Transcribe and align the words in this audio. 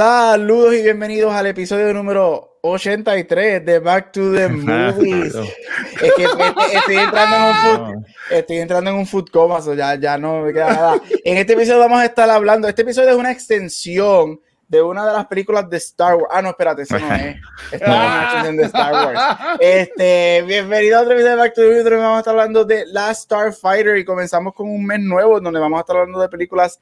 Saludos 0.00 0.76
y 0.76 0.82
bienvenidos 0.82 1.30
al 1.34 1.48
episodio 1.48 1.92
número 1.92 2.56
83 2.62 3.62
de 3.66 3.78
Back 3.80 4.12
to 4.12 4.32
the 4.32 4.48
Movies. 4.48 5.34
es 5.34 6.12
que 6.14 6.24
estoy, 6.24 6.96
entrando 6.96 7.36
en 7.36 7.42
un 7.42 7.54
food, 7.54 8.06
estoy 8.30 8.56
entrando 8.56 8.90
en 8.92 8.96
un 8.96 9.06
food 9.06 9.28
coma, 9.30 9.60
ya, 9.76 9.96
ya 9.96 10.16
no 10.16 10.40
me 10.40 10.54
queda 10.54 10.72
nada. 10.72 11.02
En 11.22 11.36
este 11.36 11.52
episodio 11.52 11.80
vamos 11.80 12.00
a 12.00 12.06
estar 12.06 12.30
hablando, 12.30 12.66
este 12.66 12.80
episodio 12.80 13.10
es 13.10 13.16
una 13.16 13.30
extensión 13.30 14.40
de 14.68 14.80
una 14.80 15.04
de 15.04 15.12
las 15.12 15.26
películas 15.26 15.68
de 15.68 15.76
Star 15.76 16.14
Wars. 16.14 16.28
Ah, 16.30 16.40
no, 16.40 16.48
espérate, 16.48 16.80
eso 16.80 16.98
no 16.98 17.14
es. 17.14 17.36
Esta 17.72 17.84
es 17.84 17.90
una 17.90 18.22
extensión 18.22 18.56
de 18.56 18.62
Star 18.62 18.92
Wars. 18.92 19.20
Este, 19.60 20.44
bienvenido 20.46 20.96
a 20.96 21.02
otro 21.02 21.14
video 21.14 21.32
de 21.32 21.36
Back 21.36 21.52
to 21.52 21.60
the 21.60 21.68
Movies, 21.68 21.84
vamos 21.84 22.16
a 22.16 22.18
estar 22.20 22.32
hablando 22.32 22.64
de 22.64 22.86
Last 22.86 23.24
Starfighter 23.24 23.98
y 23.98 24.06
comenzamos 24.06 24.54
con 24.54 24.66
un 24.66 24.86
mes 24.86 25.00
nuevo 25.00 25.38
donde 25.40 25.60
vamos 25.60 25.76
a 25.76 25.80
estar 25.80 25.96
hablando 25.96 26.22
de 26.22 26.30
películas 26.30 26.80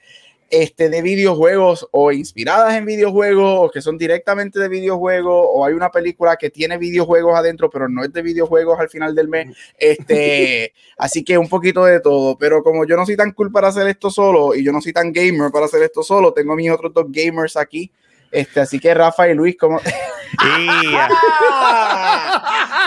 este, 0.51 0.89
de 0.89 1.03
videojuegos 1.03 1.89
o 1.91 2.11
inspiradas 2.11 2.75
en 2.75 2.87
videojuegos 2.87 3.69
o 3.69 3.71
que 3.71 3.83
son 3.83 3.99
directamente 3.99 4.59
de 4.59 4.69
videojuegos 4.69 5.47
o 5.53 5.65
hay 5.65 5.75
una 5.75 5.91
película 5.91 6.37
que 6.37 6.51
tiene 6.51 6.79
videojuegos 6.79 7.37
adentro 7.37 7.69
pero 7.69 7.89
no 7.89 8.03
es 8.03 8.13
de 8.13 8.23
videojuegos 8.23 8.79
al 8.81 8.89
final 8.89 9.15
del 9.15 9.29
mes. 9.29 9.57
Este, 9.79 10.73
así 10.99 11.23
que 11.23 11.37
un 11.37 11.49
poquito 11.49 11.85
de 11.85 12.01
todo, 12.01 12.39
pero 12.39 12.63
como 12.63 12.87
yo 12.87 12.97
no 12.97 13.05
soy 13.05 13.17
tan 13.17 13.33
cool 13.33 13.53
para 13.53 13.69
hacer 13.69 13.87
esto 13.89 14.11
solo 14.11 14.55
y 14.55 14.65
yo 14.65 14.73
no 14.73 14.81
soy 14.81 14.93
tan 14.93 15.13
gamer 15.13 15.51
para 15.51 15.67
hacer 15.67 15.83
esto 15.83 16.03
solo, 16.03 16.33
tengo 16.33 16.57
mis 16.57 16.71
otros 16.71 16.93
dos 16.95 17.07
gamers 17.09 17.57
aquí. 17.57 17.91
Este, 18.31 18.61
así 18.61 18.79
que 18.79 18.95
Rafa 18.95 19.29
y 19.29 19.35
Luis, 19.35 19.57
como. 19.59 19.79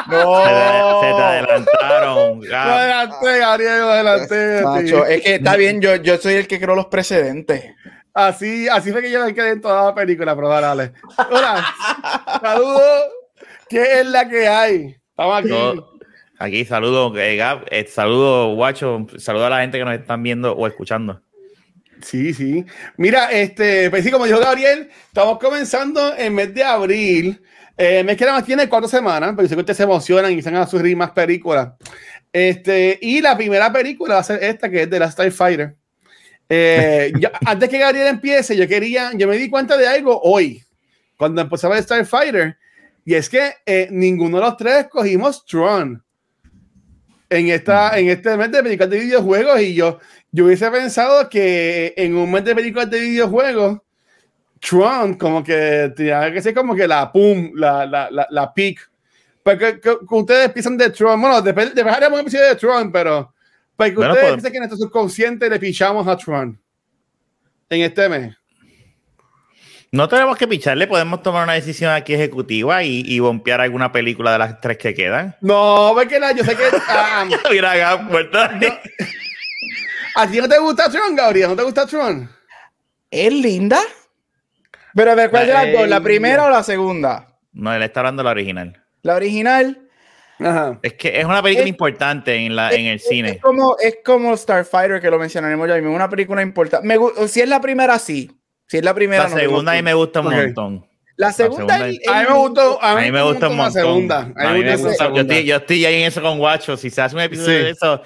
no. 0.07 0.43
Se, 0.43 0.49
te 0.49 1.21
adelantaron. 1.21 2.41
Lo 2.41 2.57
adelanté, 2.57 3.39
Gabriel, 3.39 3.79
lo 3.79 3.89
adelanté. 3.89 4.61
Macho, 4.63 5.05
es 5.05 5.21
que 5.21 5.35
está 5.35 5.55
bien, 5.55 5.81
yo, 5.81 5.95
yo 5.95 6.17
soy 6.17 6.35
el 6.35 6.47
que 6.47 6.59
creo 6.59 6.75
los 6.75 6.87
precedentes. 6.87 7.75
Así, 8.13 8.67
así 8.67 8.91
fue 8.91 9.01
que 9.01 9.09
yo 9.09 9.25
me 9.25 9.33
quedé 9.33 9.51
en 9.51 9.61
toda 9.61 9.85
la 9.85 9.95
película, 9.95 10.35
pero 10.35 10.49
dale, 10.49 10.91
Hola, 11.29 11.65
saludos. 12.41 13.03
¿Qué 13.69 14.01
es 14.01 14.05
la 14.05 14.27
que 14.27 14.47
hay? 14.47 14.97
Estamos 15.09 15.39
aquí. 15.39 15.81
aquí, 16.37 16.65
saludos, 16.65 17.13
eh, 17.17 17.37
Gab, 17.37 17.63
eh, 17.71 17.87
saludos, 17.87 18.53
Guacho, 18.55 19.07
saludos 19.17 19.47
a 19.47 19.49
la 19.51 19.61
gente 19.61 19.77
que 19.77 19.85
nos 19.85 19.93
están 19.93 20.21
viendo 20.21 20.53
o 20.53 20.67
escuchando. 20.67 21.21
Sí, 22.03 22.33
sí. 22.33 22.65
Mira, 22.97 23.31
este, 23.31 23.89
pues 23.89 24.03
sí, 24.03 24.11
como 24.11 24.25
dijo 24.25 24.39
Gabriel, 24.39 24.89
estamos 25.07 25.39
comenzando 25.39 26.15
en 26.15 26.33
mes 26.33 26.53
de 26.53 26.63
abril. 26.63 27.41
Eh, 27.77 28.03
mes 28.03 28.17
que 28.17 28.25
nada 28.25 28.37
más 28.37 28.45
tiene 28.45 28.69
cuatro 28.69 28.87
semanas, 28.87 29.33
pero 29.35 29.47
sé 29.47 29.55
que 29.55 29.61
ustedes 29.61 29.77
se 29.77 29.83
emocionan 29.83 30.31
y 30.31 30.41
se 30.41 30.51
van 30.51 30.61
a 30.61 30.67
subir 30.67 30.95
más 30.95 31.11
películas. 31.11 31.73
Este, 32.31 32.97
y 33.01 33.21
la 33.21 33.35
primera 33.35 33.71
película 33.71 34.15
va 34.15 34.19
a 34.21 34.23
ser 34.23 34.43
esta, 34.43 34.69
que 34.69 34.83
es 34.83 34.89
de 34.89 34.99
la 34.99 35.09
Starfighter. 35.11 35.75
Eh, 36.47 37.11
antes 37.45 37.69
que 37.69 37.79
Gabriel 37.79 38.07
empiece, 38.07 38.55
yo 38.55 38.67
quería, 38.67 39.11
yo 39.15 39.27
me 39.27 39.37
di 39.37 39.49
cuenta 39.49 39.77
de 39.77 39.87
algo 39.87 40.19
hoy, 40.21 40.63
cuando 41.17 41.41
empezó 41.41 41.67
a 41.67 41.71
ver 41.71 41.83
Starfighter, 41.83 42.57
y 43.05 43.15
es 43.15 43.29
que 43.29 43.53
eh, 43.65 43.87
ninguno 43.91 44.37
de 44.37 44.43
los 44.43 44.57
tres 44.57 44.87
cogimos 44.89 45.45
Tron 45.45 46.03
en, 47.31 47.47
esta, 47.47 47.97
en 47.97 48.09
este 48.09 48.35
mes 48.35 48.51
de 48.51 48.61
películas 48.61 48.89
de 48.89 48.99
videojuegos, 48.99 49.61
y 49.61 49.73
yo, 49.73 49.99
yo 50.33 50.45
hubiese 50.45 50.69
pensado 50.69 51.29
que 51.29 51.93
en 51.95 52.13
un 52.13 52.25
momento 52.29 52.49
de 52.49 52.55
películas 52.55 52.89
de 52.89 52.99
videojuegos, 52.99 53.79
Tron 54.59 55.15
como 55.15 55.41
que 55.41 55.91
tenía 55.95 56.31
que 56.31 56.41
ser 56.41 56.53
como 56.53 56.75
que 56.75 56.87
la 56.87 57.09
pum, 57.09 57.51
la, 57.55 57.85
la, 57.85 58.11
la, 58.11 58.27
la 58.29 58.53
peak. 58.53 58.91
Porque 59.43 59.79
que, 59.79 59.97
ustedes 60.09 60.51
piensan 60.51 60.77
de 60.77 60.89
Tron, 60.89 61.19
bueno, 61.21 61.41
después, 61.41 61.73
después 61.73 61.95
haremos 61.95 62.19
un 62.19 62.27
episodio 62.27 62.49
de 62.49 62.55
Tron, 62.55 62.91
pero 62.91 63.33
para 63.77 63.89
que 63.89 63.97
ustedes 63.97 64.19
pues, 64.19 64.31
piensen 64.33 64.51
que 64.51 64.57
en 64.57 64.61
nuestro 64.67 64.85
subconsciente 64.85 65.49
le 65.49 65.57
pichamos 65.57 66.05
a 66.07 66.17
Tron 66.17 66.59
en 67.69 67.81
este 67.81 68.09
mes. 68.09 68.35
No 69.93 70.07
tenemos 70.07 70.37
que 70.37 70.47
picharle, 70.47 70.87
podemos 70.87 71.21
tomar 71.21 71.43
una 71.43 71.53
decisión 71.53 71.91
aquí 71.91 72.13
ejecutiva 72.13 72.81
y, 72.81 73.03
y 73.05 73.19
bompear 73.19 73.59
alguna 73.59 73.91
película 73.91 74.31
de 74.31 74.39
las 74.39 74.61
tres 74.61 74.77
que 74.77 74.93
quedan. 74.93 75.35
No, 75.41 75.91
porque 75.93 76.17
la, 76.17 76.31
yo 76.31 76.45
sé 76.45 76.55
que. 76.55 76.63
Um, 76.63 77.29
Mira, 77.51 78.07
puerta. 78.09 78.53
No, 78.53 78.67
¿A 80.15 80.27
ti 80.27 80.39
no 80.39 80.47
te 80.47 80.59
gusta 80.59 80.89
Tron, 80.89 81.13
Gabriel? 81.13 81.49
¿No 81.49 81.55
te 81.57 81.63
gusta 81.63 81.85
Tron? 81.85 82.29
Es 83.09 83.33
linda. 83.33 83.81
Pero 84.95 85.11
a 85.11 85.15
ver, 85.15 85.29
¿cuál 85.29 85.43
es 85.43 85.53
la 85.53 85.65
dos? 85.65 85.89
¿La 85.89 85.99
primera 85.99 86.45
o 86.45 86.49
la 86.49 86.63
segunda? 86.63 87.27
No, 87.51 87.73
él 87.73 87.83
está 87.83 87.99
hablando 87.99 88.21
de 88.21 88.25
la 88.25 88.31
original. 88.31 88.85
La 89.01 89.15
original. 89.15 89.89
Ajá. 90.39 90.79
Es 90.83 90.93
que 90.93 91.19
es 91.19 91.25
una 91.25 91.43
película 91.43 91.67
importante 91.67 92.33
en, 92.33 92.55
la, 92.55 92.69
es, 92.69 92.77
en 92.77 92.85
el 92.85 92.99
cine. 93.01 93.29
Es 93.31 93.41
como, 93.41 93.75
es 93.77 93.97
como 94.05 94.37
Starfighter, 94.37 95.01
que 95.01 95.11
lo 95.11 95.19
mencionaremos 95.19 95.67
ya 95.67 95.75
mismo. 95.75 95.93
Una 95.93 96.09
película 96.09 96.41
importante. 96.41 96.87
Me, 96.87 96.97
si 97.27 97.41
es 97.41 97.49
la 97.49 97.59
primera, 97.59 97.99
sí. 97.99 98.31
Si 98.71 98.77
es 98.77 98.85
la 98.85 98.93
primera, 98.93 99.23
La 99.23 99.29
no 99.29 99.35
segunda 99.35 99.73
a 99.73 99.75
mí 99.75 99.81
me 99.81 99.93
gusta 99.93 100.21
un 100.21 100.27
okay. 100.27 100.45
montón. 100.45 100.87
La 101.17 101.33
segunda, 101.33 101.77
la 101.77 101.91
segunda 101.91 102.13
a 102.15 102.21
mí 102.21 102.29
me 102.29 102.33
gustó, 102.37 102.81
a 102.81 102.95
mí, 102.95 103.01
a 103.01 103.03
mí 103.03 103.11
me 103.11 103.21
gusta 103.21 103.49
un 103.49 103.57
montón. 103.57 103.73
La 103.73 103.81
segunda. 103.81 104.17
A 104.33 104.53
mí, 104.53 104.63
me 104.63 104.77
gusta, 104.77 105.13
yo, 105.13 105.21
estoy, 105.21 105.43
yo 105.43 105.55
estoy 105.57 105.85
ahí 105.85 105.95
en 105.95 106.07
eso 106.07 106.21
con 106.21 106.37
Guacho. 106.37 106.77
Si 106.77 106.89
se 106.89 107.01
hace 107.01 107.13
un 107.13 107.21
episodio 107.21 107.57
sí. 107.57 107.63
de 107.65 107.69
eso, 107.71 108.01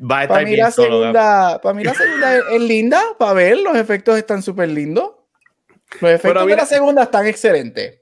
va 0.00 0.18
a 0.18 0.22
estar 0.24 0.28
para 0.34 0.40
mí 0.40 0.50
bien 0.50 0.64
la 0.64 0.70
solo, 0.72 0.98
segunda, 0.98 1.60
Para 1.60 1.74
mí 1.74 1.84
la 1.84 1.94
segunda 1.94 2.36
es, 2.36 2.42
es 2.54 2.60
linda, 2.60 3.00
para 3.20 3.32
ver, 3.34 3.58
los 3.58 3.76
efectos 3.76 4.18
están 4.18 4.42
súper 4.42 4.68
lindos. 4.68 5.12
Los 6.00 6.10
efectos 6.10 6.42
mira, 6.42 6.56
de 6.56 6.62
la 6.62 6.66
segunda 6.66 7.02
están 7.04 7.28
excelentes. 7.28 8.00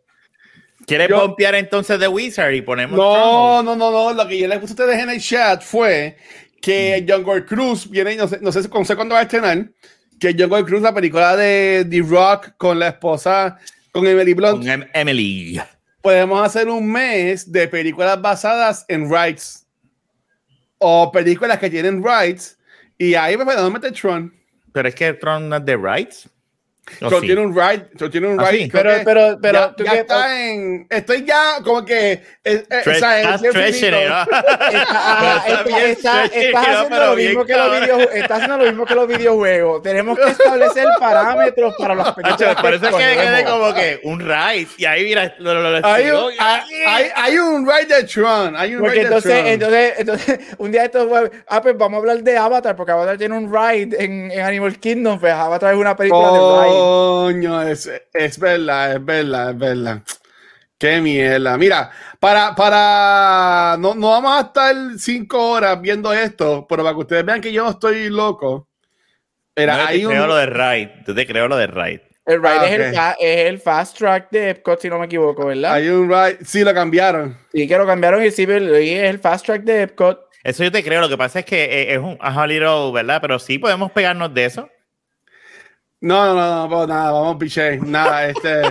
¿Quieres 0.86 1.10
pompear 1.10 1.56
entonces 1.56 2.00
de 2.00 2.09
Wizard 2.09 2.54
y 2.54 2.62
ponemos? 2.62 2.97
No, 2.97 3.62
no, 3.62 3.76
no, 3.76 3.91
no. 3.91 4.15
Lo 4.15 4.26
que 4.26 4.38
yo 4.38 4.48
les 4.48 4.60
puse 4.60 4.72
a 4.72 4.76
ustedes 4.76 4.98
en 4.98 5.10
el 5.10 5.20
chat 5.20 5.62
fue 5.62 6.16
que 6.62 7.03
mm. 7.03 7.06
John 7.06 7.22
Gore 7.22 7.44
Cruz 7.44 7.91
viene, 7.91 8.16
no 8.16 8.26
sé, 8.28 8.38
no 8.41 8.50
sé, 8.50 8.66
no 8.66 8.84
sé 8.86 8.97
cuándo 8.97 9.15
va 9.15 9.20
a 9.20 9.25
estrenar, 9.25 9.66
que 10.19 10.34
John 10.38 10.49
Gore 10.49 10.65
Cruz, 10.65 10.82
la 10.82 10.94
película 10.94 11.37
de 11.37 11.87
The 11.88 12.03
Rock 12.03 12.53
con 12.56 12.78
la 12.78 12.88
esposa, 12.88 13.59
con 13.93 14.06
Emily 14.06 14.34
Blunt. 14.34 14.59
Con 14.59 14.69
em 14.69 14.88
Emily. 14.93 15.60
Podemos 16.03 16.44
hacer 16.44 16.69
un 16.69 16.91
mes 16.91 17.50
de 17.50 17.69
películas 17.69 18.21
basadas 18.21 18.84
en 18.88 19.10
rights 19.10 19.66
o 20.78 21.10
películas 21.10 21.59
que 21.59 21.71
tienen 21.71 22.04
rights 22.04 22.59
y 22.99 23.15
ahí 23.15 23.37
me 23.37 23.44
podemos 23.44 23.72
meter 23.72 23.93
Tron. 23.93 24.32
Pero 24.72 24.88
es 24.88 24.94
que 24.94 25.12
Tron 25.15 25.49
no 25.49 25.56
es 25.56 25.65
de 25.65 25.77
rights. 25.77 26.28
Yo 27.00 27.20
sí. 27.20 27.26
tiene 27.26 27.41
un 27.41 27.54
ride, 27.54 27.88
yo 27.94 28.08
tiene 28.08 28.28
un 28.28 28.38
ride. 28.38 28.66
¿Ah, 28.66 28.69
pero, 28.72 28.91
pero, 29.04 29.38
pero, 29.42 29.74
ya, 29.78 29.84
ya 29.84 29.92
está 30.00 30.44
en. 30.44 30.86
Estoy 30.88 31.24
ya 31.24 31.58
como 31.64 31.84
que. 31.84 32.12
Eh, 32.12 32.22
eh, 32.44 32.80
Tre 32.84 32.94
estás 32.94 33.42
treasuring, 33.42 34.08
¿no? 34.08 34.24
Estás 35.76 36.30
haciendo 36.32 37.06
lo 37.06 37.16
mismo 37.16 37.44
que 37.44 37.56
los 37.56 37.80
videojuegos. 37.80 38.14
Estás 38.14 38.30
haciendo 38.30 38.56
lo 38.58 38.64
mismo 38.64 38.86
que 38.86 38.94
los 38.94 39.08
videojuegos. 39.08 39.82
Tenemos 39.82 40.19
que 40.19 40.30
establecer 40.30 40.86
parámetros 41.00 41.74
para 41.76 41.94
los 41.94 42.12
películas. 42.14 42.54
Por 42.54 42.74
eso 42.74 42.86
es 42.86 42.94
que 42.94 43.20
quede 43.20 43.44
como 43.44 43.74
que 43.74 44.00
un 44.04 44.20
ride. 44.20 44.68
Y 44.76 44.84
ahí 44.84 45.04
mira, 45.04 45.34
lo, 45.38 45.54
lo, 45.54 45.80
lo 45.80 45.86
hay, 45.86 46.10
un, 46.10 46.32
hay, 46.38 47.08
hay, 47.14 47.38
un 47.38 47.66
ride 47.66 47.97
de 47.97 48.04
Tron. 48.04 48.56
Hay 48.56 48.74
un 48.76 48.82
porque 48.82 48.94
ride 48.94 49.06
entonces, 49.06 49.32
de 49.32 49.41
Tron. 49.41 49.74
Entonces, 49.74 49.94
entonces, 49.98 50.38
un 50.58 50.70
día 50.70 50.84
esto 50.84 51.10
ah, 51.48 51.62
pues 51.62 51.76
vamos 51.76 51.98
a 51.98 52.00
hablar 52.00 52.22
de 52.22 52.36
Avatar, 52.36 52.76
porque 52.76 52.92
Avatar 52.92 53.18
tiene 53.18 53.36
un 53.36 53.53
ride 53.53 53.97
en, 54.03 54.30
en 54.30 54.41
Animal 54.41 54.78
Kingdom. 54.78 55.18
Pues 55.18 55.32
Avatar 55.32 55.74
es 55.74 55.80
una 55.80 55.97
película 55.97 56.30
oh. 56.30 56.60
de 56.60 56.68
ride. 56.68 56.75
Coño, 56.78 57.62
es, 57.62 57.91
es 58.12 58.38
verdad, 58.38 58.97
es 58.97 59.04
verdad, 59.04 59.50
es 59.50 59.59
verdad. 59.59 60.03
Qué 60.78 61.00
mierda. 61.00 61.56
Mira, 61.56 61.91
para, 62.20 62.54
para, 62.54 63.76
no, 63.78 63.94
no 63.94 64.10
vamos 64.10 64.37
a 64.37 64.47
estar 64.47 64.75
cinco 64.98 65.53
horas 65.53 65.81
viendo 65.81 66.12
esto, 66.12 66.66
pero 66.68 66.83
para 66.83 66.95
que 66.95 67.01
ustedes 67.01 67.24
vean 67.24 67.41
que 67.41 67.53
yo 67.53 67.65
no 67.65 67.71
estoy 67.71 68.10
loco. 68.10 68.68
Era, 69.54 69.77
no, 69.77 69.86
hay 69.86 70.03
te 70.03 70.06
creo 70.06 70.27
lo 70.27 70.36
de 70.36 70.47
Ride, 70.47 71.03
tú 71.06 71.15
te 71.15 71.27
creo 71.27 71.48
lo 71.48 71.56
de 71.56 71.66
Ride. 71.66 72.03
El 72.27 72.42
ride 72.42 72.59
ah, 72.59 72.66
es, 72.66 72.74
okay. 72.74 72.89
el, 73.21 73.39
es, 73.39 73.48
el, 73.48 73.59
fast 73.60 73.97
track 73.97 74.30
de 74.30 74.51
Epcot, 74.51 74.80
si 74.80 74.89
no 74.91 74.98
me 74.98 75.06
equivoco, 75.06 75.47
¿verdad? 75.47 75.74
Hay 75.74 75.89
un 75.89 76.09
ride, 76.09 76.39
sí, 76.45 76.65
lo 76.65 76.74
cambiaron. 76.74 77.39
Sí, 77.53 77.68
que 77.68 77.78
lo 77.78 77.86
cambiaron 77.86 78.22
y 78.24 78.33
sí, 78.33 78.42
es 78.42 78.51
el 78.51 79.21
fast 79.21 79.47
track 79.47 79.62
de 79.62 79.83
Epcot. 79.83 80.27
Eso 80.42 80.65
yo 80.65 80.72
te 80.72 80.83
creo, 80.83 81.01
lo 81.01 81.09
que 81.09 81.16
pasa 81.16 81.39
es 81.39 81.45
que 81.45 81.95
es 81.95 81.98
un 81.98 82.18
a 82.21 82.47
little, 82.47 82.91
¿verdad? 82.92 83.21
Pero 83.21 83.39
sí 83.39 83.59
podemos 83.59 83.92
pegarnos 83.92 84.34
de 84.34 84.45
eso. 84.45 84.68
No, 86.01 86.27
no, 86.27 86.34
no, 86.34 86.69
no, 86.69 86.87
nada, 86.87 87.10
vamos 87.10 87.37
piché, 87.37 87.78
nada, 87.78 88.27
este, 88.28 88.63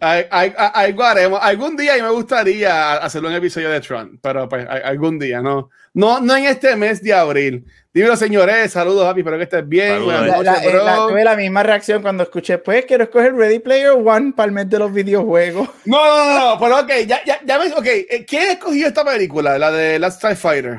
algo 0.00 1.04
haremos, 1.04 1.38
algún 1.42 1.76
día 1.76 1.96
y 1.96 2.02
me 2.02 2.10
gustaría 2.10 2.94
hacerlo 2.94 3.28
un 3.28 3.34
episodio 3.34 3.70
de 3.70 3.80
Tron, 3.80 4.18
pero 4.22 4.48
pues 4.48 4.66
algún 4.68 5.18
día, 5.18 5.40
no, 5.40 5.70
no, 5.94 6.20
no 6.20 6.36
en 6.36 6.46
este 6.46 6.74
mes 6.76 7.02
de 7.02 7.12
abril. 7.12 7.64
Dímelo, 7.94 8.16
señores, 8.16 8.72
saludos, 8.72 9.06
Happy, 9.06 9.20
espero 9.20 9.36
que 9.36 9.44
estés 9.44 9.68
bien. 9.68 9.98
Saludos, 9.98 10.26
la, 10.26 10.42
la, 10.42 10.60
bro. 10.60 10.84
La, 10.84 10.96
tuve 11.08 11.24
la 11.24 11.36
misma 11.36 11.62
reacción 11.62 12.00
cuando 12.00 12.22
escuché, 12.22 12.56
pues 12.56 12.86
quiero 12.86 13.04
escoger 13.04 13.34
Ready 13.34 13.58
Player 13.58 13.90
One 13.90 14.32
para 14.34 14.46
el 14.46 14.52
mes 14.52 14.70
de 14.70 14.78
los 14.78 14.92
videojuegos. 14.92 15.68
No, 15.84 16.04
no, 16.04 16.24
no, 16.24 16.54
no 16.54 16.60
pero 16.60 16.80
ok, 16.80 16.90
ya, 17.06 17.22
ya, 17.24 17.40
ya 17.44 17.58
ves, 17.58 17.72
ok, 17.76 17.86
¿quién 18.26 18.50
escogió 18.50 18.86
esta 18.86 19.04
película, 19.04 19.58
la 19.58 19.70
de 19.70 19.98
Last 19.98 20.16
Strike 20.16 20.38
Fighter? 20.38 20.78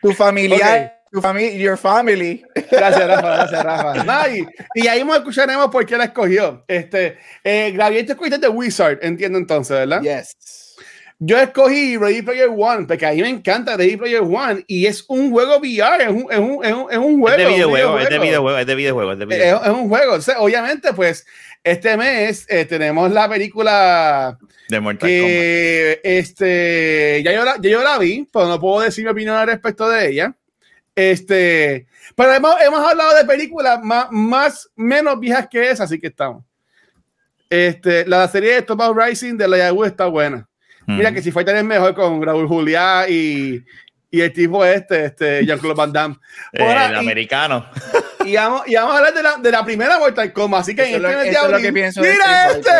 tu 0.00 0.12
familiar, 0.12 0.95
tu 1.16 1.22
familia, 1.22 1.56
your 1.56 1.78
family. 1.78 2.44
Gracias, 2.70 3.08
Rafa, 3.08 3.36
gracias, 3.36 3.64
Rafa. 3.64 4.28
y, 4.28 4.46
y, 4.74 4.86
ahí 4.86 5.00
escucharemos 5.00 5.68
por 5.68 5.86
qué 5.86 5.96
la 5.96 6.04
escogió. 6.04 6.62
Este, 6.68 7.16
eh, 7.42 7.72
Gabriel, 7.74 8.04
te 8.04 8.12
escogiste 8.12 8.38
de 8.38 8.48
Wizard, 8.48 8.98
entiendo 9.00 9.38
entonces, 9.38 9.76
¿verdad? 9.76 10.02
Yes. 10.02 10.36
Yo 11.18 11.38
escogí 11.38 11.96
Ready 11.96 12.20
Player 12.20 12.50
One, 12.54 12.84
porque 12.86 13.06
a 13.06 13.12
mí 13.12 13.22
me 13.22 13.30
encanta 13.30 13.78
Ready 13.78 13.96
Player 13.96 14.20
One 14.20 14.64
y 14.66 14.84
es 14.84 15.06
un 15.08 15.30
juego 15.30 15.56
VR, 15.56 16.02
es 16.02 16.10
un, 16.10 16.26
es 16.30 16.38
un, 16.38 16.62
es 16.62 16.72
un, 16.74 16.86
es 16.90 16.98
un 16.98 17.20
juego. 17.20 17.28
Es 17.28 17.36
de 17.38 17.46
videojuego, 17.46 17.98
es 17.98 18.10
de 18.10 18.18
videojuego, 18.18 18.58
es 18.58 18.66
de 18.66 18.74
videojuego. 18.74 19.12
Es, 19.12 19.18
de 19.18 19.26
videojuego. 19.26 19.64
es, 19.64 19.70
un 19.70 19.88
juego. 19.88 20.12
O 20.12 20.20
sea, 20.20 20.40
obviamente, 20.40 20.92
pues, 20.92 21.26
este 21.64 21.96
mes 21.96 22.44
eh, 22.50 22.66
tenemos 22.66 23.10
la 23.10 23.26
película 23.30 24.38
de 24.68 24.80
Mortal 24.80 25.08
que, 25.08 26.00
Este, 26.04 27.22
ya 27.24 27.32
yo, 27.32 27.44
la, 27.44 27.56
ya 27.62 27.70
yo 27.70 27.82
la 27.82 27.96
vi, 27.96 28.28
pero 28.30 28.48
no 28.48 28.60
puedo 28.60 28.82
decir 28.82 29.02
mi 29.02 29.10
opinión 29.10 29.36
al 29.36 29.46
respecto 29.46 29.88
de 29.88 30.10
ella. 30.10 30.34
Este, 30.96 31.86
pero 32.16 32.32
hemos, 32.32 32.54
hemos 32.62 32.80
hablado 32.80 33.14
de 33.14 33.24
películas 33.26 33.82
más, 33.84 34.08
más, 34.10 34.70
menos 34.74 35.20
viejas 35.20 35.46
que 35.46 35.70
esa, 35.70 35.84
así 35.84 36.00
que 36.00 36.06
estamos. 36.06 36.42
Este, 37.50 38.06
la 38.06 38.26
serie 38.26 38.54
de 38.54 38.62
Top 38.62 38.80
Rising 38.96 39.36
de 39.36 39.46
la 39.46 39.58
Yahoo 39.58 39.84
está 39.84 40.06
buena. 40.06 40.48
Mira 40.86 41.12
que 41.12 41.20
si 41.20 41.32
fue 41.32 41.44
es 41.44 41.64
mejor 41.64 41.94
con 41.94 42.22
Raúl 42.22 42.46
Juliá 42.46 43.08
y, 43.08 43.64
y 44.10 44.20
el 44.20 44.32
tipo 44.32 44.64
este, 44.64 45.06
este 45.06 45.44
Jean-Claude 45.44 45.76
Van 45.76 45.92
Damme. 45.92 46.16
el 46.52 46.96
americano. 46.96 47.68
Y 48.24 48.34
vamos, 48.34 48.62
y 48.66 48.74
vamos 48.74 48.94
a 48.94 48.98
hablar 48.98 49.14
de 49.14 49.22
la, 49.22 49.36
de 49.36 49.50
la 49.50 49.64
primera 49.64 49.98
Mortal 49.98 50.32
Kombat. 50.32 50.62
Así 50.62 50.74
que 50.74 50.82
eso 50.82 50.96
en 50.96 51.04
este 51.04 51.16
mes 51.16 51.30
de 51.30 51.36
abril, 51.36 51.62
que 51.62 51.72
pienso 51.72 52.00
¡Mira 52.00 52.50
este! 52.50 52.70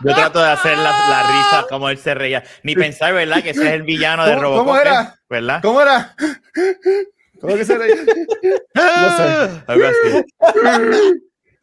Yo 0.00 0.14
trato 0.14 0.40
de 0.40 0.50
hacer 0.50 0.76
la, 0.76 0.90
la, 0.90 1.22
risa 1.52 1.66
como 1.68 1.88
él 1.88 1.98
se 1.98 2.14
reía. 2.14 2.42
Ni 2.62 2.74
pensar, 2.74 3.12
¿verdad? 3.14 3.42
Que 3.42 3.50
ese 3.50 3.62
es 3.62 3.72
el 3.72 3.82
villano 3.82 4.26
de 4.26 4.34
Robocop. 4.36 4.66
¿Cómo 4.66 4.76
era? 4.76 5.20
¿Verdad? 5.28 5.60
¿Cómo 5.62 5.80
era? 5.80 6.16
¿Cómo 7.40 7.56
que 7.56 7.64
se 7.64 7.78
reía? 7.78 7.96
No 8.74 9.16
sé. 9.16 9.62
Algo 9.66 9.84
así. 9.86 10.24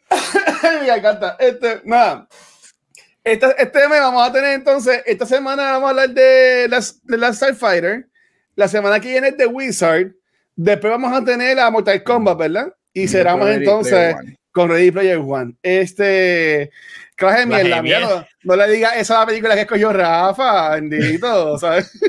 Me 0.85 0.95
encanta. 0.95 1.35
Este, 1.39 1.81
nada. 1.83 2.27
Este, 3.23 3.61
este 3.61 3.89
mes 3.89 3.99
vamos 3.99 4.27
a 4.27 4.31
tener 4.31 4.53
entonces, 4.53 5.03
esta 5.05 5.25
semana 5.25 5.73
vamos 5.73 5.87
a 5.87 5.89
hablar 5.89 6.09
de 6.11 6.67
las, 6.69 7.03
de 7.03 7.17
las 7.17 7.35
Starfighter. 7.35 8.07
La 8.57 8.67
semana 8.67 8.99
que 8.99 9.09
viene 9.09 9.27
es 9.27 9.37
de 9.37 9.45
Wizard. 9.45 10.13
Después 10.55 10.91
vamos 10.91 11.15
a 11.15 11.23
tener 11.23 11.59
a 11.59 11.69
Mortal 11.69 12.03
Kombat, 12.03 12.37
¿verdad? 12.39 12.73
Y 12.91 13.07
cerramos 13.07 13.47
entonces 13.49 14.15
con 14.51 14.69
Ready 14.69 14.89
Player 14.89 15.19
One. 15.19 15.55
Este. 15.61 16.71
Clase 17.15 17.41
de 17.41 17.45
mierda, 17.45 17.81
mierda. 17.83 18.27
No, 18.43 18.55
le 18.55 18.67
diga 18.67 18.89
esa 18.89 19.13
es 19.13 19.19
la 19.19 19.25
película 19.27 19.53
que 19.53 19.61
escogió 19.61 19.93
Rafa, 19.93 20.71
bendito, 20.71 21.57
¿sabes? 21.59 21.99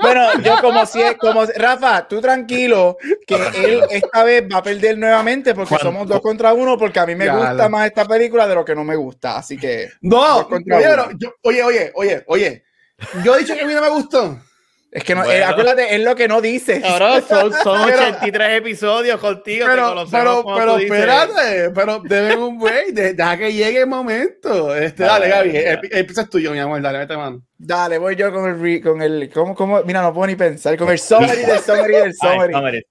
Bueno, 0.00 0.40
yo 0.42 0.60
como 0.60 0.86
si 0.86 1.00
como 1.18 1.44
Rafa, 1.44 2.06
tú 2.06 2.20
tranquilo, 2.20 2.96
que 3.26 3.34
él 3.34 3.82
esta 3.90 4.22
vez 4.22 4.44
va 4.52 4.58
a 4.58 4.62
perder 4.62 4.96
nuevamente 4.96 5.54
porque 5.54 5.76
somos 5.78 6.06
dos 6.06 6.20
contra 6.20 6.52
uno, 6.52 6.78
porque 6.78 7.00
a 7.00 7.06
mí 7.06 7.16
me 7.16 7.28
gusta 7.28 7.68
más 7.68 7.86
esta 7.86 8.04
película 8.04 8.46
de 8.46 8.54
lo 8.54 8.64
que 8.64 8.76
no 8.76 8.84
me 8.84 8.94
gusta, 8.94 9.38
así 9.38 9.56
que. 9.56 9.88
No, 10.02 10.48
oye, 11.42 11.62
oye, 11.64 11.92
oye, 11.94 12.24
oye, 12.28 12.64
yo 13.24 13.34
he 13.34 13.40
dicho 13.40 13.54
que 13.54 13.62
a 13.62 13.66
mí 13.66 13.74
no 13.74 13.82
me 13.82 13.90
gustó. 13.90 14.38
Es 14.92 15.04
que 15.04 15.14
no, 15.14 15.24
eh, 15.24 15.44
acuérdate, 15.44 15.94
es 15.94 16.02
lo 16.02 16.16
que 16.16 16.26
no 16.26 16.40
dice. 16.40 16.82
Ahora 16.84 17.20
son, 17.20 17.52
son 17.52 17.80
83 17.92 18.58
episodios 18.58 19.20
contigo. 19.20 19.66
Pero, 19.68 20.04
pero, 20.10 20.44
pero 20.44 20.78
espérate, 20.78 21.70
pero 21.72 22.00
deben 22.00 22.40
un 22.40 22.58
güey, 22.58 22.90
deja 22.90 23.36
que 23.36 23.52
llegue 23.52 23.80
el 23.80 23.86
momento. 23.86 24.74
Este, 24.74 25.04
dale, 25.04 25.28
Gaby, 25.28 25.52
empiezas 25.92 26.28
tuyo, 26.28 26.50
mi 26.50 26.58
amor, 26.58 26.82
dale, 26.82 26.98
vete 26.98 27.16
mano. 27.16 27.40
Dale, 27.62 27.98
voy 27.98 28.16
yo 28.16 28.32
con 28.32 28.48
el, 28.48 28.82
con 28.82 29.02
el, 29.02 29.30
¿cómo, 29.30 29.54
cómo? 29.54 29.82
Mira, 29.84 30.00
no 30.00 30.14
puedo 30.14 30.26
ni 30.26 30.34
pensar, 30.34 30.76
con 30.78 30.88
el 30.88 30.98
summary 30.98 31.42
del 31.42 31.58
summary 31.60 31.94
del 31.94 32.14
summary. 32.14 32.82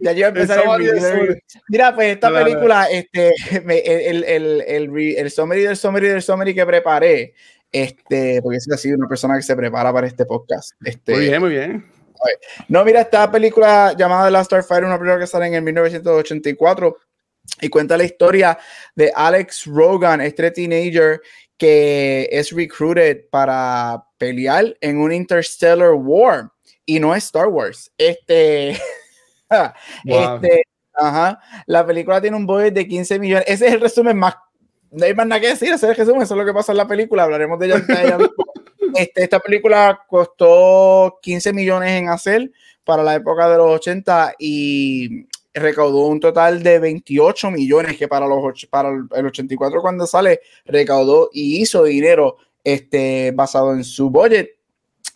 Ya 0.00 0.12
yo 0.12 0.16
voy 0.16 0.22
a 0.22 0.28
empezar 0.28 0.64
el, 0.80 0.88
el 0.88 1.42
Mira, 1.68 1.94
pues 1.94 2.14
esta 2.14 2.32
película, 2.32 2.86
este, 2.90 3.34
el, 3.52 4.24
el, 4.24 4.64
el, 4.66 5.14
el 5.16 5.30
summary 5.30 5.62
del 5.62 5.76
summary 5.76 6.08
del 6.08 6.22
summary 6.22 6.54
que 6.54 6.66
preparé, 6.66 7.34
este, 7.72 8.40
porque 8.42 8.58
es 8.58 8.70
así 8.70 8.92
una 8.92 9.08
persona 9.08 9.36
que 9.36 9.42
se 9.42 9.56
prepara 9.56 9.92
para 9.92 10.06
este 10.06 10.24
podcast. 10.24 10.72
Este, 10.84 11.12
muy 11.12 11.20
bien, 11.22 11.40
muy 11.40 11.50
bien. 11.50 11.92
No, 12.68 12.84
mira, 12.84 13.02
esta 13.02 13.30
película 13.30 13.94
llamada 13.96 14.26
The 14.26 14.30
Last 14.32 14.46
Starfighter, 14.46 14.84
una 14.84 14.98
película 14.98 15.20
que 15.20 15.26
sale 15.26 15.46
en 15.46 15.54
el 15.54 15.62
1984 15.62 16.96
y 17.60 17.68
cuenta 17.68 17.96
la 17.96 18.04
historia 18.04 18.58
de 18.94 19.12
Alex 19.14 19.66
Rogan, 19.66 20.20
este 20.20 20.50
teenager 20.50 21.20
que 21.56 22.28
es 22.30 22.52
recruited 22.52 23.28
para 23.30 24.04
pelear 24.16 24.76
en 24.80 24.98
un 24.98 25.12
Interstellar 25.12 25.92
War 25.92 26.50
y 26.86 27.00
no 27.00 27.14
es 27.14 27.24
Star 27.24 27.48
Wars. 27.48 27.90
Este, 27.98 28.70
este 30.04 30.62
ajá, 30.94 31.40
la 31.66 31.86
película 31.86 32.20
tiene 32.20 32.36
un 32.36 32.46
budget 32.46 32.74
de 32.74 32.86
15 32.86 33.18
millones. 33.18 33.44
Ese 33.46 33.66
es 33.68 33.74
el 33.74 33.80
resumen 33.80 34.16
más 34.16 34.34
no 34.90 35.04
hay 35.04 35.14
más 35.14 35.26
nada 35.26 35.40
que 35.40 35.48
decir, 35.48 35.72
ese 35.72 35.90
eso 35.90 36.20
es 36.20 36.30
lo 36.30 36.44
que 36.44 36.52
pasa 36.52 36.72
en 36.72 36.78
la 36.78 36.88
película, 36.88 37.24
hablaremos 37.24 37.58
de 37.58 37.66
ella. 37.66 37.84
este, 38.94 39.22
esta 39.22 39.40
película 39.40 40.04
costó 40.08 41.18
15 41.22 41.52
millones 41.52 41.90
en 41.90 42.08
hacer 42.08 42.50
para 42.84 43.02
la 43.02 43.14
época 43.14 43.48
de 43.48 43.56
los 43.58 43.66
80 43.66 44.34
y 44.38 45.26
recaudó 45.52 46.06
un 46.06 46.20
total 46.20 46.62
de 46.62 46.78
28 46.78 47.50
millones 47.50 47.96
que 47.96 48.08
para, 48.08 48.26
los, 48.26 48.66
para 48.66 48.90
el 48.90 49.26
84 49.26 49.80
cuando 49.80 50.06
sale 50.06 50.40
recaudó 50.64 51.30
y 51.32 51.60
hizo 51.60 51.84
dinero 51.84 52.36
este, 52.64 53.32
basado 53.32 53.72
en 53.72 53.84
su 53.84 54.10
budget. 54.10 54.54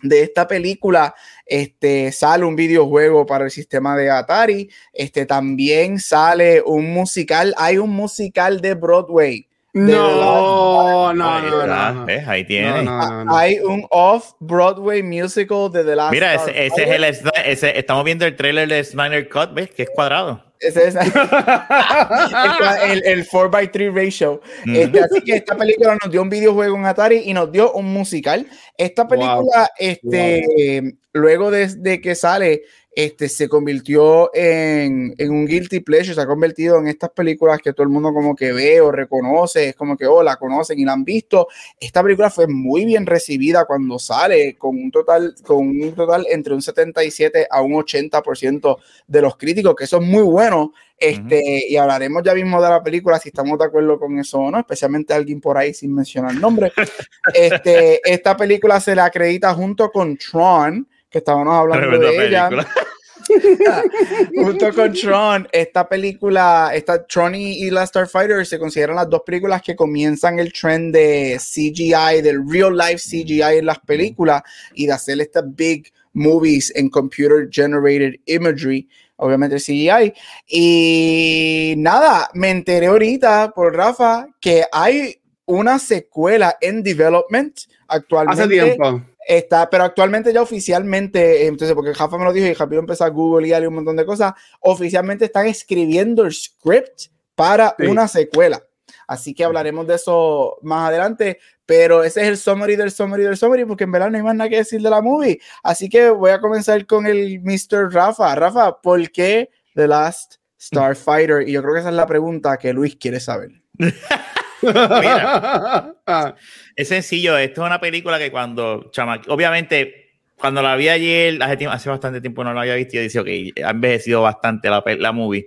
De 0.03 0.23
esta 0.23 0.49
película 0.49 1.15
este, 1.47 2.11
sale 2.11 2.45
un 2.45 2.57
videojuego 2.57 3.25
para 3.25 3.45
el 3.45 3.53
sistema 3.53 3.97
de 3.97 4.11
Atari. 4.11 4.69
Este, 4.93 5.27
también 5.27 6.01
sale 6.01 6.61
un 6.61 6.93
musical. 6.93 7.55
Hay 7.57 7.79
un 7.79 7.91
musical 7.91 8.61
de 8.61 8.75
Broadway 8.75 9.49
no, 9.75 11.15
no, 11.15 11.67
no, 11.67 12.07
Ahí 12.27 12.45
tiene. 12.45 12.87
Hay 13.29 13.59
un 13.59 13.87
off-Broadway 13.91 15.03
musical 15.03 15.71
de 15.73 15.85
The 15.85 15.97
Last 15.97 16.13
Mira, 16.13 16.35
ese, 16.35 16.67
ese 16.67 16.83
es 16.83 16.91
el. 16.91 17.05
Ese, 17.47 17.79
estamos 17.79 18.05
viendo 18.05 18.27
el 18.27 18.37
trailer 18.37 18.69
de 18.69 18.85
Snyder 18.85 19.29
Cut, 19.29 19.55
¿ves? 19.55 19.71
Que 19.71 19.85
es 19.85 19.91
cuadrado. 19.95 20.45
Ese 20.61 20.89
es 20.89 20.95
el, 20.95 21.03
el, 23.05 23.27
4x3 23.27 23.95
ratio. 23.95 24.43
Este, 24.65 25.01
así 25.01 25.21
que 25.23 25.37
esta 25.37 25.57
película 25.57 25.97
nos 26.01 26.13
dio 26.13 26.23
un 26.23 26.31
videojuego 26.31 26.77
en 26.77 26.87
Atari 26.87 27.23
y 27.25 27.35
nos 27.35 27.51
dio 27.51 27.73
un 27.73 27.93
musical. 27.93 28.47
Esta 28.79 29.09
película, 29.09 29.71
este, 29.77 30.95
luego 31.13 31.51
de, 31.51 31.67
de 31.67 32.01
que 32.01 32.15
sale, 32.15 32.63
este, 32.95 33.29
se 33.29 33.49
convirtió 33.49 34.31
en, 34.35 35.15
un 35.19 35.47
guilty 35.47 35.81
pleasure, 35.81 36.15
se 36.15 36.21
ha 36.21 36.27
convertido 36.27 36.79
en 36.79 36.89
estas 36.89 37.11
películas 37.11 37.61
que 37.63 37.73
todo 37.73 37.85
el 37.85 37.89
mundo 37.89 38.13
como 38.13 38.37
que 38.37 38.53
ve 38.53 38.81
o 38.83 38.93
reconoce, 38.93 39.71
es 39.71 39.77
como 39.77 39.97
que, 39.97 40.07
oh, 40.07 40.23
la 40.23 40.37
conocen 40.37 40.79
y 40.79 40.85
la 40.85 40.93
han 40.93 41.05
visto. 41.05 41.49
Esta 41.81 42.03
película 42.03 42.31
fue 42.31 42.47
muy 42.47 42.85
bien 42.85 43.07
recibida 43.07 43.65
cuando 43.65 43.99
sale, 43.99 44.57
con 44.57 44.77
un 44.77 44.91
total, 44.91 45.35
con 45.43 45.69
un 45.69 45.95
total 45.95 46.27
entre 46.29 46.55
un 46.55 46.61
77 46.61 47.47
a 47.51 47.63
un 47.63 47.73
80% 47.73 48.77
de 49.07 49.23
los 49.23 49.37
críticos, 49.37 49.75
que 49.75 49.85
eso 49.85 49.97
es 49.99 50.07
muy 50.07 50.23
bueno. 50.23 50.73
Este, 50.99 51.67
Y 51.69 51.77
hablaremos 51.77 52.23
ya 52.23 52.33
mismo 52.35 52.63
de 52.63 52.69
la 52.69 52.83
película, 52.83 53.19
si 53.19 53.31
estamos 53.31 53.59
de 53.59 53.65
acuerdo 53.65 53.99
con 53.99 54.19
eso 54.19 54.39
o 54.39 54.51
no, 54.51 54.59
especialmente 54.61 55.13
alguien 55.13 55.41
por 55.41 55.59
ahí 55.59 55.75
sin 55.75 55.95
mencionar 55.95 56.33
el 56.33 56.41
nombre. 56.41 56.73
Este, 57.35 58.01
esta 58.05 58.37
película 58.37 58.81
se 58.81 58.95
la 58.95 59.07
acredita 59.07 59.55
junto 59.55 59.91
con 59.91 60.17
Tron, 60.17 60.87
que 61.13 61.19
estábamos 61.19 61.55
hablando 61.55 61.99
de 61.99 62.27
ella. 62.27 62.51
Junto 64.35 64.73
con 64.75 64.93
Tron, 64.93 65.49
esta 65.53 65.89
película, 65.89 66.73
esta 66.75 67.07
Tron 67.07 67.35
y, 67.35 67.71
la 67.71 67.87
Starfighter 67.87 68.45
se 68.47 68.59
consideran 68.59 68.97
las 68.97 69.09
dos 69.09 69.23
películas 69.25 69.63
que 69.63 69.77
comienzan 69.77 70.39
el 70.39 70.53
trend 70.53 70.95
de 70.95 71.39
CGI, 71.39 72.23
del 72.23 72.43
real 72.49 72.77
life 72.77 72.99
CGI 72.99 73.59
en 73.59 73.67
las 73.67 73.79
películas 73.81 74.43
y 74.75 74.87
de 74.87 74.93
hacer 74.93 75.21
estas 75.21 75.45
big 75.47 75.93
movies 76.15 76.73
en 76.75 76.89
computer 76.89 77.49
generated 77.51 78.15
imagery, 78.27 78.89
obviamente 79.17 79.57
CGI. 79.57 80.13
Y 80.49 81.75
nada, 81.77 82.29
me 82.35 82.51
enteré 82.51 82.87
ahorita 82.87 83.53
por 83.55 83.77
Rafa 83.77 84.27
que 84.41 84.65
hay 84.73 85.21
una 85.45 85.79
secuela 85.79 86.57
en 86.61 86.83
development 86.83 87.61
actualmente. 87.89 88.43
Hace 88.43 88.51
tiempo 88.51 89.03
Está, 89.27 89.71
pero 89.71 89.85
actualmente 89.85 90.33
ya 90.33 90.43
oficialmente, 90.43 91.47
entonces, 91.47 91.75
porque 91.75 91.95
Jafa 91.95 92.19
me 92.19 92.25
lo 92.25 92.33
dijo 92.33 92.47
y 92.47 92.55
Javier 92.55 92.81
empezó 92.81 93.05
a 93.05 93.09
Google 93.09 93.47
y 93.47 93.67
un 93.67 93.75
montón 93.75 93.97
de 93.97 94.05
cosas, 94.05 94.33
oficialmente 94.61 95.27
están 95.27 95.47
escribiendo 95.47 96.25
el 96.25 96.33
script 96.33 97.13
para 97.35 97.77
una 97.79 98.09
secuela. 98.09 98.63
Así 99.07 99.35
que 99.35 99.45
hablaremos 99.45 99.87
de 99.87 99.95
eso 99.95 100.59
más 100.63 100.89
adelante, 100.89 101.39
pero 101.67 102.03
ese 102.03 102.23
es 102.23 102.29
el 102.29 102.37
summary 102.37 102.77
del 102.77 102.91
summary 102.91 103.25
del 103.25 103.37
summary, 103.37 103.65
porque 103.65 103.85
en 103.85 103.93
verdad 103.93 104.11
no 104.11 104.17
hay 104.17 104.23
más 104.23 104.35
nada 104.35 104.51
que 104.51 104.57
decir 104.57 104.81
de 104.81 104.91
la 104.91 105.03
movie. 105.03 105.41
Así 105.63 105.89
que 105.89 106.11
voy 106.11 106.31
a 106.31 106.41
comenzar 106.41 106.85
con 106.87 107.07
el 107.07 107.41
Mr. 107.41 107.93
Rafa. 107.93 108.35
Rafa, 108.35 108.81
¿por 108.81 109.11
qué 109.11 109.51
The 109.75 109.87
Last 109.87 110.37
Starfighter? 110.61 111.49
Y 111.49 111.53
yo 111.53 111.63
creo 111.63 111.75
que 111.75 111.81
esa 111.81 111.91
es 111.91 111.95
la 111.95 112.07
pregunta 112.07 112.57
que 112.57 112.73
Luis 112.73 112.97
quiere 112.97 113.21
saber. 113.21 113.51
Mira, 114.63 115.95
es 116.77 116.89
sencillo. 116.89 117.37
Esto 117.37 117.63
es 117.63 117.67
una 117.67 117.81
película 117.81 118.19
que 118.19 118.31
cuando, 118.31 118.91
chama, 118.91 119.21
obviamente, 119.29 120.13
cuando 120.37 120.63
la 120.63 120.77
vi 120.77 120.89
ayer, 120.89 121.43
hace, 121.43 121.67
hace 121.67 121.91
bastante 121.91 122.21
tiempo 122.21 122.45
no 122.45 122.53
la 122.53 122.63
había 122.63 122.75
visto, 122.75 122.97
y 122.97 123.01
dije, 123.01 123.21
ok, 123.21 123.29
ha 123.65 123.71
envejecido 123.71 124.23
bastante 124.23 124.69
la, 124.71 124.83
la 124.99 125.13
movie. 125.13 125.47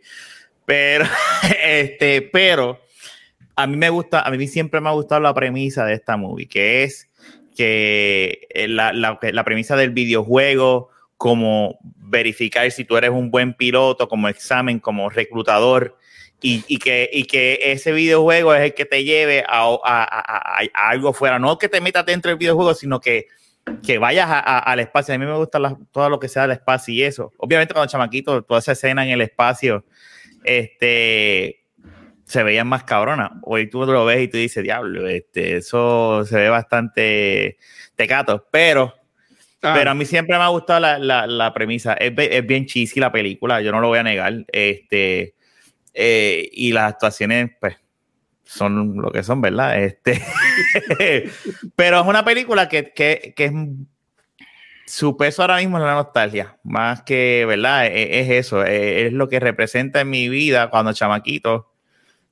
Pero, 0.65 1.05
este, 1.63 2.21
pero 2.21 2.81
a 3.55 3.67
mí 3.67 3.77
me 3.77 3.89
gusta, 3.89 4.21
a 4.21 4.31
mí 4.31 4.47
siempre 4.47 4.81
me 4.81 4.89
ha 4.89 4.93
gustado 4.93 5.21
la 5.21 5.33
premisa 5.33 5.85
de 5.85 5.93
esta 5.93 6.17
movie, 6.17 6.47
que 6.47 6.83
es 6.83 7.09
que 7.55 8.47
eh, 8.49 8.67
la, 8.67 8.91
la, 8.91 9.17
la 9.21 9.43
premisa 9.43 9.75
del 9.75 9.91
videojuego, 9.91 10.89
como 11.17 11.79
verificar 11.81 12.69
si 12.71 12.83
tú 12.83 12.97
eres 12.97 13.11
un 13.11 13.31
buen 13.31 13.53
piloto, 13.53 14.07
como 14.07 14.27
examen, 14.27 14.79
como 14.79 15.09
reclutador, 15.09 15.97
y, 16.45 16.63
y, 16.67 16.77
que, 16.77 17.09
y 17.11 17.23
que 17.23 17.59
ese 17.59 17.91
videojuego 17.91 18.53
es 18.53 18.61
el 18.61 18.73
que 18.75 18.85
te 18.85 19.03
lleve 19.03 19.43
a, 19.47 19.63
a, 19.63 20.03
a, 20.03 20.59
a, 20.61 20.89
algo 20.89 21.11
fuera. 21.11 21.39
No 21.39 21.57
que 21.57 21.69
te 21.69 21.81
metas 21.81 22.05
dentro 22.05 22.29
del 22.29 22.37
videojuego, 22.37 22.75
sino 22.75 22.99
que, 22.99 23.25
que 23.83 23.97
vayas 23.97 24.29
al 24.29 24.79
espacio. 24.79 25.15
A 25.15 25.17
mí 25.17 25.25
me 25.25 25.35
gusta 25.35 25.57
la, 25.57 25.75
todo 25.91 26.07
lo 26.07 26.19
que 26.19 26.27
sea 26.27 26.43
el 26.43 26.51
espacio 26.51 26.93
y 26.93 27.01
eso. 27.01 27.31
Obviamente, 27.37 27.73
cuando 27.73 27.89
chamaquito, 27.89 28.43
toda 28.43 28.59
esa 28.59 28.73
escena 28.73 29.03
en 29.03 29.13
el 29.13 29.21
espacio, 29.21 29.85
este 30.43 31.63
se 32.25 32.43
veían 32.43 32.67
más 32.67 32.83
cabronas. 32.83 33.31
Hoy 33.41 33.67
tú 33.67 33.83
lo 33.83 34.05
ves 34.05 34.21
y 34.21 34.27
tú 34.27 34.37
dices, 34.37 34.63
diablo, 34.63 35.07
este, 35.07 35.57
eso 35.57 36.25
se 36.25 36.37
ve 36.37 36.49
bastante 36.49 37.57
tecato, 37.95 38.47
pero, 38.51 38.93
ah. 39.63 39.73
pero 39.75 39.89
a 39.89 39.93
mí 39.95 40.05
siempre 40.05 40.37
me 40.37 40.43
ha 40.43 40.49
gustado 40.49 40.79
la, 40.79 40.99
la, 40.99 41.25
la 41.25 41.53
premisa. 41.55 41.95
Es, 41.95 42.13
es, 42.15 42.45
bien 42.45 42.67
cheesy 42.67 42.99
la 42.99 43.11
película, 43.11 43.61
yo 43.61 43.71
no 43.71 43.79
lo 43.79 43.87
voy 43.87 43.97
a 43.97 44.03
negar. 44.03 44.45
Este, 44.51 45.35
eh, 45.95 46.49
y 46.51 46.73
las 46.73 46.91
actuaciones, 46.93 47.51
pues, 47.59 47.77
son 48.43 48.97
lo 48.97 49.11
que 49.11 49.23
son, 49.23 49.41
¿verdad? 49.41 49.81
Este, 49.83 50.21
pero 51.75 52.01
es 52.01 52.05
una 52.05 52.23
película 52.23 52.69
que, 52.69 52.91
que, 52.93 53.33
que, 53.35 53.45
es 53.45 53.53
su 54.85 55.17
peso 55.17 55.41
ahora 55.41 55.57
mismo 55.57 55.77
es 55.77 55.83
la 55.83 55.95
nostalgia, 55.95 56.57
más 56.63 57.01
que, 57.01 57.45
¿verdad? 57.47 57.87
Es, 57.87 58.27
es 58.27 58.29
eso, 58.45 58.63
es, 58.63 59.07
es, 59.07 59.13
lo 59.13 59.27
que 59.27 59.39
representa 59.39 60.01
en 60.01 60.09
mi 60.09 60.29
vida 60.29 60.69
cuando 60.69 60.93
chamaquito 60.93 61.71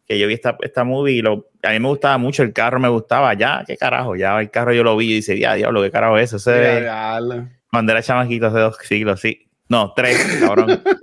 que 0.05 0.19
yo 0.19 0.27
vi 0.27 0.33
esta, 0.33 0.57
esta 0.61 0.83
movie 0.83 1.15
y 1.15 1.21
lo, 1.21 1.49
a 1.63 1.69
mí 1.69 1.79
me 1.79 1.87
gustaba 1.87 2.17
mucho, 2.17 2.43
el 2.43 2.51
carro 2.53 2.79
me 2.79 2.89
gustaba, 2.89 3.33
ya, 3.33 3.63
qué 3.65 3.77
carajo, 3.77 4.15
ya 4.15 4.39
el 4.39 4.51
carro 4.51 4.73
yo 4.73 4.83
lo 4.83 4.97
vi 4.97 5.11
y 5.11 5.15
dice, 5.15 5.39
ya, 5.39 5.53
diablo, 5.53 5.81
qué 5.81 5.91
carajo 5.91 6.17
es 6.17 6.33
eso. 6.33 6.51
Ese, 6.51 6.87
cuando 7.71 7.91
era 7.91 8.03
chamaquito 8.03 8.47
hace 8.47 8.59
dos 8.59 8.77
siglos, 8.81 9.21
sí. 9.21 9.49
No, 9.69 9.93
tres, 9.95 10.39
cabrón. 10.41 10.83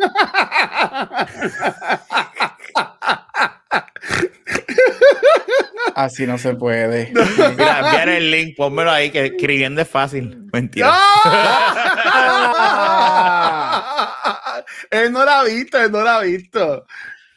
Así 6.05 6.27
no 6.27 6.39
se 6.39 6.55
puede. 6.55 7.13
Mira, 7.13 7.81
enviar 7.81 8.09
el 8.09 8.31
link, 8.31 8.57
pónmelo 8.57 8.91
ahí, 8.91 9.11
que 9.11 9.27
escribiendo 9.27 9.83
es 9.83 9.89
fácil. 9.89 10.49
Mentira. 10.51 10.89
él 14.91 15.13
no 15.13 15.27
la 15.27 15.41
ha 15.41 15.45
visto, 15.45 15.79
él 15.79 15.93
no 15.93 16.03
la 16.03 16.17
ha 16.17 16.23
visto. 16.23 16.87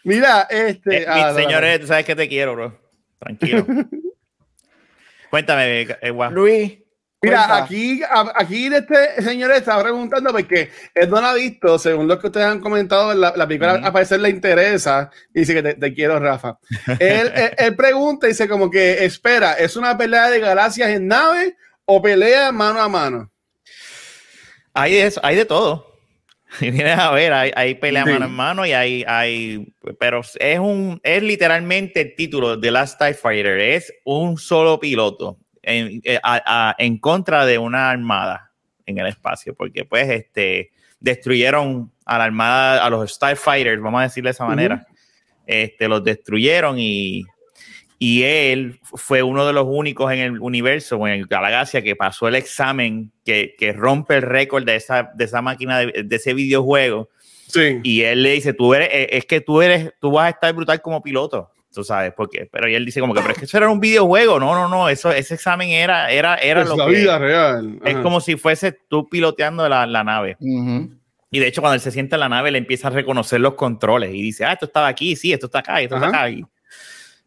Mira, 0.05 0.47
este. 0.49 1.01
Eh, 1.01 1.05
ah, 1.09 1.33
señores, 1.35 1.81
tú 1.81 1.87
sabes 1.87 2.05
que 2.05 2.15
te 2.15 2.29
quiero, 2.29 2.53
bro. 2.53 2.79
Tranquilo. 3.19 3.67
Cuéntame, 5.29 5.81
eh, 5.81 6.13
Luis. 6.31 6.82
Mira, 7.23 7.55
aquí, 7.55 8.01
aquí 8.35 8.67
este 8.67 9.21
señor 9.21 9.51
está 9.51 9.81
preguntando 9.81 10.31
porque 10.33 10.69
él 10.93 11.09
no 11.09 11.21
la 11.21 11.31
ha 11.31 11.33
visto, 11.33 11.79
según 11.79 12.05
lo 12.05 12.19
que 12.19 12.27
ustedes 12.27 12.45
han 12.45 12.59
comentado, 12.59 13.13
la, 13.13 13.31
la 13.33 13.47
película 13.47 13.75
a 13.81 13.93
parecer 13.93 14.19
le 14.19 14.29
interesa 14.29 15.09
y 15.33 15.39
dice 15.39 15.53
que 15.53 15.73
te, 15.73 15.93
quiero, 15.93 16.19
Rafa. 16.19 16.59
él, 16.99 17.31
él, 17.57 17.75
pregunta 17.77 18.27
y 18.27 18.31
dice 18.31 18.49
como 18.49 18.69
que, 18.69 19.05
espera, 19.05 19.53
¿es 19.53 19.77
una 19.77 19.97
pelea 19.97 20.29
de 20.29 20.41
galaxias 20.41 20.89
en 20.89 21.07
nave 21.07 21.55
o 21.85 22.01
pelea 22.01 22.51
mano 22.51 22.81
a 22.81 22.89
mano? 22.89 23.31
Hay 24.73 24.95
de, 24.95 25.05
eso, 25.05 25.21
hay 25.23 25.37
de 25.37 25.45
todo. 25.45 25.93
Y 26.59 26.69
vienes 26.69 26.99
a 26.99 27.09
ver, 27.11 27.33
hay, 27.33 27.51
hay 27.55 27.73
pelea 27.75 28.05
mano 28.05 28.25
en 28.25 28.31
mano 28.31 28.65
y 28.65 28.73
hay, 28.73 29.03
hay, 29.07 29.73
pero 29.97 30.21
es 30.39 30.59
un, 30.59 30.99
es 31.01 31.23
literalmente 31.23 32.01
el 32.01 32.15
título 32.15 32.57
de 32.57 32.69
Last 32.69 32.99
TIE 32.99 33.15
Fighter, 33.15 33.59
es 33.59 33.91
un 34.03 34.37
solo 34.37 34.79
piloto 34.79 35.39
en, 35.63 36.01
eh, 36.03 36.19
en 36.77 36.97
contra 36.99 37.45
de 37.45 37.57
una 37.57 37.89
armada 37.89 38.51
en 38.85 38.97
el 38.97 39.07
espacio, 39.07 39.55
porque 39.55 39.85
pues 39.85 40.09
este, 40.09 40.71
destruyeron 40.99 41.91
a 42.05 42.17
la 42.17 42.25
armada, 42.25 42.85
a 42.85 42.89
los 42.89 43.17
TIE 43.17 43.35
Fighters, 43.35 43.81
vamos 43.81 44.01
a 44.01 44.03
decirle 44.03 44.29
de 44.29 44.33
esa 44.33 44.45
manera, 44.45 44.85
este, 45.47 45.87
los 45.87 46.03
destruyeron 46.03 46.77
y 46.77 47.25
y 48.05 48.23
él 48.23 48.81
fue 48.83 49.23
uno 49.23 49.47
de 49.47 49.53
los 49.53 49.65
únicos 49.65 50.11
en 50.11 50.19
el 50.19 50.41
universo 50.41 50.97
o 50.97 51.07
en 51.07 51.13
el 51.13 51.25
galaxia 51.25 51.81
que 51.81 51.95
pasó 51.95 52.27
el 52.27 52.35
examen 52.35 53.13
que, 53.23 53.55
que 53.57 53.71
rompe 53.71 54.15
el 54.15 54.23
récord 54.23 54.65
de 54.65 54.75
esa, 54.75 55.11
de 55.15 55.23
esa 55.23 55.41
máquina, 55.41 55.79
de, 55.79 56.03
de, 56.03 56.15
ese 56.17 56.33
videojuego. 56.33 57.07
Sí. 57.47 57.79
Y 57.81 58.01
él 58.01 58.23
le 58.23 58.31
dice, 58.31 58.51
tú 58.53 58.73
eres, 58.73 58.89
eh, 58.91 59.07
es 59.11 59.23
que 59.23 59.39
tú 59.39 59.61
eres, 59.61 59.93
tú 60.01 60.11
vas 60.11 60.25
a 60.25 60.29
estar 60.31 60.53
brutal 60.53 60.81
como 60.81 61.01
piloto. 61.01 61.52
Tú 61.73 61.83
sabes 61.83 62.13
por 62.13 62.29
qué. 62.29 62.47
Pero 62.51 62.67
él 62.67 62.85
dice 62.85 62.99
como 62.99 63.13
que, 63.13 63.21
pero 63.21 63.33
es 63.33 63.39
que 63.39 63.45
eso 63.45 63.57
era 63.57 63.69
un 63.69 63.79
videojuego. 63.79 64.39
No, 64.39 64.53
no, 64.53 64.67
no. 64.67 64.89
Eso, 64.89 65.11
ese 65.11 65.33
examen 65.33 65.69
era, 65.69 66.11
era, 66.11 66.35
era 66.35 66.61
es 66.61 66.69
lo 66.69 66.77
la 66.77 66.85
que, 66.85 66.91
vida 66.91 67.17
real. 67.17 67.79
Ajá. 67.81 67.89
Es 67.91 67.97
como 67.97 68.21
si 68.21 68.35
fuese 68.35 68.71
tú 68.87 69.09
piloteando 69.09 69.67
la, 69.67 69.85
la 69.85 70.03
nave. 70.03 70.37
Uh 70.39 70.61
-huh. 70.61 70.97
Y 71.31 71.39
de 71.39 71.47
hecho, 71.47 71.61
cuando 71.61 71.73
él 71.75 71.81
se 71.81 71.91
sienta 71.91 72.15
en 72.15 72.19
la 72.19 72.29
nave, 72.29 72.51
le 72.51 72.59
empieza 72.59 72.89
a 72.89 72.91
reconocer 72.91 73.41
los 73.41 73.55
controles 73.55 74.13
y 74.13 74.21
dice, 74.21 74.45
ah, 74.45 74.53
esto 74.53 74.65
estaba 74.65 74.87
aquí, 74.87 75.15
sí, 75.15 75.33
esto 75.33 75.47
está 75.47 75.59
acá, 75.59 75.81
esto 75.81 75.95
Ajá. 75.95 76.05
está 76.05 76.17
acá. 76.19 76.29
Y, 76.29 76.45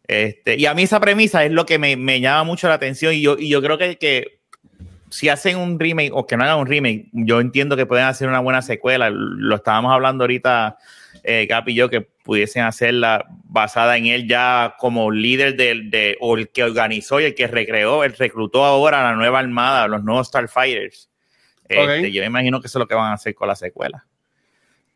este, 0.07 0.55
y 0.55 0.65
a 0.65 0.73
mí 0.73 0.83
esa 0.83 1.01
premisa 1.01 1.43
es 1.43 1.51
lo 1.51 1.65
que 1.65 1.77
me, 1.77 1.97
me 1.97 2.21
llama 2.21 2.45
mucho 2.45 2.69
la 2.69 2.75
atención 2.75 3.13
y 3.13 3.21
yo, 3.21 3.35
y 3.37 3.49
yo 3.49 3.61
creo 3.61 3.77
que, 3.77 3.97
que, 3.97 4.37
si 5.09 5.29
hacen 5.29 5.57
un 5.57 5.79
remake 5.79 6.11
o 6.13 6.25
que 6.25 6.37
no 6.37 6.43
hagan 6.43 6.59
un 6.59 6.67
remake, 6.67 7.09
yo 7.11 7.39
entiendo 7.39 7.75
que 7.75 7.85
pueden 7.85 8.05
hacer 8.05 8.27
una 8.27 8.39
buena 8.39 8.61
secuela. 8.61 9.09
Lo 9.09 9.55
estábamos 9.55 9.93
hablando 9.93 10.23
ahorita, 10.23 10.77
eh, 11.23 11.45
Cap 11.47 11.67
y 11.69 11.75
yo, 11.75 11.89
que 11.89 12.01
pudiesen 12.01 12.63
hacerla 12.63 13.25
basada 13.43 13.97
en 13.97 14.07
él 14.07 14.27
ya 14.27 14.75
como 14.79 15.11
líder 15.11 15.55
del, 15.55 15.89
de, 15.89 16.17
o 16.19 16.37
el 16.37 16.49
que 16.49 16.63
organizó 16.63 17.19
y 17.19 17.25
el 17.25 17.35
que 17.35 17.47
recreó, 17.47 18.03
el 18.03 18.13
reclutó 18.13 18.65
ahora 18.65 18.99
a 18.99 19.11
la 19.11 19.17
nueva 19.17 19.39
armada, 19.39 19.87
los 19.87 20.03
nuevos 20.03 20.27
Starfighters. 20.27 21.09
Este, 21.67 21.83
okay. 21.83 22.11
Yo 22.11 22.21
me 22.21 22.27
imagino 22.27 22.61
que 22.61 22.67
eso 22.67 22.79
es 22.79 22.81
lo 22.81 22.87
que 22.87 22.95
van 22.95 23.11
a 23.11 23.13
hacer 23.13 23.35
con 23.35 23.47
la 23.47 23.55
secuela. 23.55 24.05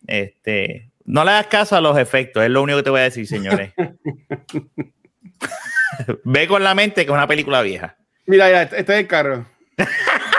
Este, 0.07 0.89
no 1.05 1.23
le 1.23 1.31
hagas 1.31 1.47
caso 1.47 1.75
a 1.75 1.81
los 1.81 1.97
efectos, 1.97 2.43
es 2.43 2.49
lo 2.49 2.61
único 2.61 2.77
que 2.77 2.83
te 2.83 2.89
voy 2.89 3.01
a 3.01 3.03
decir, 3.03 3.27
señores. 3.27 3.73
Ve 6.23 6.47
con 6.47 6.63
la 6.63 6.75
mente 6.75 7.05
que 7.05 7.11
es 7.11 7.15
una 7.15 7.27
película 7.27 7.61
vieja. 7.61 7.97
Mira, 8.25 8.49
ya, 8.49 8.63
este 8.63 8.79
es 8.79 8.89
el 8.89 9.07
carro. 9.07 9.45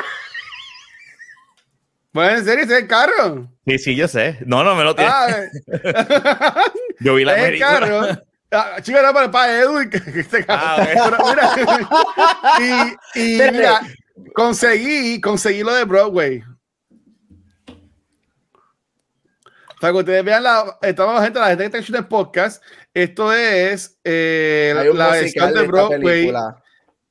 bueno, 2.12 2.38
¿en 2.38 2.45
serio? 2.45 2.62
¿Este 2.62 2.75
es 2.75 2.83
el 2.83 2.88
carro? 2.88 3.49
Sí, 3.66 3.78
sí, 3.78 3.97
yo 3.97 4.09
sé. 4.09 4.38
No, 4.45 4.62
no 4.64 4.75
me 4.75 4.85
lo 4.85 4.95
tienes. 4.95 5.14
Ah, 5.14 6.64
yo 7.00 7.14
vi 7.14 7.25
la 7.25 7.37
es 7.37 7.45
película. 7.45 7.73
El 7.73 7.81
carro. 7.81 8.23
Ah, 8.50 8.76
chica, 8.83 9.00
era 9.00 9.12
para, 9.12 9.31
para 9.31 9.61
Edwin. 9.61 9.88
Que, 9.88 10.00
que 10.00 10.21
este 10.21 10.45
carro. 10.45 11.16
Ah, 11.21 11.49
mira, 12.61 12.99
y, 13.14 13.21
y 13.21 13.50
mira, 13.50 13.81
conseguí, 14.35 15.21
conseguí 15.21 15.62
lo 15.62 15.73
de 15.75 15.85
Broadway. 15.85 16.45
Para 19.81 19.95
que 19.95 19.99
ustedes 19.99 20.25
vean 20.25 20.45
la, 20.45 20.78
estamos 20.83 21.21
gente, 21.25 21.40
la 21.40 21.49
gente 21.49 21.71
que 21.71 21.78
está 21.78 21.99
el 21.99 22.07
podcast, 22.07 22.62
esto 22.95 23.33
es 23.33 23.99
eh, 24.04 24.73
la 24.95 25.11
versión 25.11 25.52
de 25.52 25.66
Broadway 25.66 26.33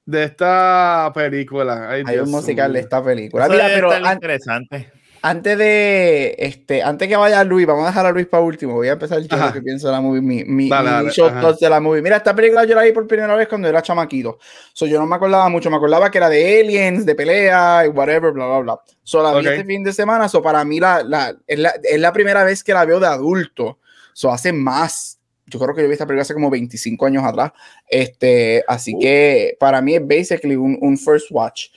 de 0.05 0.23
esta 0.23 1.11
película. 1.13 1.89
Ay, 1.89 2.03
Hay 2.05 2.15
Dios 2.15 2.27
un 2.27 2.31
musical 2.31 2.73
de 2.73 2.79
esta 2.79 3.03
película. 3.03 3.47
Mira, 3.47 3.67
pero 3.73 3.91
an 3.91 4.13
interesante. 4.13 4.91
Antes 5.23 5.55
de 5.55 6.35
este, 6.39 6.81
antes 6.81 7.07
que 7.07 7.15
vaya 7.15 7.43
Luis, 7.43 7.67
vamos 7.67 7.83
a 7.83 7.89
dejar 7.89 8.07
a 8.07 8.11
Luis 8.11 8.25
para 8.25 8.41
último. 8.41 8.73
Voy 8.73 8.87
a 8.87 8.93
empezar 8.93 9.21
yo 9.21 9.37
lo 9.37 9.53
que 9.53 9.61
pienso 9.61 9.85
de 9.87 9.93
la 9.93 10.01
movie, 10.01 10.19
mi, 10.19 10.43
mi, 10.45 10.67
dale, 10.67 10.89
mi 11.03 11.11
dale, 11.15 11.57
de 11.59 11.69
la 11.69 11.79
movie. 11.79 12.01
Mira, 12.01 12.17
esta 12.17 12.35
película 12.35 12.65
yo 12.65 12.73
la 12.73 12.81
vi 12.81 12.91
por 12.91 13.05
primera 13.05 13.35
vez 13.35 13.47
cuando 13.47 13.67
era 13.67 13.83
chamaquito. 13.83 14.39
So, 14.73 14.87
yo 14.87 14.99
no 14.99 15.05
me 15.05 15.15
acordaba 15.15 15.47
mucho, 15.47 15.69
me 15.69 15.75
acordaba 15.75 16.09
que 16.09 16.17
era 16.17 16.27
de 16.27 16.61
aliens, 16.61 17.05
de 17.05 17.13
pelea 17.13 17.85
y 17.85 17.89
whatever, 17.89 18.31
bla, 18.31 18.47
bla, 18.47 18.59
bla. 18.61 18.79
So, 19.03 19.21
la 19.21 19.31
vi 19.33 19.45
okay. 19.45 19.59
este 19.59 19.65
fin 19.65 19.83
de 19.83 19.93
semana. 19.93 20.27
So, 20.27 20.41
para 20.41 20.65
mí 20.65 20.79
la, 20.79 21.03
la, 21.03 21.35
es, 21.45 21.59
la, 21.59 21.71
es 21.83 21.99
la 21.99 22.11
primera 22.11 22.43
vez 22.43 22.63
que 22.63 22.73
la 22.73 22.85
veo 22.85 22.99
de 22.99 23.05
adulto. 23.05 23.77
So, 24.13 24.31
hace 24.31 24.51
más 24.51 25.20
yo 25.51 25.59
creo 25.59 25.75
que 25.75 25.81
yo 25.81 25.87
vi 25.87 25.93
esta 25.93 26.05
película 26.05 26.23
hace 26.23 26.33
como 26.33 26.49
25 26.49 27.05
años 27.05 27.23
atrás. 27.23 27.51
Este, 27.87 28.63
así 28.67 28.95
uh. 28.95 28.99
que 28.99 29.57
para 29.59 29.81
mí 29.81 29.95
es 29.95 30.07
basically 30.07 30.55
un, 30.55 30.77
un, 30.81 30.97
first 30.97 31.27
watch. 31.29 31.67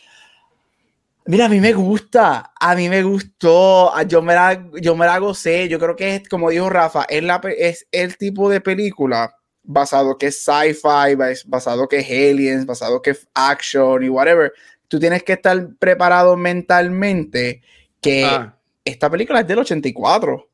Mira, 1.27 1.47
a 1.47 1.49
mí 1.49 1.61
me 1.61 1.73
gusta, 1.73 2.53
a 2.61 2.75
mí 2.75 2.89
me 2.89 3.03
gustó, 3.03 3.93
yo 4.07 4.21
me 4.21 4.35
la, 4.35 4.63
yo 4.81 4.95
me 4.95 5.07
la 5.07 5.19
gocé, 5.19 5.69
yo 5.69 5.79
creo 5.79 5.97
que 5.97 6.17
es, 6.17 6.29
como 6.29 6.51
dijo 6.51 6.69
Rafa, 6.69 7.05
es, 7.09 7.23
la, 7.23 7.41
es 7.57 7.87
el 7.93 8.19
tipo 8.19 8.51
de 8.51 8.61
película 8.61 9.35
basado 9.63 10.19
que 10.19 10.27
es 10.27 10.45
sci-fi, 10.45 11.17
basado 11.47 11.89
que 11.89 12.01
es 12.01 12.07
aliens, 12.11 12.67
basado 12.67 13.01
que 13.01 13.11
es 13.11 13.27
action 13.35 14.03
y 14.03 14.11
whatever. 14.11 14.53
Tú 14.87 15.01
tienes 15.01 15.23
que 15.23 15.33
estar 15.33 15.71
preparado 15.79 16.37
mentalmente 16.37 17.63
que 18.03 18.27
ah. 18.27 18.55
esta 18.85 19.09
película 19.09 19.41
es 19.41 19.47
del 19.47 19.61
84 19.61 20.47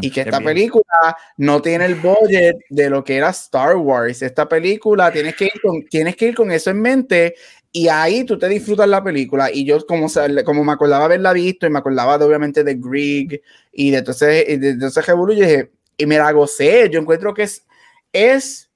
y 0.00 0.10
que 0.10 0.22
esta 0.22 0.40
película 0.40 1.16
no 1.36 1.62
tiene 1.62 1.86
el 1.86 1.94
budget 1.96 2.56
de 2.68 2.90
lo 2.90 3.04
que 3.04 3.16
era 3.16 3.30
Star 3.30 3.76
Wars. 3.76 4.22
Esta 4.22 4.48
película 4.48 5.12
tienes 5.12 5.36
que 5.36 5.46
ir 5.46 5.60
con, 5.62 5.84
tienes 5.86 6.16
que 6.16 6.28
ir 6.28 6.34
con 6.34 6.50
eso 6.50 6.70
en 6.70 6.80
mente 6.80 7.34
Y 7.70 7.88
ahí 7.88 8.24
tú 8.24 8.38
te 8.38 8.48
disfrutas 8.48 8.88
la 8.88 9.02
película. 9.02 9.50
Y 9.52 9.64
yo, 9.64 9.84
como, 9.86 10.08
como 10.44 10.64
me 10.64 10.72
acordaba 10.72 11.04
haberla 11.04 11.32
visto, 11.32 11.66
y 11.66 11.70
me 11.70 11.78
acordaba 11.78 12.18
de, 12.18 12.24
obviamente 12.24 12.64
de 12.64 12.74
Greg 12.74 13.42
y 13.72 13.90
de 13.90 13.98
entonces, 13.98 14.44
y 14.48 14.56
de, 14.56 14.70
entonces 14.70 15.04
dije, 15.28 15.70
y 15.96 16.06
me 16.06 16.18
la 16.18 16.32
gocé. 16.32 16.88
Yo 16.90 17.00
encuentro 17.00 17.34
que 17.34 17.42
es, 17.44 17.66
es, 18.12 18.70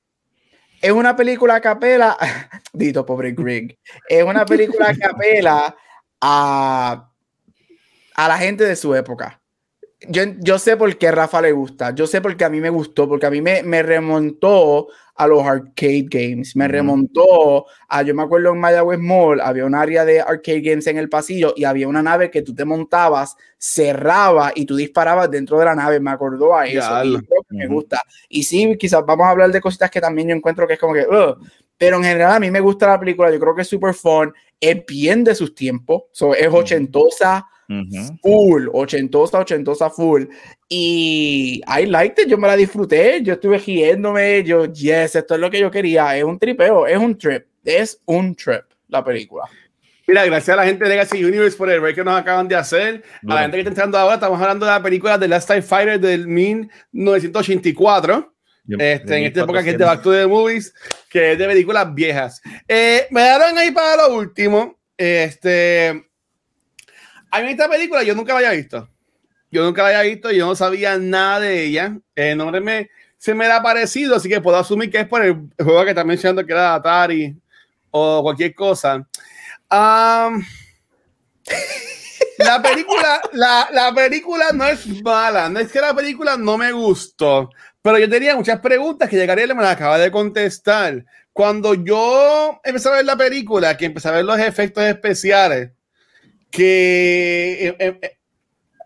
es 0.81 0.93
una 0.93 1.17
película 1.17 1.57
a 1.57 1.61
capela. 1.61 2.17
Dito, 2.73 3.05
pobre 3.07 3.33
Greg. 3.33 3.79
Es 4.09 4.25
una 4.25 4.45
película 4.45 4.91
a 4.91 4.97
capela 4.97 5.77
a, 6.21 7.11
a 8.15 8.29
la 8.29 8.39
gente 8.39 8.65
de 8.65 8.77
su 8.77 8.95
época. 8.95 9.41
Yo, 10.09 10.23
yo, 10.39 10.59
sé 10.59 10.77
por 10.77 10.97
qué 10.97 11.09
a 11.09 11.13
Rafa 11.13 11.41
le 11.43 11.53
gusta, 11.53 11.95
yo 11.95 12.07
sé 12.07 12.21
por 12.21 12.37
qué 12.37 12.45
a 12.45 12.49
mí 12.49 12.61
me 12.61 12.71
gustó, 12.71 13.09
porque 13.09 13.27
a 13.27 13.31
mí 13.31 13.43
me, 13.43 13.63
me 13.63 13.83
remontó 13.83 14.89
a 15.19 15.27
los 15.27 15.45
arcade 15.45 16.07
games, 16.09 16.55
me 16.55 16.69
remontó 16.69 17.67
a, 17.89 18.03
yo 18.03 18.15
me 18.15 18.23
acuerdo 18.23 18.53
en 18.53 18.61
Mayagüez 18.61 19.01
Mall, 19.01 19.41
había 19.41 19.65
un 19.65 19.75
área 19.75 20.05
de 20.05 20.21
arcade 20.21 20.61
games 20.61 20.87
en 20.87 20.97
el 20.97 21.09
pasillo 21.09 21.53
y 21.57 21.65
había 21.65 21.89
una 21.89 22.03
nave 22.03 22.31
que 22.31 22.43
tú 22.43 22.55
te 22.55 22.65
montabas, 22.65 23.37
cerraba 23.59 24.53
y 24.55 24.65
tú 24.65 24.77
disparabas 24.77 25.29
dentro 25.29 25.59
de 25.59 25.65
la 25.65 25.75
nave, 25.75 25.99
me 25.99 26.13
acordó 26.13 26.57
a 26.57 26.67
eso, 26.67 27.05
y 27.05 27.19
me 27.51 27.67
gusta. 27.67 28.01
Y 28.29 28.45
sí, 28.45 28.77
quizás 28.79 29.05
vamos 29.05 29.27
a 29.27 29.31
hablar 29.31 29.51
de 29.51 29.61
cositas 29.61 29.91
que 29.91 30.01
también 30.01 30.29
yo 30.29 30.37
encuentro 30.37 30.69
que 30.69 30.75
es 30.75 30.79
como 30.79 30.95
que, 30.95 31.05
pero 31.77 31.97
en 31.97 32.05
general 32.05 32.37
a 32.37 32.41
mí 32.41 32.51
me 32.53 32.61
gusta 32.61 32.87
la 32.87 33.01
película, 33.01 33.33
yo 33.33 33.41
creo 33.41 33.57
que 33.57 33.63
es 33.63 33.69
super 33.69 33.95
fun, 33.95 34.33
es 34.61 34.87
bien 34.87 35.25
de 35.25 35.35
sus 35.35 35.53
tiempos, 35.53 36.05
es 36.37 36.49
ochentosa, 36.49 37.45
full, 38.23 38.69
ochentosa, 38.73 39.39
ochentosa 39.39 39.91
full. 39.91 40.25
Y 40.69 41.61
I 41.67 41.87
liked 41.87 42.25
it, 42.25 42.29
yo 42.29 42.39
me 42.39 42.49
la 42.49 42.57
disfruté, 42.57 43.23
yo 43.23 43.35
estuve 43.35 43.59
riéndome, 43.59 44.43
yo, 44.45 44.67
yes, 44.67 45.17
esto 45.17 45.35
es 45.35 45.41
lo 45.41 45.51
que 45.51 45.61
yo 45.61 45.71
quería, 45.71 46.17
es 46.17 46.25
un 46.25 46.39
tripeo, 46.39 46.87
es 46.87 46.99
un 46.99 47.17
trip, 47.17 47.45
es 47.65 48.01
un 48.07 48.35
trip 48.35 48.65
la 48.89 49.05
película. 49.05 49.45
Mira, 50.07 50.25
gracias 50.25 50.55
a 50.55 50.57
la 50.57 50.65
gente 50.65 50.85
de 50.85 50.91
Legacy 50.91 51.23
Universe 51.23 51.57
por 51.57 51.71
el 51.71 51.81
break 51.81 51.97
que 51.97 52.05
nos 52.05 52.19
acaban 52.19 52.49
de 52.49 52.57
hacer. 52.57 53.05
A 53.29 53.35
la 53.35 53.43
gente 53.43 53.57
que 53.57 53.61
está 53.61 53.71
entrando 53.71 53.99
ahora, 53.99 54.15
estamos 54.15 54.41
hablando 54.41 54.65
de 54.65 54.73
la 54.73 54.83
película 54.83 55.19
de 55.19 55.29
Last 55.29 55.49
Time 55.49 55.61
Fighter 55.61 56.01
del 56.01 56.27
1984. 56.27 58.35
Este, 58.79 59.17
en 59.17 59.25
esta 59.25 59.43
época 59.43 59.63
que 59.63 59.71
es 59.71 59.79
de 59.79 59.85
Back 59.85 60.03
to 60.03 60.13
the 60.13 60.27
Movies, 60.27 60.75
que 61.11 61.33
es 61.33 61.39
de 61.39 61.47
películas 61.47 61.95
viejas. 61.95 62.41
Eh, 62.67 63.07
me 63.11 63.23
dieron 63.23 63.59
ahí 63.59 63.71
para 63.71 64.09
lo 64.09 64.15
último. 64.15 64.79
Este, 64.97 66.08
a 67.31 67.41
mí 67.41 67.51
esta 67.51 67.69
película 67.69 68.03
yo 68.03 68.15
nunca 68.15 68.33
la 68.33 68.39
había 68.39 68.53
visto. 68.53 68.89
Yo 69.51 69.65
nunca 69.65 69.83
la 69.83 69.89
había 69.89 70.03
visto, 70.03 70.31
yo 70.31 70.47
no 70.47 70.55
sabía 70.55 70.99
nada 70.99 71.41
de 71.41 71.65
ella. 71.65 71.99
El 72.15 72.37
nombre 72.37 72.61
me, 72.61 72.91
se 73.17 73.35
me 73.35 73.47
ha 73.47 73.63
parecido, 73.63 74.17
así 74.17 74.29
que 74.29 74.41
puedo 74.41 74.57
asumir 74.57 74.91
que 74.91 75.01
es 75.01 75.09
por 75.09 75.25
el 75.25 75.49
juego 75.59 75.85
que 75.85 75.91
está 75.91 76.05
mencionando 76.05 76.45
que 76.45 76.53
era 76.53 76.75
Atari 76.75 77.37
o 77.91 78.23
cualquier 78.23 78.55
cosa. 78.55 79.07
la 82.39 82.63
película, 82.63 83.21
la, 83.33 83.69
la, 83.73 83.93
película 83.95 84.47
no 84.53 84.67
es 84.67 84.87
mala, 85.03 85.49
no 85.49 85.59
es 85.59 85.73
que 85.73 85.81
la 85.81 85.95
película 85.95 86.37
no 86.37 86.57
me 86.57 86.73
gustó, 86.73 87.51
pero 87.83 87.99
yo 87.99 88.09
tenía 88.09 88.37
muchas 88.37 88.61
preguntas 88.61 89.09
que 89.09 89.17
llegaría 89.17 89.47
me 89.55 89.63
las 89.63 89.73
acaba 89.73 89.99
de 89.99 90.11
contestar. 90.11 91.05
Cuando 91.33 91.75
yo 91.75 92.61
empecé 92.65 92.89
a 92.89 92.93
ver 92.93 93.05
la 93.05 93.17
película, 93.17 93.77
que 93.77 93.87
empecé 93.87 94.09
a 94.09 94.13
ver 94.13 94.25
los 94.25 94.39
efectos 94.39 94.85
especiales, 94.85 95.71
que 96.51 97.69
eh, 97.69 97.77
eh, 97.79 97.99
eh, 98.01 98.17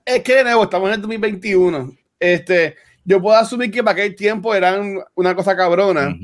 es 0.05 0.23
que 0.23 0.37
de 0.37 0.45
nuevo 0.45 0.65
estamos 0.65 0.89
en 0.89 0.95
el 0.95 1.01
2021. 1.01 1.97
Este, 2.19 2.77
yo 3.05 3.21
puedo 3.21 3.37
asumir 3.37 3.71
que 3.71 3.83
para 3.83 3.93
aquel 3.93 4.15
tiempo 4.15 4.55
eran 4.55 4.99
una 5.15 5.35
cosa 5.35 5.57
cabrona. 5.57 6.17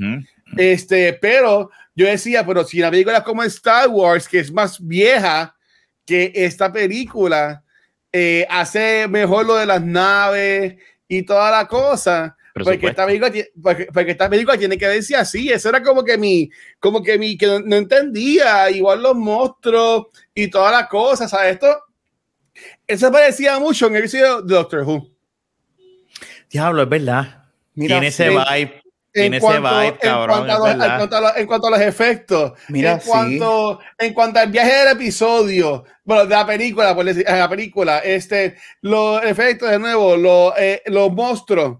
Este, 0.57 1.13
pero 1.13 1.69
yo 1.95 2.07
decía, 2.07 2.45
pero 2.45 2.63
si 2.63 2.79
la 2.79 2.91
película 2.91 3.23
como 3.23 3.43
Star 3.43 3.87
Wars, 3.89 4.27
que 4.27 4.39
es 4.39 4.51
más 4.51 4.85
vieja 4.85 5.55
que 6.05 6.31
esta 6.35 6.71
película, 6.71 7.63
hace 8.49 9.07
mejor 9.07 9.45
lo 9.45 9.55
de 9.55 9.65
las 9.65 9.81
naves 9.81 10.75
y 11.07 11.23
toda 11.23 11.51
la 11.51 11.67
cosa. 11.67 12.35
Porque 12.63 12.87
esta, 12.87 13.05
película, 13.05 13.31
porque, 13.61 14.11
esta 14.11 14.29
película 14.29 14.57
tiene 14.57 14.77
que 14.77 14.87
decir 14.87 15.15
así. 15.15 15.49
Eso 15.49 15.69
era 15.69 15.81
como 15.81 16.03
que 16.03 16.17
mi, 16.17 16.49
como 16.79 17.03
que 17.03 17.17
mi, 17.17 17.37
que 17.37 17.61
no, 17.63 17.75
entendía. 17.75 18.69
Igual 18.69 19.01
los 19.01 19.15
monstruos 19.15 20.07
y 20.33 20.49
todas 20.49 20.71
las 20.71 20.87
cosas. 20.87 21.29
¿Sabes? 21.29 21.53
Esto, 21.53 21.83
eso 22.87 23.11
parecía 23.11 23.59
mucho 23.59 23.87
en 23.87 23.95
el 23.95 23.99
episodio 23.99 24.41
de 24.41 24.55
Doctor 24.55 24.81
Who. 24.81 25.09
Diablo, 26.49 26.83
es 26.83 26.89
verdad. 26.89 27.45
tiene 27.75 28.07
ese 28.07 28.29
vibe. 28.29 28.81
Tiene 29.11 29.37
ese 29.37 29.59
vibe, 29.59 29.97
cabrón. 30.01 30.49
En 30.49 30.57
cuanto, 31.47 31.67
a 31.67 31.69
los, 31.71 31.81
efectos. 31.81 32.53
Mira, 32.69 32.93
en, 32.93 32.99
cuanto, 32.99 33.79
en 33.97 34.13
cuanto 34.13 34.39
al 34.39 34.51
viaje 34.51 34.71
del 34.71 34.87
episodio, 34.89 35.83
bueno, 36.03 36.25
de 36.25 36.35
la 36.35 36.45
película, 36.45 36.95
por 36.95 37.05
decir, 37.05 37.25
la 37.27 37.49
película, 37.49 37.99
este, 37.99 38.57
los 38.81 39.23
efectos 39.23 39.69
de 39.69 39.79
nuevo, 39.79 40.15
los, 40.15 40.53
eh, 40.57 40.81
los 40.87 41.11
monstruos 41.11 41.79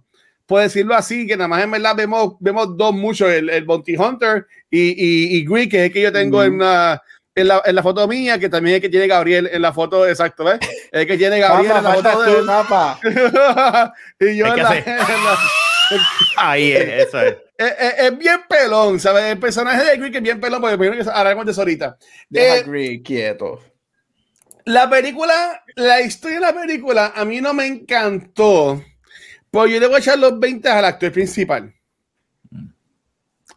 puedo 0.50 0.64
decirlo 0.64 0.96
así, 0.96 1.28
que 1.28 1.38
nada 1.38 1.48
más 1.48 1.64
en 1.64 1.70
verdad 1.70 1.96
vemos, 1.96 2.34
vemos 2.40 2.76
dos 2.76 2.92
mucho, 2.92 3.30
el, 3.30 3.52
el 3.52 3.66
Bounty 3.66 3.96
Hunter 3.96 4.48
y, 4.72 4.90
y, 4.90 5.38
y 5.38 5.46
Greek, 5.46 5.70
que 5.70 5.78
es 5.78 5.84
el 5.86 5.94
que 5.94 6.02
yo 6.02 6.12
tengo 6.12 6.44
en, 6.44 6.56
una, 6.56 7.00
en, 7.36 7.48
la, 7.48 7.62
en, 7.64 7.76
la, 7.76 7.84
foto 7.84 8.08
mía, 8.08 8.40
que 8.40 8.50
también 8.50 8.74
es 8.74 8.78
el 8.78 8.82
que 8.82 8.90
tiene 8.90 9.06
Gabriel 9.06 9.48
en 9.52 9.62
la 9.62 9.72
foto, 9.72 10.08
exacto, 10.08 10.44
¿ves? 10.44 10.58
El 10.92 11.06
que 11.06 11.18
tiene 11.18 11.38
Gabriel 11.48 11.78
en 11.78 11.84
la 11.84 11.94
foto 11.94 12.22
de 12.24 12.44
Papa. 12.48 13.00
y 14.20 14.38
yo 14.38 14.48
en 14.48 14.64
la, 14.64 15.40
Ahí 16.36 16.72
es, 16.72 17.08
eso 17.08 17.22
es. 17.22 17.38
Es, 17.56 17.74
es. 18.00 18.18
bien 18.18 18.40
pelón, 18.50 19.00
¿sabes? 19.00 19.26
El 19.26 19.38
personaje 19.38 19.84
de 19.84 19.98
Greek 19.98 20.16
es 20.16 20.22
bien 20.24 20.40
pelón, 20.42 20.62
porque 20.62 20.80
primero 20.80 21.04
que 21.04 21.12
hablamos 21.12 21.46
de 21.46 21.52
eso 21.52 21.62
ahorita. 21.62 21.96
Deja 22.28 22.58
eh, 22.58 22.64
Greek 22.64 23.06
quieto. 23.06 23.62
La 24.66 24.90
película, 24.90 25.64
la 25.76 26.02
historia 26.02 26.40
de 26.40 26.46
la 26.46 26.54
película 26.54 27.14
a 27.16 27.24
mí 27.24 27.40
no 27.40 27.54
me 27.54 27.68
encantó 27.68 28.82
pues 29.52 29.72
yo 29.72 29.80
le 29.80 29.88
voy 29.88 29.96
a 29.96 30.00
echar 30.00 30.20
los 30.20 30.40
20 30.40 30.70
al 30.70 30.86
actor 30.86 31.12
principal. 31.12 31.74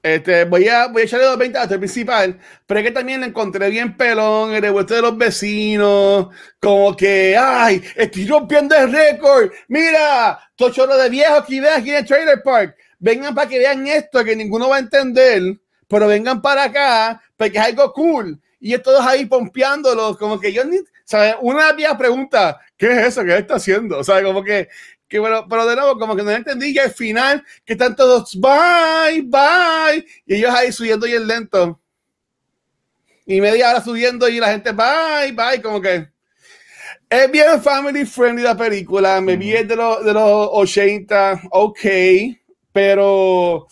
Este, 0.02 0.44
voy, 0.46 0.66
a, 0.66 0.88
voy 0.88 1.02
a 1.02 1.04
echarle 1.04 1.26
los 1.26 1.38
20 1.38 1.58
al 1.58 1.64
actor 1.64 1.78
principal, 1.78 2.40
pero 2.66 2.80
es 2.80 2.86
que 2.86 2.92
también 2.92 3.20
le 3.20 3.26
encontré 3.28 3.70
bien 3.70 3.96
pelón, 3.96 4.52
el 4.52 4.60
revuelto 4.60 4.94
de 4.94 5.02
los 5.02 5.16
vecinos, 5.16 6.28
como 6.58 6.96
que, 6.96 7.36
ay, 7.38 7.82
estoy 7.94 8.26
rompiendo 8.26 8.74
el 8.74 8.92
récord, 8.92 9.52
mira, 9.68 10.40
tochoro 10.56 10.96
de 10.96 11.08
viejos 11.08 11.44
que 11.46 11.60
vean 11.60 11.80
aquí 11.80 11.90
en 11.90 11.96
el 11.98 12.06
trailer 12.06 12.42
park, 12.42 12.74
vengan 12.98 13.34
para 13.34 13.48
que 13.48 13.58
vean 13.58 13.86
esto 13.86 14.24
que 14.24 14.34
ninguno 14.34 14.68
va 14.68 14.76
a 14.76 14.80
entender, 14.80 15.60
pero 15.86 16.08
vengan 16.08 16.42
para 16.42 16.64
acá, 16.64 17.22
porque 17.36 17.58
es 17.58 17.64
algo 17.64 17.92
cool. 17.92 18.40
Y 18.58 18.76
todos 18.78 19.04
ahí 19.04 19.26
pompeándolos, 19.26 20.16
como 20.16 20.38
que 20.38 20.52
yo 20.52 20.64
ni, 20.64 20.78
¿sabes? 21.04 21.34
Una 21.40 21.72
vieja 21.72 21.98
pregunta, 21.98 22.60
¿qué 22.76 22.92
es 22.92 23.06
eso 23.08 23.24
que 23.24 23.36
está 23.36 23.56
haciendo? 23.56 23.98
O 23.98 24.04
sea, 24.04 24.22
como 24.22 24.42
que 24.42 24.68
que 25.12 25.18
bueno, 25.18 25.46
pero 25.46 25.66
de 25.66 25.76
nuevo, 25.76 25.98
como 25.98 26.16
que 26.16 26.22
no 26.22 26.30
entendí 26.30 26.72
ya 26.72 26.84
al 26.84 26.90
final, 26.90 27.44
que 27.66 27.74
están 27.74 27.94
todos 27.94 28.34
bye, 28.40 29.20
bye, 29.20 30.06
y 30.24 30.36
ellos 30.36 30.54
ahí 30.54 30.72
subiendo 30.72 31.06
y 31.06 31.12
el 31.12 31.26
lento. 31.26 31.78
Y 33.26 33.42
media 33.42 33.68
hora 33.68 33.82
subiendo 33.82 34.26
y 34.26 34.40
la 34.40 34.52
gente 34.52 34.72
bye, 34.72 35.32
bye, 35.32 35.60
como 35.60 35.82
que 35.82 36.08
es 37.10 37.30
bien 37.30 37.60
family 37.60 38.06
friendly 38.06 38.42
la 38.42 38.56
película, 38.56 39.20
me 39.20 39.36
vi 39.36 39.50
de, 39.50 39.76
los, 39.76 40.02
de 40.02 40.14
los 40.14 40.48
80, 40.50 41.42
ok, 41.50 41.80
pero 42.72 43.66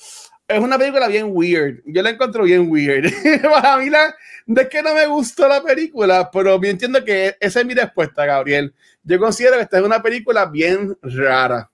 es 0.46 0.60
una 0.60 0.76
película 0.76 1.08
bien 1.08 1.28
weird. 1.30 1.80
Yo 1.86 2.02
la 2.02 2.10
encuentro 2.10 2.44
bien 2.44 2.70
weird. 2.70 3.10
Para 3.42 3.78
mí 3.78 3.88
la, 3.88 4.14
no 4.44 4.60
es 4.60 4.68
que 4.68 4.82
no 4.82 4.94
me 4.94 5.06
gustó 5.06 5.48
la 5.48 5.62
película, 5.62 6.30
pero 6.30 6.60
yo 6.60 6.68
entiendo 6.68 7.02
que 7.02 7.34
esa 7.40 7.60
es 7.60 7.66
mi 7.66 7.72
respuesta, 7.72 8.26
Gabriel 8.26 8.74
yo 9.02 9.18
considero 9.18 9.56
que 9.56 9.62
esta 9.62 9.78
es 9.78 9.84
una 9.84 10.02
película 10.02 10.46
bien 10.46 10.96
rara. 11.02 11.70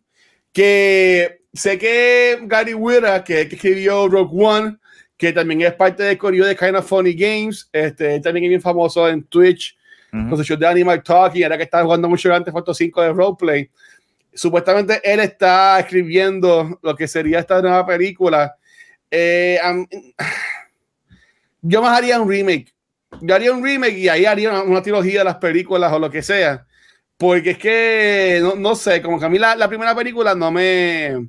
Que 0.53 1.41
sé 1.53 1.79
que 1.79 2.39
Gary 2.43 2.75
Whitta, 2.75 3.25
que, 3.25 3.43
escribió 3.43 4.09
Rogue 4.09 4.45
One, 4.45 4.79
que 5.17 5.33
también 5.33 5.63
es 5.63 5.75
parte 5.75 6.03
del 6.03 6.19
correo 6.19 6.45
de 6.45 6.57
Kind 6.57 6.77
of 6.77 6.87
Funny 6.87 7.15
Games, 7.15 7.69
este, 7.73 8.21
también 8.21 8.45
es 8.45 8.51
bien 8.51 8.63
famoso 8.63 9.09
en 9.09 9.25
Twitch, 9.25 9.77
con 10.11 10.37
su 10.37 10.45
show 10.45 10.57
de 10.57 10.67
Animal 10.67 11.03
Talking, 11.03 11.43
ahora 11.43 11.59
que 11.59 11.65
está 11.65 11.83
jugando 11.83 12.09
mucho 12.09 12.33
antes 12.33 12.51
Foto 12.51 12.73
5 12.73 13.03
de 13.03 13.13
roleplay. 13.13 13.71
Supuestamente 14.33 15.01
él 15.05 15.21
está 15.21 15.79
escribiendo 15.79 16.79
lo 16.83 16.97
que 16.97 17.07
sería 17.07 17.41
esta 17.41 17.61
nueva 17.61 17.85
película. 17.85 18.57
Eh, 19.11 19.61
yo 21.61 21.83
más 21.83 21.99
haría 21.99 22.19
un 22.19 22.31
remake. 22.31 22.73
Yo 23.21 23.35
haría 23.35 23.53
un 23.53 23.63
remake 23.63 23.99
y 23.99 24.09
ahí 24.09 24.25
haría 24.25 24.51
una, 24.51 24.63
una, 24.63 24.83
trilogía 24.83 25.19
de 25.19 25.25
las 25.25 25.37
películas 25.37 25.93
o 25.93 25.99
lo 25.99 26.11
que 26.11 26.23
sea. 26.23 26.66
Porque 27.17 27.53
es 27.53 27.59
que, 27.59 28.41
no, 28.43 28.57
no 28.57 28.75
sé, 28.75 29.01
como 29.01 29.19
que 29.19 29.25
a 29.25 29.29
mí 29.29 29.39
la, 29.39 29.57
la, 29.57 29.69
primera 29.69 29.95
película 29.95 30.35
no 30.35 30.51
me, 30.51 31.29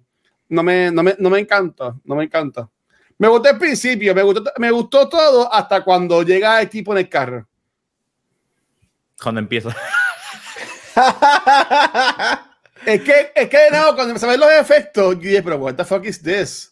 no 0.50 0.64
me, 0.64 0.92
no 0.92 1.02
me, 1.02 1.16
no 1.18 1.30
me 1.30 1.40
encanta, 1.40 1.96
no 2.04 2.16
me 2.16 2.26
encanta. 2.26 2.70
Me 3.18 3.28
gustó 3.30 3.50
el 3.50 3.58
principio, 3.58 4.14
me 4.14 4.22
gustó, 4.22 4.44
me 4.58 4.70
gustó 4.70 5.08
todo 5.08 5.52
hasta 5.52 5.84
cuando 5.84 6.24
llega 6.24 6.62
el 6.62 6.70
tipo 6.70 6.92
en 6.92 7.00
el 7.00 7.10
carro. 7.10 7.48
Cuando 9.22 9.40
empieza. 9.40 9.70
es 12.86 13.02
que, 13.02 13.32
es 13.34 13.50
que 13.50 13.58
no, 13.72 13.96
cuando 13.96 14.10
empecé 14.10 14.26
a 14.26 14.30
ver 14.30 14.40
los 14.40 14.52
efectos, 14.52 15.16
yo 15.16 15.22
dije, 15.22 15.42
pero 15.42 15.58
what 15.58 15.76
the 15.76 15.86
fuck 15.86 16.06
is 16.06 16.22
this? 16.22 16.72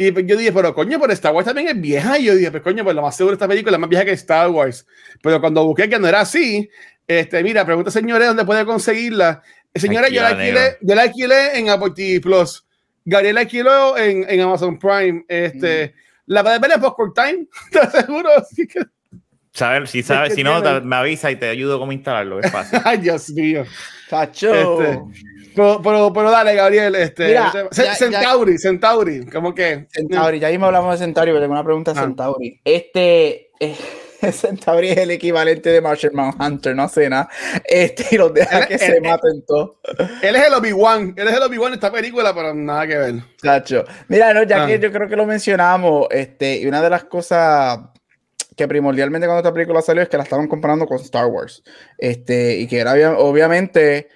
Y 0.00 0.12
pues 0.12 0.24
yo 0.26 0.36
dije, 0.36 0.52
pero 0.52 0.72
coño, 0.72 1.00
pero 1.00 1.12
Star 1.12 1.34
Wars 1.34 1.44
también 1.44 1.68
es 1.68 1.80
vieja. 1.80 2.18
Y 2.18 2.26
yo 2.26 2.36
dije, 2.36 2.52
pues 2.52 2.62
coño, 2.62 2.84
pues 2.84 2.94
lo 2.94 3.02
más 3.02 3.16
seguro 3.16 3.34
esta 3.34 3.48
película 3.48 3.76
es 3.76 3.80
más 3.80 3.90
vieja 3.90 4.04
que 4.04 4.12
Star 4.12 4.48
Wars. 4.48 4.86
Pero 5.20 5.40
cuando 5.40 5.64
busqué 5.64 5.88
que 5.88 5.98
no 5.98 6.06
era 6.06 6.20
así, 6.20 6.70
este, 7.08 7.42
mira, 7.42 7.64
pregunta 7.64 7.90
señores 7.90 8.28
dónde 8.28 8.44
puede 8.44 8.66
conseguirla. 8.66 9.42
Señora, 9.74 10.08
yo 10.08 10.20
la, 10.20 10.28
alquilé, 10.28 10.76
yo 10.82 10.94
la 10.94 11.02
alquilé 11.02 11.58
en 11.58 11.70
Apple 11.70 11.92
TV 11.94 12.20
Plus. 12.20 12.66
Gabriel 13.04 13.34
la 13.36 13.40
alquiló 13.40 13.96
en, 13.96 14.26
en 14.28 14.40
Amazon 14.40 14.78
Prime. 14.78 15.24
Este, 15.26 15.94
La 16.26 16.42
puedes 16.42 16.60
ver 16.60 16.72
en 16.72 16.80
Popcorn 16.80 17.14
Time, 17.14 17.46
¿estás 17.72 17.92
seguro? 17.92 18.28
Así 18.36 18.66
que... 18.66 18.80
Saber, 19.52 19.88
si 19.88 20.02
sabes, 20.02 20.34
si 20.34 20.44
no, 20.44 20.62
me 20.82 20.96
avisa 20.96 21.30
y 21.30 21.36
te 21.36 21.48
ayudo 21.48 21.78
cómo 21.78 21.90
instalarlo. 21.90 22.38
Es 22.38 22.52
fácil. 22.52 22.78
Ay, 22.84 22.98
Dios 22.98 23.30
mío. 23.30 23.64
Cacho. 24.08 24.54
Este, 24.54 25.00
pero, 25.56 25.80
pero, 25.82 26.12
pero, 26.12 26.30
dale, 26.30 26.54
Gabriel. 26.54 26.94
Este, 26.94 27.26
Mira, 27.26 27.52
ya, 27.72 27.94
Centauri, 27.94 28.52
ya, 28.52 28.58
Centauri, 28.58 29.26
como 29.26 29.54
que. 29.54 29.88
Centauri, 29.90 30.38
ya 30.38 30.50
mismo 30.50 30.66
hablamos 30.66 30.92
de 30.92 31.04
Centauri, 31.04 31.30
pero 31.30 31.40
tengo 31.40 31.54
una 31.54 31.64
pregunta 31.64 31.90
a 31.90 31.94
ah. 31.94 32.02
Centauri. 32.02 32.60
Este. 32.62 33.50
Eh, 33.58 33.74
Centauri 34.32 34.90
es 34.90 34.98
el 34.98 35.10
equivalente 35.10 35.70
de 35.70 35.80
Martian 35.80 36.12
Manhunter, 36.14 36.74
no 36.74 36.88
sé 36.88 37.08
nada. 37.08 37.28
Este, 37.64 38.06
y 38.12 38.18
los 38.18 38.32
deja 38.32 38.66
que 38.66 38.78
se 38.78 39.00
maten 39.00 39.44
todos. 39.46 39.76
Él 40.22 40.36
es 40.36 40.46
el 40.46 40.54
Obi-Wan, 40.54 41.14
él 41.16 41.28
es 41.28 41.34
el 41.34 41.42
Obi-Wan 41.42 41.72
de 41.72 41.76
esta 41.76 41.92
película, 41.92 42.34
pero 42.34 42.54
nada 42.54 42.86
que 42.86 42.96
ver. 42.96 43.14
Cacho. 43.40 43.84
Mira, 44.08 44.32
no, 44.34 44.42
ya 44.42 44.66
que 44.66 44.74
ah. 44.74 44.76
yo 44.76 44.92
creo 44.92 45.08
que 45.08 45.16
lo 45.16 45.26
mencionamos, 45.26 46.06
este, 46.10 46.58
y 46.58 46.66
una 46.66 46.82
de 46.82 46.90
las 46.90 47.04
cosas 47.04 47.78
que 48.56 48.66
primordialmente 48.66 49.26
cuando 49.26 49.40
esta 49.40 49.54
película 49.54 49.80
salió 49.80 50.02
es 50.02 50.08
que 50.08 50.16
la 50.16 50.24
estaban 50.24 50.48
comparando 50.48 50.86
con 50.86 50.98
Star 50.98 51.26
Wars. 51.26 51.62
Este, 51.96 52.56
y 52.56 52.66
que 52.66 52.80
era 52.80 53.16
obviamente 53.18 54.08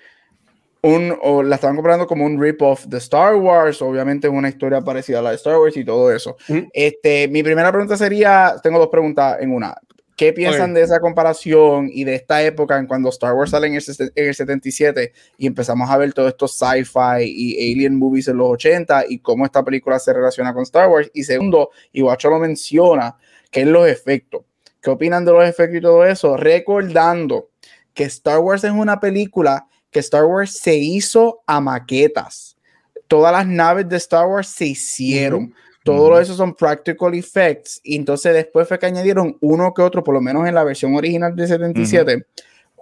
un, 0.83 1.17
o 1.23 1.43
la 1.43 1.55
estaban 1.55 1.77
comparando 1.77 2.07
como 2.07 2.27
un 2.27 2.41
rip-off 2.41 2.87
de 2.87 2.99
Star 2.99 3.37
Wars, 3.37 3.81
obviamente 3.81 4.27
es 4.27 4.33
una 4.33 4.49
historia 4.49 4.81
parecida 4.81 5.21
a 5.21 5.23
la 5.23 5.31
de 5.31 5.37
Star 5.37 5.57
Wars 5.59 5.77
y 5.77 5.85
todo 5.85 6.13
eso. 6.13 6.37
Este, 6.73 7.29
mi 7.29 7.43
primera 7.43 7.71
pregunta 7.71 7.97
sería, 7.97 8.57
tengo 8.63 8.79
dos 8.79 8.89
preguntas 8.89 9.39
en 9.41 9.53
una. 9.53 9.75
¿Qué 10.23 10.33
piensan 10.33 10.73
de 10.73 10.83
esa 10.83 11.01
comparación 11.01 11.91
y 11.93 12.05
de 12.05 12.15
esta 12.15 12.45
época 12.45 12.79
en 12.79 12.87
cuando 12.87 13.09
Star 13.09 13.35
Wars 13.35 13.51
sale 13.51 13.67
en 13.67 13.75
el, 13.75 13.83
en 14.15 14.29
el 14.29 14.33
77 14.33 15.13
y 15.37 15.49
empezamos 15.49 15.91
a 15.91 15.97
ver 15.97 16.13
todos 16.13 16.29
estos 16.29 16.57
sci-fi 16.57 17.25
y 17.25 17.73
alien 17.73 17.97
movies 17.97 18.29
en 18.29 18.37
los 18.37 18.51
80 18.51 19.07
y 19.09 19.19
cómo 19.19 19.45
esta 19.45 19.65
película 19.65 19.99
se 19.99 20.13
relaciona 20.13 20.55
con 20.55 20.63
Star 20.63 20.89
Wars? 20.89 21.11
Y 21.13 21.25
segundo, 21.25 21.71
y 21.91 22.03
Guacho 22.03 22.31
lo 22.31 22.39
menciona, 22.39 23.17
que 23.51 23.63
es 23.63 23.67
los 23.67 23.89
efectos. 23.89 24.43
¿Qué 24.81 24.91
opinan 24.91 25.25
de 25.25 25.33
los 25.33 25.45
efectos 25.45 25.79
y 25.79 25.81
todo 25.81 26.07
eso? 26.07 26.37
Recordando 26.37 27.49
que 27.93 28.05
Star 28.05 28.39
Wars 28.39 28.63
es 28.63 28.71
una 28.71 29.01
película 29.01 29.67
que 29.91 29.99
Star 29.99 30.27
Wars 30.27 30.57
se 30.57 30.77
hizo 30.77 31.43
a 31.49 31.61
maquetas. 31.61 32.57
Todas 33.09 33.33
las 33.33 33.49
naves 33.49 33.89
de 33.89 33.97
Star 33.97 34.29
Wars 34.29 34.47
se 34.47 34.67
hicieron. 34.67 35.53
Todo 35.85 36.21
eso 36.21 36.35
son 36.35 36.55
practical 36.55 37.15
effects. 37.15 37.81
Y 37.83 37.97
entonces 37.97 38.35
después 38.35 38.69
fue 38.69 38.79
que 38.79 38.87
añadieron 38.87 39.37
uno 39.41 39.73
que 39.75 39.83
otro, 39.83 40.05
por 40.05 40.15
lo 40.15 40.21
menos 40.21 40.47
en 40.47 40.55
la 40.55 40.65
versión 40.65 40.95
original 40.95 41.35
de 41.35 41.47
77, 41.47 42.27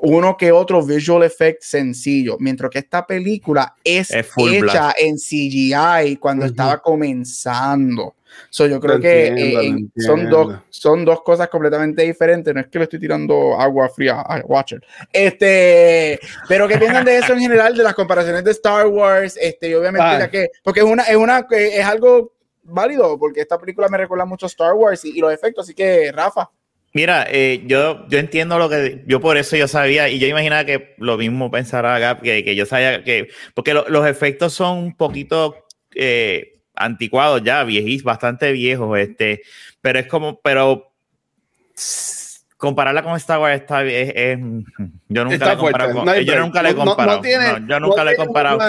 uno 0.02 0.36
que 0.36 0.52
otro 0.52 0.84
visual 0.84 1.22
effect 1.22 1.62
sencillo. 1.62 2.36
Mientras 2.40 2.70
que 2.70 2.78
esta 2.78 3.06
película 3.06 3.74
es, 3.84 4.10
hecha 4.10 4.94
en 4.98 5.16
CGI 5.16 6.16
cuando 6.18 6.46
estaba 6.46 6.78
comenzando. 6.78 8.14
So, 8.48 8.66
yo 8.66 8.80
creo 8.80 9.00
que 9.00 9.26
eh, 9.26 9.76
son, 9.96 10.30
dos, 10.30 10.60
son 10.70 11.04
dos 11.04 11.22
cosas 11.22 11.48
completamente 11.48 12.02
diferentes. 12.02 12.54
No 12.54 12.60
es 12.60 12.68
que 12.68 12.78
le 12.78 12.84
estoy 12.84 13.00
tirando 13.00 13.58
agua 13.58 13.88
fría 13.88 14.20
a 14.20 14.40
Watcher. 14.44 14.80
Este, 15.12 16.18
pero 16.48 16.68
¿qué 16.68 16.78
piensan 16.78 17.04
de 17.04 17.18
eso 17.18 17.32
en 17.32 17.40
general, 17.40 17.76
de 17.76 17.82
las 17.82 17.94
comparaciones 17.94 18.44
de 18.44 18.52
Star 18.52 18.86
Wars? 18.86 19.36
Este, 19.40 19.70
y 19.70 19.74
obviamente, 19.74 20.30
que, 20.30 20.48
porque 20.62 20.80
es, 20.80 20.86
una, 20.86 21.02
es, 21.02 21.16
una, 21.16 21.46
es 21.50 21.84
algo 21.84 22.32
válido, 22.62 23.18
porque 23.18 23.40
esta 23.40 23.58
película 23.58 23.88
me 23.88 23.98
recuerda 23.98 24.24
mucho 24.24 24.46
a 24.46 24.48
Star 24.48 24.74
Wars 24.74 25.04
y, 25.04 25.18
los 25.20 25.32
efectos. 25.32 25.64
Así 25.64 25.74
que, 25.74 26.12
Rafa. 26.12 26.50
Mira, 26.92 27.24
eh, 27.28 27.62
yo, 27.66 28.08
yo 28.08 28.18
entiendo 28.18 28.58
lo 28.58 28.68
que 28.68 29.04
yo 29.06 29.20
por 29.20 29.36
eso 29.36 29.56
yo 29.56 29.68
sabía 29.68 30.08
y 30.08 30.18
yo 30.18 30.26
imaginaba 30.26 30.64
que 30.64 30.94
lo 30.98 31.16
mismo 31.16 31.48
pensará 31.48 31.98
Gap, 32.00 32.20
que, 32.20 32.42
que 32.42 32.56
yo 32.56 32.66
sabía 32.66 33.04
que, 33.04 33.28
porque 33.54 33.74
los 33.74 34.06
efectos 34.08 34.54
son 34.54 34.78
un 34.78 34.96
poquito 34.96 35.66
eh, 35.94 36.60
anticuados 36.74 37.44
ya, 37.44 37.62
viejís, 37.62 38.02
bastante 38.02 38.50
viejos, 38.50 38.98
este, 38.98 39.42
pero 39.80 40.00
es 40.00 40.08
como, 40.08 40.40
pero 40.40 40.92
compararla 42.60 43.02
con 43.02 43.16
Star 43.16 43.40
Wars 43.40 43.58
está 43.58 43.82
es, 43.84 44.12
es 44.14 44.38
yo 45.08 45.24
nunca 45.24 45.46
la 45.46 45.52
he 45.54 45.56
comparado 45.56 45.94
con, 45.94 46.14
yo 46.14 46.38
nunca 46.38 46.62
le 46.62 46.70
he 46.70 46.74
comparado 46.74 47.22
no, 47.22 47.66
yo 47.66 47.80
nunca 47.80 48.04
le 48.04 48.12
he 48.12 48.16
comparado. 48.16 48.60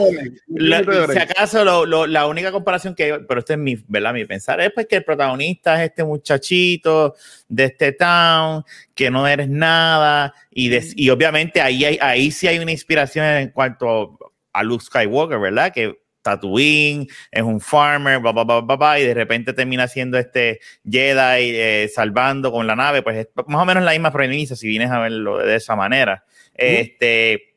si 1.11 1.19
acaso 1.19 1.65
lo, 1.65 1.85
lo, 1.85 2.07
la 2.07 2.25
única 2.25 2.53
comparación 2.53 2.95
que 2.95 3.19
pero 3.27 3.41
este 3.41 3.53
es 3.53 3.59
mi 3.59 3.75
verdad 3.89 4.13
mi 4.13 4.23
pensar 4.23 4.61
es 4.61 4.71
pues 4.73 4.87
que 4.87 4.95
el 4.95 5.03
protagonista 5.03 5.75
es 5.75 5.89
este 5.89 6.05
muchachito 6.05 7.15
de 7.49 7.65
este 7.65 7.91
town 7.91 8.63
que 8.95 9.11
no 9.11 9.27
eres 9.27 9.49
nada 9.49 10.33
y, 10.49 10.69
de, 10.69 10.87
y 10.95 11.09
obviamente 11.09 11.59
ahí 11.59 11.83
hay, 11.83 11.97
ahí 12.01 12.31
sí 12.31 12.47
hay 12.47 12.59
una 12.59 12.71
inspiración 12.71 13.25
en 13.25 13.49
cuanto 13.49 14.17
a 14.53 14.63
Luke 14.63 14.85
Skywalker 14.85 15.37
verdad 15.37 15.73
que 15.73 15.99
Tatooine, 16.21 17.07
es 17.31 17.41
un 17.41 17.59
farmer, 17.59 18.19
bla, 18.19 18.31
bla, 18.31 18.43
bla, 18.43 18.75
bla, 18.75 18.99
y 18.99 19.05
de 19.05 19.13
repente 19.13 19.53
termina 19.53 19.87
siendo 19.87 20.17
este 20.17 20.59
Jedi 20.89 21.51
eh, 21.55 21.91
salvando 21.93 22.51
con 22.51 22.67
la 22.67 22.75
nave, 22.75 23.01
pues 23.01 23.17
es 23.17 23.27
más 23.47 23.61
o 23.61 23.65
menos 23.65 23.83
la 23.83 23.91
misma 23.91 24.11
premisa 24.11 24.55
si 24.55 24.67
vienes 24.67 24.91
a 24.91 24.99
verlo 24.99 25.37
de 25.39 25.55
esa 25.55 25.75
manera. 25.75 26.23
Este, 26.53 27.55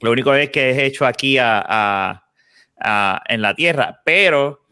lo 0.00 0.12
único 0.12 0.34
es 0.34 0.50
que 0.50 0.70
es 0.70 0.78
hecho 0.78 1.06
aquí 1.06 1.38
a, 1.38 2.22
a, 2.78 3.22
en 3.28 3.42
la 3.42 3.54
Tierra, 3.54 4.00
pero 4.04 4.64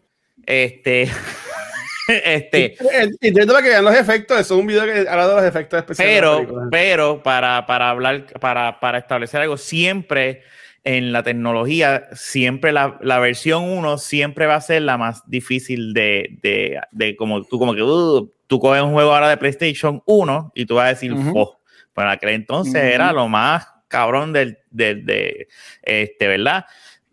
este... 0.46 1.08
este 2.08 2.76
intento 3.20 3.56
que 3.58 3.68
vean 3.68 3.84
los 3.84 3.94
efectos 3.94 4.38
eso 4.40 4.54
es 4.54 4.60
un 4.60 4.66
video 4.66 4.84
que 4.84 5.08
habla 5.08 5.28
de 5.28 5.34
los 5.36 5.44
efectos 5.44 5.78
especiales 5.78 6.16
pero 6.16 6.68
pero 6.68 7.22
para, 7.22 7.64
para 7.64 7.90
hablar 7.90 8.26
para, 8.40 8.80
para 8.80 8.98
establecer 8.98 9.40
algo 9.40 9.56
siempre 9.56 10.42
en 10.84 11.12
la 11.12 11.22
tecnología, 11.22 12.08
siempre 12.12 12.72
la, 12.72 12.98
la 13.02 13.20
versión 13.20 13.64
1 13.64 13.98
siempre 13.98 14.46
va 14.46 14.56
a 14.56 14.60
ser 14.60 14.82
la 14.82 14.98
más 14.98 15.22
difícil 15.28 15.94
de, 15.94 16.38
de, 16.42 16.80
de 16.90 17.14
como 17.16 17.44
tú, 17.44 17.58
como 17.58 17.74
que 17.74 17.82
uh, 17.82 18.32
tú 18.48 18.58
coges 18.58 18.82
un 18.82 18.92
juego 18.92 19.14
ahora 19.14 19.28
de 19.28 19.36
PlayStation 19.36 20.02
1 20.06 20.52
y 20.54 20.66
tú 20.66 20.74
vas 20.74 20.86
a 20.86 20.88
decir, 20.88 21.14
oh, 21.34 21.60
para 21.92 22.12
aquel 22.12 22.30
entonces 22.30 22.82
era 22.82 23.12
lo 23.12 23.28
más 23.28 23.68
cabrón 23.86 24.32
del, 24.32 24.58
del 24.70 25.06
de, 25.06 25.48
este, 25.82 26.26
¿verdad? 26.26 26.64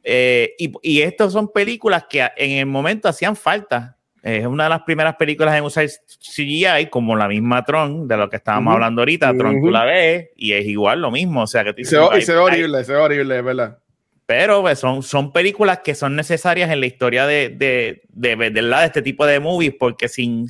Eh, 0.03 0.55
y, 0.57 0.71
y 0.81 1.01
estas 1.01 1.33
son 1.33 1.51
películas 1.51 2.05
que 2.09 2.27
en 2.37 2.51
el 2.51 2.65
momento 2.65 3.07
hacían 3.07 3.35
falta 3.35 3.98
es 4.21 4.45
una 4.45 4.65
de 4.65 4.69
las 4.69 4.81
primeras 4.83 5.15
películas 5.15 5.55
en 5.55 5.63
usar 5.63 5.87
CGI, 5.87 6.87
como 6.89 7.15
la 7.15 7.27
misma 7.27 7.63
Tron, 7.63 8.07
de 8.07 8.17
lo 8.17 8.29
que 8.29 8.37
estábamos 8.37 8.73
hablando 8.73 9.01
ahorita. 9.01 9.35
Tron 9.37 9.61
tú 9.61 9.71
la 9.71 9.85
ves 9.85 10.29
y 10.35 10.53
es 10.53 10.65
igual 10.65 11.01
lo 11.01 11.11
mismo. 11.11 11.43
O 11.43 11.47
sea, 11.47 11.63
que 11.63 11.85
se, 11.85 11.97
ve 11.97 12.37
horrible, 12.37 12.83
se 12.83 12.93
ve 12.93 12.97
horrible, 12.97 13.41
¿verdad? 13.41 13.77
Pero 14.25 14.61
pues, 14.61 14.77
son, 14.77 15.01
son 15.03 15.31
películas 15.31 15.79
que 15.79 15.95
son 15.95 16.15
necesarias 16.15 16.69
en 16.69 16.79
la 16.81 16.85
historia 16.85 17.25
de, 17.25 17.49
de, 17.49 18.03
de, 18.09 18.35
de, 18.35 18.51
de 18.51 18.85
este 18.85 19.01
tipo 19.01 19.25
de 19.25 19.39
movies, 19.39 19.73
porque 19.79 20.07
sin, 20.07 20.47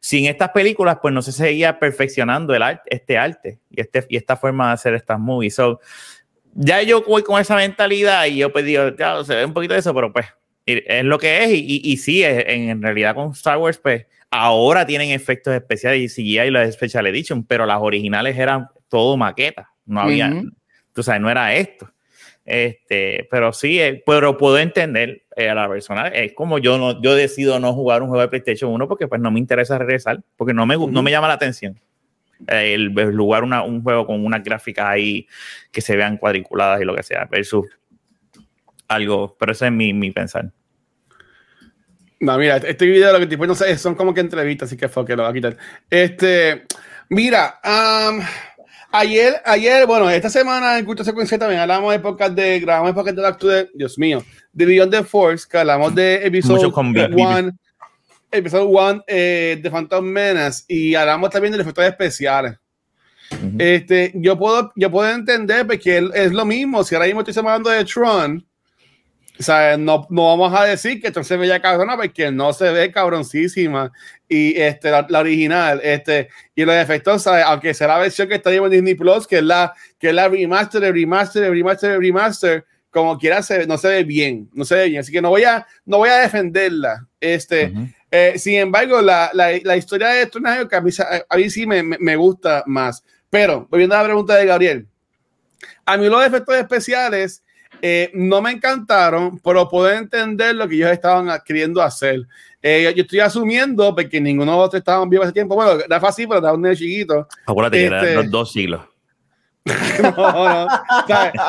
sin 0.00 0.26
estas 0.26 0.50
películas, 0.50 0.98
pues 1.02 1.12
no 1.12 1.22
se 1.22 1.32
seguía 1.32 1.78
perfeccionando 1.78 2.54
el 2.54 2.62
arte, 2.62 2.94
este 2.94 3.18
arte 3.18 3.58
y, 3.70 3.80
este, 3.80 4.06
y 4.08 4.16
esta 4.16 4.36
forma 4.36 4.68
de 4.68 4.74
hacer 4.74 4.94
estas 4.94 5.18
movies. 5.18 5.54
So, 5.54 5.80
ya 6.54 6.82
yo 6.82 7.02
voy 7.02 7.22
con 7.22 7.40
esa 7.40 7.56
mentalidad 7.56 8.26
y 8.26 8.36
yo 8.36 8.52
pues 8.52 8.64
digo, 8.64 8.94
ya, 8.96 9.24
se 9.24 9.34
ve 9.34 9.44
un 9.44 9.52
poquito 9.52 9.74
de 9.74 9.80
eso, 9.80 9.94
pero 9.94 10.12
pues 10.12 10.26
es 10.68 11.04
lo 11.04 11.18
que 11.18 11.44
es. 11.44 11.50
Y, 11.52 11.80
y, 11.84 11.96
sí, 11.96 12.22
en, 12.24 12.82
realidad 12.82 13.14
con 13.14 13.32
Star 13.32 13.58
Wars, 13.58 13.78
pues 13.78 14.06
ahora 14.30 14.86
tienen 14.86 15.10
efectos 15.10 15.54
especiales 15.54 16.18
y 16.18 16.22
CGI 16.22 16.40
y 16.40 16.50
las 16.50 16.74
Special 16.74 17.06
Edition, 17.06 17.44
pero 17.44 17.66
las 17.66 17.78
originales 17.80 18.36
eran 18.36 18.68
todo 18.88 19.16
maqueta. 19.16 19.70
No 19.86 20.00
había, 20.00 20.30
tú 20.92 21.02
sabes, 21.02 21.20
no 21.20 21.30
era 21.30 21.54
esto. 21.54 21.90
Este, 22.44 23.28
pero 23.30 23.52
sí, 23.52 23.78
eh, 23.78 24.02
pero 24.06 24.38
puedo 24.38 24.58
entender 24.58 25.22
eh, 25.36 25.50
a 25.50 25.54
la 25.54 25.68
persona. 25.68 26.08
Es 26.08 26.32
como 26.32 26.58
yo 26.58 26.78
no, 26.78 27.00
yo 27.02 27.14
decido 27.14 27.60
no 27.60 27.74
jugar 27.74 28.02
un 28.02 28.08
juego 28.08 28.22
de 28.22 28.28
PlayStation 28.28 28.72
1 28.72 28.88
porque 28.88 29.06
pues 29.06 29.20
no 29.20 29.30
me 29.30 29.38
interesa 29.38 29.76
regresar, 29.78 30.22
porque 30.36 30.54
no 30.54 30.64
me, 30.64 30.76
no 30.76 31.02
me 31.02 31.10
llama 31.10 31.28
la 31.28 31.34
atención. 31.34 31.78
El, 32.46 32.94
jugar 33.14 33.44
una, 33.44 33.62
un 33.64 33.82
juego 33.82 34.06
con 34.06 34.24
unas 34.24 34.42
gráficas 34.42 34.86
ahí 34.86 35.26
que 35.70 35.82
se 35.82 35.96
vean 35.96 36.16
cuadriculadas 36.16 36.80
y 36.80 36.84
lo 36.84 36.94
que 36.94 37.02
sea, 37.02 37.26
versus 37.26 37.66
algo, 38.86 39.36
pero 39.38 39.52
ese 39.52 39.66
es 39.66 39.72
mi, 39.72 39.92
mi 39.92 40.10
pensar. 40.10 40.50
No, 42.20 42.36
mira, 42.36 42.56
este 42.56 42.86
video 42.86 43.12
lo 43.12 43.20
que 43.20 43.26
tipo 43.26 43.46
no 43.46 43.54
sé, 43.54 43.78
son 43.78 43.94
como 43.94 44.12
que 44.12 44.20
entrevistas, 44.20 44.68
así 44.68 44.76
que 44.76 44.88
que 44.88 45.16
lo 45.16 45.22
va 45.22 45.28
a 45.28 45.32
quitar. 45.32 45.56
Este, 45.88 46.66
mira, 47.08 47.60
ayer, 48.90 49.40
ayer, 49.44 49.86
bueno, 49.86 50.10
esta 50.10 50.28
semana 50.28 50.78
en 50.78 50.84
Culto 50.84 51.04
Secuencia 51.04 51.38
también 51.38 51.60
hablamos 51.60 51.90
de 51.90 51.96
épocas 51.96 52.34
de, 52.34 52.58
grabamos 52.58 52.90
épocas 52.90 53.14
de 53.14 53.22
Dark 53.22 53.38
de, 53.38 53.70
Dios 53.72 53.98
mío, 53.98 54.24
de 54.52 54.66
Beyond 54.66 54.92
the 54.92 55.04
Force, 55.04 55.46
que 55.48 55.58
hablamos 55.58 55.94
de 55.94 56.26
episodio 56.26 56.72
1, 56.74 57.52
episodio 58.32 58.66
1 58.66 59.04
eh, 59.06 59.60
de 59.62 59.70
Phantom 59.70 60.04
Menace, 60.04 60.64
y 60.66 60.96
hablamos 60.96 61.30
también 61.30 61.54
de 61.54 61.60
efectos 61.60 61.84
especiales. 61.84 62.56
Este, 63.58 64.10
yo 64.14 64.38
puedo, 64.38 64.72
yo 64.74 64.90
puedo 64.90 65.08
entender 65.10 65.66
porque 65.66 66.08
es 66.14 66.32
lo 66.32 66.44
mismo, 66.44 66.82
si 66.82 66.94
ahora 66.94 67.06
mismo 67.06 67.20
estoy 67.20 67.38
hablando 67.38 67.70
de 67.70 67.84
Tron, 67.84 68.44
O 69.38 69.42
sea, 69.42 69.76
no, 69.76 70.06
no 70.10 70.26
vamos 70.26 70.52
a 70.58 70.64
decir 70.64 71.00
que 71.00 71.08
esto 71.08 71.22
se 71.22 71.36
veía 71.36 71.62
cabrona 71.62 71.96
porque 71.96 72.32
no 72.32 72.52
se 72.52 72.70
ve 72.72 72.90
cabroncísima. 72.90 73.92
Y 74.28 74.60
este, 74.60 74.90
la, 74.90 75.06
original, 75.18 75.80
este, 75.82 76.28
y 76.54 76.64
los 76.64 76.74
efectos, 76.74 77.26
aunque 77.26 77.72
sea 77.72 77.88
la 77.88 77.98
versión 77.98 78.28
que 78.28 78.34
está 78.34 78.52
en 78.52 78.68
Disney 78.68 78.94
Plus, 78.94 79.26
que 79.26 79.38
es 79.38 79.44
la, 79.44 79.72
que 79.98 80.08
es 80.08 80.14
la 80.14 80.28
remaster, 80.28 80.82
remaster, 80.92 81.50
remaster, 81.50 82.00
remaster, 82.00 82.66
como 82.90 83.16
quiera, 83.16 83.42
se, 83.42 83.66
no 83.66 83.78
se 83.78 83.88
ve 83.88 84.04
bien, 84.04 84.50
no 84.52 84.64
se 84.64 84.74
ve 84.74 84.88
bien. 84.88 85.00
Así 85.00 85.12
que 85.12 85.22
no 85.22 85.30
voy 85.30 85.44
a, 85.44 85.64
no 85.86 85.98
voy 85.98 86.08
a 86.08 86.16
defenderla. 86.16 87.06
Este, 87.20 87.72
eh, 88.10 88.34
sin 88.38 88.56
embargo, 88.56 89.00
la, 89.00 89.30
la, 89.34 89.50
la 89.62 89.76
historia 89.76 90.08
de 90.08 90.22
esto 90.22 90.40
que 90.68 90.76
a 90.76 90.80
mí, 90.80 90.90
a 91.28 91.36
mí 91.36 91.50
sí 91.50 91.64
me, 91.64 91.82
me, 91.82 92.16
gusta 92.16 92.64
más. 92.66 93.04
Pero, 93.30 93.68
volviendo 93.70 93.94
a 93.94 93.98
la 93.98 94.04
pregunta 94.04 94.34
de 94.34 94.46
Gabriel, 94.46 94.88
a 95.86 95.96
mí 95.96 96.08
los 96.08 96.26
efectos 96.26 96.56
especiales 96.56 97.42
eh, 97.82 98.10
no 98.14 98.40
me 98.42 98.52
encantaron, 98.52 99.38
pero 99.38 99.68
puedo 99.68 99.90
entender 99.90 100.54
lo 100.54 100.68
que 100.68 100.76
ellos 100.76 100.90
estaban 100.90 101.28
queriendo 101.44 101.82
hacer. 101.82 102.22
Eh, 102.62 102.92
yo 102.96 103.02
estoy 103.02 103.20
asumiendo, 103.20 103.94
porque 103.94 104.20
ninguno 104.20 104.52
de 104.52 104.58
nosotros 104.58 104.80
estaban 104.80 105.08
vivos 105.08 105.26
ese 105.26 105.32
tiempo. 105.32 105.54
Bueno, 105.54 105.80
era 105.80 106.00
fácil, 106.00 106.26
pero 106.28 106.40
era 106.40 106.52
un 106.52 106.62
niño 106.62 106.74
chiquito. 106.74 107.26
Acuérdate 107.46 107.78
que 107.78 107.86
eran 107.86 108.04
este, 108.04 108.14
los 108.16 108.30
dos 108.30 108.52
siglos. 108.52 108.82
no, 110.02 110.10
no. 110.12 110.66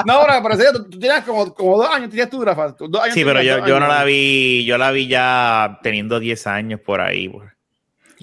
no, 0.05 0.43
pero, 0.43 0.73
tú, 0.73 0.89
tú, 0.89 0.99
tenías 0.99 1.23
como, 1.23 1.53
como, 1.53 1.77
dos 1.77 1.89
años, 1.89 2.09
tenías 2.09 2.29
tú, 2.29 2.43
Rafa. 2.43 2.75
Dos 2.77 3.01
años 3.01 3.13
sí, 3.13 3.23
pero 3.23 3.41
yo, 3.41 3.65
yo 3.65 3.79
no 3.79 3.87
la 3.87 4.03
vi, 4.03 4.65
yo 4.65 4.77
la 4.77 4.91
vi 4.91 5.07
ya 5.07 5.79
teniendo 5.81 6.19
10 6.19 6.47
años 6.47 6.79
por 6.81 7.01
ahí. 7.01 7.29
Pues. 7.29 7.49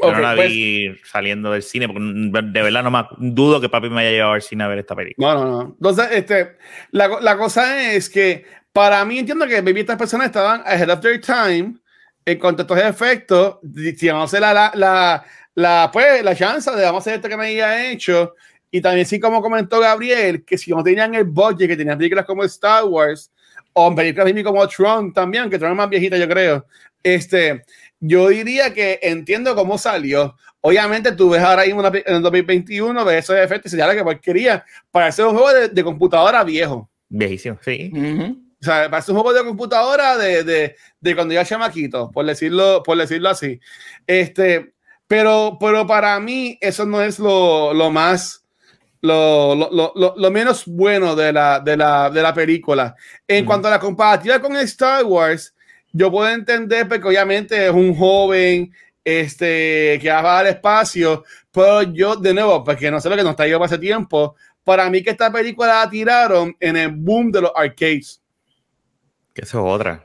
Yo 0.00 0.12
no 0.12 0.20
la 0.20 0.35
vi 0.35 0.90
pues- 0.90 1.11
saliendo 1.11 1.52
del 1.52 1.62
cine, 1.62 1.88
porque 1.88 2.00
de 2.02 2.62
verdad 2.62 2.82
no 2.82 2.90
me 2.90 3.04
dudo 3.18 3.61
que 3.61 3.68
papi 3.68 3.88
me 3.88 4.02
haya 4.02 4.11
llevado 4.11 4.32
al 4.35 4.42
cine 4.42 4.64
a 4.64 4.68
ver 4.68 4.78
esta 4.78 4.94
película. 4.94 5.35
No, 5.35 5.44
no, 5.44 5.50
no. 5.50 5.62
Entonces, 5.78 6.09
este, 6.12 6.56
la, 6.90 7.09
la 7.20 7.37
cosa 7.37 7.92
es 7.92 8.11
que 8.11 8.44
para 8.72 9.04
mí 9.04 9.18
entiendo 9.18 9.46
que 9.46 9.62
baby, 9.62 9.80
estas 9.80 9.96
personas 9.96 10.26
estaban 10.26 10.62
ahead 10.66 10.90
of 10.90 11.00
their 11.00 11.20
time 11.20 11.76
en 12.26 12.38
cuanto 12.38 12.62
a 12.62 12.64
estos 12.64 12.78
efectos. 12.78 13.59
Si 13.96 14.09
vamos 14.09 14.22
a 14.22 14.24
hacer 14.24 14.40
la, 14.40 14.72
la, 14.74 15.24
la, 15.54 15.90
pues, 15.92 16.22
la 16.22 16.35
chance 16.35 16.70
de 16.70 16.85
vamos 16.85 17.00
a 17.00 17.02
hacer 17.02 17.14
esto 17.14 17.28
que 17.28 17.37
me 17.37 17.46
había 17.46 17.90
hecho. 17.90 18.35
Y 18.70 18.80
también, 18.80 19.06
sí, 19.06 19.18
como 19.18 19.40
comentó 19.40 19.80
Gabriel, 19.80 20.44
que 20.44 20.59
si 20.59 20.72
no 20.72 20.82
tenían 20.82 21.14
el 21.14 21.24
budget, 21.24 21.68
que 21.68 21.76
tenían 21.76 21.96
películas 21.96 22.26
como 22.26 22.44
Star 22.44 22.85
Wars, 22.85 23.32
o 23.72 23.94
películas 23.94 24.32
como 24.44 24.66
Tron 24.68 25.12
también, 25.12 25.48
que 25.48 25.59
Tron 25.59 25.70
es 25.70 25.76
más 25.76 25.88
viejita, 25.88 26.16
yo 26.18 26.28
creo. 26.28 26.66
Este, 27.02 27.62
yo 28.07 28.29
diría 28.29 28.73
que 28.73 28.99
entiendo 29.03 29.55
cómo 29.55 29.79
salió. 29.79 30.37
Obviamente, 30.61 31.12
tú 31.12 31.31
ves 31.31 31.42
ahora 31.42 31.64
mismo 31.64 31.87
en 31.87 32.03
el 32.07 32.23
2021, 32.23 33.05
ves 33.05 33.25
esos 33.25 33.37
efectos 33.37 33.73
y 33.73 33.77
señala 33.77 33.95
que 33.95 34.21
quería 34.21 34.64
para 34.90 35.07
hacer 35.07 35.25
un 35.25 35.37
juego 35.37 35.69
de, 35.69 35.85
computadora 35.85 36.42
viejo. 36.45 36.88
Viejísimo, 37.09 37.59
sí. 37.62 37.92
O 38.61 38.64
sea, 38.64 38.85
para 38.85 38.99
hacer 38.99 39.14
un 39.14 39.21
juego 39.21 39.38
de 39.38 39.45
computadora 39.45 40.16
de, 40.16 40.42
de, 40.42 40.77
de 41.01 41.14
cuando 41.14 41.35
ya 41.35 41.45
chamaquito, 41.45 42.11
por 42.11 42.25
decirlo, 42.27 42.83
por 42.83 42.97
decirlo 42.97 43.29
así. 43.29 43.61
Este, 44.07 44.73
pero, 45.07 45.57
pero 45.61 45.87
para 45.87 46.19
mí, 46.21 46.59
eso 46.61 46.85
no 46.85 47.03
es 47.03 47.19
lo, 47.19 47.73
lo 47.75 47.90
más. 47.90 48.42
Lo, 49.03 49.55
lo, 49.55 49.92
lo, 49.95 50.14
lo, 50.16 50.31
menos 50.33 50.64
bueno 50.66 51.14
de 51.14 51.33
la, 51.33 51.61
de 51.61 51.77
la, 51.77 52.11
de 52.11 52.23
la 52.23 52.35
película. 52.35 52.97
En 53.29 53.45
cuanto 53.45 53.69
a 53.69 53.73
la 53.73 53.79
comparativa 53.79 54.40
con 54.40 54.57
Star 54.57 55.05
Wars, 55.05 55.55
yo 55.96 56.11
puedo 56.11 56.28
entender 56.30 56.87
porque 56.87 57.09
obviamente 57.09 57.66
es 57.66 57.72
un 57.72 57.94
joven 57.94 58.72
este, 59.02 59.98
que 60.02 60.11
va 60.11 60.40
al 60.40 60.48
espacio, 60.48 61.24
pero 61.50 61.82
yo, 61.82 62.16
de 62.16 62.35
nuevo, 62.35 62.62
porque 62.62 62.90
no 62.90 63.00
sé 63.00 63.09
lo 63.09 63.16
que 63.16 63.22
nos 63.22 63.30
está 63.30 63.44
para 63.44 63.64
ese 63.64 63.78
tiempo, 63.78 64.37
para 64.62 64.90
mí 64.90 65.02
que 65.02 65.11
esta 65.11 65.32
película 65.32 65.85
la 65.85 65.90
tiraron 65.90 66.54
en 66.61 66.76
el 66.76 66.90
boom 66.90 67.32
de 67.32 67.40
los 67.40 67.52
arcades. 67.54 68.20
Que 69.32 69.42
eso 69.42 69.66
es 69.66 69.74
otra. 69.74 70.04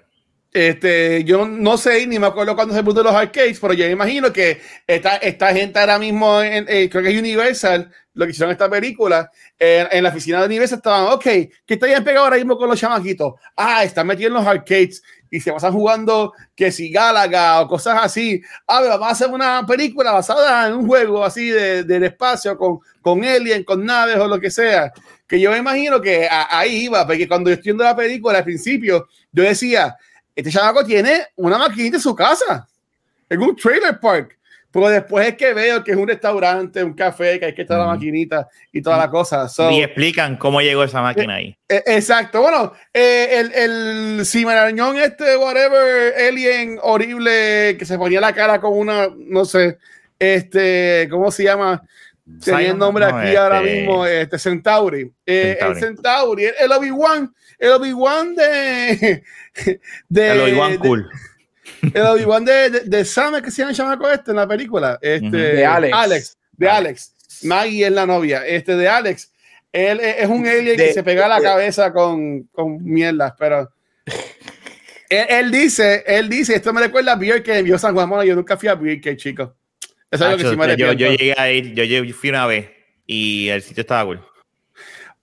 Este, 0.53 1.23
yo 1.23 1.47
no 1.47 1.77
sé 1.77 2.05
ni 2.07 2.19
me 2.19 2.27
acuerdo 2.27 2.55
cuándo 2.55 2.73
se 2.75 2.83
puso 2.83 3.01
los 3.01 3.13
arcades, 3.13 3.59
pero 3.59 3.73
yo 3.73 3.87
imagino 3.89 4.31
que 4.31 4.61
esta, 4.85 5.17
esta 5.17 5.53
gente 5.53 5.79
ahora 5.79 5.97
mismo, 5.97 6.41
en, 6.41 6.65
eh, 6.69 6.89
creo 6.89 7.03
que 7.03 7.09
es 7.09 7.19
Universal, 7.19 7.91
lo 8.13 8.25
que 8.25 8.31
hicieron 8.31 8.51
esta 8.51 8.69
película, 8.69 9.31
en, 9.57 10.03
la 10.03 10.09
oficina 10.09 10.39
de 10.39 10.45
Universal 10.45 10.77
estaban, 10.77 11.13
ok, 11.13 11.23
que 11.23 11.73
está 11.73 11.87
bien 11.87 12.03
pegado 12.03 12.25
ahora 12.25 12.37
mismo 12.37 12.57
con 12.57 12.69
los 12.69 12.79
chamaquitos. 12.79 13.33
Ah, 13.55 13.83
están 13.83 14.05
metidos 14.05 14.27
en 14.27 14.33
los 14.33 14.45
arcades 14.45 15.01
y 15.33 15.39
se 15.39 15.51
pasan 15.53 15.71
jugando 15.71 16.33
que 16.53 16.71
si 16.73 16.91
Galaga 16.91 17.61
o 17.61 17.67
cosas 17.67 17.99
así. 18.03 18.41
Ah, 18.67 18.81
vamos 18.81 19.07
a 19.07 19.11
hacer 19.11 19.29
una 19.29 19.65
película 19.65 20.11
basada 20.11 20.67
en 20.67 20.73
un 20.73 20.85
juego 20.85 21.23
así 21.23 21.49
de, 21.49 21.85
del 21.85 22.03
espacio 22.03 22.57
con, 22.57 22.79
con 23.01 23.23
alien, 23.23 23.63
con 23.63 23.83
naves 23.85 24.17
o 24.17 24.27
lo 24.27 24.39
que 24.39 24.51
sea. 24.51 24.91
Que 25.25 25.39
yo 25.39 25.51
me 25.51 25.57
imagino 25.57 26.01
que 26.01 26.27
ahí 26.29 26.83
iba, 26.83 27.07
porque 27.07 27.29
cuando 27.29 27.49
yo 27.49 27.55
estoy 27.55 27.73
la 27.77 27.95
película 27.95 28.39
al 28.39 28.43
principio, 28.43 29.07
yo 29.31 29.43
decía, 29.43 29.95
este 30.35 30.51
chamaco 30.51 30.83
tiene 30.83 31.27
una 31.37 31.57
maquinita 31.57 31.95
en 31.95 32.01
su 32.01 32.13
casa, 32.13 32.67
en 33.29 33.41
un 33.41 33.55
trailer 33.55 33.97
park. 34.01 34.37
Pero 34.71 34.89
después 34.89 35.27
es 35.27 35.35
que 35.35 35.53
veo 35.53 35.83
que 35.83 35.91
es 35.91 35.97
un 35.97 36.07
restaurante, 36.07 36.81
un 36.83 36.93
café, 36.93 37.39
que 37.39 37.47
hay 37.47 37.53
que 37.53 37.63
estar 37.63 37.77
la 37.77 37.87
maquinita 37.87 38.47
y 38.71 38.81
toda 38.81 38.97
la 38.97 39.09
cosa. 39.09 39.47
y 39.69 39.81
explican 39.81 40.37
cómo 40.37 40.61
llegó 40.61 40.83
esa 40.83 41.01
máquina 41.01 41.35
ahí. 41.35 41.57
Eh, 41.67 41.75
eh, 41.75 41.83
exacto. 41.87 42.41
Bueno, 42.41 42.71
eh, 42.93 43.27
el, 43.31 43.53
el 43.53 44.25
cimarañón 44.25 44.97
este, 44.97 45.35
whatever, 45.35 46.13
alien 46.25 46.79
horrible, 46.81 47.75
que 47.77 47.85
se 47.85 47.97
ponía 47.97 48.21
la 48.21 48.33
cara 48.33 48.61
como 48.61 48.77
una, 48.77 49.09
no 49.17 49.43
sé, 49.43 49.77
este, 50.17 51.07
¿cómo 51.09 51.31
se 51.31 51.43
llama? 51.43 51.83
Tenía 52.43 52.71
el 52.71 52.77
nombre 52.77 53.03
aquí 53.03 53.35
ahora 53.35 53.61
este 53.61 53.75
mismo, 53.75 54.05
este 54.05 54.39
Centauri. 54.39 55.11
El 55.25 55.75
Centauri, 55.77 56.45
el 56.45 56.71
Obi-Wan, 56.71 57.33
el 57.59 57.71
Obi-Wan 57.71 58.35
de, 58.35 59.23
de... 60.07 60.31
El 60.31 60.41
Obi-Wan 60.41 60.77
cool. 60.77 61.09
El 61.93 62.01
Obi-Wan 62.01 62.45
de, 62.45 62.69
de, 62.69 62.79
de, 62.81 63.05
Sam, 63.05 63.41
que 63.41 63.51
se 63.51 63.61
llama 63.61 63.73
chamaco 63.73 64.09
este 64.09 64.31
en 64.31 64.37
la 64.37 64.47
película. 64.47 64.99
Este, 65.01 65.29
De 65.29 65.65
Alex. 65.65 65.93
Alex. 65.95 66.37
De 66.53 66.69
Alex. 66.69 67.13
Maggie 67.43 67.85
es 67.85 67.91
la 67.91 68.05
novia. 68.05 68.45
Este 68.45 68.75
de 68.75 68.87
Alex. 68.87 69.31
Él 69.71 69.99
es 70.01 70.27
un 70.27 70.45
alien 70.45 70.75
que 70.75 70.93
se 70.93 71.03
pega 71.03 71.27
la 71.27 71.41
cabeza 71.41 71.93
con, 71.93 72.43
con 72.51 72.83
mierdas, 72.83 73.33
pero. 73.37 73.71
él, 75.09 75.51
dice, 75.51 76.03
él 76.05 76.29
dice, 76.29 76.55
esto 76.55 76.73
me 76.73 76.81
recuerda 76.81 77.13
a 77.13 77.19
que 77.19 77.57
envió 77.57 77.77
San 77.77 77.93
Juan. 77.93 78.25
yo 78.25 78.35
nunca 78.35 78.57
fui 78.57 78.69
a 78.69 78.75
Beer 78.75 78.99
que 78.99 79.15
chico. 79.15 79.55
Eso 80.09 80.25
es 80.25 80.31
lo 80.31 80.37
que 80.37 80.49
sí 80.49 80.57
me 80.57 80.75
yo, 80.75 80.91
yo 80.91 81.09
llegué 81.09 81.33
a 81.37 81.49
ir, 81.49 81.73
yo, 81.73 82.13
fui 82.13 82.29
una 82.29 82.45
vez 82.45 82.69
y 83.07 83.47
el 83.47 83.61
sitio 83.61 83.81
estaba 83.81 84.05
cool. 84.05 84.30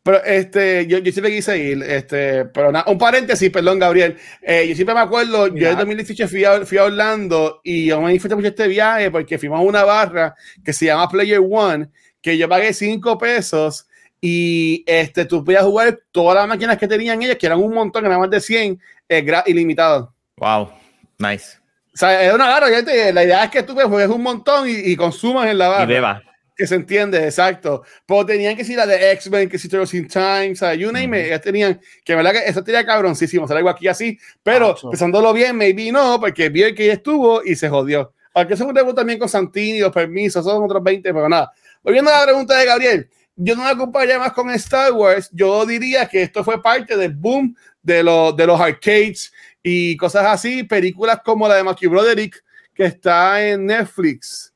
Pero 0.08 0.24
este, 0.24 0.86
yo, 0.86 0.96
yo 0.96 1.12
siempre 1.12 1.30
quise 1.30 1.58
ir, 1.58 1.82
este, 1.82 2.46
pero 2.46 2.72
nada, 2.72 2.90
un 2.90 2.96
paréntesis, 2.96 3.50
perdón, 3.50 3.78
Gabriel. 3.78 4.16
Eh, 4.40 4.66
yo 4.66 4.74
siempre 4.74 4.94
me 4.94 5.02
acuerdo, 5.02 5.48
yo 5.48 5.68
en 5.68 5.76
2018 5.76 6.28
fui 6.28 6.44
a, 6.46 6.64
fui 6.64 6.78
a 6.78 6.84
Orlando 6.84 7.60
y 7.62 7.84
yo 7.84 8.00
me 8.00 8.10
disfruté 8.14 8.34
mucho 8.34 8.48
este 8.48 8.68
viaje 8.68 9.10
porque 9.10 9.38
fuimos 9.38 9.58
a 9.58 9.62
una 9.62 9.84
barra 9.84 10.34
que 10.64 10.72
se 10.72 10.86
llama 10.86 11.10
Player 11.10 11.42
One, 11.46 11.90
que 12.22 12.38
yo 12.38 12.48
pagué 12.48 12.72
5 12.72 13.18
pesos 13.18 13.86
y 14.18 14.82
este, 14.86 15.26
tú 15.26 15.44
podías 15.44 15.64
jugar 15.64 15.98
todas 16.10 16.36
las 16.36 16.48
máquinas 16.48 16.78
que 16.78 16.88
tenían 16.88 17.20
ellas, 17.20 17.36
que 17.36 17.44
eran 17.44 17.58
un 17.58 17.74
montón, 17.74 18.06
eran 18.06 18.18
más 18.18 18.30
de 18.30 18.40
100, 18.40 18.80
eh, 19.10 19.42
ilimitado. 19.44 20.14
Wow, 20.38 20.70
nice. 21.18 21.58
O 21.92 21.98
sea, 21.98 22.22
es 22.22 22.32
una 22.32 22.46
barra, 22.48 22.68
la 22.70 23.24
idea 23.24 23.44
es 23.44 23.50
que 23.50 23.62
tú 23.62 23.74
juegues 23.74 24.08
un 24.08 24.22
montón 24.22 24.70
y, 24.70 24.72
y 24.72 24.96
consumas 24.96 25.50
en 25.50 25.58
la 25.58 25.68
barra. 25.68 25.84
Y 25.84 25.86
beba 25.86 26.22
que 26.58 26.66
se 26.66 26.74
entiende, 26.74 27.24
exacto. 27.24 27.84
Pero 28.04 28.26
tenían 28.26 28.56
que 28.56 28.64
ser 28.64 28.76
la 28.76 28.86
de 28.86 29.12
X-Men, 29.12 29.48
que 29.48 29.58
si 29.58 29.68
Turtles 29.68 29.94
in 29.94 30.08
Time, 30.08 30.50
o 30.50 30.56
sea, 30.56 30.74
you 30.74 30.90
name 30.90 31.32
it, 31.32 31.40
tenían, 31.40 31.80
que 32.04 32.16
verdad 32.16 32.32
que 32.32 32.50
eso 32.50 32.64
tenía 32.64 32.84
cabroncísimo, 32.84 33.46
o 33.46 33.52
algo 33.52 33.68
aquí 33.68 33.86
así, 33.86 34.18
pero 34.42 34.74
pensándolo 34.90 35.32
bien, 35.32 35.56
maybe 35.56 35.92
no, 35.92 36.18
porque 36.18 36.48
vio 36.48 36.74
que 36.74 36.90
estuvo 36.90 37.44
y 37.44 37.54
se 37.54 37.68
jodió. 37.68 38.12
Aunque 38.34 38.54
es 38.54 38.60
un 38.60 38.74
debut 38.74 38.96
también 38.96 39.20
con 39.20 39.28
Santini, 39.28 39.78
los 39.78 39.92
permisos, 39.92 40.44
son 40.44 40.64
otros 40.64 40.82
20, 40.82 41.14
pero 41.14 41.28
nada. 41.28 41.52
Volviendo 41.80 42.10
a 42.10 42.18
la 42.18 42.24
pregunta 42.24 42.58
de 42.58 42.66
Gabriel, 42.66 43.08
yo 43.36 43.54
no 43.54 43.62
me 43.62 43.70
acompañaría 43.70 44.18
más 44.18 44.32
con 44.32 44.50
Star 44.50 44.92
Wars, 44.92 45.30
yo 45.32 45.64
diría 45.64 46.08
que 46.08 46.22
esto 46.22 46.42
fue 46.42 46.60
parte 46.60 46.96
del 46.96 47.14
boom 47.14 47.56
de, 47.80 48.02
los 48.02 48.36
de 48.36 48.46
los 48.48 48.60
arcades 48.60 49.32
y 49.62 49.96
cosas 49.96 50.26
así, 50.26 50.64
películas 50.64 51.20
como 51.24 51.46
la 51.46 51.54
de 51.54 51.62
Matthew 51.62 51.90
Broderick, 51.90 52.44
que 52.74 52.86
está 52.86 53.46
en 53.46 53.66
Netflix. 53.66 54.47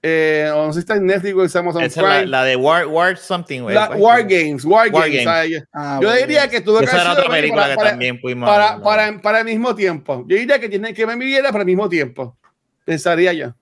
Eh, 0.00 0.48
o 0.54 0.66
no 0.66 0.72
sé 0.72 0.74
si 0.74 0.80
está 0.80 0.94
en 0.94 1.06
Netflix 1.06 1.34
o 1.34 1.44
estamos 1.44 1.74
en 1.74 1.90
Prime. 1.90 2.08
La, 2.08 2.26
la, 2.26 2.44
de 2.44 2.54
War, 2.54 2.86
War 2.86 3.16
Something. 3.16 3.62
La, 3.62 3.90
War 3.96 4.22
Games, 4.22 4.64
War, 4.64 4.88
War 4.92 5.10
Games. 5.10 5.24
Games. 5.24 5.64
Ah, 5.72 5.98
yo 6.00 6.12
diría 6.12 6.48
que 6.48 6.60
tuve 6.60 6.80
que 6.80 6.84
Esa 6.84 7.02
era 7.02 7.12
otra 7.12 7.28
película 7.28 7.62
para, 7.62 7.72
que 7.72 7.76
para, 7.76 7.90
también 7.90 8.20
pudimos 8.20 8.48
para, 8.48 8.80
para, 8.80 9.20
para, 9.20 9.40
el 9.40 9.44
mismo 9.44 9.74
tiempo. 9.74 10.24
Yo 10.28 10.36
diría 10.36 10.60
que 10.60 10.68
tiene 10.68 10.94
que 10.94 11.04
me 11.04 11.16
viviera 11.16 11.50
para 11.50 11.62
el 11.62 11.66
mismo 11.66 11.88
tiempo. 11.88 12.38
Pensaría 12.84 13.32
yo. 13.32 13.54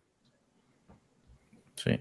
Sí. 1.77 2.01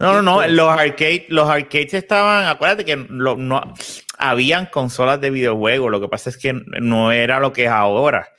No, 0.00 0.14
no, 0.14 0.22
no. 0.22 0.46
Los 0.46 0.70
arcades, 0.70 1.24
los 1.28 1.48
arcades 1.48 1.92
estaban. 1.92 2.46
Acuérdate 2.46 2.86
que 2.86 2.96
lo, 2.96 3.36
no 3.36 3.74
habían 4.16 4.64
consolas 4.66 5.20
de 5.20 5.28
videojuegos. 5.28 5.90
Lo 5.90 6.00
que 6.00 6.08
pasa 6.08 6.30
es 6.30 6.38
que 6.38 6.54
no 6.54 7.12
era 7.12 7.38
lo 7.38 7.52
que 7.52 7.64
es 7.64 7.70
ahora 7.70 8.30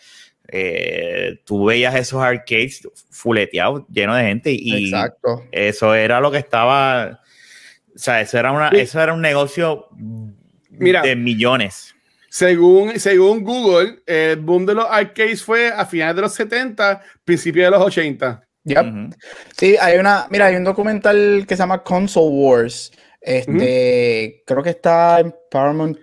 eh, 0.48 1.40
tú 1.46 1.66
veías 1.66 1.96
esos 1.96 2.22
arcades 2.22 2.88
fuleteados, 3.10 3.84
llenos 3.90 4.18
de 4.18 4.24
gente 4.24 4.52
y 4.52 4.86
Exacto. 4.86 5.44
eso 5.52 5.96
era 5.96 6.20
lo 6.20 6.32
que 6.32 6.38
estaba, 6.38 7.22
o 7.96 8.00
sea, 8.00 8.22
eso 8.22 8.38
era, 8.38 8.52
una, 8.52 8.70
eso 8.70 9.02
era 9.02 9.14
un 9.14 9.22
negocio 9.22 9.88
Mira, 10.70 11.02
de 11.02 11.16
millones. 11.16 11.96
según, 12.30 13.00
según 13.00 13.44
Google, 13.44 14.00
el 14.06 14.38
boom 14.38 14.66
de 14.66 14.76
los 14.76 14.86
arcades 14.90 15.44
fue 15.44 15.70
a 15.70 15.86
finales 15.86 16.16
de 16.16 16.22
los 16.22 16.34
70, 16.34 17.02
principios 17.24 17.66
de 17.66 17.72
los 17.72 17.82
80. 17.86 18.42
Sí, 19.58 19.76
hay 19.80 19.98
una, 20.00 20.26
mira, 20.30 20.48
hay 20.48 20.56
un 20.56 20.64
documental 20.64 21.46
que 21.48 21.56
se 21.56 21.62
llama 21.62 21.84
Console 21.84 22.30
Wars. 22.30 22.92
Este, 23.28 24.44
creo 24.46 24.62
que 24.62 24.70
está 24.70 25.20
en 25.20 25.34
Paramount, 25.50 25.98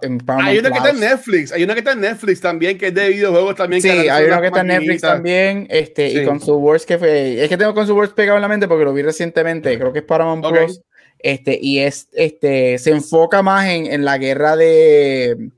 en 0.00 0.22
Hay 0.28 0.58
una 0.58 0.70
que 0.70 0.76
está 0.76 0.90
en 0.90 1.00
Netflix, 1.00 1.50
hay 1.50 1.64
una 1.64 1.74
que 1.74 1.80
está 1.80 1.90
en 1.90 2.00
Netflix 2.02 2.40
también, 2.40 2.78
que 2.78 2.86
es 2.86 2.94
de 2.94 3.08
videojuegos 3.08 3.56
también. 3.56 3.82
Sí, 3.82 3.88
hay 3.88 4.26
una 4.26 4.40
que 4.40 4.46
está 4.46 4.60
en 4.60 4.66
Netflix 4.68 5.00
también, 5.00 5.66
este, 5.70 6.08
y 6.08 6.24
Console 6.24 6.58
Wars 6.58 6.86
que 6.86 6.96
fue, 6.96 7.42
es 7.42 7.48
que 7.48 7.56
tengo 7.56 7.74
Console 7.74 7.98
Wars 7.98 8.12
pegado 8.12 8.38
en 8.38 8.42
la 8.42 8.48
mente 8.48 8.68
porque 8.68 8.84
lo 8.84 8.94
vi 8.94 9.02
recientemente, 9.02 9.76
creo 9.76 9.92
que 9.92 9.98
es 9.98 10.04
Paramount 10.04 10.46
Plus, 10.46 10.80
este, 11.18 11.58
y 11.60 11.80
es, 11.80 12.10
este, 12.12 12.78
se 12.78 12.92
enfoca 12.92 13.42
más 13.42 13.66
en, 13.66 13.86
en 13.86 14.04
la 14.04 14.16
guerra 14.16 14.56
de 14.56 15.50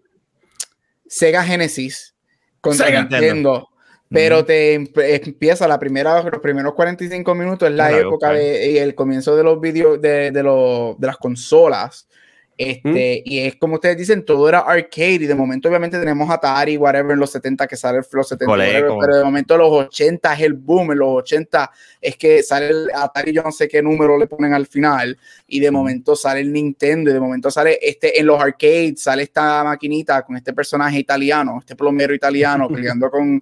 Sega 1.06 1.44
Genesis 1.44 2.14
contra 2.62 2.88
Nintendo 2.90 3.68
pero 4.10 4.44
te 4.44 4.74
empieza 4.74 5.68
la 5.68 5.78
primera, 5.78 6.20
los 6.20 6.40
primeros 6.40 6.74
45 6.74 7.32
minutos 7.36 7.68
es 7.68 7.74
la 7.76 7.96
época 7.96 8.32
de, 8.32 8.72
y 8.72 8.78
el 8.78 8.96
comienzo 8.96 9.36
de 9.36 9.44
los 9.44 9.60
vídeos 9.60 10.00
de, 10.00 10.32
de, 10.32 10.42
de, 10.42 11.06
las 11.06 11.16
consolas. 11.16 12.08
Este, 12.58 13.22
Y 13.24 13.38
es 13.38 13.56
como 13.56 13.76
ustedes 13.76 13.96
dicen, 13.96 14.24
todo 14.24 14.48
era 14.48 14.58
arcade. 14.58 15.14
Y 15.14 15.26
de 15.26 15.34
momento, 15.34 15.68
obviamente, 15.68 15.98
tenemos 15.98 16.28
Atari, 16.28 16.76
whatever, 16.76 17.12
en 17.12 17.20
los 17.20 17.30
70, 17.30 17.68
que 17.68 17.76
sale 17.76 18.00
los 18.12 18.28
70, 18.28 18.54
pero 19.00 19.16
de 19.16 19.24
momento, 19.24 19.56
los 19.56 19.70
80 19.86 20.34
es 20.34 20.40
el 20.40 20.54
boom. 20.54 20.90
En 20.90 20.98
los 20.98 21.08
80 21.08 21.70
es 22.00 22.16
que 22.16 22.42
sale 22.42 22.68
el 22.68 22.90
Atari, 22.92 23.32
yo 23.32 23.44
no 23.44 23.52
sé 23.52 23.68
qué 23.68 23.80
número 23.80 24.18
le 24.18 24.26
ponen 24.26 24.52
al 24.52 24.66
final. 24.66 25.16
Y 25.46 25.60
de 25.60 25.70
momento 25.70 26.16
sale 26.16 26.40
el 26.40 26.52
Nintendo. 26.52 27.10
Y 27.10 27.14
de 27.14 27.20
momento 27.20 27.50
sale 27.50 27.78
este 27.80 28.18
en 28.18 28.26
los 28.26 28.40
arcades, 28.40 29.00
sale 29.00 29.22
esta 29.22 29.62
maquinita 29.62 30.20
con 30.22 30.36
este 30.36 30.52
personaje 30.52 30.98
italiano, 30.98 31.58
este 31.60 31.76
plomero 31.76 32.12
italiano 32.12 32.68
peleando 32.68 33.08
con 33.08 33.40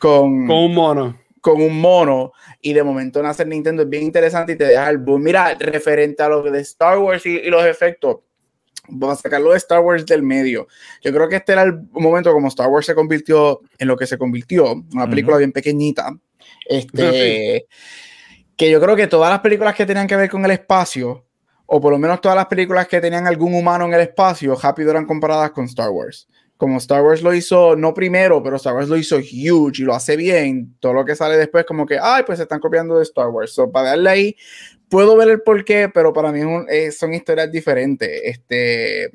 con, 0.00 0.50
un 0.50 0.74
mono. 0.74 1.20
Con 1.40 1.60
un 1.60 1.78
mono. 1.80 2.32
Y 2.60 2.72
de 2.72 2.82
momento 2.82 3.22
nace 3.22 3.44
Nintendo. 3.44 3.82
Es 3.82 3.88
bien 3.88 4.02
interesante 4.02 4.52
y 4.52 4.56
te 4.56 4.64
deja 4.64 4.88
el 4.88 4.98
boom. 4.98 5.22
Mira, 5.22 5.54
referente 5.54 6.22
a 6.22 6.28
lo 6.28 6.42
de 6.42 6.60
Star 6.60 6.98
Wars 6.98 7.24
y, 7.26 7.42
los 7.50 7.64
efectos. 7.64 8.16
Vamos 8.88 9.18
a 9.18 9.22
sacarlo 9.22 9.52
de 9.52 9.58
Star 9.58 9.80
Wars 9.80 10.04
del 10.06 10.22
medio. 10.22 10.66
Yo 11.02 11.12
creo 11.12 11.28
que 11.28 11.36
este 11.36 11.52
era 11.52 11.62
el 11.62 11.78
momento 11.92 12.32
como 12.32 12.48
Star 12.48 12.68
Wars 12.68 12.86
se 12.86 12.94
convirtió 12.94 13.60
en 13.78 13.86
lo 13.86 13.96
que 13.96 14.06
se 14.06 14.18
convirtió, 14.18 14.72
una 14.92 15.08
película 15.08 15.36
bien 15.36 15.52
pequeñita. 15.52 16.16
Este, 16.66 17.66
que 18.56 18.70
yo 18.70 18.80
creo 18.80 18.96
que 18.96 19.06
todas 19.06 19.30
las 19.30 19.40
películas 19.40 19.76
que 19.76 19.86
tenían 19.86 20.08
que 20.08 20.16
ver 20.16 20.30
con 20.30 20.44
el 20.44 20.50
espacio, 20.50 21.26
o 21.66 21.80
por 21.80 21.92
lo 21.92 21.98
menos 21.98 22.20
todas 22.20 22.34
las 22.34 22.46
películas 22.46 22.88
que 22.88 23.00
tenían 23.00 23.28
algún 23.28 23.54
humano 23.54 23.84
en 23.84 23.94
el 23.94 24.00
espacio, 24.00 24.56
rápido 24.56 24.90
eran 24.90 25.06
comparadas 25.06 25.52
con 25.52 25.66
Star 25.66 25.90
Wars 25.90 26.26
como 26.60 26.76
Star 26.76 27.02
Wars 27.02 27.22
lo 27.22 27.34
hizo, 27.34 27.74
no 27.74 27.94
primero, 27.94 28.42
pero 28.42 28.56
Star 28.56 28.74
Wars 28.74 28.90
lo 28.90 28.98
hizo 28.98 29.16
huge 29.16 29.80
y 29.80 29.84
lo 29.84 29.94
hace 29.94 30.14
bien, 30.14 30.76
todo 30.78 30.92
lo 30.92 31.06
que 31.06 31.16
sale 31.16 31.38
después 31.38 31.64
como 31.64 31.86
que, 31.86 31.98
ay, 31.98 32.22
pues 32.26 32.36
se 32.36 32.42
están 32.42 32.60
copiando 32.60 32.98
de 32.98 33.02
Star 33.02 33.28
Wars. 33.28 33.54
So, 33.54 33.72
para 33.72 33.88
darle 33.88 34.10
ahí, 34.10 34.36
puedo 34.90 35.16
ver 35.16 35.30
el 35.30 35.40
porqué, 35.40 35.88
pero 35.88 36.12
para 36.12 36.30
mí 36.30 36.42
eh, 36.68 36.92
son 36.92 37.14
historias 37.14 37.50
diferentes. 37.50 38.10
Este, 38.22 39.10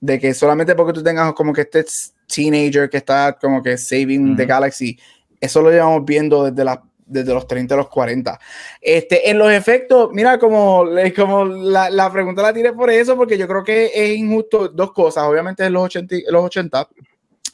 de 0.00 0.20
que 0.20 0.32
solamente 0.32 0.76
porque 0.76 0.92
tú 0.92 1.02
tengas 1.02 1.32
como 1.32 1.52
que 1.52 1.62
este 1.62 1.84
teenager 2.32 2.88
que 2.88 2.98
está 2.98 3.36
como 3.40 3.60
que 3.60 3.76
saving 3.76 4.36
the 4.36 4.46
galaxy, 4.46 4.96
eso 5.40 5.60
lo 5.62 5.72
llevamos 5.72 6.04
viendo 6.04 6.44
desde 6.44 6.64
la 6.64 6.80
desde 7.06 7.32
los 7.32 7.46
30 7.46 7.74
a 7.74 7.78
los 7.78 7.88
40. 7.88 8.38
Este, 8.80 9.30
en 9.30 9.38
los 9.38 9.50
efectos, 9.50 10.10
mira, 10.12 10.38
como, 10.38 10.84
como 11.16 11.44
la, 11.44 11.88
la, 11.88 12.12
pregunta 12.12 12.42
la 12.42 12.52
tiré 12.52 12.72
por 12.72 12.90
eso, 12.90 13.16
porque 13.16 13.38
yo 13.38 13.46
creo 13.46 13.64
que 13.64 13.90
es 13.94 14.16
injusto 14.16 14.68
dos 14.68 14.92
cosas. 14.92 15.24
Obviamente 15.24 15.64
en 15.64 15.72
los 15.72 15.84
80, 15.84 16.16
los 16.28 16.44
80 16.44 16.88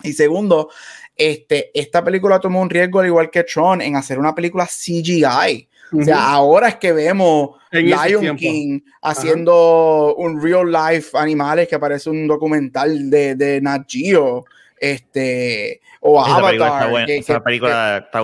y 0.02 0.12
segundo, 0.14 0.70
este, 1.14 1.70
esta 1.78 2.02
película 2.02 2.40
tomó 2.40 2.60
un 2.60 2.70
riesgo, 2.70 3.00
al 3.00 3.06
igual 3.06 3.30
que 3.30 3.44
Tron, 3.44 3.82
en 3.82 3.96
hacer 3.96 4.18
una 4.18 4.34
película 4.34 4.66
CGI. 4.66 5.68
O 5.94 6.02
sea, 6.02 6.30
ahora 6.30 6.68
es 6.68 6.76
que 6.76 6.90
vemos 6.90 7.50
Lion 7.70 8.34
King 8.36 8.80
haciendo 9.02 10.14
un 10.16 10.42
real 10.42 10.72
life 10.72 11.10
animales 11.18 11.68
que 11.68 11.78
parece 11.78 12.08
un 12.08 12.26
documental 12.26 13.10
de, 13.10 13.34
de 13.34 13.60
Nat 13.60 13.84
Geo. 13.86 14.46
Este, 14.80 15.80
o 16.00 16.20
Avatar. 16.20 17.08
Esa 17.08 17.40
película 17.40 17.98
está, 17.98 18.22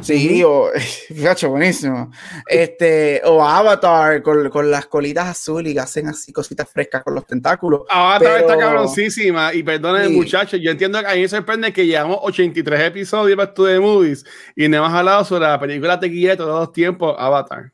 Sí, 0.00 0.42
o 0.44 0.70
gacho, 1.10 1.50
buenísimo. 1.50 2.10
Este, 2.46 3.20
o 3.24 3.44
Avatar 3.44 4.22
con, 4.22 4.48
con, 4.48 4.70
las 4.70 4.86
colitas 4.86 5.26
azules 5.26 5.74
y 5.74 5.78
hacen 5.78 6.08
así 6.08 6.32
cositas 6.32 6.68
frescas 6.70 7.02
con 7.02 7.14
los 7.14 7.26
tentáculos. 7.26 7.82
Avatar 7.88 8.40
está 8.40 8.56
cabroncísima. 8.56 9.52
Y 9.52 9.62
perdonen, 9.62 10.14
muchachos, 10.14 10.60
yo 10.62 10.70
entiendo 10.70 11.00
que 11.00 11.06
a 11.06 11.14
mí 11.14 11.20
me 11.22 11.28
sorprende 11.28 11.72
que 11.72 11.86
llevamos 11.86 12.18
83 12.22 12.80
episodios 12.80 13.36
para 13.36 13.52
de 13.52 13.80
Movies 13.80 14.24
y 14.56 14.68
no 14.68 14.78
hemos 14.78 14.92
hablado 14.92 15.24
sobre 15.24 15.46
la 15.46 15.60
película 15.60 15.98
tequilla 15.98 16.30
de 16.30 16.36
todos 16.36 16.60
los 16.60 16.72
tiempos, 16.72 17.14
Avatar. 17.18 17.72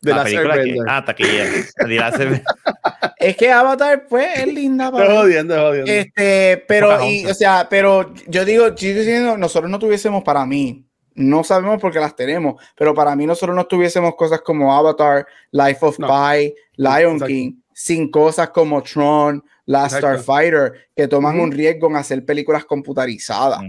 De 0.00 0.12
la, 0.12 0.22
película 0.22 0.62
que, 0.62 0.76
ah, 0.86 1.02
taquilla. 1.04 1.44
es 3.16 3.36
que 3.38 3.50
Avatar, 3.50 4.06
pues, 4.06 4.38
es 4.38 4.46
linda. 4.46 4.92
Para 4.92 5.14
jodiendo, 5.14 5.56
jodiendo. 5.56 5.90
Este, 5.90 6.62
pero, 6.68 7.02
y, 7.08 7.24
o 7.24 7.32
sea, 7.32 7.66
pero 7.70 8.12
yo 8.26 8.44
digo, 8.44 8.68
yo 8.68 8.88
diciendo, 8.94 9.38
nosotros 9.38 9.70
no 9.70 9.78
tuviésemos 9.78 10.22
para 10.22 10.44
mí 10.44 10.84
no 11.14 11.44
sabemos 11.44 11.80
por 11.80 11.92
qué 11.92 12.00
las 12.00 12.16
tenemos, 12.16 12.62
pero 12.76 12.94
para 12.94 13.14
mí 13.16 13.26
nosotros 13.26 13.54
no 13.54 13.66
tuviésemos 13.66 14.14
cosas 14.16 14.40
como 14.40 14.74
Avatar, 14.74 15.26
Life 15.50 15.78
of 15.84 15.96
Pi, 15.96 16.54
Lion 16.76 17.20
King, 17.20 17.54
sin 17.72 18.10
cosas 18.10 18.50
como 18.50 18.82
Tron, 18.82 19.42
Last 19.66 19.96
Starfighter, 19.96 20.88
que 20.94 21.08
toman 21.08 21.40
un 21.40 21.50
riesgo 21.50 21.88
en 21.88 21.96
hacer 21.96 22.24
películas 22.24 22.64
computarizadas. 22.64 23.60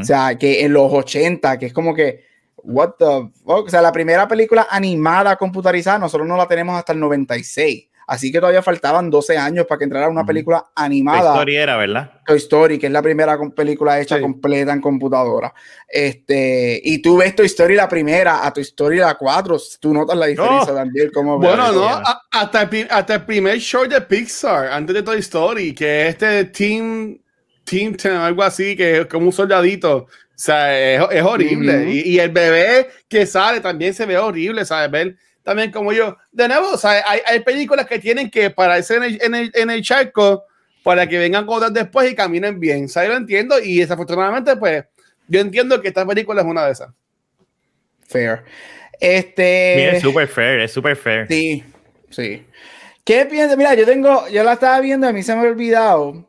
O 0.00 0.04
sea, 0.04 0.36
que 0.36 0.64
en 0.64 0.72
los 0.72 0.92
80, 0.92 1.58
que 1.58 1.66
es 1.66 1.72
como 1.72 1.94
que, 1.94 2.24
what 2.56 2.94
the 2.98 3.30
fuck? 3.44 3.66
O 3.66 3.68
sea, 3.68 3.80
la 3.80 3.92
primera 3.92 4.26
película 4.26 4.66
animada 4.70 5.36
computarizada, 5.36 5.98
nosotros 5.98 6.26
no 6.26 6.36
la 6.36 6.48
tenemos 6.48 6.76
hasta 6.76 6.92
el 6.92 7.00
96. 7.00 7.87
Así 8.08 8.32
que 8.32 8.40
todavía 8.40 8.62
faltaban 8.62 9.10
12 9.10 9.36
años 9.36 9.66
para 9.66 9.78
que 9.78 9.84
entrara 9.84 10.08
una 10.08 10.24
película 10.24 10.64
animada. 10.74 11.20
Toy 11.20 11.28
Story 11.28 11.56
era, 11.56 11.76
¿verdad? 11.76 12.10
Toy 12.24 12.38
Story, 12.38 12.78
que 12.78 12.86
es 12.86 12.92
la 12.92 13.02
primera 13.02 13.38
película 13.54 14.00
hecha 14.00 14.18
completa 14.18 14.72
en 14.72 14.80
computadora. 14.80 15.52
Este, 15.86 16.80
y 16.82 17.02
tú 17.02 17.18
ves 17.18 17.36
Toy 17.36 17.44
Story 17.44 17.74
la 17.74 17.86
primera, 17.86 18.46
a 18.46 18.50
Toy 18.50 18.62
Story 18.62 18.96
la 18.96 19.14
4, 19.14 19.58
tú 19.78 19.92
notas 19.92 20.16
la 20.16 20.24
diferencia 20.24 20.74
también. 20.74 21.10
Como 21.10 21.38
bueno, 21.38 21.70
no, 21.70 22.02
hasta 22.30 22.62
el, 22.62 22.88
hasta 22.90 23.16
el 23.16 23.24
primer 23.26 23.58
show 23.58 23.86
de 23.86 24.00
Pixar, 24.00 24.68
antes 24.68 24.94
de 24.94 25.02
Toy 25.02 25.18
Story, 25.18 25.74
que 25.74 26.06
es 26.06 26.08
este 26.14 26.46
Team, 26.46 27.18
Team 27.62 27.94
algo 28.22 28.42
así, 28.42 28.74
que 28.74 29.00
es 29.00 29.06
como 29.06 29.26
un 29.26 29.32
soldadito. 29.34 29.96
O 29.96 30.08
sea, 30.34 30.94
es, 31.10 31.22
horrible. 31.22 31.90
y, 31.90 32.14
y, 32.14 32.18
el 32.20 32.30
bebé 32.30 32.88
que 33.06 33.26
sale 33.26 33.60
también 33.60 33.92
se 33.92 34.06
ve 34.06 34.16
horrible, 34.16 34.64
¿sabes? 34.64 34.90
Ver 34.90 35.16
también 35.48 35.70
como 35.70 35.94
yo. 35.94 36.14
De 36.30 36.46
nuevo, 36.46 36.72
o 36.72 36.76
sea, 36.76 37.02
hay, 37.06 37.20
hay, 37.24 37.40
películas 37.40 37.86
que 37.86 37.98
tienen 37.98 38.30
que 38.30 38.50
pararse 38.50 38.96
en 38.96 39.02
el, 39.02 39.22
en 39.22 39.34
el, 39.34 39.50
en 39.54 39.70
el 39.70 39.80
charco 39.80 40.44
para 40.82 41.06
que 41.06 41.16
vengan 41.16 41.46
cosas 41.46 41.72
después 41.72 42.12
y 42.12 42.14
caminen 42.14 42.60
bien. 42.60 42.86
¿Sabes? 42.86 43.08
Lo 43.08 43.16
entiendo 43.16 43.58
y 43.58 43.78
desafortunadamente, 43.78 44.56
pues, 44.56 44.84
yo 45.26 45.40
entiendo 45.40 45.80
que 45.80 45.88
esta 45.88 46.04
película 46.04 46.42
es 46.42 46.46
una 46.46 46.66
de 46.66 46.72
esas. 46.72 46.90
Fair. 48.06 48.44
Este. 49.00 49.96
es 49.96 50.02
súper 50.02 50.28
fair, 50.28 50.60
es 50.60 50.70
súper 50.70 50.96
fair. 50.96 51.26
Sí, 51.28 51.64
sí. 52.10 52.46
¿Qué 53.02 53.24
piensas? 53.24 53.56
Mira, 53.56 53.72
yo 53.72 53.86
tengo, 53.86 54.28
yo 54.28 54.44
la 54.44 54.52
estaba 54.52 54.78
viendo, 54.80 55.08
a 55.08 55.14
mí 55.14 55.22
se 55.22 55.34
me 55.34 55.40
ha 55.40 55.50
olvidado 55.50 56.27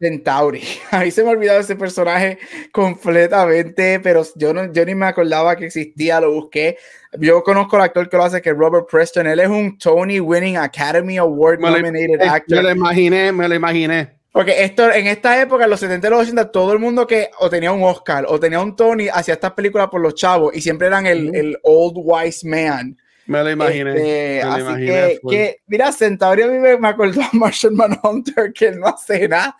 Centauri. 0.00 0.62
A 0.90 1.00
mí 1.00 1.10
se 1.10 1.22
me 1.22 1.28
ha 1.28 1.32
olvidado 1.32 1.60
ese 1.60 1.76
personaje 1.76 2.38
completamente, 2.72 4.00
pero 4.00 4.24
yo, 4.34 4.52
no, 4.52 4.72
yo 4.72 4.84
ni 4.84 4.94
me 4.94 5.06
acordaba 5.06 5.56
que 5.56 5.66
existía, 5.66 6.20
lo 6.20 6.32
busqué. 6.32 6.76
Yo 7.18 7.42
conozco 7.42 7.76
al 7.76 7.82
actor 7.82 8.08
que 8.08 8.16
lo 8.16 8.24
hace, 8.24 8.42
que 8.42 8.50
es 8.50 8.56
Robert 8.56 8.86
Preston. 8.90 9.26
Él 9.26 9.40
es 9.40 9.48
un 9.48 9.78
Tony 9.78 10.20
Winning 10.20 10.56
Academy 10.56 11.18
Award 11.18 11.60
nominated 11.60 12.20
actor. 12.22 12.58
Me 12.58 12.62
lo 12.62 12.70
imaginé, 12.70 13.32
me 13.32 13.48
lo 13.48 13.54
imaginé. 13.54 14.16
Porque 14.32 14.64
esto, 14.64 14.92
en 14.92 15.06
esta 15.06 15.40
época, 15.40 15.64
en 15.64 15.70
los 15.70 15.80
70 15.80 16.06
y 16.06 16.10
los 16.10 16.20
80, 16.20 16.52
todo 16.52 16.74
el 16.74 16.78
mundo 16.78 17.06
que 17.06 17.30
o 17.38 17.48
tenía 17.48 17.72
un 17.72 17.82
Oscar 17.82 18.26
o 18.28 18.38
tenía 18.38 18.60
un 18.60 18.76
Tony 18.76 19.08
hacía 19.08 19.34
estas 19.34 19.52
películas 19.52 19.88
por 19.88 20.02
los 20.02 20.14
chavos 20.14 20.54
y 20.54 20.60
siempre 20.60 20.88
eran 20.88 21.06
el, 21.06 21.34
el 21.34 21.58
old 21.62 21.94
wise 21.96 22.46
man 22.46 22.98
me 23.26 23.42
lo 23.42 23.50
imaginé. 23.50 23.90
Este, 23.90 24.42
así 24.42 25.20
que, 25.28 25.60
mira, 25.66 25.92
Centauri 25.92 26.42
a 26.42 26.46
mí 26.46 26.58
me, 26.58 26.78
me 26.78 26.88
acordó 26.88 27.22
a 27.22 27.28
Martian 27.32 27.74
Manhunter 27.74 28.52
que 28.52 28.70
no 28.72 28.86
hace 28.86 29.28
nada 29.28 29.56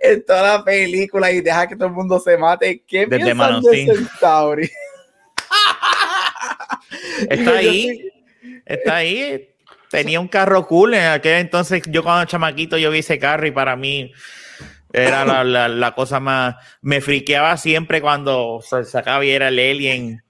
en 0.00 0.24
toda 0.24 0.58
la 0.58 0.64
película 0.64 1.30
y 1.30 1.40
deja 1.40 1.68
que 1.68 1.76
todo 1.76 1.88
el 1.88 1.94
mundo 1.94 2.18
se 2.18 2.36
mate. 2.38 2.82
¿Qué 2.86 3.06
Desde 3.06 3.24
piensan 3.24 3.60
de 3.60 3.86
Centauri? 3.86 4.70
Está 7.28 7.56
ahí. 7.56 8.10
Está 8.64 8.96
ahí. 8.96 9.48
Tenía 9.90 10.20
un 10.20 10.28
carro 10.28 10.66
cool 10.66 10.94
en 10.94 11.06
aquel 11.06 11.40
entonces. 11.40 11.82
Yo 11.88 12.02
cuando 12.02 12.24
chamaquito 12.24 12.78
yo 12.78 12.90
vi 12.90 13.00
ese 13.00 13.18
carro 13.18 13.46
y 13.46 13.50
para 13.50 13.76
mí 13.76 14.12
era 14.92 15.24
la, 15.24 15.44
la, 15.44 15.68
la 15.68 15.94
cosa 15.94 16.20
más... 16.20 16.56
Me 16.80 17.00
friqueaba 17.00 17.56
siempre 17.56 18.00
cuando 18.00 18.60
se 18.62 18.84
sacaba 18.84 19.24
y 19.24 19.30
era 19.30 19.48
el 19.48 19.58
alien 19.58 20.22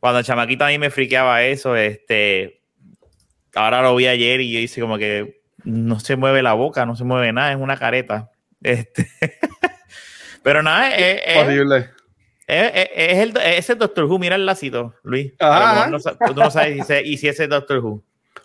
cuando 0.00 0.22
chamaquito 0.22 0.64
a 0.64 0.68
mí 0.68 0.78
me 0.78 0.90
friqueaba 0.90 1.42
eso, 1.44 1.74
este, 1.76 2.60
ahora 3.54 3.82
lo 3.82 3.94
vi 3.96 4.06
ayer 4.06 4.40
y 4.40 4.52
yo 4.52 4.58
hice 4.60 4.80
como 4.80 4.98
que 4.98 5.40
no 5.64 5.98
se 6.00 6.16
mueve 6.16 6.42
la 6.42 6.54
boca, 6.54 6.86
no 6.86 6.94
se 6.96 7.04
mueve 7.04 7.32
nada, 7.32 7.50
es 7.52 7.58
una 7.58 7.76
careta. 7.76 8.30
Este, 8.62 9.08
pero 10.42 10.62
nada, 10.62 10.94
es, 10.96 11.20
es, 11.26 11.36
Horrible. 11.44 11.76
es, 12.46 12.70
es- 12.74 12.88
es 12.94 13.18
el, 13.18 13.36
es 13.36 13.70
el 13.70 13.78
Doctor 13.78 14.04
Who. 14.04 14.18
Mira 14.18 14.36
el 14.36 14.46
lacito, 14.46 14.94
Luis. 15.02 15.32
Ajá. 15.38 15.88
No 15.88 15.98
tú 15.98 16.34
no 16.34 16.50
sabes 16.50 16.86
si 16.86 16.94
y 17.04 17.16
si 17.18 17.28
ese 17.28 17.44
es 17.44 17.48
Doctor 17.50 17.78
Who. 17.78 18.02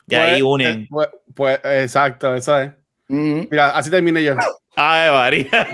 Y 0.07 0.15
ahí 0.15 0.41
Pues, 0.41 0.43
unen. 0.43 0.81
eh, 0.81 0.87
Pues, 0.89 1.07
pues, 1.35 1.59
exacto, 1.63 2.35
eso 2.35 2.59
es. 2.59 2.71
Mira, 3.07 3.71
así 3.71 3.89
terminé 3.91 4.23
yo. 4.23 4.35
Ay, 4.75 5.11
María. 5.45 5.67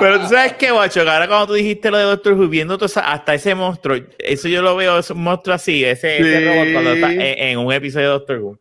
Pero 0.00 0.20
tú 0.20 0.28
sabes 0.28 0.54
qué, 0.54 0.70
guacho, 0.70 1.04
que 1.04 1.10
ahora 1.10 1.28
cuando 1.28 1.48
tú 1.48 1.52
dijiste 1.54 1.90
lo 1.90 1.98
de 1.98 2.04
Doctor 2.04 2.32
Who, 2.34 2.48
viendo 2.48 2.78
todo 2.78 2.88
hasta 3.02 3.34
ese 3.34 3.54
monstruo, 3.54 3.98
eso 4.18 4.48
yo 4.48 4.62
lo 4.62 4.76
veo, 4.76 4.98
ese 4.98 5.14
monstruo 5.14 5.54
así, 5.54 5.84
ese, 5.84 6.18
robot 6.18 6.72
cuando 6.72 6.92
está 6.94 7.12
en, 7.12 7.20
en 7.20 7.58
un 7.58 7.72
episodio 7.72 8.06
de 8.06 8.12
Doctor 8.12 8.38
Who. 8.38 8.58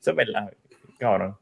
Eso 0.00 0.10
es 0.10 0.16
verdad, 0.16 0.52
cabrón. 0.98 1.39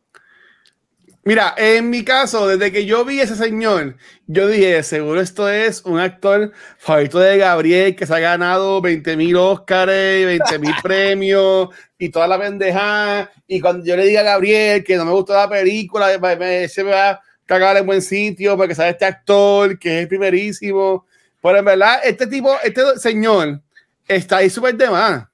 Mira, 1.29 1.53
en 1.59 1.91
mi 1.91 2.05
caso, 2.05 2.47
desde 2.49 2.73
que 2.73 2.87
yo 2.87 3.05
vi 3.05 3.21
a 3.21 3.25
ese 3.25 3.37
señor, 3.37 3.97
yo 4.27 4.49
dije, 4.49 4.83
seguro 4.83 5.21
esto 5.21 5.47
es 5.47 5.83
un 5.85 5.99
actor 6.01 6.53
favorito 6.79 7.19
de 7.19 7.37
Gabriel 7.37 7.95
que 7.95 8.07
se 8.07 8.15
ha 8.15 8.19
ganado 8.19 8.81
20 8.81 9.15
mil 9.15 9.37
Óscares, 9.37 10.25
20 10.25 10.59
mil 10.59 10.73
premios 10.83 11.69
y 11.99 12.09
toda 12.09 12.29
la 12.29 12.39
pendejada. 12.41 13.31
Y 13.47 13.61
cuando 13.61 13.85
yo 13.85 13.95
le 13.95 14.07
diga 14.07 14.21
a 14.23 14.25
Gabriel 14.25 14.83
que 14.83 14.97
no 14.97 15.05
me 15.05 15.11
gustó 15.13 15.35
la 15.35 15.51
película, 15.51 16.07
me- 16.39 16.67
se 16.67 16.83
me 16.83 16.93
va 16.93 17.11
a 17.11 17.21
cagar 17.45 17.77
en 17.77 17.85
buen 17.85 18.01
sitio 18.01 18.57
porque 18.57 18.75
sabe 18.75 18.89
este 18.93 19.05
actor 19.05 19.79
que 19.79 20.01
es 20.01 20.07
primerísimo. 20.09 21.05
Pero 21.43 21.59
en 21.59 21.65
verdad, 21.67 22.01
este 22.05 22.27
tipo, 22.27 22.57
este 22.65 22.99
señor 22.99 23.61
está 24.07 24.39
ahí 24.39 24.49
súper 24.49 24.75
de 24.79 24.89
más, 24.89 25.27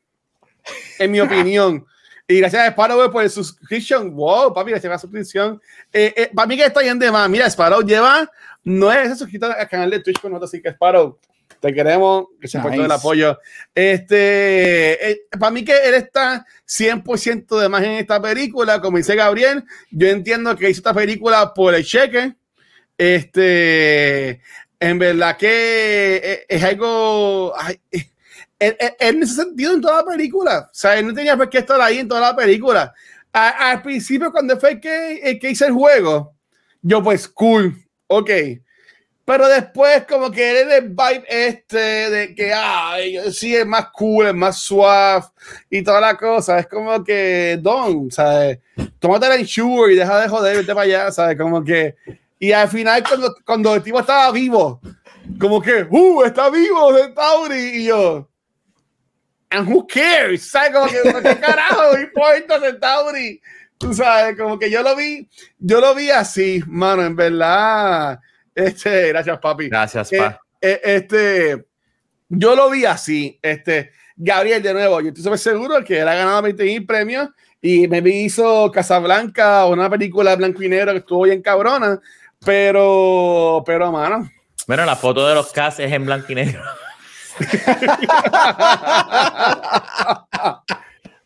en 0.98 1.12
mi 1.12 1.20
opinión. 1.20 1.86
Y 2.26 2.38
gracias 2.38 2.62
a 2.62 2.68
Sparrow 2.70 3.10
por 3.12 3.22
el 3.22 3.30
subscription. 3.30 4.14
Wow, 4.14 4.54
papi, 4.54 4.70
gracias 4.70 4.90
a 4.90 4.94
la 4.94 4.98
suscripción. 4.98 5.60
Eh, 5.92 6.14
eh, 6.16 6.30
para 6.34 6.48
mí 6.48 6.56
que 6.56 6.64
está 6.64 6.80
bien 6.80 6.98
de 6.98 7.10
más. 7.10 7.28
Mira, 7.28 7.46
Sparrow 7.50 7.82
lleva 7.82 8.30
nueve 8.62 9.02
veces 9.02 9.18
suscrito 9.18 9.46
al 9.46 9.68
canal 9.68 9.90
de 9.90 10.00
Twitch 10.00 10.20
con 10.20 10.32
nosotros, 10.32 10.50
así 10.50 10.62
que 10.62 10.70
Sparrow, 10.70 11.18
te 11.60 11.74
queremos. 11.74 12.26
Gracias 12.38 12.62
por 12.62 12.72
todo 12.72 12.82
el 12.82 12.88
Nice. 12.88 12.98
apoyo. 12.98 13.38
Este, 13.74 15.10
eh, 15.10 15.20
para 15.38 15.50
mí 15.50 15.64
que 15.64 15.76
él 15.86 15.94
está 15.94 16.46
100% 16.66 17.58
de 17.58 17.68
más 17.68 17.82
en 17.82 17.92
esta 17.92 18.20
película, 18.22 18.80
como 18.80 18.96
dice 18.96 19.14
Gabriel. 19.14 19.64
Yo 19.90 20.08
entiendo 20.08 20.56
que 20.56 20.70
hizo 20.70 20.80
esta 20.80 20.94
película 20.94 21.52
por 21.52 21.74
el 21.74 21.84
cheque. 21.84 22.34
Este, 22.96 24.40
en 24.80 24.98
verdad 24.98 25.36
que 25.36 26.20
eh, 26.24 26.46
es 26.48 26.62
algo. 26.62 27.52
ay, 27.58 27.78
eh, 27.90 28.08
en 28.98 29.22
ese 29.22 29.34
sentido 29.34 29.74
en 29.74 29.80
toda 29.80 30.02
la 30.02 30.04
película. 30.04 30.68
O 30.70 30.74
sea, 30.74 30.98
él 30.98 31.06
no 31.06 31.14
tenía 31.14 31.36
por 31.36 31.48
qué 31.48 31.58
estar 31.58 31.80
ahí 31.80 31.98
en 31.98 32.08
toda 32.08 32.20
la 32.20 32.36
película. 32.36 32.92
A- 33.32 33.70
al 33.70 33.82
principio, 33.82 34.30
cuando 34.32 34.58
fue 34.58 34.72
el 34.72 34.80
que, 34.80 35.14
el 35.22 35.38
que 35.38 35.50
hizo 35.50 35.66
el 35.66 35.72
juego, 35.72 36.34
yo 36.82 37.02
pues 37.02 37.26
cool, 37.28 37.74
ok. 38.06 38.30
Pero 39.26 39.48
después 39.48 40.04
como 40.06 40.30
que 40.30 40.50
él 40.50 40.68
es 40.68 40.74
el 40.82 40.88
vibe 40.90 41.24
este 41.28 41.78
de 42.10 42.34
que, 42.34 42.52
ay, 42.52 43.18
sí, 43.32 43.56
es 43.56 43.66
más 43.66 43.86
cool, 43.90 44.26
es 44.26 44.34
más 44.34 44.58
suave 44.58 45.24
y 45.70 45.82
toda 45.82 45.98
la 46.00 46.14
cosa. 46.16 46.58
Es 46.58 46.66
como 46.66 47.02
que, 47.02 47.58
don, 47.62 48.10
¿sabes? 48.10 48.58
Tómate 48.98 49.28
la 49.28 49.38
insure 49.38 49.94
y 49.94 49.96
deja 49.96 50.20
de 50.20 50.28
joder, 50.28 50.58
vete 50.58 50.74
para 50.74 50.82
allá, 50.82 51.10
¿sabes? 51.10 51.38
Como 51.38 51.64
que... 51.64 51.96
Y 52.38 52.52
al 52.52 52.68
final, 52.68 53.02
cuando, 53.08 53.34
cuando 53.46 53.74
el 53.74 53.82
tipo 53.82 53.98
estaba 53.98 54.30
vivo, 54.30 54.78
como 55.40 55.62
que, 55.62 55.86
¡uh! 55.88 56.22
Está 56.24 56.50
vivo 56.50 56.94
Centauri. 56.94 57.56
Y 57.78 57.84
yo, 57.84 58.28
¿and 59.54 59.68
who 59.68 59.86
cares? 59.86 60.50
¿Sabes? 60.50 60.72
Como 60.72 60.86
que, 60.86 61.00
¿qué 61.22 61.36
carajo 61.40 61.98
importa 61.98 62.60
Centauri? 62.60 63.40
Tú 63.78 63.92
sabes, 63.92 64.36
como 64.38 64.58
que 64.58 64.70
yo 64.70 64.82
lo 64.82 64.94
vi, 64.96 65.28
yo 65.58 65.80
lo 65.80 65.94
vi 65.94 66.10
así, 66.10 66.62
mano, 66.66 67.04
en 67.04 67.16
verdad. 67.16 68.18
Este, 68.54 69.08
gracias, 69.08 69.38
papi. 69.38 69.68
Gracias, 69.68 70.12
Eh, 70.12 70.18
pa. 70.18 70.40
eh, 70.60 70.80
este, 70.84 71.64
yo 72.28 72.54
lo 72.54 72.70
vi 72.70 72.84
así. 72.84 73.38
Este, 73.42 73.90
Gabriel, 74.16 74.62
de 74.62 74.72
nuevo, 74.74 75.00
yo 75.00 75.10
estoy 75.10 75.36
seguro 75.38 75.82
que 75.84 75.98
él 76.00 76.08
ha 76.08 76.14
ganado 76.14 76.42
20 76.42 76.64
mil 76.64 76.86
premios 76.86 77.28
y 77.60 77.88
me 77.88 77.98
hizo 78.08 78.70
Casablanca, 78.70 79.66
una 79.66 79.90
película 79.90 80.36
blanco 80.36 80.62
y 80.62 80.68
negro 80.68 80.92
que 80.92 80.98
estuvo 80.98 81.24
bien 81.24 81.42
cabrona, 81.42 81.98
pero, 82.44 83.62
pero, 83.66 83.90
mano. 83.90 84.30
Bueno, 84.66 84.84
la 84.86 84.96
foto 84.96 85.26
de 85.26 85.34
los 85.34 85.50
cast 85.52 85.80
es 85.80 85.92
en 85.92 86.06
blanco 86.06 86.26
y 86.30 86.34
negro. 86.36 86.62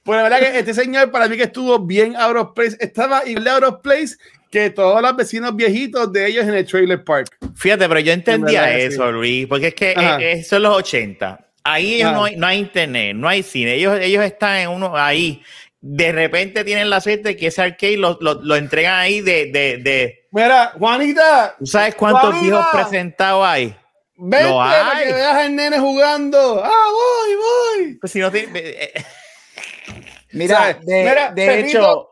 Pues 0.05 0.17
la 0.17 0.23
verdad 0.23 0.39
que 0.39 0.59
este 0.61 0.73
señor 0.73 1.11
para 1.11 1.29
mí 1.29 1.37
que 1.37 1.43
estuvo 1.43 1.79
bien 1.81 2.17
out 2.17 2.35
of 2.35 2.53
place, 2.55 2.75
estaba 2.81 3.27
igual 3.27 3.47
out 3.49 3.65
of 3.65 3.75
place 3.83 4.17
que 4.51 4.71
todos 4.71 5.03
los 5.03 5.15
vecinos 5.15 5.55
viejitos 5.55 6.11
de 6.11 6.27
ellos 6.27 6.47
en 6.47 6.55
el 6.55 6.65
trailer 6.65 7.05
park. 7.05 7.29
Fíjate, 7.55 7.87
pero 7.87 8.01
yo 8.01 8.15
entendía 8.15 8.75
eso, 8.75 9.07
sí. 9.07 9.13
Luis, 9.13 9.47
porque 9.47 9.67
es 9.67 9.75
que 9.75 9.93
Ajá. 9.95 10.19
eh, 10.19 10.33
eso 10.33 10.57
es 10.57 10.63
los 10.63 10.75
80. 10.79 11.39
Ahí 11.63 11.97
ellos 11.97 12.13
no, 12.15 12.25
hay, 12.25 12.37
no 12.37 12.47
hay 12.47 12.59
internet, 12.61 13.15
no 13.17 13.29
hay 13.29 13.43
cine. 13.43 13.75
Ellos, 13.75 14.01
ellos 14.01 14.25
están 14.25 14.57
en 14.57 14.71
uno 14.71 14.97
ahí. 14.97 15.43
De 15.83 16.11
repente 16.11 16.65
tienen 16.65 16.89
la 16.89 17.03
suerte 17.03 17.37
que 17.37 17.49
ese 17.49 17.61
arcade 17.61 17.99
lo, 17.99 18.17
lo, 18.23 18.41
lo 18.43 18.57
entregan 18.57 18.95
ahí 18.99 19.21
de, 19.21 19.51
de, 19.53 19.77
de. 19.77 20.27
Mira, 20.31 20.73
Juanita, 20.79 21.55
¿Tú 21.59 21.67
sabes 21.67 21.95
cuántos 21.97 22.31
Juanita. 22.31 22.43
viejos 22.47 22.67
presentados 22.73 23.47
hay? 23.47 23.77
Vente 24.19 24.53
para 24.53 25.03
que 25.05 25.13
veas 25.13 25.35
al 25.37 25.55
nene 25.57 25.79
jugando. 25.79 26.63
Ah, 26.65 26.71
voy, 26.93 27.37
voy. 27.87 27.95
Pues 27.95 28.13
si 28.13 28.19
no 28.21 28.31
tiene- 28.31 28.51
eh, 28.59 28.93
eh, 28.95 29.05
Mira, 30.33 30.75
de, 30.85 31.05
Mira, 31.05 31.33
de 31.33 31.47
Pepito, 31.47 31.69
hecho, 31.79 32.09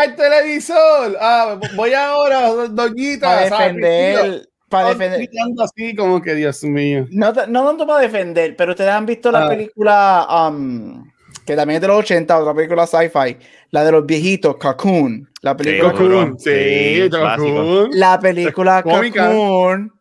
al 0.00 0.14
televisor. 0.16 1.16
Ah, 1.20 1.58
voy 1.74 1.92
ahora, 1.92 2.48
doñita. 2.70 3.26
para 3.26 3.48
¿sabes? 3.48 3.74
defender, 3.74 4.48
para 4.68 4.88
defender, 4.90 5.18
gritando 5.18 5.64
así 5.64 5.94
como 5.96 6.22
que 6.22 6.34
Dios 6.34 6.62
mío. 6.62 7.06
no, 7.10 7.32
no 7.48 7.66
tanto 7.66 7.86
para 7.86 8.00
defender, 8.00 8.54
pero 8.56 8.72
ustedes 8.72 8.90
han 8.90 9.06
visto 9.06 9.32
la 9.32 9.46
Ah. 9.46 9.48
película 9.48 10.48
um, 10.50 11.04
que 11.44 11.56
también 11.56 11.76
es 11.76 11.80
de 11.82 11.88
los 11.88 11.98
80, 11.98 12.38
otra 12.38 12.54
película 12.54 12.86
sci-fi, 12.86 13.36
la 13.70 13.82
de 13.84 13.92
los 13.92 14.06
viejitos, 14.06 14.56
Cocoon, 14.56 15.28
la 15.42 15.56
película, 15.56 15.90
Cocoon. 15.92 16.10
Cocoon. 16.10 16.38
Sí. 16.38 17.08
Cocoon. 17.10 17.90
la 17.92 18.20
película. 18.20 18.82
Cocoon, 18.82 19.92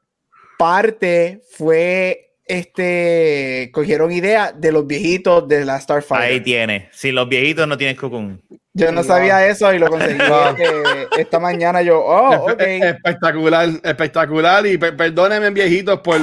parte 0.57 1.41
fue 1.51 2.27
este, 2.45 3.69
cogieron 3.73 4.11
idea 4.11 4.51
de 4.51 4.71
los 4.71 4.87
viejitos 4.87 5.47
de 5.47 5.65
la 5.65 5.75
ahí 5.75 5.81
Starfighter. 5.81 6.43
tiene. 6.43 6.89
Si 6.91 7.11
los 7.11 7.27
viejitos 7.27 7.67
no 7.67 7.77
tienen 7.77 7.95
cocoon. 7.95 8.41
Yo 8.77 8.91
no 8.91 9.01
Wow. 9.01 9.07
sabía 9.07 9.47
eso 9.47 9.73
y 9.73 9.79
lo 9.79 9.87
conseguí 9.87 10.17
Wow. 10.29 10.49
este, 10.57 11.21
esta 11.21 11.39
mañana. 11.39 11.81
Yo, 11.81 11.99
oh, 11.99 12.51
ok. 12.51 12.61
Espectacular, 12.61 13.69
espectacular. 13.83 14.65
Y 14.67 14.77
pe- 14.77 14.93
perdónenme, 14.93 15.49
viejitos, 15.49 15.99
por, 16.01 16.19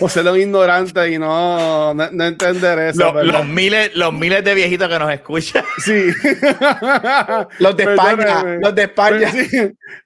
por 0.00 0.10
ser 0.10 0.26
un 0.26 0.38
ignorante 0.40 1.10
y 1.10 1.18
no, 1.18 1.92
no, 1.92 2.08
no 2.10 2.24
entender 2.24 2.78
eso. 2.78 3.12
Los, 3.22 3.46
miles, 3.46 3.94
los 3.94 4.12
miles 4.12 4.42
de 4.42 4.54
viejitos 4.54 4.88
que 4.88 4.98
nos 4.98 5.12
escuchan. 5.12 5.64
Sí. 5.84 6.06
Los 7.58 7.76
de 7.76 7.82
España, 7.84 8.44
los 8.60 8.74
de 8.74 8.82
España. 8.82 9.30
Sí, 9.30 9.48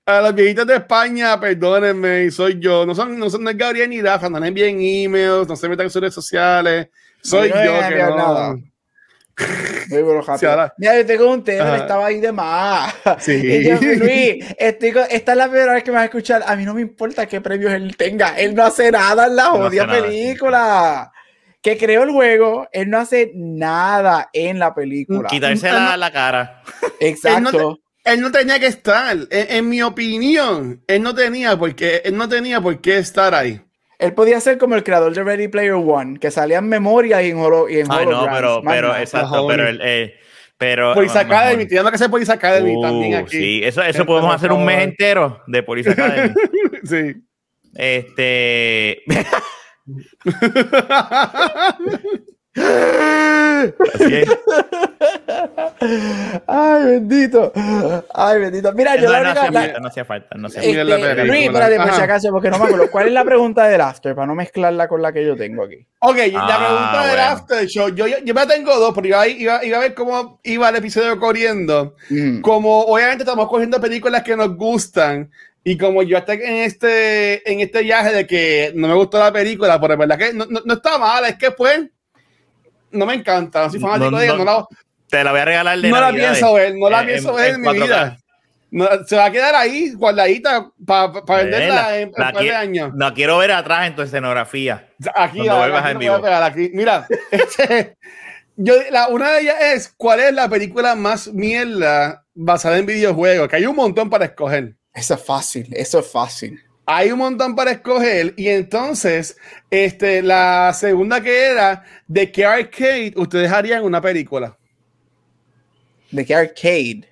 a 0.06 0.20
los 0.20 0.34
viejitos 0.34 0.66
de 0.66 0.76
España, 0.76 1.38
perdónenme, 1.40 2.24
y 2.24 2.30
soy 2.30 2.58
yo. 2.58 2.84
No 2.86 2.94
son, 2.94 3.18
no 3.18 3.30
son 3.30 3.42
no 3.44 3.50
es 3.50 3.56
Gabriel 3.56 3.90
ni 3.90 4.00
Rafa, 4.02 4.28
no 4.28 4.38
le 4.40 4.48
envíen 4.48 4.78
emails, 4.80 5.48
no 5.48 5.56
se 5.56 5.68
metan 5.68 5.86
en 5.86 5.90
sus 5.90 6.00
redes 6.00 6.14
sociales. 6.14 6.88
Soy 7.22 7.50
No 7.50 7.64
yo 7.64 7.88
que 7.88 7.96
no. 8.02 8.16
nada. 8.16 8.54
Muy 9.88 10.02
bueno. 10.02 10.22
Sí, 10.38 10.46
ahora- 10.46 10.72
Mira, 10.78 10.96
yo 10.96 11.06
tengo 11.06 11.30
un 11.32 11.42
tema, 11.44 11.64
Ajá. 11.64 11.76
estaba 11.78 12.06
ahí 12.06 12.20
de 12.20 12.32
más. 12.32 12.94
Sí. 13.18 13.32
Y 13.44 13.64
yo, 13.68 13.76
Luis, 13.80 14.44
estoy 14.58 14.92
con- 14.92 15.06
esta 15.10 15.32
es 15.32 15.38
la 15.38 15.48
primera 15.48 15.74
vez 15.74 15.82
que 15.84 15.90
me 15.90 15.96
vas 15.96 16.02
a 16.02 16.06
escuchar. 16.06 16.42
A 16.46 16.56
mí 16.56 16.64
no 16.64 16.74
me 16.74 16.80
importa 16.82 17.26
qué 17.26 17.40
premios 17.40 17.72
él 17.72 17.96
tenga. 17.96 18.36
Él 18.38 18.54
no 18.54 18.64
hace 18.64 18.90
nada 18.90 19.26
en 19.26 19.36
la 19.36 19.44
No 19.44 19.50
jodida 19.58 19.86
película. 19.88 21.12
Que 21.60 21.78
creó 21.78 22.02
el 22.02 22.10
juego, 22.10 22.68
él 22.72 22.90
no 22.90 22.98
hace 22.98 23.30
nada 23.34 24.30
en 24.32 24.58
la 24.58 24.74
película. 24.74 25.28
Quitarse 25.28 25.68
Ah, 25.68 25.74
la, 25.74 25.90
no. 25.92 25.96
la 25.96 26.10
cara. 26.12 26.62
Exacto. 27.00 27.78
Él 28.04 28.20
no 28.20 28.32
tenía 28.32 28.58
que 28.58 28.66
estar, 28.66 29.16
en, 29.16 29.28
en 29.30 29.68
mi 29.68 29.80
opinión, 29.80 30.82
él 30.88 31.02
no 31.02 31.14
tenía 31.14 31.56
por 31.56 31.72
qué, 31.76 32.02
él 32.04 32.16
no 32.16 32.28
tenía 32.28 32.60
por 32.60 32.80
qué 32.80 32.98
estar 32.98 33.32
ahí. 33.32 33.60
Él 34.02 34.14
podía 34.14 34.40
ser 34.40 34.58
como 34.58 34.74
el 34.74 34.82
creador 34.82 35.14
de 35.14 35.22
Ready 35.22 35.46
Player 35.46 35.74
One, 35.74 36.18
que 36.18 36.32
salía 36.32 36.58
en 36.58 36.68
memoria 36.68 37.22
y 37.22 37.30
en, 37.30 37.38
holo, 37.38 37.68
y 37.68 37.78
en 37.78 37.86
Ay, 37.88 38.06
no, 38.06 38.26
pero, 38.30 38.60
pero, 38.64 38.96
exacto, 38.96 39.46
pero 39.46 39.68
el, 39.68 39.80
eh, 39.80 40.16
pero. 40.58 40.92
Police 40.94 41.16
ah, 41.16 41.22
Academy, 41.22 41.66
tenemos 41.66 41.90
que 41.90 41.94
hacer 41.94 42.10
Police 42.10 42.32
Academy 42.32 42.74
Uh, 42.76 42.82
también 42.82 43.14
aquí. 43.14 43.36
Sí, 43.36 43.60
eso, 43.62 43.80
eso 43.80 44.04
podemos 44.04 44.34
hacer 44.34 44.50
un 44.50 44.64
mes 44.64 44.82
entero 44.82 45.40
de 45.46 45.62
Police 45.62 45.90
Academy. 45.90 46.34
sí. 46.84 47.14
este. 47.76 49.02
Así 52.54 54.14
es. 54.14 54.28
Ay, 56.46 56.84
bendito. 56.84 57.52
Ay, 58.14 58.40
bendito. 58.40 58.72
Mira, 58.72 58.96
yo 58.96 59.04
no, 59.06 59.12
la 59.12 59.34
no, 59.34 59.40
única. 59.42 59.42
hacía 59.42 59.50
la- 59.52 59.60
falta, 59.62 59.80
no 59.80 59.88
hacía 59.88 60.04
falta, 60.04 60.36
no 60.36 60.46
hacía 60.48 60.60
este, 60.60 60.72
Mira 60.72 60.84
la 60.84 60.96
película. 60.96 61.24
Luis, 61.24 61.44
espérate, 61.46 61.76
por 61.76 61.92
si 61.94 62.00
acaso, 62.02 62.30
porque 62.30 62.50
no 62.50 62.58
me 62.58 62.64
acuerdo. 62.66 62.90
¿Cuál 62.90 63.06
es 63.08 63.12
la 63.12 63.24
pregunta 63.24 63.66
del 63.68 63.80
after? 63.80 64.14
Para 64.14 64.26
no 64.26 64.34
mezclarla 64.34 64.88
con 64.88 65.02
la 65.02 65.12
que 65.12 65.24
yo 65.24 65.36
tengo 65.36 65.64
aquí. 65.64 65.86
Ok, 66.00 66.16
la 66.32 66.40
Ah, 66.40 66.58
pregunta 66.58 67.06
del 67.10 67.20
after 67.20 67.66
show. 67.66 67.88
Yo, 67.88 68.06
yo, 68.06 68.16
yo 68.24 68.34
me 68.34 68.46
tengo 68.46 68.76
dos, 68.78 68.92
pero 68.94 69.06
iba, 69.06 69.20
a- 69.22 69.28
iba, 69.28 69.64
iba 69.64 69.78
a 69.78 69.80
ver 69.80 69.94
cómo 69.94 70.40
iba 70.42 70.68
el 70.68 70.76
episodio 70.76 71.18
corriendo. 71.18 71.94
Mm. 72.10 72.40
Como 72.40 72.82
obviamente 72.82 73.22
estamos 73.24 73.48
cogiendo 73.48 73.80
películas 73.80 74.22
que 74.22 74.36
nos 74.36 74.56
gustan. 74.56 75.30
Y 75.64 75.78
como 75.78 76.02
yo 76.02 76.18
estoy 76.18 76.40
en 76.42 76.56
este, 76.56 77.48
en 77.50 77.60
este 77.60 77.82
viaje 77.82 78.12
de 78.12 78.26
que 78.26 78.72
no 78.74 78.88
me 78.88 78.94
gustó 78.94 79.20
la 79.20 79.32
película, 79.32 79.80
pero 79.80 79.92
es 79.94 79.98
verdad 80.00 80.18
que 80.18 80.32
no, 80.32 80.44
no, 80.50 80.60
no 80.64 80.74
está 80.74 80.98
mal, 80.98 81.24
es 81.24 81.36
que 81.36 81.52
pues 81.52 81.82
no 82.92 83.06
me 83.06 83.14
encanta. 83.14 83.64
No 83.64 83.70
soy 83.70 83.80
fanático 83.80 84.10
No, 84.10 84.18
de 84.18 84.24
ella, 84.26 84.36
no, 84.36 84.44
no 84.44 84.44
la, 84.60 84.66
Te 85.08 85.24
la 85.24 85.30
voy 85.32 85.40
a 85.40 85.44
regalar 85.44 85.78
de 85.80 85.88
no 85.90 86.00
la 86.00 86.10
pienso 86.12 86.54
ver, 86.54 86.74
no 86.76 86.88
la 86.90 87.02
Eh, 87.02 87.06
pienso 87.06 87.30
en- 87.30 87.36
ver 87.36 87.48
en 87.48 87.54
en, 87.56 87.60
mi 87.60 87.66
4K. 87.68 87.84
vida. 87.84 88.18
No, 88.70 88.88
se 89.06 89.16
va 89.16 89.26
a 89.26 89.30
quedar 89.30 89.54
ahí, 89.54 89.92
guardadita, 89.92 90.70
para 90.86 91.08
venderla 91.42 91.74
La- 91.74 91.98
en, 91.98 92.12
la 92.16 92.26
un 92.28 92.32
par 92.32 92.42
de 92.42 92.54
años. 92.54 92.90
No 92.94 93.12
quiero 93.12 93.36
ver 93.36 93.52
atrás 93.52 93.86
en 93.86 93.94
tu 93.94 94.00
escenografía. 94.00 94.88
Aquí, 95.14 95.40
aquí, 95.40 95.48
vuelvas 95.50 95.82
aquí 95.82 95.92
en 95.92 95.98
vivo. 95.98 96.20
pegar, 96.22 96.42
aquí. 96.42 96.70
Mira, 96.72 97.06
este, 97.30 97.98
yo, 98.56 98.74
la, 98.90 99.08
una 99.08 99.32
de 99.32 99.40
ellas 99.42 99.56
es 99.60 99.94
cuál 99.94 100.20
es 100.20 100.32
la 100.32 100.48
película 100.48 100.94
más 100.94 101.28
mierda 101.34 102.24
basada 102.34 102.78
en 102.78 102.86
videojuegos, 102.86 103.46
que 103.48 103.56
hay 103.56 103.66
un 103.66 103.76
montón 103.76 104.08
para 104.08 104.24
escoger. 104.24 104.74
Eso 104.94 105.14
es 105.14 105.22
fácil, 105.22 105.68
eso 105.72 105.98
es 105.98 106.10
fácil. 106.10 106.58
Hay 106.84 107.12
un 107.12 107.18
montón 107.18 107.54
para 107.54 107.70
escoger 107.70 108.34
y 108.36 108.48
entonces 108.48 109.36
este, 109.70 110.20
la 110.22 110.72
segunda 110.74 111.20
que 111.20 111.44
era 111.46 111.84
de 112.08 112.30
qué 112.32 112.44
arcade 112.44 113.12
ustedes 113.16 113.50
harían 113.52 113.84
una 113.84 114.00
película. 114.00 114.56
¿De 116.10 116.26
qué 116.26 116.34
arcade? 116.34 117.08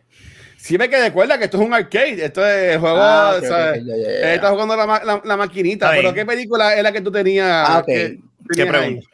Siempre 0.57 0.91
que 0.91 1.01
recuerda 1.01 1.39
que 1.39 1.45
esto 1.45 1.59
es 1.59 1.67
un 1.67 1.73
arcade, 1.73 2.23
esto 2.25 2.45
es 2.47 2.75
el 2.75 2.81
juego, 2.81 2.99
Ah, 3.01 3.39
¿sabes? 3.41 3.81
ok, 3.81 3.87
ya, 3.87 3.97
ya, 3.97 4.09
Él 4.09 4.21
ya. 4.21 4.35
está 4.35 4.51
jugando 4.51 4.77
la, 4.77 4.87
ma- 4.87 5.05
la- 5.05 5.23
la 5.25 5.37
maquinita, 5.37 5.91
pero. 5.91 6.13
¿qué 6.13 6.27
película 6.27 6.75
es 6.75 6.83
la 6.83 6.93
que 6.93 7.01
tú 7.01 7.11
tenías? 7.11 7.47
Ah, 7.49 7.79
ok. 7.79 7.87
que 7.87 7.95
¿Qué 7.95 8.19
tenías 8.49 8.75
pregunta? 8.75 9.07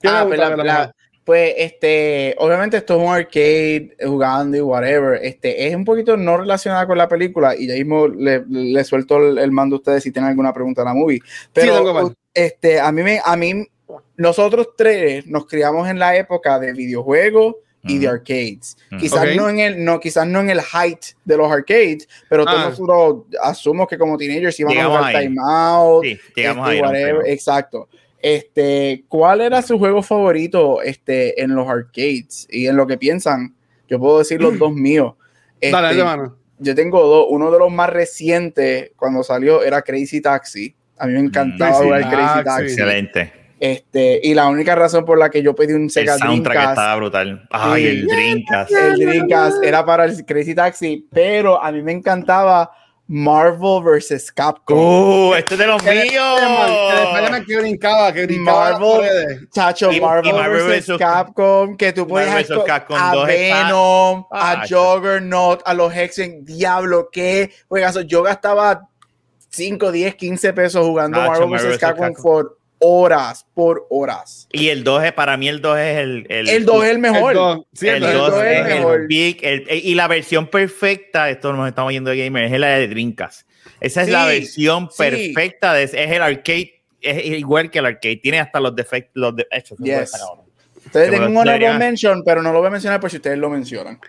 ¿Qué 0.00 0.08
Ah, 0.08 0.26
pregunta, 0.28 0.54
pues, 0.56 0.66
la- 0.66 0.94
pues, 1.28 1.52
este, 1.58 2.34
obviamente 2.38 2.78
esto 2.78 2.96
es 2.96 3.06
un 3.06 3.14
arcade 3.14 3.94
jugando 4.02 4.56
y 4.56 4.60
whatever. 4.62 5.20
Este, 5.22 5.66
es 5.66 5.74
un 5.74 5.84
poquito 5.84 6.16
no 6.16 6.38
relacionada 6.38 6.86
con 6.86 6.96
la 6.96 7.06
película 7.06 7.54
y 7.54 7.66
ya 7.66 7.74
mismo 7.74 8.08
le, 8.08 8.42
le 8.48 8.82
suelto 8.82 9.18
el, 9.18 9.36
el 9.36 9.52
mando 9.52 9.76
a 9.76 9.78
ustedes 9.80 10.04
si 10.04 10.10
tienen 10.10 10.30
alguna 10.30 10.54
pregunta 10.54 10.80
en 10.80 10.88
la 10.88 10.94
movie. 10.94 11.20
Pero, 11.52 12.14
este, 12.32 12.80
a 12.80 12.90
mí 12.92 13.02
me, 13.02 13.20
a 13.22 13.36
mí, 13.36 13.62
nosotros 14.16 14.68
tres 14.74 15.26
nos 15.26 15.44
criamos 15.44 15.86
en 15.86 15.98
la 15.98 16.16
época 16.16 16.58
de 16.58 16.72
videojuegos 16.72 17.56
y 17.82 17.98
de 17.98 18.08
arcades. 18.08 18.78
Ujú. 18.90 18.98
Quizás 19.02 19.36
no 19.36 19.50
en 19.50 19.58
el, 19.58 19.84
no, 19.84 20.00
quizás 20.00 20.26
no 20.26 20.40
en 20.40 20.48
el 20.48 20.62
height 20.62 21.08
de 21.26 21.36
los 21.36 21.52
arcades, 21.52 22.08
pero 22.30 22.46
todos 22.46 22.58
Ah. 22.58 22.68
nosotros 22.70 23.24
asumo 23.42 23.86
que 23.86 23.98
como 23.98 24.16
teenagers 24.16 24.58
íbamos 24.60 24.78
a 24.82 24.86
jugar. 24.86 25.12
Time 25.22 25.36
Out, 25.46 26.04
Sí, 26.04 26.18
este, 26.36 26.52
whatever, 26.52 27.26
exacto. 27.26 27.86
Este, 28.20 29.04
¿cuál 29.08 29.40
era 29.40 29.62
su 29.62 29.78
juego 29.78 30.02
favorito 30.02 30.82
este, 30.82 31.40
en 31.42 31.54
los 31.54 31.68
arcades? 31.68 32.46
Y 32.50 32.66
en 32.66 32.76
lo 32.76 32.86
que 32.86 32.98
piensan, 32.98 33.54
yo 33.88 33.98
puedo 33.98 34.18
decir 34.18 34.40
los 34.40 34.58
dos 34.58 34.72
míos. 34.72 35.14
Este, 35.60 35.70
dale, 35.80 36.04
mano. 36.04 36.36
yo 36.58 36.74
tengo 36.74 37.06
dos. 37.06 37.26
Uno 37.30 37.50
de 37.50 37.58
los 37.58 37.70
más 37.70 37.90
recientes 37.90 38.90
cuando 38.96 39.22
salió 39.22 39.62
era 39.62 39.82
Crazy 39.82 40.20
Taxi. 40.20 40.74
A 40.98 41.06
mí 41.06 41.12
me 41.12 41.20
encantaba 41.20 41.74
jugar 41.74 42.00
Crazy 42.02 42.16
Taxi. 42.16 42.44
Taxi. 42.44 42.64
Excelente. 42.64 43.32
Este, 43.60 44.20
y 44.22 44.34
la 44.34 44.46
única 44.48 44.76
razón 44.76 45.04
por 45.04 45.18
la 45.18 45.30
que 45.30 45.42
yo 45.42 45.52
pedí 45.54 45.72
un 45.72 45.84
El 45.84 45.90
Sega 45.90 46.16
soundtrack 46.16 46.54
Dreamcast 46.56 46.78
estaba 46.78 46.96
brutal. 46.96 47.48
Ay, 47.50 47.82
Sí. 47.82 47.88
el 47.88 48.06
Dreamcast. 48.06 48.70
el 48.72 48.94
Dreamcast 49.00 49.64
era 49.64 49.84
para 49.84 50.04
el 50.04 50.24
Crazy 50.24 50.54
Taxi, 50.54 51.06
pero 51.12 51.60
a 51.62 51.72
mí 51.72 51.82
me 51.82 51.90
encantaba 51.92 52.70
Marvel 53.10 53.82
vs. 53.82 54.30
Capcom. 54.32 54.76
¡Uh! 54.78 55.34
Este 55.34 55.54
es 55.54 55.60
de 55.60 55.66
los 55.66 55.82
míos. 55.82 56.40
que 57.46 57.56
brincaba, 57.58 58.12
que 58.12 58.26
brincaba 58.26 58.70
las 58.72 58.80
Marvel. 58.80 59.48
Chacho, 59.50 59.90
Y- 59.90 60.00
Marvel, 60.00 60.26
y 60.26 60.32
Marvel 60.34 60.58
vs. 60.60 60.68
versus- 60.68 60.98
Capcom, 60.98 61.76
que 61.76 61.92
tú 61.94 62.06
puedes 62.06 62.28
Marvel 62.28 62.46
versus 62.46 62.64
Capcom 62.64 62.96
a 62.98 63.12
2 63.14 63.28
está- 63.30 63.64
Venom, 63.64 64.26
a 64.30 64.50
Ah, 64.52 64.62
Juggernaut, 64.68 65.62
a 65.64 65.72
los 65.72 65.94
Hexen, 65.94 66.44
diablo, 66.44 67.08
qué 67.10 67.50
juegazo. 67.68 68.02
Yo 68.02 68.22
gastaba 68.22 68.82
5, 69.48 69.90
10, 69.90 70.14
15 70.14 70.52
pesos 70.52 70.84
jugando 70.84 71.16
Nacho, 71.18 71.30
Marvel 71.30 71.48
Marvel 71.48 71.58
vs. 71.58 71.64
versus 71.64 71.80
Capcom 71.80 72.06
Capcom. 72.08 72.22
por 72.22 72.57
horas, 72.80 73.46
por 73.54 73.86
horas. 73.90 74.48
Y 74.52 74.68
el 74.68 74.84
2 74.84 75.04
es, 75.04 75.12
para 75.12 75.36
mí 75.36 75.48
el 75.48 75.60
2 75.60 75.78
es 75.78 75.96
el... 75.98 76.26
El 76.28 76.64
2 76.64 76.84
es 76.84 76.90
el 76.90 76.98
mejor. 76.98 77.32
El 77.32 77.36
dos, 77.36 77.66
sí, 77.72 77.88
el 77.88 77.96
el 77.96 78.04
el 78.04 78.16
es 78.16 78.34
es 78.34 78.66
el 78.66 78.76
mejor. 78.78 79.06
big, 79.06 79.38
el- 79.44 79.66
y 79.70 79.94
la 79.94 80.08
versión 80.08 80.46
perfecta, 80.46 81.28
esto 81.30 81.52
nos 81.52 81.68
estamos 81.68 81.92
yendo 81.92 82.10
de 82.10 82.24
gamer, 82.24 82.44
es 82.44 82.58
la 82.58 82.68
de 82.68 82.88
Dreamcast. 82.88 83.48
Esa 83.80 84.02
es 84.02 84.08
la 84.08 84.22
Sí, 84.24 84.28
versión 84.28 84.88
sí. 84.90 84.96
perfecta, 84.98 85.74
de, 85.74 85.82
es 85.84 85.94
el 85.94 86.22
arcade, 86.22 86.80
es 87.00 87.24
igual 87.24 87.70
que 87.70 87.78
el 87.80 87.86
arcade, 87.86 88.16
tiene 88.16 88.40
hasta 88.40 88.60
los 88.60 88.74
defectos, 88.74 89.12
los 89.14 89.36
de, 89.36 89.46
hecho, 89.50 89.76
Yes. 89.76 90.12
Que 90.92 91.08
tengo 91.10 91.26
un 91.26 91.36
honorable 91.36 91.74
mention, 91.74 92.22
pero 92.24 92.42
no 92.42 92.52
lo 92.52 92.60
voy 92.60 92.68
a 92.68 92.70
mencionar 92.70 92.98
por 92.98 93.10
si 93.10 93.16
ustedes 93.16 93.38
lo 93.38 93.50
mencionan. 93.50 94.00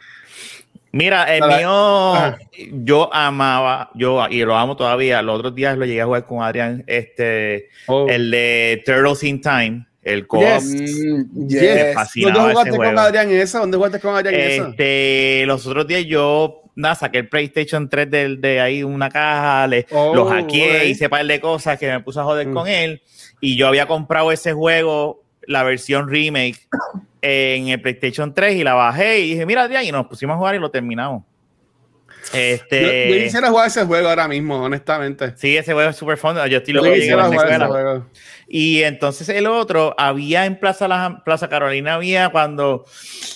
Mira, 0.92 1.24
el 1.36 1.44
mío, 1.44 2.16
Ajá. 2.16 2.38
yo 2.72 3.14
amaba, 3.14 3.92
yo 3.94 4.26
y 4.30 4.40
lo 4.44 4.56
amo 4.58 4.76
todavía. 4.76 5.22
Los 5.22 5.38
otros 5.40 5.54
días 5.56 5.78
lo 5.78 5.86
llegué 5.86 6.02
a 6.02 6.06
jugar 6.06 6.26
con 6.26 6.42
Adrián, 6.42 6.84
este, 6.88 7.70
Oh. 7.88 8.08
el 8.10 8.32
de 8.32 8.82
Turtles 8.86 9.24
in 9.24 9.40
Time, 9.42 9.86
el 10.02 10.26
co-op. 10.26 10.44
Yes. 10.44 10.64
Mm, 10.66 11.48
Yes. 11.48 11.62
yes. 11.62 11.94
fascinaba 11.94 12.34
¿Dónde 12.34 12.50
ese 12.50 12.54
jugaste 12.54 12.70
con 12.72 12.78
juego. 12.86 13.00
Adrián 13.02 13.32
esa? 13.32 13.60
¿Dónde 13.60 13.78
jugaste 13.78 14.00
con 14.00 14.16
Adrián 14.16 14.36
esa? 14.36 14.68
Este, 14.70 15.44
los 15.46 15.66
otros 15.68 15.86
días 15.88 16.06
yo 16.06 16.64
nada, 16.76 16.96
saqué 16.96 17.18
el 17.20 17.28
PlayStation 17.30 17.90
3 17.90 18.10
de, 18.10 18.36
de 18.38 18.62
ahí 18.62 18.84
una 18.84 19.10
caja, 19.10 19.68
le, 19.68 19.86
Oh, 19.92 20.16
lo 20.16 20.26
hackeé, 20.26 20.86
hice 20.88 21.06
un 21.06 21.10
par 21.10 21.26
de 21.26 21.40
cosas 21.42 21.78
que 21.78 21.88
me 21.92 22.00
puse 22.00 22.20
a 22.20 22.24
joder 22.24 22.48
Mm. 22.48 22.54
con 22.54 22.68
él. 22.68 23.02
Y 23.42 23.58
yo 23.58 23.68
había 23.68 23.86
comprado 23.86 24.32
ese 24.32 24.54
juego, 24.54 25.22
la 25.46 25.64
versión 25.64 26.10
remake, 26.10 26.68
en 27.22 27.68
el 27.70 27.82
PlayStation 27.82 28.34
3 28.34 28.56
y 28.56 28.64
la 28.64 28.74
bajé 28.74 29.20
y 29.20 29.30
dije, 29.32 29.46
mira, 29.46 29.64
Adrián, 29.64 29.84
y 29.84 29.92
nos 29.92 30.08
pusimos 30.08 30.36
a 30.36 30.38
jugar 30.38 30.56
y 30.56 30.60
lo 30.60 30.70
terminamos. 30.72 31.24
Este, 32.34 33.08
Yo, 33.10 33.16
yo 33.16 33.24
quisiera 33.24 33.50
jugar 33.50 33.68
ese 33.68 33.86
juego 33.86 34.08
ahora 34.10 34.28
mismo, 34.28 34.62
honestamente. 34.64 35.34
Sí, 35.36 35.58
ese 35.58 35.74
juego 35.74 35.90
es 35.90 35.96
súper 35.96 36.18
fun. 36.18 36.36
Yo 36.50 36.58
estoy 36.58 36.74
loco 36.74 36.92
quisiera 36.94 37.24
jugar 37.26 37.48
ese 37.52 37.66
juego. 37.66 38.06
Y 38.48 38.84
entonces 38.84 39.30
el 39.30 39.48
otro, 39.48 39.96
había 39.98 40.46
en 40.46 40.60
Plaza, 40.60 40.88
La- 40.88 41.22
Plaza 41.26 41.50
Carolina, 41.50 41.96
había 41.96 42.30
cuando, 42.30 42.86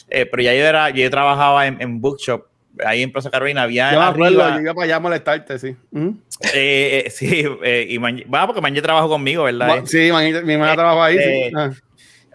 eh, 0.10 0.26
pero 0.26 0.44
ya 0.44 0.54
yo, 0.54 0.64
era, 0.66 0.90
yo 0.92 1.10
trabajaba 1.10 1.66
en, 1.68 1.82
en 1.82 2.02
Bookshop, 2.02 2.46
ahí 2.86 3.02
en 3.04 3.12
Plaza 3.12 3.30
Carolina, 3.32 3.64
había 3.64 3.94
Yo 3.94 4.02
arriba, 4.02 4.56
yo 4.56 4.62
iba 4.62 4.74
para 4.74 4.86
allá 4.86 4.96
a 4.98 5.00
molestarte, 5.00 5.60
sí. 5.60 5.76
¿Mm? 5.92 6.10
eh, 6.54 7.04
eh, 7.06 7.10
sí, 7.10 7.46
eh, 7.64 7.88
y 7.90 8.00
Man- 8.00 8.24
va 8.34 8.46
porque 8.46 8.62
Manje 8.62 8.82
trabajó 8.82 9.08
conmigo, 9.10 9.44
¿verdad? 9.44 9.68
Ma- 9.82 9.86
Sí, 9.88 10.12
man, 10.12 10.24
mi 10.46 10.54
hermana 10.54 10.74
trabaja 10.76 11.06
ahí. 11.06 11.18
Eh, 11.18 11.46
sí. 11.50 11.56
Ah. 11.56 11.72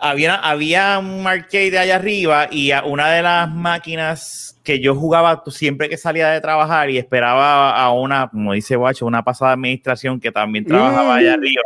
Había, 0.00 0.34
había 0.36 0.98
un 0.98 1.26
arcade 1.26 1.78
allá 1.78 1.96
arriba 1.96 2.48
y 2.50 2.70
una 2.84 3.10
de 3.10 3.22
las 3.22 3.50
máquinas 3.50 4.58
que 4.64 4.80
yo 4.80 4.94
jugaba 4.94 5.42
siempre 5.48 5.88
que 5.88 5.96
salía 5.96 6.28
de 6.30 6.40
trabajar 6.40 6.90
y 6.90 6.98
esperaba 6.98 7.76
a 7.80 7.92
una, 7.92 8.28
como 8.28 8.52
dice 8.52 8.76
Guacho, 8.76 9.06
una 9.06 9.24
pasada 9.24 9.52
administración 9.52 10.20
que 10.20 10.30
también 10.32 10.64
trabajaba 10.66 11.16
allá 11.16 11.30
Mm. 11.36 11.40
arriba. 11.40 11.62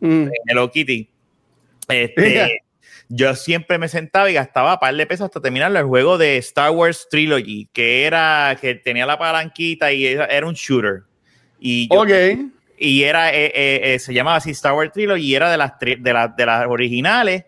Mm. 0.00 0.22
en 0.22 0.30
Hello 0.48 0.70
Kitty. 0.70 1.08
Este, 1.88 2.62
yo 3.08 3.34
siempre 3.34 3.76
me 3.78 3.88
sentaba 3.88 4.30
y 4.30 4.34
gastaba 4.34 4.78
par 4.78 4.94
de 4.94 5.06
pesos 5.06 5.26
hasta 5.26 5.40
terminar 5.40 5.74
el 5.74 5.82
juego 5.84 6.16
de 6.18 6.36
Star 6.38 6.70
Wars 6.70 7.08
Trilogy, 7.10 7.68
que 7.72 8.04
era 8.04 8.56
que 8.60 8.76
tenía 8.76 9.04
la 9.06 9.18
palanquita 9.18 9.92
y 9.92 10.06
era, 10.06 10.46
un 10.46 10.54
shooter. 10.54 11.02
Y, 11.58 11.88
yo- 11.92 12.00
Ok. 12.02 12.08
y 12.78 13.02
era 13.02 13.34
eh, 13.34 13.46
eh, 13.54 13.80
eh, 13.94 13.98
se 13.98 14.14
llamaba 14.14 14.36
así 14.38 14.52
Star 14.52 14.72
Wars 14.72 14.92
Trilogy 14.92 15.22
y 15.26 15.34
era 15.34 15.50
de 15.50 15.58
las 15.58 15.72
de, 15.78 15.98
las 16.12 16.34
de 16.36 16.46
las 16.46 16.66
originales 16.66 17.44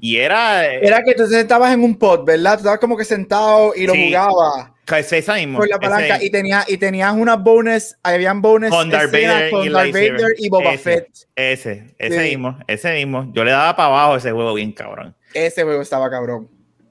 y 0.00 0.16
era, 0.16 0.66
eh, 0.66 0.80
Era 0.82 1.02
que 1.02 1.14
tú 1.14 1.24
te 1.28 1.36
sentabas 1.36 1.72
en 1.72 1.82
un 1.84 1.96
pod, 1.96 2.24
¿verdad? 2.24 2.54
Tú 2.54 2.58
estabas 2.60 2.78
como 2.80 2.96
que 2.96 3.04
sentado 3.04 3.72
y 3.76 3.86
lo 3.86 3.92
Sí. 3.94 4.06
jugabas 4.06 4.70
es 4.98 5.12
esa 5.12 5.34
mismo, 5.34 5.58
por 5.58 5.68
la 5.68 5.76
ese- 5.76 5.80
palanca 5.88 6.22
y, 6.22 6.30
tenía, 6.30 6.64
y 6.66 6.76
tenías 6.76 7.12
unas 7.14 7.40
bonus, 7.40 7.96
habían 8.02 8.42
bonus 8.42 8.70
Con 8.70 8.90
Darth 8.90 9.12
Vader 9.12 9.50
con 9.50 9.64
y 9.64 9.68
Darth. 9.68 9.92
Vader 9.92 10.34
y 10.38 10.48
Boba 10.48 10.72
Ese. 10.72 10.82
Fett. 10.82 11.08
ese, 11.36 11.94
ese 11.98 12.22
Sí. 12.22 12.28
mismo, 12.30 12.58
ese 12.66 12.92
mismo. 12.94 13.30
Yo 13.32 13.44
le 13.44 13.52
daba 13.52 13.76
para 13.76 13.88
abajo 13.88 14.16
ese 14.16 14.32
juego 14.32 14.54
bien 14.54 14.72
cabrón. 14.72 15.14
Ese 15.32 15.62
juego 15.62 15.80
estaba 15.82 16.10
cabrón. 16.10 16.48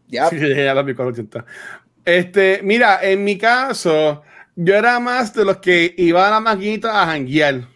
Ya. 0.08 0.30
Sí, 0.30 0.38
ya 0.56 0.74
con 0.96 1.08
80. 1.08 1.46
Este, 2.06 2.62
mira, 2.64 3.00
en 3.04 3.24
mi 3.24 3.38
caso, 3.38 4.24
yo 4.56 4.76
era 4.76 5.00
más 5.00 5.34
de 5.34 5.46
los 5.46 5.58
que 5.58 5.94
iba 5.98 6.28
a 6.28 6.32
la 6.32 6.40
maquinita 6.40 7.02
a 7.02 7.06
janguear. 7.06 7.68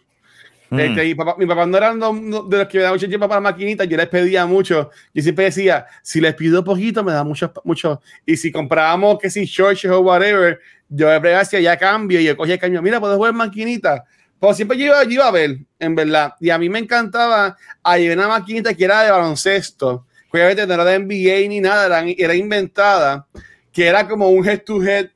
Mm. 0.73 0.79
Este, 0.79 1.05
y 1.05 1.15
papá- 1.15 1.35
mi 1.37 1.45
papá 1.45 1.65
no 1.65 1.77
era 1.77 1.93
no- 1.93 2.13
no- 2.13 2.43
de 2.43 2.57
los 2.57 2.67
que 2.67 2.77
me 2.77 2.83
daba 2.83 2.95
mucho 2.95 3.07
tiempo 3.07 3.27
para 3.27 3.39
la 3.41 3.51
maquinita, 3.51 3.83
yo 3.83 3.95
les 3.97 4.07
pedía 4.07 4.45
mucho. 4.45 4.89
Yo 5.13 5.21
siempre 5.23 5.45
decía, 5.45 5.85
si 6.01 6.19
les 6.19 6.33
pido 6.33 6.63
poquito, 6.63 7.03
me 7.03 7.11
da 7.11 7.23
mucho, 7.23 7.53
mucho. 7.63 8.01
Y 8.25 8.37
si 8.37 8.51
comprábamos, 8.51 9.19
que 9.19 9.29
si 9.29 9.45
Church 9.47 9.85
o 9.85 9.99
whatever, 9.99 10.59
yo 10.89 11.19
le 11.19 11.35
hacia 11.35 11.59
ya 11.59 11.77
cambio 11.77 12.19
y 12.19 12.23
yo 12.23 12.35
cogía 12.35 12.55
el 12.55 12.59
cambio. 12.59 12.81
Mira, 12.81 12.99
puedo 12.99 13.15
jugar 13.17 13.33
maquinita. 13.33 14.03
Pues 14.39 14.57
siempre 14.57 14.77
yo 14.77 14.85
iba, 14.87 15.03
yo 15.03 15.09
iba 15.11 15.27
a 15.27 15.31
ver, 15.31 15.57
en 15.79 15.95
verdad. 15.95 16.33
Y 16.39 16.49
a 16.49 16.57
mí 16.57 16.67
me 16.69 16.79
encantaba. 16.79 17.55
Hay 17.81 18.09
una 18.09 18.27
maquinita 18.27 18.73
que 18.73 18.83
era 18.85 19.03
de 19.03 19.11
baloncesto. 19.11 20.05
obviamente 20.33 20.65
no 20.65 20.73
era 20.73 20.85
de 20.85 20.95
NBA 20.99 21.47
ni 21.47 21.59
nada, 21.61 21.85
era, 21.85 22.03
era 22.17 22.33
inventada, 22.35 23.27
que 23.71 23.85
era 23.85 24.07
como 24.07 24.29
un 24.29 24.43
head 24.47 24.61
to 24.63 24.81
head, 24.83 25.09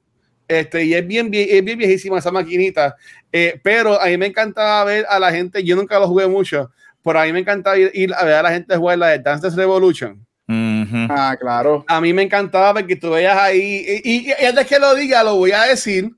este, 0.47 0.85
y 0.85 0.93
es 0.93 1.05
bien, 1.05 1.29
es 1.33 1.63
bien 1.63 1.77
viejísima 1.77 2.19
esa 2.19 2.31
maquinita, 2.31 2.95
eh, 3.31 3.59
pero 3.63 4.01
a 4.01 4.05
mí 4.05 4.17
me 4.17 4.27
encantaba 4.27 4.83
ver 4.85 5.05
a 5.09 5.19
la 5.19 5.31
gente, 5.31 5.63
yo 5.63 5.75
nunca 5.75 5.99
lo 5.99 6.07
jugué 6.07 6.27
mucho, 6.27 6.71
pero 7.03 7.19
a 7.19 7.25
mí 7.25 7.33
me 7.33 7.39
encantaba 7.39 7.77
ir, 7.77 8.13
a 8.13 8.23
ver 8.23 8.33
a 8.35 8.43
la 8.43 8.51
gente 8.51 8.75
jugar 8.77 8.97
la 8.97 9.07
de 9.07 9.19
Dance 9.19 9.49
Revolution. 9.49 10.25
Ah, 10.49 11.35
claro. 11.39 11.83
A 11.87 11.99
mí 11.99 12.13
me 12.13 12.21
encantaba 12.21 12.73
porque 12.79 12.95
tú 12.95 13.11
veías 13.11 13.37
ahí, 13.37 14.01
y, 14.03 14.31
y, 14.31 14.45
antes 14.45 14.65
que 14.65 14.79
lo 14.79 14.95
diga, 14.95 15.23
lo 15.23 15.35
voy 15.35 15.51
a 15.51 15.63
decir. 15.63 16.09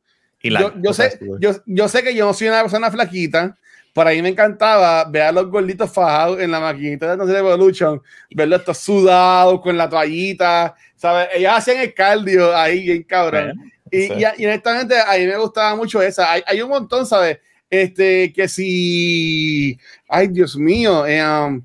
yo, 0.44 0.74
yo 0.80 0.94
sé, 0.94 1.20
yo, 1.40 1.52
yo, 1.66 1.88
sé 1.88 2.04
que 2.04 2.14
yo 2.14 2.26
no 2.26 2.34
soy 2.34 2.48
una 2.48 2.62
persona 2.62 2.92
flaquita, 2.92 3.58
por 3.94 4.08
ahí 4.08 4.22
me 4.22 4.30
encantaba 4.30 5.04
ver 5.06 5.24
a 5.24 5.32
los 5.32 5.50
gorditos 5.50 5.92
fajados 5.92 6.40
en 6.40 6.52
la 6.52 6.60
maquinita 6.60 7.10
de 7.10 7.18
Dance 7.18 7.34
Revolution, 7.34 8.02
verlos 8.30 8.60
estos 8.60 8.78
sudados 8.78 9.60
con 9.62 9.76
la 9.76 9.90
toallita, 9.90 10.76
¿sabes? 10.96 11.30
Ellos 11.34 11.52
hacían 11.54 11.78
el 11.78 11.94
cardio 11.94 12.56
ahí, 12.56 12.84
bien 12.84 13.04
cabrón. 13.04 13.72
Y, 13.92 14.14
y, 14.14 14.26
y, 14.38 14.46
honestamente, 14.46 14.96
a 15.00 15.18
mí 15.18 15.26
me 15.26 15.38
gustaba 15.38 15.76
mucho 15.76 16.02
esa. 16.02 16.32
Hay, 16.32 16.42
hay 16.46 16.62
un 16.62 16.70
montón, 16.70 17.06
¿sabes? 17.06 17.40
Este, 17.70 18.34
que 18.34 18.48
si. 18.48 19.78
Ay, 20.08 20.28
Dios 20.28 20.56
mío. 20.56 21.06
Eh, 21.06 21.24
um, 21.24 21.62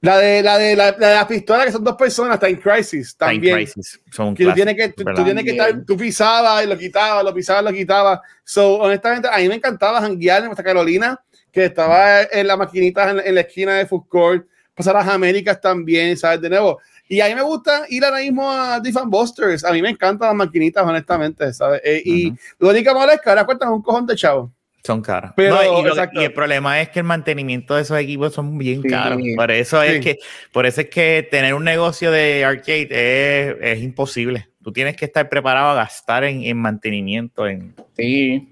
la 0.00 0.18
de, 0.18 0.42
la 0.42 0.58
de 0.58 0.76
la, 0.76 0.92
de 0.92 1.14
la 1.14 1.26
pistola, 1.26 1.64
que 1.64 1.72
son 1.72 1.82
dos 1.82 1.96
personas, 1.96 2.34
está 2.34 2.48
en 2.48 2.56
Crisis 2.56 3.16
también. 3.16 3.56
Crisis. 3.56 4.00
Son 4.12 4.34
que 4.34 4.44
tú 4.44 4.52
tienes 4.52 4.76
que, 4.76 4.88
tú, 4.90 5.04
tú 5.04 5.24
tienes 5.24 5.42
que 5.42 5.50
estar, 5.50 5.84
tú 5.84 5.96
pisabas 5.96 6.64
y 6.64 6.68
lo 6.68 6.78
quitabas, 6.78 7.24
lo 7.24 7.34
pisabas, 7.34 7.64
lo 7.64 7.72
quitabas. 7.72 8.20
So, 8.44 8.74
honestamente, 8.76 9.28
a 9.32 9.38
mí 9.38 9.48
me 9.48 9.56
encantaba 9.56 10.00
janguear 10.00 10.40
en 10.40 10.46
Nuestra 10.46 10.64
Carolina, 10.64 11.20
que 11.50 11.64
estaba 11.64 12.22
en 12.22 12.46
la 12.46 12.56
maquinita 12.56 13.10
en, 13.10 13.20
en 13.20 13.34
la 13.34 13.40
esquina 13.40 13.74
de 13.74 13.86
Food 13.86 14.06
Court, 14.08 14.46
pasar 14.74 14.96
a 14.96 15.00
las 15.00 15.08
Américas 15.08 15.60
también, 15.60 16.16
¿sabes? 16.16 16.40
De 16.40 16.50
nuevo. 16.50 16.78
Y 17.08 17.20
a 17.20 17.28
mí 17.28 17.34
me 17.34 17.42
gusta 17.42 17.84
ir 17.88 18.04
ahora 18.04 18.18
mismo 18.18 18.50
a 18.50 18.80
Different 18.80 19.10
Busters. 19.10 19.64
A 19.64 19.72
mí 19.72 19.80
me 19.80 19.90
encantan 19.90 20.28
las 20.28 20.36
maquinitas, 20.36 20.84
honestamente, 20.84 21.52
¿sabes? 21.52 21.80
Eh, 21.84 22.02
uh 22.04 22.08
-huh. 22.08 22.12
Y 22.12 22.34
lo 22.58 22.70
único 22.70 22.94
malo 22.94 23.12
es 23.12 23.20
que 23.20 23.28
ahora 23.28 23.44
cuentan 23.44 23.72
un 23.72 23.82
cojón 23.82 24.06
de 24.06 24.16
chavo. 24.16 24.52
Son 24.86 25.02
caras. 25.02 25.32
Pero, 25.34 25.56
no, 25.56 25.80
y, 25.80 25.82
lo, 25.82 25.94
y, 26.12 26.24
el 26.24 26.32
problema 26.32 26.80
es 26.80 26.90
que 26.90 27.00
el 27.00 27.04
mantenimiento 27.04 27.74
de 27.74 27.82
esos 27.82 27.98
equipos 27.98 28.32
son 28.32 28.56
bien 28.56 28.82
sí, 28.82 28.88
caros. 28.88 29.20
Por 29.34 29.50
eso 29.50 29.82
sí. 29.82 29.88
es 29.88 30.00
que, 30.00 30.18
por 30.52 30.64
eso 30.64 30.80
es 30.80 30.88
que 30.88 31.26
tener 31.28 31.54
un 31.54 31.64
negocio 31.64 32.12
de 32.12 32.44
arcade 32.44 32.86
es, 32.90 33.56
es 33.60 33.82
imposible. 33.82 34.48
Tú 34.62 34.72
tienes 34.72 34.96
que 34.96 35.06
estar 35.06 35.28
preparado 35.28 35.70
a 35.70 35.74
gastar 35.74 36.22
en, 36.22 36.44
en 36.44 36.56
mantenimiento. 36.56 37.48
En... 37.48 37.74
Sí. 37.96 38.48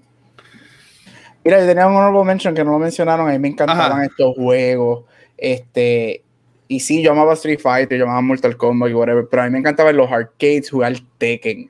Mira, 1.45 1.61
yo 1.61 1.67
tenía 1.67 1.87
un 1.87 1.95
honorable 1.95 2.25
mention 2.25 2.53
que 2.53 2.65
no 2.65 2.71
lo 2.71 2.79
mencionaron. 2.79 3.29
A 3.29 3.31
mí 3.31 3.39
me 3.39 3.47
encantaban 3.47 3.93
Ajá. 3.93 4.05
estos 4.05 4.35
juegos. 4.35 5.05
Este, 5.37 6.24
y 6.67 6.79
sí, 6.79 7.01
yo 7.01 7.11
amaba 7.11 7.33
Street 7.33 7.59
Fighter, 7.59 7.97
yo 7.97 8.05
amaba 8.05 8.21
Mortal 8.21 8.57
Kombat 8.57 8.89
y 8.89 8.93
whatever, 8.93 9.25
pero 9.29 9.43
a 9.43 9.45
mí 9.45 9.51
me 9.51 9.59
encantaba 9.59 9.89
en 9.89 9.97
los 9.97 10.11
arcades 10.11 10.69
jugar 10.69 10.93
Tekken. 11.17 11.69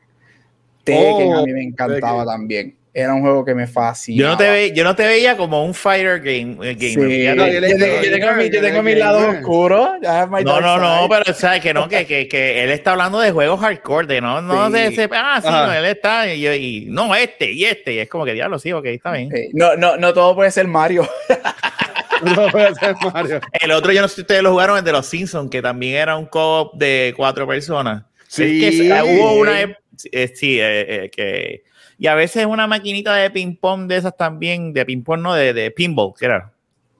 Tekken 0.83 1.27
oh, 1.33 1.39
a 1.39 1.43
mí 1.43 1.53
me 1.53 1.63
encantaba 1.63 2.23
Tekken. 2.23 2.25
también 2.25 2.75
era 2.95 3.13
un 3.13 3.19
juego 3.19 3.43
que 3.43 3.53
me 3.53 3.67
fascinaba. 3.67 4.21
Yo 4.23 4.31
no 4.31 4.37
te, 4.37 4.49
ve, 4.49 4.71
yo 4.73 4.85
no 4.85 4.95
te 4.95 5.05
veía 5.05 5.35
como 5.35 5.65
un 5.65 5.73
fighter 5.73 6.21
game. 6.21 6.55
Eh, 6.61 6.75
gamer. 6.75 7.09
Sí, 7.11 7.35
no, 7.35 7.45
yo, 7.45 7.53
yo, 7.53 7.77
tengo, 7.77 8.01
yo, 8.01 8.11
tengo 8.11 8.33
mi, 8.35 8.49
yo 8.49 8.61
tengo 8.61 8.83
mi 8.83 8.95
lado 8.95 9.29
oscuro. 9.31 9.95
No, 10.01 10.61
no, 10.61 10.77
no, 10.77 11.09
pero 11.09 11.33
sabes 11.33 11.59
que 11.61 11.73
no, 11.73 11.89
que, 11.89 12.05
que, 12.05 12.29
que, 12.29 12.63
él 12.63 12.71
está 12.71 12.91
hablando 12.91 13.19
de 13.19 13.31
juegos 13.31 13.59
hardcore, 13.59 14.07
de 14.07 14.21
no, 14.21 14.41
no 14.41 14.67
sí. 14.67 14.73
de 14.73 14.87
ese, 14.87 15.09
ah, 15.11 15.41
sí, 15.43 15.49
no, 15.49 15.73
él 15.73 15.85
está, 15.85 16.33
y, 16.33 16.47
y, 16.47 16.85
no, 16.85 17.13
este 17.13 17.51
y 17.51 17.65
este, 17.65 17.95
y 17.95 17.99
es 17.99 18.07
como 18.07 18.23
que 18.23 18.31
diablo, 18.31 18.59
sí, 18.59 18.71
ok, 18.71 18.85
está 18.85 19.11
bien. 19.11 19.29
Sí. 19.29 19.49
No, 19.51 19.75
no, 19.75 19.97
no 19.97 20.13
todo 20.13 20.33
puede 20.33 20.51
ser 20.51 20.65
Mario. 20.65 21.05
no 22.35 22.47
puede 22.49 22.75
ser 22.75 22.95
Mario. 23.13 23.41
El 23.53 23.71
otro, 23.71 23.91
yo 23.91 24.01
no 24.01 24.07
sé 24.07 24.15
si 24.15 24.21
ustedes 24.21 24.43
lo 24.43 24.51
jugaron, 24.51 24.77
el 24.77 24.83
de 24.83 24.91
los 24.91 25.05
Simpsons, 25.05 25.49
que 25.49 25.61
también 25.61 25.95
era 25.95 26.15
un 26.17 26.25
co-op 26.25 26.75
de 26.75 27.13
cuatro 27.15 27.47
personas. 27.47 28.03
Sí. 28.27 28.63
Es 28.63 28.81
que 28.81 29.03
hubo 29.03 29.33
una, 29.33 29.61
eh, 29.61 30.31
sí, 30.33 30.59
eh, 30.59 31.05
eh, 31.05 31.09
que 31.09 31.63
y 31.97 32.07
a 32.07 32.15
veces 32.15 32.45
una 32.45 32.67
maquinita 32.67 33.15
de 33.15 33.29
ping-pong 33.29 33.87
de 33.87 33.97
esas 33.97 34.15
también, 34.17 34.73
de 34.73 34.85
ping-pong, 34.85 35.21
no, 35.21 35.33
de, 35.33 35.53
de 35.53 35.71
pinball, 35.71 36.13
que 36.17 36.25
era. 36.25 36.51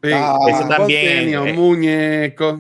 Sí, 0.01 0.11
ah, 0.13 0.38
eso 0.47 0.68
también. 0.68 1.34
Eh, 1.34 1.53
muñeco. 1.53 2.59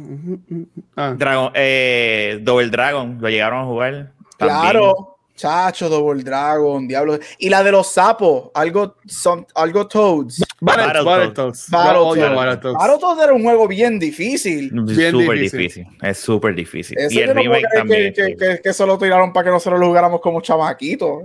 Ah. 0.95 1.13
Dragon, 1.17 1.51
eh, 1.53 2.39
Double 2.41 2.69
Dragon, 2.69 3.17
lo 3.21 3.29
llegaron 3.29 3.61
a 3.61 3.65
jugar. 3.65 4.11
Claro. 4.37 4.93
También. 4.93 5.14
Chacho, 5.35 5.89
Double 5.89 6.23
Dragon, 6.23 6.87
Diablo. 6.87 7.19
Y 7.37 7.49
la 7.49 7.63
de 7.63 7.71
los 7.71 7.91
sapos, 7.91 8.49
algo, 8.53 8.95
son, 9.05 9.45
algo 9.53 9.87
Toads. 9.87 10.43
Battletoads. 10.61 11.69
Battletoads. 11.69 13.23
Era 13.23 13.33
un 13.33 13.43
juego 13.43 13.67
bien 13.67 13.99
difícil. 13.99 14.71
Bien 14.71 15.11
súper 15.11 15.39
difícil. 15.39 15.59
difícil. 15.59 15.87
Es 16.01 16.17
súper 16.17 16.55
difícil. 16.55 16.97
Eso 16.97 17.13
y 17.13 17.19
el 17.19 17.35
remake 17.35 17.63
no 17.63 17.79
también. 17.79 18.13
Que, 18.13 18.27
que, 18.27 18.37
que, 18.37 18.61
que, 18.63 18.73
solo 18.73 18.97
tiraron 18.97 19.33
para 19.33 19.45
que 19.45 19.51
nosotros 19.51 19.79
lo 19.79 19.87
jugáramos 19.87 20.21
como 20.21 20.41
chamaquitos. 20.41 21.23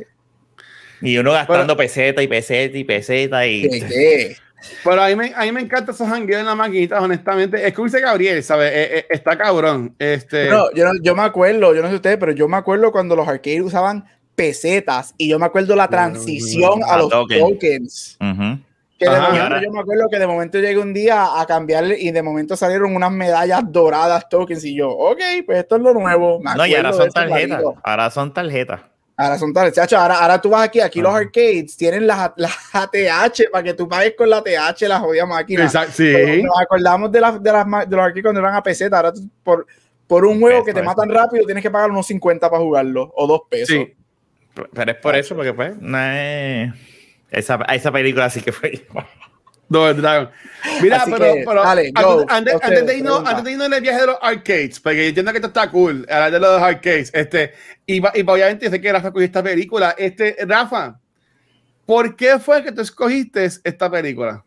Y 1.03 1.17
uno 1.17 1.33
gastando 1.33 1.77
pero, 1.77 1.89
peseta 1.89 2.23
y 2.23 2.27
peseta 2.27 2.77
y 2.77 2.85
peseta 2.85 3.47
y... 3.47 3.63
¿Qué, 3.63 3.81
qué? 3.81 4.37
Pero 4.85 5.03
a 5.03 5.09
mí, 5.09 5.17
me, 5.17 5.33
a 5.35 5.43
mí 5.43 5.53
me 5.53 5.61
encanta 5.61 5.93
esos 5.93 6.09
jangueos 6.09 6.41
en 6.41 6.47
la 6.47 6.55
maquinita, 6.55 7.01
honestamente. 7.01 7.67
Es 7.67 7.75
que 7.75 7.83
dice 7.83 8.01
Gabriel, 8.01 8.43
¿sabes? 8.43 8.71
Eh, 8.73 8.99
eh, 8.99 9.07
está 9.11 9.37
cabrón. 9.37 9.95
Este... 9.99 10.49
No, 10.51 10.73
yo, 10.75 10.87
yo 11.03 11.15
me 11.15 11.23
acuerdo, 11.23 11.75
yo 11.75 11.83
no 11.83 11.89
sé 11.89 11.95
ustedes, 11.97 12.19
pero 12.19 12.33
yo 12.33 12.49
me 12.49 12.57
acuerdo 12.57 12.93
cuando 12.93 13.17
los 13.17 13.27
arcades 13.27 13.63
usaban 13.63 14.05
pesetas 14.35 15.15
y 15.19 15.29
yo 15.29 15.39
me 15.39 15.47
acuerdo 15.47 15.77
la 15.77 15.89
transición 15.89 16.81
a 16.87 16.97
los 16.97 17.09
token. 17.11 17.41
tokens. 17.41 18.17
Uh 18.21 18.25
-huh. 18.25 18.65
Que 18.99 19.07
de 19.07 19.17
Ajá, 19.17 19.29
momento, 19.29 19.45
ahora... 19.45 19.63
yo 19.63 19.71
me 19.71 19.81
acuerdo 19.81 20.09
que 20.11 20.19
de 20.19 20.27
momento 20.27 20.59
llegué 20.59 20.79
un 20.79 20.93
día 20.93 21.41
a 21.41 21.47
cambiarle 21.47 21.99
y 21.99 22.11
de 22.11 22.23
momento 22.23 22.55
salieron 22.55 22.95
unas 22.95 23.11
medallas 23.11 23.63
doradas 23.67 24.29
tokens 24.29 24.63
y 24.65 24.75
yo, 24.75 24.91
ok, 24.91 25.21
pues 25.47 25.59
esto 25.59 25.77
es 25.77 25.83
lo 25.83 25.95
nuevo. 25.95 26.39
Me 26.41 26.55
no, 26.55 26.67
y 26.67 26.75
ahora 26.75 26.93
son 26.93 27.09
tarjetas. 27.11 27.63
Ahora 27.83 28.11
son 28.11 28.35
tarjetas. 28.35 28.81
Ahora 29.21 29.39
son 29.39 29.53
tales, 29.53 29.75
chacho. 29.75 29.99
Ahora, 29.99 30.19
ahora 30.19 30.41
tú 30.41 30.49
vas 30.49 30.65
aquí, 30.65 30.81
aquí 30.81 31.03
los 31.03 31.15
arcades 31.15 31.77
tienen 31.77 32.07
las 32.07 32.33
la 32.37 32.49
ATH 32.73 33.51
para 33.53 33.63
que 33.63 33.75
tú 33.75 33.87
pagues 33.87 34.15
con 34.17 34.31
la 34.31 34.39
ATH 34.39 34.81
la 34.89 34.99
jodida 34.99 35.27
máquina. 35.27 35.65
Exacto, 35.65 35.93
sí. 35.97 36.43
nos 36.43 36.59
acordamos 36.59 37.13
de, 37.13 37.21
la, 37.21 37.39
de, 37.39 37.53
las, 37.53 37.67
de 37.67 37.97
los 37.97 38.05
arcades 38.07 38.23
cuando 38.23 38.41
eran 38.41 38.55
a 38.55 38.63
peseta. 38.63 38.97
Ahora 38.97 39.13
tú, 39.13 39.29
por, 39.43 39.67
por 40.07 40.25
un 40.25 40.41
juego 40.41 40.65
que 40.65 40.73
te 40.73 40.83
matan 40.83 41.11
rápido 41.11 41.45
tienes 41.45 41.63
que 41.63 41.71
pagar 41.71 41.91
unos 41.91 42.07
50 42.07 42.49
para 42.49 42.63
jugarlo 42.63 43.13
o 43.15 43.27
dos 43.27 43.43
pesos. 43.51 43.77
Sí. 43.77 43.95
Pero 44.73 44.91
es 44.91 44.97
por 44.97 45.15
eso, 45.15 45.37
porque 45.37 45.53
pues, 45.53 45.75
es... 45.75 46.73
esa, 47.31 47.57
esa 47.75 47.93
película 47.93 48.31
sí 48.31 48.41
que 48.41 48.53
fue. 48.53 48.87
Double 49.71 49.95
Dragon. 49.95 50.31
Mira, 50.83 50.97
Así 50.97 51.13
pero, 51.13 51.25
que, 51.33 51.45
pero 51.47 51.63
dale, 51.63 51.93
antes, 51.95 52.25
antes, 52.29 52.55
antes, 52.61 52.87
de 52.87 52.97
irnos, 52.99 53.23
antes 53.25 53.45
de 53.45 53.53
irnos 53.53 53.67
en 53.69 53.73
el 53.73 53.81
viaje 53.81 54.01
de 54.01 54.07
los 54.09 54.17
arcades, 54.21 54.81
porque 54.81 55.09
entiendo 55.09 55.31
que 55.31 55.39
esto 55.39 55.47
está 55.47 55.71
cool, 55.71 56.05
hablar 56.11 56.33
de 56.33 56.41
los 56.41 56.61
arcades, 56.61 57.11
este, 57.15 57.55
y, 57.87 57.99
y 57.99 58.23
obviamente 58.27 58.69
sé 58.69 58.81
que 58.81 58.93
Rafa 58.93 59.09
escogió 59.09 59.25
esta 59.25 59.43
película. 59.45 59.95
Este, 59.97 60.37
Rafa, 60.47 60.99
¿por 61.87 62.17
qué 62.17 62.39
fue 62.41 62.65
que 62.65 62.73
tú 62.73 62.81
escogiste 62.81 63.45
esta 63.45 63.89
película? 63.89 64.45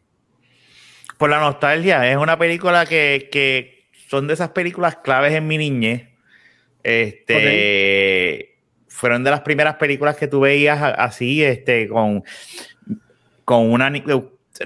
Por 1.17 1.29
la 1.29 1.39
nostalgia. 1.39 2.09
Es 2.11 2.17
una 2.17 2.37
película 2.37 2.85
que, 2.85 3.29
que 3.31 3.85
son 4.09 4.27
de 4.27 4.33
esas 4.33 4.49
películas 4.49 4.97
claves 4.97 5.33
en 5.33 5.47
mi 5.47 5.57
niñez. 5.57 6.09
Este. 6.83 7.35
Okay. 7.35 8.49
Fueron 8.87 9.23
de 9.23 9.31
las 9.31 9.41
primeras 9.41 9.75
películas 9.75 10.17
que 10.17 10.27
tú 10.27 10.41
veías 10.41 10.81
así, 10.81 11.43
este, 11.43 11.87
con, 11.87 12.23
con 13.45 13.71
una 13.71 13.89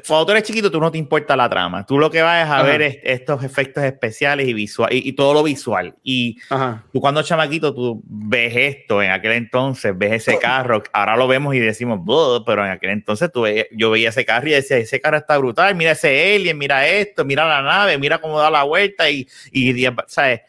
cuando 0.06 0.26
tú 0.26 0.32
eres 0.34 0.44
chiquito, 0.44 0.70
tú 0.70 0.82
no 0.82 0.92
te 0.92 0.98
importa 0.98 1.36
la 1.36 1.50
trama. 1.50 1.86
Tú 1.86 1.98
lo 1.98 2.12
que 2.12 2.22
vas 2.22 2.44
es 2.44 2.50
a 2.52 2.58
Ajá. 2.60 2.64
ver 2.64 2.82
es, 2.82 2.98
estos 3.04 3.42
efectos 3.44 3.84
especiales 3.84 4.48
y, 4.48 4.54
visual, 4.54 4.92
y, 4.92 5.08
y 5.10 5.14
todo 5.14 5.34
lo 5.34 5.44
visual. 5.44 5.96
Y 6.04 6.38
Ajá. 6.50 6.84
tú 6.92 7.00
cuando 7.00 7.22
chamaquito, 7.24 7.74
tú 7.74 8.02
ves 8.06 8.54
esto 8.56 9.02
en 9.02 9.12
aquel 9.12 9.32
entonces, 9.34 9.98
ves 9.98 10.28
ese 10.28 10.40
carro, 10.40 10.84
ahora 10.92 11.16
lo 11.16 11.28
vemos 11.28 11.56
y 11.56 11.60
decimos, 11.60 12.02
pero 12.46 12.66
en 12.66 12.72
aquel 12.72 12.90
entonces 12.90 13.32
tú 13.32 13.42
veías, 13.44 13.68
yo 13.72 13.90
veía 13.90 14.10
ese 14.10 14.26
carro 14.26 14.50
y 14.50 14.52
decía, 14.52 14.78
ese 14.78 15.00
carro 15.00 15.18
está 15.18 15.38
brutal, 15.38 15.74
mira 15.76 15.92
ese 15.92 16.36
alien, 16.36 16.58
mira 16.58 16.86
esto, 16.86 17.24
mira 17.24 17.48
la 17.48 17.62
nave, 17.62 17.98
mira 17.98 18.20
cómo 18.20 18.40
da 18.40 18.52
la 18.52 18.64
vuelta 18.64 19.10
y, 19.10 19.26
y 19.54 19.88
¿sabes? 20.08 20.42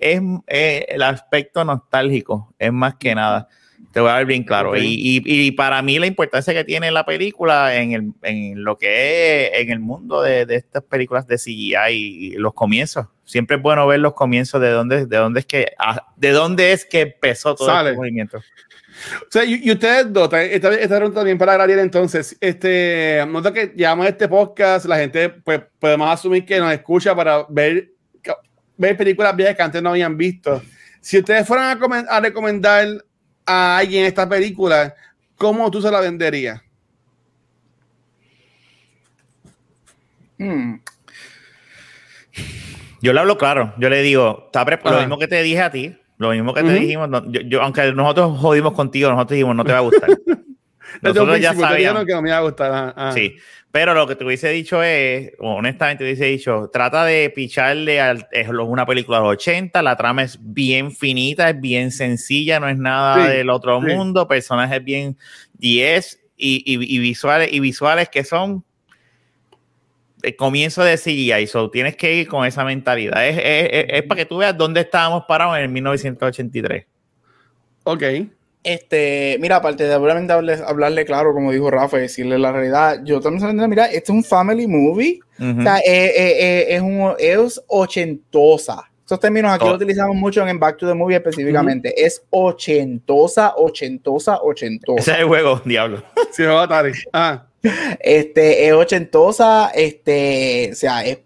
Es, 0.00 0.20
es 0.48 0.84
el 0.88 1.02
aspecto 1.02 1.64
nostálgico, 1.64 2.54
es 2.58 2.72
más 2.72 2.96
que 2.96 3.14
nada. 3.14 3.48
Te 3.92 3.98
voy 3.98 4.10
a 4.10 4.16
ver 4.16 4.26
bien 4.26 4.44
claro. 4.44 4.70
Okay. 4.70 4.86
Y, 4.86 5.18
y, 5.18 5.46
y, 5.46 5.50
para 5.50 5.82
mí 5.82 5.98
la 5.98 6.06
importancia 6.06 6.54
que 6.54 6.64
tiene 6.64 6.92
la 6.92 7.04
película 7.04 7.74
en, 7.74 7.92
el, 7.92 8.12
en 8.22 8.62
lo 8.62 8.78
que 8.78 9.46
es 9.46 9.50
en 9.54 9.70
el 9.70 9.80
mundo 9.80 10.22
de, 10.22 10.46
de, 10.46 10.56
estas 10.56 10.84
películas 10.84 11.26
de 11.26 11.36
CGI 11.36 11.74
y 11.88 12.30
los 12.32 12.54
comienzos. 12.54 13.06
Siempre 13.24 13.56
es 13.56 13.62
bueno 13.62 13.86
ver 13.88 13.98
los 13.98 14.14
comienzos 14.14 14.60
de 14.60 14.70
dónde, 14.70 15.06
de 15.06 15.16
dónde 15.16 15.40
es 15.40 15.46
que 15.46 15.72
de 16.16 16.30
dónde 16.30 16.72
es 16.72 16.84
que 16.84 17.00
empezó 17.00 17.56
todo 17.56 17.66
Sale. 17.66 17.90
este 17.90 17.98
movimiento. 17.98 18.38
O 18.38 19.30
sea, 19.30 19.44
y, 19.44 19.60
y 19.64 19.72
ustedes 19.72 20.12
dos, 20.12 20.32
esta, 20.32 20.74
esta 20.74 20.96
pregunta 20.96 21.20
también 21.20 21.38
para 21.38 21.56
Gabriel 21.56 21.80
entonces, 21.80 22.36
este, 22.40 23.24
nota 23.28 23.52
que 23.52 23.72
llevamos 23.74 24.06
este 24.06 24.28
podcast, 24.28 24.86
la 24.86 24.98
gente 24.98 25.30
pues 25.30 25.62
podemos 25.78 26.10
asumir 26.10 26.44
que 26.44 26.58
nos 26.60 26.72
escucha 26.72 27.14
para 27.14 27.44
ver, 27.48 27.92
ver 28.76 28.96
películas 28.96 29.34
viejas 29.34 29.56
que 29.56 29.62
antes 29.62 29.82
no 29.82 29.90
habían 29.90 30.16
visto. 30.16 30.62
Si 31.00 31.18
ustedes 31.18 31.46
fueran 31.46 31.80
a, 31.82 31.98
a 32.16 32.20
recomendar 32.20 32.86
a 33.50 33.78
alguien 33.78 34.06
esta 34.06 34.28
película, 34.28 34.94
¿cómo 35.36 35.70
tú 35.70 35.82
se 35.82 35.90
la 35.90 36.00
venderías? 36.00 36.62
Hmm. 40.38 40.76
Yo 43.02 43.12
le 43.12 43.20
hablo 43.20 43.36
claro, 43.36 43.74
yo 43.78 43.88
le 43.88 44.02
digo, 44.02 44.44
está 44.46 44.64
lo 44.64 45.00
mismo 45.00 45.18
que 45.18 45.26
te 45.26 45.42
dije 45.42 45.60
a 45.60 45.70
ti, 45.70 45.96
lo 46.18 46.30
mismo 46.30 46.54
que 46.54 46.62
te 46.62 46.72
dijimos, 46.74 47.08
yo, 47.28 47.62
aunque 47.62 47.92
nosotros 47.92 48.38
jodimos 48.38 48.72
contigo, 48.74 49.10
nosotros 49.10 49.36
dijimos, 49.36 49.56
no 49.56 49.64
te 49.64 49.72
va 49.72 49.78
a 49.78 49.82
gustar. 49.82 50.10
nosotros 51.02 51.40
ya 51.40 51.54
sabíamos 51.54 52.04
que 52.04 52.12
no 52.12 52.22
me 52.22 52.40
gustar. 52.40 53.12
Sí, 53.14 53.36
pero 53.72 53.94
lo 53.94 54.06
que 54.06 54.16
te 54.16 54.24
hubiese 54.24 54.48
dicho 54.48 54.82
es, 54.82 55.32
honestamente 55.38 55.98
te 55.98 56.04
hubiese 56.04 56.24
dicho, 56.26 56.70
trata 56.72 57.04
de 57.04 57.30
picharle 57.30 58.00
a 58.00 58.16
una 58.52 58.84
película 58.84 59.18
de 59.18 59.24
los 59.24 59.32
80, 59.34 59.80
la 59.82 59.96
trama 59.96 60.24
es 60.24 60.38
bien 60.40 60.90
finita, 60.90 61.50
es 61.50 61.60
bien 61.60 61.92
sencilla, 61.92 62.58
no 62.58 62.68
es 62.68 62.78
nada 62.78 63.28
del 63.28 63.48
otro 63.48 63.80
mundo, 63.80 64.26
personajes 64.26 64.82
bien 64.82 65.16
10 65.54 66.20
y, 66.36 66.62
y, 66.66 66.98
visuales, 66.98 67.52
y 67.52 67.60
visuales 67.60 68.08
que 68.08 68.24
son 68.24 68.64
el 70.22 70.36
comienzo 70.36 70.82
de 70.82 70.98
CGI, 70.98 71.46
so 71.46 71.70
tienes 71.70 71.96
que 71.96 72.14
ir 72.14 72.28
con 72.28 72.44
esa 72.44 72.64
mentalidad. 72.64 73.26
Es, 73.26 73.38
es, 73.38 73.84
es, 73.88 74.02
para 74.02 74.18
que 74.18 74.26
tú 74.26 74.38
veas 74.38 74.56
dónde 74.56 74.80
estábamos 74.80 75.24
parados 75.26 75.56
en 75.56 75.62
el 75.62 75.68
1983. 75.68 76.86
Ok. 77.84 78.02
Este, 78.62 79.38
mira, 79.40 79.56
aparte 79.56 79.84
de 79.84 79.94
obviamente 79.94 80.34
hablarle, 80.34 81.06
claro, 81.06 81.32
como 81.32 81.50
dijo 81.50 81.70
Rafa, 81.70 81.96
decirle 81.96 82.38
la 82.38 82.52
realidad, 82.52 83.00
yo 83.04 83.20
también 83.20 83.56
mira, 83.70 83.86
este 83.86 83.98
es 83.98 84.10
un 84.10 84.22
family 84.22 84.66
movie, 84.66 85.20
o 85.38 85.62
sea, 85.62 85.78
eh, 85.78 85.82
eh, 85.86 86.36
eh, 86.38 86.66
es, 86.68 86.82
un, 86.82 87.14
es 87.18 87.62
ochentosa. 87.68 88.90
Esos 89.06 89.18
términos 89.18 89.50
aquí 89.50 89.64
lo 89.64 89.74
utilizamos 89.74 90.14
mucho 90.14 90.46
en 90.46 90.60
Back 90.60 90.76
to 90.76 90.86
the 90.86 90.94
Movie 90.94 91.16
específicamente. 91.16 91.92
Es 92.00 92.22
ochentosa, 92.30 93.54
ochentosa, 93.56 94.40
ochentosa. 94.40 95.00
Ese 95.00 95.12
es 95.12 95.18
el 95.18 95.24
juego, 95.24 95.60
diablo. 95.64 96.04
Sí, 96.30 96.44
va 96.44 96.62
a 96.62 96.82
Ah. 97.12 97.46
Este, 97.98 98.68
es 98.68 98.72
ochentosa, 98.72 99.70
este, 99.74 100.68
o 100.70 100.74
sea, 100.76 101.04
es 101.04 101.18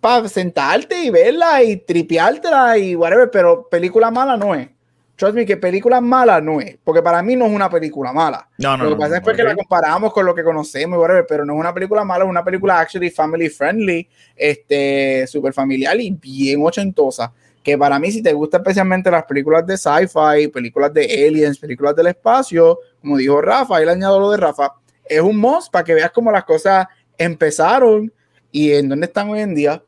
para 0.00 0.28
sentarte 0.28 1.04
y 1.04 1.10
verla 1.10 1.62
y 1.62 1.76
tripeártela 1.76 2.78
y 2.78 2.94
whatever, 2.94 3.30
pero 3.30 3.68
película 3.68 4.10
mala 4.10 4.36
no 4.36 4.54
es. 4.54 4.68
Trust 5.16 5.34
me, 5.34 5.46
que 5.46 5.56
película 5.56 6.00
mala 6.02 6.42
no 6.42 6.60
es, 6.60 6.76
porque 6.84 7.02
para 7.02 7.22
mí 7.22 7.36
no 7.36 7.46
es 7.46 7.52
una 7.52 7.70
película 7.70 8.12
mala. 8.12 8.48
No, 8.58 8.76
no, 8.76 8.84
lo 8.84 8.90
que 8.90 8.96
pasa 8.96 9.16
es 9.16 9.22
porque 9.22 9.42
la 9.42 9.54
comparamos 9.54 10.12
con 10.12 10.26
lo 10.26 10.34
que 10.34 10.44
conocemos 10.44 10.98
y 10.98 11.00
whatever, 11.00 11.24
pero 11.26 11.46
no 11.46 11.54
es 11.54 11.60
una 11.60 11.72
película 11.72 12.04
mala, 12.04 12.24
es 12.24 12.30
una 12.30 12.44
película 12.44 12.78
actually 12.78 13.10
family 13.10 13.48
friendly, 13.48 14.06
este, 14.36 15.26
super 15.26 15.54
familiar 15.54 15.98
y 15.98 16.10
bien 16.10 16.60
ochentosa. 16.62 17.32
Que 17.62 17.78
para 17.78 17.98
mí, 17.98 18.12
si 18.12 18.22
te 18.22 18.32
gusta 18.34 18.58
especialmente 18.58 19.10
las 19.10 19.24
películas 19.24 19.66
de 19.66 19.78
sci-fi, 19.78 20.48
películas 20.48 20.92
de 20.92 21.04
aliens, 21.26 21.58
películas 21.58 21.96
del 21.96 22.08
espacio, 22.08 22.78
como 23.00 23.16
dijo 23.16 23.40
Rafa, 23.40 23.80
y 23.80 23.86
le 23.86 23.92
añado 23.92 24.20
lo 24.20 24.30
de 24.30 24.36
Rafa, 24.36 24.74
es 25.02 25.20
un 25.20 25.38
must 25.38 25.72
para 25.72 25.82
que 25.82 25.94
veas 25.94 26.10
cómo 26.10 26.30
las 26.30 26.44
cosas 26.44 26.86
empezaron 27.16 28.12
y 28.52 28.72
en 28.72 28.88
dónde 28.88 29.06
están 29.06 29.30
hoy 29.30 29.40
en 29.40 29.54
día. 29.54 29.82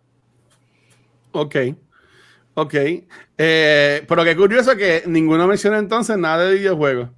Ok. 1.33 1.57
Ok. 2.59 2.75
Eh, 2.75 4.05
pero 4.09 4.25
qué 4.25 4.37
curioso 4.37 4.77
que 4.77 5.05
ninguno 5.07 5.47
menciona 5.47 5.79
entonces 5.79 6.19
nada 6.19 6.47
de 6.47 6.55
videojuegos. 6.55 7.09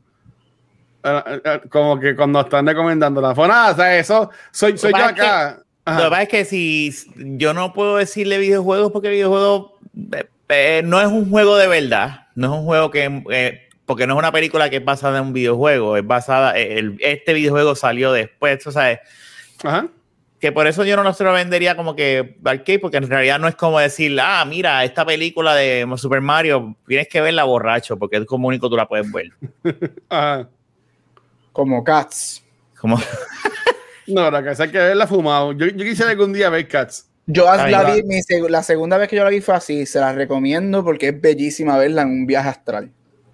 Eh, 1.03 1.41
eh, 1.43 1.61
como 1.71 1.99
que 1.99 2.15
cuando 2.15 2.43
están 2.43 2.67
recomendando 2.67 3.23
la 3.23 3.33
nada, 3.33 3.73
o 3.73 3.75
sea, 3.75 3.99
eso 3.99 4.31
soy, 4.51 4.77
soy 4.77 4.93
yo 4.93 5.03
acá. 5.03 5.63
lo 5.87 5.97
que 5.97 6.11
pasa 6.11 6.23
es 6.25 6.29
que 6.29 6.45
si 6.45 6.95
yo 7.17 7.55
no 7.55 7.73
puedo 7.73 7.97
decirle 7.97 8.37
videojuegos 8.37 8.93
porque 8.93 9.09
videojuegos 9.09 9.73
no 10.85 11.01
es 11.01 11.07
un 11.07 11.31
juego 11.31 11.57
de 11.57 11.69
verdad, 11.69 12.27
no 12.35 12.53
es 12.53 12.61
un 12.61 12.67
juego 12.67 12.91
que 12.91 13.67
porque 13.87 14.07
no 14.07 14.13
es 14.13 14.19
una 14.19 14.33
película 14.33 14.69
que 14.69 14.77
es 14.77 14.85
basada 14.85 15.21
en 15.21 15.29
un 15.29 15.33
videojuego, 15.33 15.97
es 15.97 16.07
basada, 16.07 16.53
el, 16.53 16.99
este 17.01 17.33
videojuego 17.33 17.75
salió 17.75 18.13
después, 18.13 18.67
o 18.67 18.73
sea, 18.73 19.01
Ajá. 19.65 19.89
Que 20.41 20.53
por 20.53 20.67
eso 20.67 20.85
yo 20.85 20.97
no 20.97 21.13
se 21.13 21.23
lo 21.23 21.33
vendería 21.33 21.77
como 21.77 21.95
que 21.95 22.39
arcade, 22.45 22.79
porque 22.79 22.97
en 22.97 23.09
realidad 23.09 23.39
no 23.39 23.47
es 23.47 23.55
como 23.55 23.79
decir, 23.79 24.19
ah, 24.21 24.43
mira, 24.47 24.83
esta 24.85 25.05
película 25.05 25.55
de 25.55 25.87
Super 25.97 26.23
Mario, 26.23 26.77
tienes 26.87 27.09
que 27.09 27.21
verla 27.21 27.45
borracho, 27.45 27.99
porque 27.99 28.17
es 28.17 28.25
como 28.25 28.49
único 28.49 28.71
tú 28.71 28.77
la 28.77 28.89
puedes 28.89 29.13
ver. 29.13 29.33
Ajá. 30.09 30.49
Como 31.53 31.85
Cats. 31.85 32.43
Como... 32.81 32.99
no, 34.07 34.31
la 34.31 34.43
casa 34.43 34.63
hay 34.63 34.71
que 34.71 34.79
verla 34.79 35.07
fumado. 35.07 35.53
Yo, 35.53 35.67
yo 35.67 35.85
quisiera 35.85 36.11
algún 36.11 36.33
día 36.33 36.49
ver 36.49 36.67
Cats. 36.67 37.07
Yo 37.27 37.45
la 37.45 37.85
vi, 37.85 38.03
la 38.49 38.63
segunda 38.63 38.97
vez 38.97 39.09
que 39.09 39.17
yo 39.17 39.25
la 39.25 39.31
vi 39.31 39.41
fue 39.41 39.55
así, 39.55 39.87
se 39.87 40.01
la 40.01 40.13
recomiendo 40.13 40.83
porque 40.83 41.09
es 41.09 41.21
bellísima 41.21 41.77
verla 41.77 42.03
en 42.03 42.09
un 42.09 42.27
viaje 42.27 42.49
astral. 42.49 42.91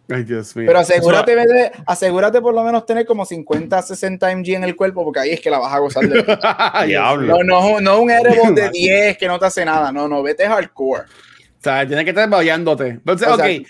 Pero 0.07 0.79
asegúrate, 0.79 1.73
asegúrate 1.85 2.41
por 2.41 2.55
lo 2.55 2.63
menos 2.63 2.87
tener 2.87 3.05
como 3.05 3.27
50, 3.27 3.83
60 3.83 4.37
mg 4.37 4.49
en 4.51 4.65
el 4.65 4.77
cuerpo, 4.77 5.05
porque 5.05 5.21
ahí 5.21 5.31
es 5.31 5.41
que 5.41 5.51
la 5.51 5.59
vas 5.59 5.75
a 5.75 5.79
gozar 5.79 6.09
de. 6.09 6.23
Diablo. 6.87 7.39
No, 7.39 7.43
no, 7.43 7.81
no 7.81 8.01
un 8.01 8.11
Erebos 8.11 8.55
de 8.55 8.71
10 8.71 9.19
que 9.19 9.27
no 9.27 9.39
te 9.39 9.47
hace 9.47 9.65
nada. 9.65 9.91
No, 9.91 10.07
no, 10.07 10.23
vete 10.23 10.47
hardcore. 10.47 11.03
O 11.03 11.63
sea, 11.63 11.87
tienes 11.87 12.05
que 12.05 12.11
estar 12.11 12.29
babeándote. 12.29 12.89
Entonces, 12.89 13.29
ok. 13.29 13.67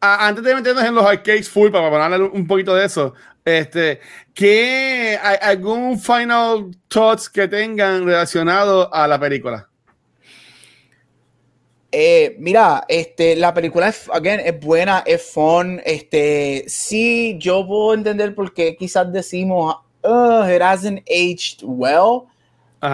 antes 0.00 0.42
de 0.42 0.54
meternos 0.54 0.84
en 0.84 0.94
los 0.94 1.04
arcades 1.04 1.50
full, 1.50 1.70
para 1.70 1.90
ponerle 1.90 2.24
un 2.32 2.46
poquito 2.46 2.74
de 2.74 2.86
eso, 2.86 3.12
este, 3.44 4.00
¿qué, 4.32 5.18
hay 5.22 5.36
algún 5.42 5.98
final 5.98 6.70
thoughts 6.88 7.28
que 7.28 7.48
tengan 7.48 8.06
relacionado 8.06 8.92
a 8.94 9.06
la 9.06 9.18
película? 9.18 9.68
Eh, 11.94 12.36
mira, 12.38 12.84
este, 12.88 13.36
la 13.36 13.52
película 13.52 13.88
es, 13.88 14.08
again, 14.10 14.40
es 14.40 14.58
buena, 14.58 15.02
es 15.04 15.30
fun. 15.30 15.80
Este, 15.84 16.64
sí, 16.66 17.36
yo 17.38 17.66
puedo 17.66 17.92
entender 17.92 18.34
por 18.34 18.54
qué 18.54 18.74
quizás 18.76 19.12
decimos, 19.12 19.76
oh, 20.02 20.44
it 20.48 20.62
hasn't 20.62 21.02
aged 21.08 21.62
well. 21.62 22.22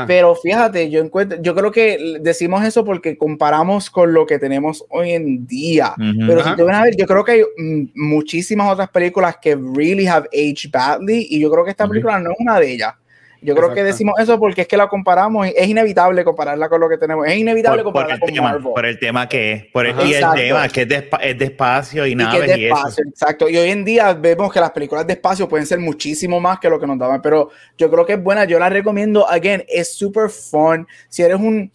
Pero 0.06 0.34
fíjate, 0.34 0.90
yo 0.90 1.00
encuentro, 1.00 1.40
yo 1.40 1.54
creo 1.54 1.72
que 1.72 2.18
decimos 2.20 2.62
eso 2.62 2.84
porque 2.84 3.16
comparamos 3.16 3.88
con 3.88 4.12
lo 4.12 4.26
que 4.26 4.38
tenemos 4.38 4.84
hoy 4.90 5.12
en 5.12 5.46
día. 5.46 5.94
Pero 5.96 6.44
si 6.44 6.62
ven 6.62 6.74
a 6.74 6.82
ver, 6.82 6.94
yo 6.94 7.06
creo 7.06 7.24
que 7.24 7.32
hay 7.32 7.42
mm, 7.56 7.84
muchísimas 7.94 8.70
otras 8.70 8.90
películas 8.90 9.38
que 9.40 9.56
really 9.56 10.06
have 10.06 10.28
aged 10.34 10.70
badly 10.70 11.28
y 11.30 11.40
yo 11.40 11.50
creo 11.50 11.64
que 11.64 11.70
esta 11.70 11.88
película 11.88 12.18
no 12.18 12.32
es 12.32 12.36
una 12.38 12.60
de 12.60 12.70
ellas. 12.70 12.94
Yo 13.40 13.54
creo 13.54 13.72
que 13.72 13.84
decimos 13.84 14.14
eso 14.18 14.38
porque 14.38 14.62
es 14.62 14.68
que 14.68 14.76
la 14.76 14.88
comparamos, 14.88 15.46
es 15.54 15.68
inevitable 15.68 16.24
compararla 16.24 16.68
con 16.68 16.80
lo 16.80 16.88
que 16.88 16.98
tenemos, 16.98 17.26
es 17.26 17.36
inevitable 17.36 17.84
compararla 17.84 18.18
con 18.18 18.34
Marvel. 18.34 18.62
Por 18.62 18.86
el 18.86 18.98
tema 18.98 19.28
que 19.28 19.52
es, 19.52 19.64
por 19.66 19.86
el, 19.86 19.94
y 20.06 20.14
el 20.14 20.24
tema 20.34 20.68
que 20.68 20.82
es 20.82 20.88
de, 20.88 21.08
es 21.22 21.38
de 21.38 21.44
espacio 21.44 22.06
y, 22.06 22.14
nada. 22.14 22.56
Y 22.56 22.66
exacto. 22.66 23.48
Y 23.48 23.56
hoy 23.56 23.70
en 23.70 23.84
día 23.84 24.12
vemos 24.14 24.52
que 24.52 24.60
las 24.60 24.72
películas 24.72 25.06
de 25.06 25.12
espacio 25.12 25.48
pueden 25.48 25.66
ser 25.66 25.78
muchísimo 25.78 26.40
más 26.40 26.58
que 26.58 26.68
lo 26.68 26.80
que 26.80 26.86
nos 26.86 26.98
daban, 26.98 27.22
pero 27.22 27.50
yo 27.76 27.90
creo 27.90 28.04
que 28.04 28.14
es 28.14 28.22
buena, 28.22 28.44
yo 28.44 28.58
la 28.58 28.68
recomiendo, 28.68 29.28
again, 29.28 29.64
es 29.68 29.94
super 29.94 30.30
fun. 30.30 30.86
Si 31.08 31.22
eres 31.22 31.38
un, 31.38 31.70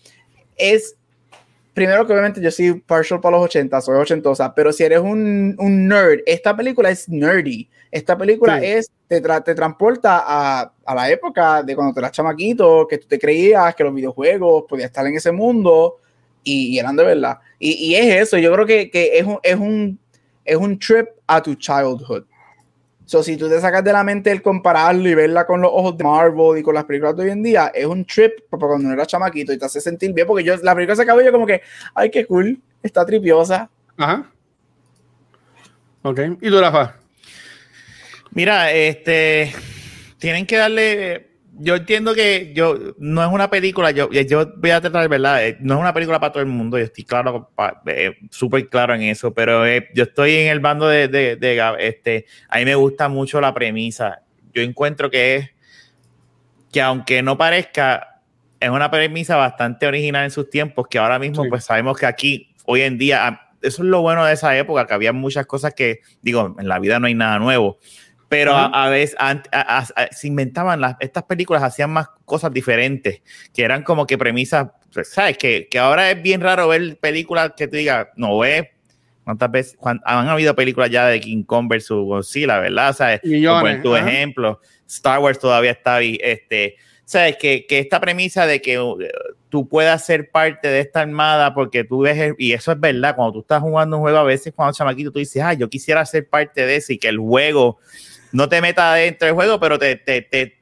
es 0.57 0.97
primero 1.74 2.06
que 2.06 2.14
obviamente 2.14 2.42
yo 2.42 2.52
soy 2.52 2.74
partial 2.80 3.20
para 3.20 3.38
los 3.38 3.46
80, 3.46 3.82
soy 3.82 3.98
ochentosa, 3.98 4.54
pero 4.54 4.72
si 4.72 4.84
eres 4.84 5.00
un, 5.00 5.56
un 5.58 5.88
nerd, 5.88 6.20
esta 6.26 6.56
película 6.56 6.90
es 6.90 7.10
nerdy. 7.10 7.70
Esta 7.92 8.18
película 8.18 8.58
es, 8.58 8.90
te, 9.08 9.22
te 9.22 9.54
transporta 9.54 10.24
a, 10.26 10.74
a, 10.84 10.96
la 10.96 11.12
época 11.12 11.62
de 11.62 11.76
cuando 11.76 11.94
tú 11.94 12.00
eras 12.00 12.12
chamaquito, 12.12 12.88
que 12.88 12.98
tú 12.98 13.08
te 13.08 13.20
creías 13.20 13.76
que 13.76 13.84
los 13.84 13.94
videojuegos 13.94 14.64
podían 14.68 14.88
estar 14.88 15.06
en 15.06 15.16
ese 15.16 15.32
mundo 15.32 16.00
y, 16.44 16.80
eran 16.80 16.96
de 16.96 17.04
verdad. 17.04 17.38
Y, 17.60 17.72
y, 17.74 17.96
es 17.96 18.22
eso, 18.24 18.38
yo 18.40 18.52
creo 18.54 18.66
que, 18.66 18.90
que 18.90 19.18
es, 19.20 19.26
un, 19.26 19.40
es, 19.44 19.56
un, 19.56 20.00
es 20.44 20.58
un 20.58 20.80
trip 20.80 21.08
a 21.28 21.42
tu 21.42 21.54
childhood. 21.54 22.24
So, 23.14 23.22
si 23.22 23.38
tú 23.38 23.47
te 23.47 23.61
sacas 23.61 23.84
de 23.84 23.93
la 23.93 24.03
mente 24.03 24.32
el 24.32 24.41
compararlo 24.41 25.07
y 25.07 25.14
verla 25.14 25.45
con 25.45 25.61
los 25.61 25.70
ojos 25.72 25.95
de 25.95 26.03
Marvel 26.03 26.57
y 26.57 26.64
con 26.64 26.74
las 26.74 26.86
películas 26.86 27.16
de 27.16 27.22
hoy 27.22 27.30
en 27.30 27.43
día, 27.43 27.72
es 27.72 27.86
un 27.86 28.03
trip 28.05 28.39
para 28.49 28.66
cuando 28.66 28.91
eras 28.91 29.05
chamaquito 29.05 29.53
y 29.53 29.59
te 29.59 29.66
hace 29.66 29.80
sentir 29.80 30.11
bien, 30.14 30.26
porque 30.26 30.43
yo, 30.43 30.55
la 30.64 30.74
película 30.74 30.95
se 30.95 31.03
acabó 31.03 31.22
y 31.22 31.26
yo 31.26 31.32
como 31.32 31.45
que, 31.45 31.61
ay, 31.93 32.09
qué 32.09 32.26
cool, 32.26 32.59
está 32.82 33.05
tripiosa. 33.05 33.70
Ajá. 33.97 34.32
Ok, 36.01 36.22
¿y 36.41 36.49
tú, 36.49 36.59
Rafa? 36.59 36.95
Mira, 38.32 38.72
este, 38.72 39.53
tienen 40.18 40.47
que 40.47 40.57
darle, 40.57 41.33
yo 41.60 41.76
entiendo 41.76 42.16
que 42.16 42.51
yo, 42.56 42.95
no 42.97 43.24
es 43.24 43.30
una 43.30 43.49
película, 43.49 43.91
yo, 43.91 44.10
yo 44.12 44.54
voy 44.58 44.72
a 44.72 44.82
tratar, 44.82 45.08
¿verdad? 45.08 45.45
Eh, 45.45 45.58
no 45.60 45.76
es 45.76 45.80
una 45.80 45.93
película 45.93 46.20
para 46.20 46.34
todo 46.34 46.41
el 46.41 46.49
mundo, 46.49 46.78
yo 46.78 46.86
estoy 46.86 47.04
claro, 47.04 47.51
eh, 47.86 48.16
súper 48.32 48.70
claro 48.70 48.95
en 48.95 49.04
eso, 49.04 49.34
pero 49.34 49.66
eh, 49.66 49.89
yo 49.93 50.04
estoy 50.04 50.36
en 50.36 50.47
el 50.47 50.60
bando 50.60 50.88
de, 50.88 51.08
de, 51.08 51.36
de, 51.36 51.76
este, 51.80 52.26
a 52.49 52.58
mí 52.58 52.66
me 52.66 52.76
gusta 52.76 53.08
mucho 53.08 53.39
la 53.39 53.54
premisa, 53.54 54.24
yo 54.54 54.62
encuentro 54.62 55.12
que 55.12 55.36
es, 55.36 55.49
que 56.72 56.82
aunque 56.82 57.22
no 57.22 57.38
parezca, 57.38 58.22
es 58.60 58.70
una 58.70 58.89
premisa 58.89 59.36
bastante 59.36 59.86
original 59.86 60.24
en 60.24 60.32
sus 60.32 60.49
tiempos, 60.49 60.88
que 60.89 60.97
ahora 60.97 61.20
mismo 61.20 61.45
pues 61.49 61.66
sabemos 61.66 61.97
que 61.97 62.08
aquí, 62.08 62.56
hoy 62.66 62.82
en 62.82 62.97
día, 62.97 63.41
eso 63.62 63.84
es 63.84 63.88
lo 63.88 64.01
bueno 64.01 64.26
de 64.26 64.34
esa 64.34 64.58
época, 64.58 64.88
que 64.88 64.93
había 64.93 65.14
muchas 65.14 65.45
cosas 65.45 65.74
que, 65.76 65.99
digo, 66.22 66.56
en 66.58 66.68
la 66.68 66.80
vida 66.80 66.99
no 66.99 67.08
hay 67.08 67.14
nada 67.14 67.38
nuevo, 67.38 67.78
pero 68.34 68.56
a, 68.56 68.90
veces 68.90 69.16
se 70.12 70.28
inventaban 70.28 70.82
las, 70.82 70.96
estas 71.00 71.24
películas, 71.24 71.62
hacían 71.62 71.92
más 71.92 72.08
cosas 72.26 72.52
diferentes, 72.52 73.22
que 73.54 73.64
eran 73.64 73.84
como 73.84 74.08
que 74.08 74.18
premisas, 74.18 74.70
pues, 74.92 75.10
¿sabes? 75.10 75.38
Que, 75.38 75.68
que 75.70 75.78
ahora 75.78 76.10
es 76.10 76.22
bien 76.22 76.42
raro 76.42 76.68
ver 76.68 76.98
películas 76.98 77.52
que 77.56 77.68
tú 77.68 77.78
digas, 77.78 78.08
no 78.16 78.40
ves. 78.40 78.68
¿Cuántas 79.24 79.52
veces? 79.52 79.78
han 79.82 80.28
habido 80.28 80.56
películas 80.56 80.90
ya 80.90 81.08
de 81.08 81.20
King 81.22 81.44
Kong 81.44 81.70
versus 81.70 82.04
Godzilla, 82.04 82.60
¿verdad? 82.60 82.94
¿Sabes? 82.94 83.22
Millones, 83.24 83.82
tu 83.82 83.96
ejemplo, 83.96 84.60
Star 84.88 85.20
Wars 85.20 85.40
todavía 85.40 85.72
está 85.72 85.96
ahí. 85.96 86.18
Este, 86.22 86.76
sea, 87.14 87.32
que, 87.34 87.66
que 87.66 87.80
esta 87.80 88.02
premisa 88.02 88.46
de 88.46 88.62
que 88.62 88.80
uh, 88.80 88.98
tú 89.50 89.68
puedas 89.68 90.06
ser 90.06 90.32
parte 90.32 90.68
de 90.68 90.80
esta 90.80 91.02
armada 91.02 91.54
porque 91.54 91.84
tú 91.84 92.02
ves, 92.02 92.34
y 92.38 92.54
eso 92.54 92.72
es 92.72 92.80
verdad, 92.80 93.16
cuando 93.16 93.34
tú 93.34 93.40
estás 93.42 93.62
jugando 93.62 93.98
un 93.98 94.04
juego, 94.04 94.18
a 94.18 94.24
veces 94.24 94.54
cuando 94.56 94.74
chamaquito 94.74 95.12
tú 95.12 95.20
dices, 95.20 95.42
ah, 95.44 95.54
yo 95.54 95.70
quisiera 95.70 96.06
ser 96.06 96.28
parte 96.28 96.66
de 96.66 96.76
eso 96.76 96.92
y 96.92 96.98
que 96.98 97.08
el 97.08 97.20
juego 97.20 97.80
no 98.34 98.50
te 98.50 98.62
meta 98.62 98.94
dentro 98.96 99.28
del 99.28 99.36
juego, 99.36 99.60
pero 99.60 99.80
te, 99.80 99.96
te, 99.96 100.22
te 100.24 100.58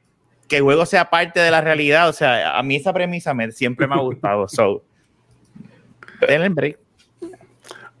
que 0.46 0.58
el 0.58 0.62
juego 0.62 0.86
sea 0.86 1.08
parte 1.08 1.40
de 1.40 1.50
la 1.50 1.62
realidad. 1.62 2.08
O 2.08 2.12
sea, 2.12 2.56
a 2.56 2.62
mí 2.62 2.76
esa 2.76 2.92
premisa 2.92 3.34
me, 3.34 3.50
siempre 3.50 3.86
me 3.86 3.94
ha 3.94 3.98
gustado. 3.98 4.46
so, 4.46 4.84
denle 6.28 6.50
break. 6.50 6.78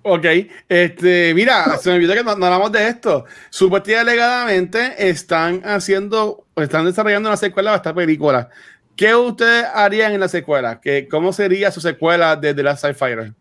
Ok, 0.04 0.26
este, 0.68 1.32
mira, 1.32 1.78
se 1.78 1.88
me 1.88 1.96
olvidó 1.96 2.14
que 2.14 2.24
no, 2.24 2.34
no 2.36 2.46
hablamos 2.46 2.72
de 2.72 2.88
esto. 2.88 3.24
Supuestamente 3.50 4.10
alegadamente 4.10 5.08
están 5.08 5.62
haciendo, 5.64 6.44
están 6.56 6.84
desarrollando 6.84 7.28
una 7.28 7.36
secuela 7.36 7.70
de 7.70 7.76
esta 7.76 7.94
película. 7.94 8.50
¿Qué 8.96 9.14
ustedes 9.14 9.64
harían 9.72 10.12
en 10.12 10.20
la 10.20 10.28
secuela? 10.28 10.80
¿Qué, 10.80 11.08
¿Cómo 11.08 11.32
sería 11.32 11.70
su 11.70 11.80
secuela 11.80 12.36
de 12.36 12.52
The 12.52 12.62
Last 12.62 12.84
Fighter? 12.94 13.32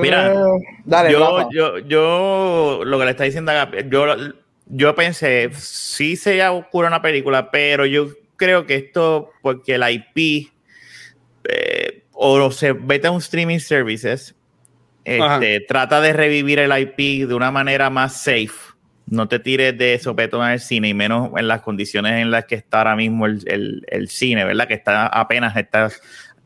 Mira, 0.00 0.32
Dale, 0.84 1.12
yo, 1.12 1.48
yo, 1.50 1.78
yo, 1.78 2.80
lo 2.84 2.98
que 2.98 3.04
le 3.04 3.10
está 3.10 3.24
diciendo 3.24 3.52
yo, 3.90 4.06
yo 4.66 4.94
pensé, 4.94 5.50
sí 5.54 6.16
se 6.16 6.46
ocurre 6.48 6.86
una 6.86 7.02
película, 7.02 7.50
pero 7.50 7.84
yo 7.84 8.08
creo 8.36 8.64
que 8.64 8.76
esto, 8.76 9.30
porque 9.42 9.74
el 9.74 9.82
IP, 9.88 10.52
eh, 11.44 12.04
o 12.12 12.50
se 12.50 12.72
vete 12.72 13.08
a 13.08 13.10
un 13.10 13.18
streaming 13.18 13.58
services, 13.58 14.34
este, 15.04 15.60
trata 15.60 16.00
de 16.00 16.12
revivir 16.12 16.58
el 16.60 16.78
IP 16.78 17.26
de 17.26 17.34
una 17.34 17.50
manera 17.50 17.90
más 17.90 18.22
safe. 18.22 18.74
No 19.06 19.26
te 19.26 19.40
tires 19.40 19.76
de 19.76 19.98
sopetón 19.98 20.42
al 20.42 20.60
cine, 20.60 20.88
y 20.88 20.94
menos 20.94 21.30
en 21.36 21.48
las 21.48 21.62
condiciones 21.62 22.22
en 22.22 22.30
las 22.30 22.44
que 22.44 22.54
está 22.54 22.78
ahora 22.78 22.94
mismo 22.94 23.26
el, 23.26 23.42
el, 23.46 23.84
el 23.88 24.08
cine, 24.08 24.44
¿verdad? 24.44 24.68
Que 24.68 24.74
está 24.74 25.06
apenas 25.06 25.56
está, 25.56 25.90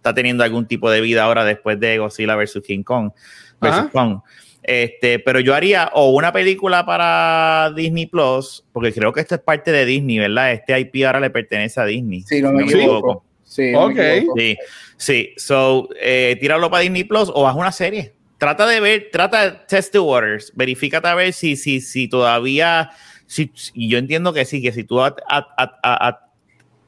está 0.04 0.12
teniendo 0.14 0.44
algún 0.44 0.66
tipo 0.66 0.90
de 0.90 1.00
vida 1.00 1.24
ahora 1.24 1.44
después 1.46 1.80
de 1.80 1.96
Godzilla 1.96 2.36
vs. 2.36 2.60
King 2.66 2.82
Kong. 2.82 3.10
Versus 3.58 3.80
Ajá. 3.80 3.88
Kong. 3.90 4.18
Este, 4.62 5.18
pero 5.18 5.40
yo 5.40 5.54
haría 5.54 5.90
o 5.94 6.10
una 6.10 6.30
película 6.30 6.84
para 6.84 7.72
Disney 7.74 8.04
Plus, 8.06 8.64
porque 8.72 8.92
creo 8.92 9.12
que 9.14 9.20
esto 9.20 9.34
es 9.34 9.40
parte 9.40 9.72
de 9.72 9.86
Disney, 9.86 10.18
¿verdad? 10.18 10.52
Este 10.52 10.78
IP 10.78 11.06
ahora 11.06 11.20
le 11.20 11.30
pertenece 11.30 11.80
a 11.80 11.86
Disney. 11.86 12.20
Sí, 12.20 12.42
no 12.42 12.52
me 12.52 12.68
si 12.68 12.74
equivoco. 12.74 13.24
Sí, 13.44 13.72
no 13.72 13.88
me 13.88 13.94
Ok. 13.94 13.98
equivoco. 14.18 14.38
Sí, 14.40 14.56
sí. 14.98 15.32
So, 15.38 15.88
eh, 15.98 16.36
tíralo 16.38 16.70
para 16.70 16.82
Disney 16.82 17.04
Plus 17.04 17.30
o 17.34 17.48
haz 17.48 17.56
una 17.56 17.72
serie. 17.72 18.14
Trata 18.36 18.66
de 18.66 18.80
ver, 18.80 19.08
trata 19.10 19.50
de 19.50 19.58
test 19.68 19.92
the 19.92 19.98
waters. 20.00 20.52
Verifícate 20.54 21.08
a 21.08 21.14
ver 21.14 21.32
si, 21.32 21.56
si, 21.56 21.80
si 21.80 22.08
todavía. 22.08 22.90
Si, 23.26 23.50
y 23.72 23.88
yo 23.88 23.96
entiendo 23.96 24.34
que 24.34 24.44
sí, 24.44 24.60
que 24.60 24.72
si 24.72 24.84
tú 24.84 25.00
a- 25.00 25.14
a- 25.28 25.46
a- 25.82 26.23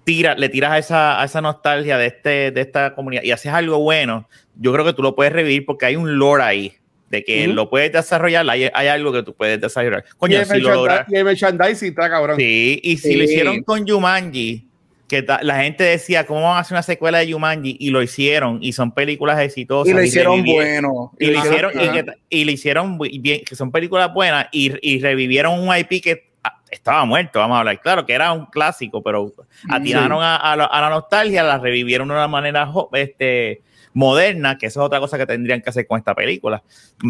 tira, 0.07 0.37
le 0.37 0.49
tiras 0.49 0.71
a 0.71 0.79
esa, 0.79 1.21
a 1.21 1.25
esa 1.25 1.41
nostalgia 1.41 1.99
de, 1.99 2.07
este, 2.07 2.51
de 2.53 2.61
esta 2.61 2.95
comunidad 2.95 3.25
y 3.25 3.33
haces 3.33 3.53
algo 3.53 3.81
bueno, 3.81 4.29
yo 4.55 4.73
creo 4.73 4.85
que 4.85 4.93
tú 4.93 5.03
lo 5.03 5.17
puedes 5.17 5.33
revivir 5.33 5.67
porque 5.67 5.87
hay 5.87 5.97
un 5.97 6.17
lore 6.19 6.43
ahí. 6.45 6.73
De 7.11 7.23
que 7.23 7.45
Ujú. 7.47 7.55
lo 7.55 7.71
puedes 7.71 7.93
desarrollar, 7.93 8.49
hay, 8.51 8.69
hay 8.73 8.87
algo 8.89 9.13
que 9.13 9.23
tú 9.23 9.33
puedes 9.35 9.61
desarrollar. 9.61 10.05
Y 10.09 10.17
Coño, 10.19 10.39
el, 10.39 10.47
si 10.47 10.59
lo 10.61 10.75
logras. 10.75 11.07
y 11.09 11.15
el 11.17 11.25
merchandising 11.25 11.89
está 11.91 12.09
cabrón. 12.11 12.37
Sí, 12.37 12.81
y 12.83 12.97
si 12.97 13.11
Sí. 13.11 13.17
lo 13.17 13.23
hicieron 13.25 13.63
con 13.63 13.87
Jumanji, 13.87 14.67
que 15.09 15.25
la 15.43 15.63
gente 15.63 15.85
decía, 15.85 16.27
¿cómo 16.27 16.43
van 16.43 16.57
a 16.57 16.61
hacer 16.61 16.75
una 16.75 16.83
secuela 16.83 17.19
de 17.19 17.33
Jumanji? 17.33 17.77
Y 17.79 17.91
lo 17.91 18.03
hicieron, 18.03 18.59
y 18.61 18.73
son 18.73 18.91
películas 18.93 19.39
exitosas. 19.41 19.89
Y 19.89 19.95
lo 19.95 20.03
hicieron 20.03 20.41
revivieron- 20.45 20.83
bueno. 20.83 21.13
Y 21.21 21.27
lo 21.31 21.39
hicieron, 21.39 21.73
y, 21.77 21.89
que, 21.91 22.05
y 22.29 22.45
lo 22.45 22.51
hicieron 22.51 22.99
bien, 22.99 23.43
que 23.45 23.55
son 23.55 23.71
películas 23.71 24.13
buenas, 24.13 24.49
y, 24.51 24.73
y 24.83 24.99
revivieron 25.01 25.61
un 25.61 25.77
IP 25.77 26.01
que 26.03 26.25
estaba 26.71 27.05
muerto, 27.05 27.39
vamos 27.39 27.57
a 27.57 27.61
hablar. 27.61 27.81
Claro 27.81 28.05
que 28.07 28.13
era 28.13 28.33
un 28.33 28.47
clásico, 28.47 29.03
pero 29.03 29.33
atinaron 29.69 30.23
a, 30.23 30.37
a 30.37 30.57
la, 30.57 30.65
a 30.65 30.81
la 30.81 30.91
nostalgia, 30.91 31.43
la 31.43 31.59
revivieron 31.59 32.09
de 32.09 32.15
una 32.15 32.29
manera 32.29 32.69
este, 32.93 33.63
moderna, 33.93 34.59
que 34.59 34.67
eso 34.67 34.81
es 34.81 34.87
otra 34.87 35.01
cosa 35.01 35.17
que 35.19 35.27
tendrían 35.27 35.63
que 35.63 35.71
hacer 35.71 35.87
con 35.87 35.99
esta 35.99 36.15
película. 36.15 36.63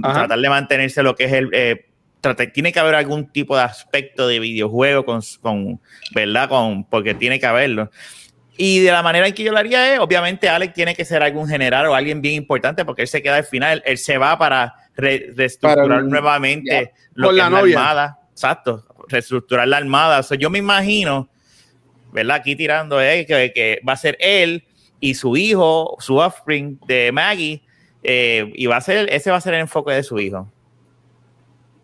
Ajá. 0.02 0.12
Tratar 0.14 0.38
de 0.38 0.48
mantenerse 0.48 1.02
lo 1.02 1.14
que 1.14 1.24
es 1.24 1.32
el... 1.32 1.50
eh, 1.52 1.86
tiene 2.52 2.72
que 2.72 2.80
haber 2.80 2.96
algún 2.96 3.28
tipo 3.30 3.57
de 3.57 3.62
aspecto 3.62 4.26
de 4.26 4.40
videojuego 4.40 5.04
con, 5.04 5.20
con 5.40 5.80
¿verdad? 6.12 6.48
Con, 6.48 6.82
porque 6.84 7.14
tiene 7.14 7.38
que 7.38 7.46
haberlo. 7.46 7.88
Y 8.57 8.80
de 8.80 8.90
la 8.90 9.02
manera 9.02 9.28
en 9.28 9.34
que 9.34 9.44
yo 9.44 9.52
lo 9.52 9.59
haría 9.59 9.94
es, 9.94 10.00
obviamente, 10.00 10.48
Alex 10.48 10.72
tiene 10.74 10.94
que 10.96 11.04
ser 11.04 11.22
algún 11.22 11.46
general 11.46 11.86
o 11.86 11.94
alguien 11.94 12.20
bien 12.22 12.34
importante 12.34 12.84
porque 12.84 13.02
él 13.02 13.09
se 13.09 13.22
queda 13.22 13.36
al 13.36 13.44
final, 13.44 13.80
él 13.86 13.98
se 13.98 14.18
va 14.18 14.36
para 14.38 14.74
re- 14.96 15.30
reestructurar 15.36 15.86
Para 15.86 16.00
el- 16.00 16.09
nuevamente 16.09 16.92
ya. 16.94 17.00
lo 17.14 17.28
Con 17.28 17.36
que 17.36 17.40
la 17.42 17.46
es 17.46 17.52
novia. 17.52 17.78
armada. 17.78 18.18
Exacto, 18.32 18.84
reestructurar 19.09 19.68
la 19.68 19.78
armada. 19.78 20.20
O 20.20 20.22
sea, 20.22 20.36
yo 20.36 20.50
me 20.50 20.59
imagino, 20.59 21.28
¿verdad? 22.12 22.36
Aquí 22.36 22.57
tirando, 22.57 23.00
eh, 23.00 23.24
que, 23.26 23.52
que 23.54 23.80
va 23.86 23.94
a 23.94 23.96
ser 23.96 24.16
él 24.20 24.64
y 25.00 25.14
su 25.14 25.36
hijo, 25.36 25.96
su 26.00 26.16
offspring 26.16 26.78
de 26.86 27.12
Maggie, 27.12 27.62
eh, 28.02 28.50
y 28.54 28.66
va 28.66 28.76
a 28.76 28.80
ser, 28.80 29.12
ese 29.12 29.30
va 29.30 29.36
a 29.36 29.40
ser 29.40 29.54
el 29.54 29.61
enfoque 29.61 29.92
de 29.92 30.02
su 30.02 30.18
hijo. 30.18 30.50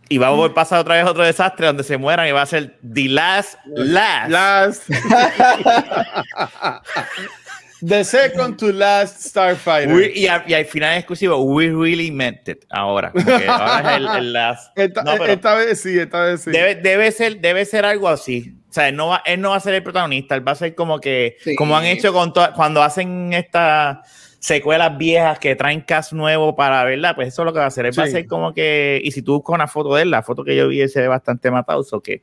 Y 0.09 0.19
va 0.19 0.29
a 0.29 0.31
volver 0.31 0.53
a 0.53 0.55
pasar 0.55 0.81
otra 0.81 0.97
vez 0.97 1.07
otro 1.07 1.25
desastre 1.25 1.67
donde 1.67 1.85
se 1.85 1.97
mueran 1.97 2.29
y 2.29 2.33
va 2.33 2.43
a 2.43 2.47
ser 2.47 2.79
The 2.83 3.09
Last 3.09 3.59
Last. 3.67 4.31
Last. 4.31 4.89
The 7.85 8.05
second 8.05 8.57
to 8.59 8.73
last 8.73 9.21
Starfighter. 9.23 9.93
We- 9.95 10.13
y, 10.15 10.27
al, 10.29 10.45
y 10.47 10.55
al 10.55 10.65
final 10.67 10.97
exclusivo, 10.97 11.39
we 11.43 11.69
really 11.69 12.11
meant 12.13 12.49
it. 12.49 12.65
Ahora, 12.71 13.13
ahora 13.49 13.91
es 13.93 13.97
el, 13.97 14.07
el 14.09 14.33
last. 14.33 14.73
esta, 14.79 15.03
No, 15.03 15.13
esta 15.25 15.55
vez 15.57 15.81
sí, 15.81 15.99
esta 15.99 16.23
vez 16.23 16.43
sí. 16.43 16.51
debe, 16.53 16.77
debe 16.77 17.11
ser, 17.11 17.41
debe 17.41 17.65
ser 17.65 17.85
algo 17.85 18.09
así. 18.09 18.55
O 18.71 18.73
sea, 18.73 18.89
él 18.89 18.97
no, 18.97 19.09
va, 19.09 19.23
él 19.27 19.41
no 19.41 19.51
va 19.51 19.57
a 19.57 19.61
ser 19.61 19.75
el 19.75 19.83
protagonista, 19.83 20.35
él 20.35 20.47
va 20.47 20.53
a 20.53 20.55
ser 20.55 20.75
como 20.75 20.99
que, 21.01 21.37
Sí. 21.43 21.57
como 21.57 21.77
han 21.77 21.85
hecho 21.85 22.13
con 22.13 22.33
to- 22.33 22.53
cuando 22.55 22.83
hacen 22.83 23.33
estas 23.33 23.99
secuelas 24.39 24.97
viejas 24.97 25.39
que 25.39 25.55
traen 25.57 25.83
cast 25.83 26.13
nuevo 26.13 26.57
para 26.57 26.83
verla, 26.85 27.15
pues 27.15 27.29
eso 27.29 27.43
es 27.43 27.47
lo 27.47 27.53
que 27.53 27.59
va 27.59 27.67
a 27.67 27.69
hacer. 27.69 27.87
Él 27.87 27.99
va 27.99 28.05
a 28.05 28.07
Sí. 28.07 28.13
ser 28.13 28.27
como 28.27 28.55
que, 28.55 29.01
y 29.05 29.11
si 29.13 29.23
tú 29.23 29.35
buscas 29.35 29.55
una 29.55 29.69
foto 29.69 29.95
de 29.95 30.03
él, 30.03 30.11
la 30.11 30.23
foto 30.23 30.43
que 30.45 30.57
yo 30.57 30.69
vi, 30.69 30.81
él 30.81 30.89
se 30.89 31.01
ve 31.01 31.09
bastante 31.09 31.51
matado, 31.51 31.85
o 31.91 32.01
que 32.01 32.23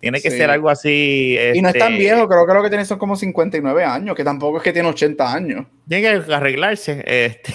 tiene 0.00 0.20
que 0.20 0.30
Sí. 0.30 0.36
ser 0.38 0.50
algo 0.50 0.70
así. 0.70 1.36
Y 1.54 1.60
no 1.62 1.68
es 1.68 1.78
tan 1.78 1.92
este, 1.92 2.02
viejo, 2.04 2.26
creo 2.28 2.46
que 2.46 2.54
lo 2.54 2.62
que 2.62 2.68
tiene 2.70 2.84
son 2.84 2.98
como 2.98 3.16
59 3.16 3.84
años, 3.84 4.16
que 4.16 4.24
tampoco 4.24 4.58
es 4.58 4.62
que 4.62 4.72
tiene 4.72 4.88
80 4.88 5.32
años. 5.32 5.66
Tiene 5.88 6.02
que 6.24 6.32
arreglarse. 6.34 7.02
Este. 7.06 7.52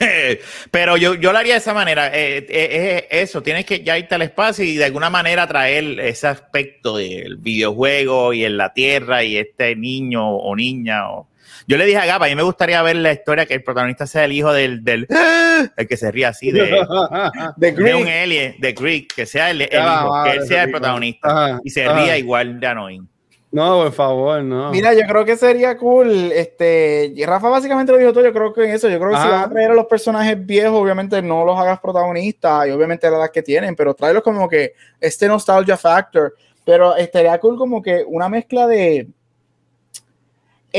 Eh, 0.00 0.40
Pero 0.70 0.96
yo, 0.96 1.14
yo 1.14 1.32
lo 1.32 1.38
haría 1.38 1.54
de 1.54 1.58
esa 1.60 1.74
manera. 1.74 2.08
eh, 2.08 2.44
eh, 2.48 3.06
eso, 3.10 3.42
tienes 3.42 3.64
que 3.64 3.82
ya 3.82 3.98
irte 3.98 4.14
al 4.14 4.22
espacio 4.22 4.64
y 4.64 4.76
de 4.76 4.84
alguna 4.84 5.10
manera 5.10 5.46
traer 5.46 5.98
ese 6.00 6.26
aspecto 6.26 6.96
del 6.96 7.36
videojuego 7.36 8.32
y 8.32 8.44
en 8.44 8.56
la 8.56 8.72
tierra 8.74 9.22
y 9.24 9.36
este 9.36 9.76
niño 9.76 10.28
o 10.36 10.54
niña. 10.56 11.10
O... 11.10 11.27
Yo 11.68 11.76
le 11.76 11.84
dije 11.84 11.98
a 11.98 12.06
Gapa, 12.06 12.24
a 12.24 12.28
mí 12.28 12.34
me 12.34 12.42
gustaría 12.42 12.80
ver 12.80 12.96
la 12.96 13.12
historia 13.12 13.44
que 13.44 13.52
el 13.52 13.62
protagonista 13.62 14.06
sea 14.06 14.24
el 14.24 14.32
hijo 14.32 14.54
del, 14.54 14.82
del 14.82 15.06
el 15.76 15.86
que 15.86 15.96
se 15.98 16.10
ríe 16.10 16.24
así 16.24 16.50
de, 16.50 16.62
de 17.58 17.94
un 17.94 18.08
alien, 18.08 18.56
de 18.58 18.72
Greek, 18.72 19.14
que 19.14 19.26
sea 19.26 19.50
el, 19.50 19.60
el 19.60 19.68
Ah, 19.74 20.02
hijo, 20.02 20.24
que 20.24 20.30
él 20.38 20.48
sea 20.48 20.62
el 20.64 20.70
protagonista 20.70 21.28
Ajá, 21.28 21.60
y 21.62 21.68
se 21.68 21.84
ajá. 21.84 22.00
ría 22.02 22.16
igual 22.16 22.58
de 22.58 22.66
annoying. 22.66 23.06
No, 23.50 23.82
por 23.82 23.92
favor, 23.92 24.42
no. 24.42 24.70
Mira, 24.70 24.94
yo 24.94 25.00
creo 25.06 25.26
que 25.26 25.36
sería 25.36 25.76
cool. 25.76 26.32
Este, 26.32 27.12
y 27.14 27.24
Rafa 27.24 27.48
básicamente 27.48 27.92
lo 27.92 27.98
dijo 27.98 28.12
todo. 28.12 28.24
Yo 28.24 28.32
creo 28.32 28.52
que 28.52 28.64
en 28.64 28.70
eso, 28.70 28.88
yo 28.88 28.98
creo 28.98 29.10
que 29.10 29.16
si 29.16 29.28
vas 29.28 29.46
a 29.46 29.50
traer 29.50 29.70
a 29.70 29.74
los 29.74 29.86
personajes 29.86 30.44
viejos, 30.44 30.78
obviamente 30.78 31.20
no 31.22 31.44
los 31.46 31.58
hagas 31.58 31.80
protagonistas 31.80 32.66
y 32.66 32.70
obviamente 32.70 33.10
la 33.10 33.16
edad 33.18 33.30
que 33.30 33.42
tienen, 33.42 33.74
pero 33.74 33.94
tráelos 33.94 34.22
como 34.22 34.48
que 34.48 34.74
este 35.00 35.28
nostalgia 35.28 35.76
factor. 35.78 36.34
Pero 36.64 36.94
estaría 36.96 37.38
cool 37.40 37.56
como 37.56 37.80
que 37.82 38.04
una 38.06 38.28
mezcla 38.28 38.66
de 38.66 39.08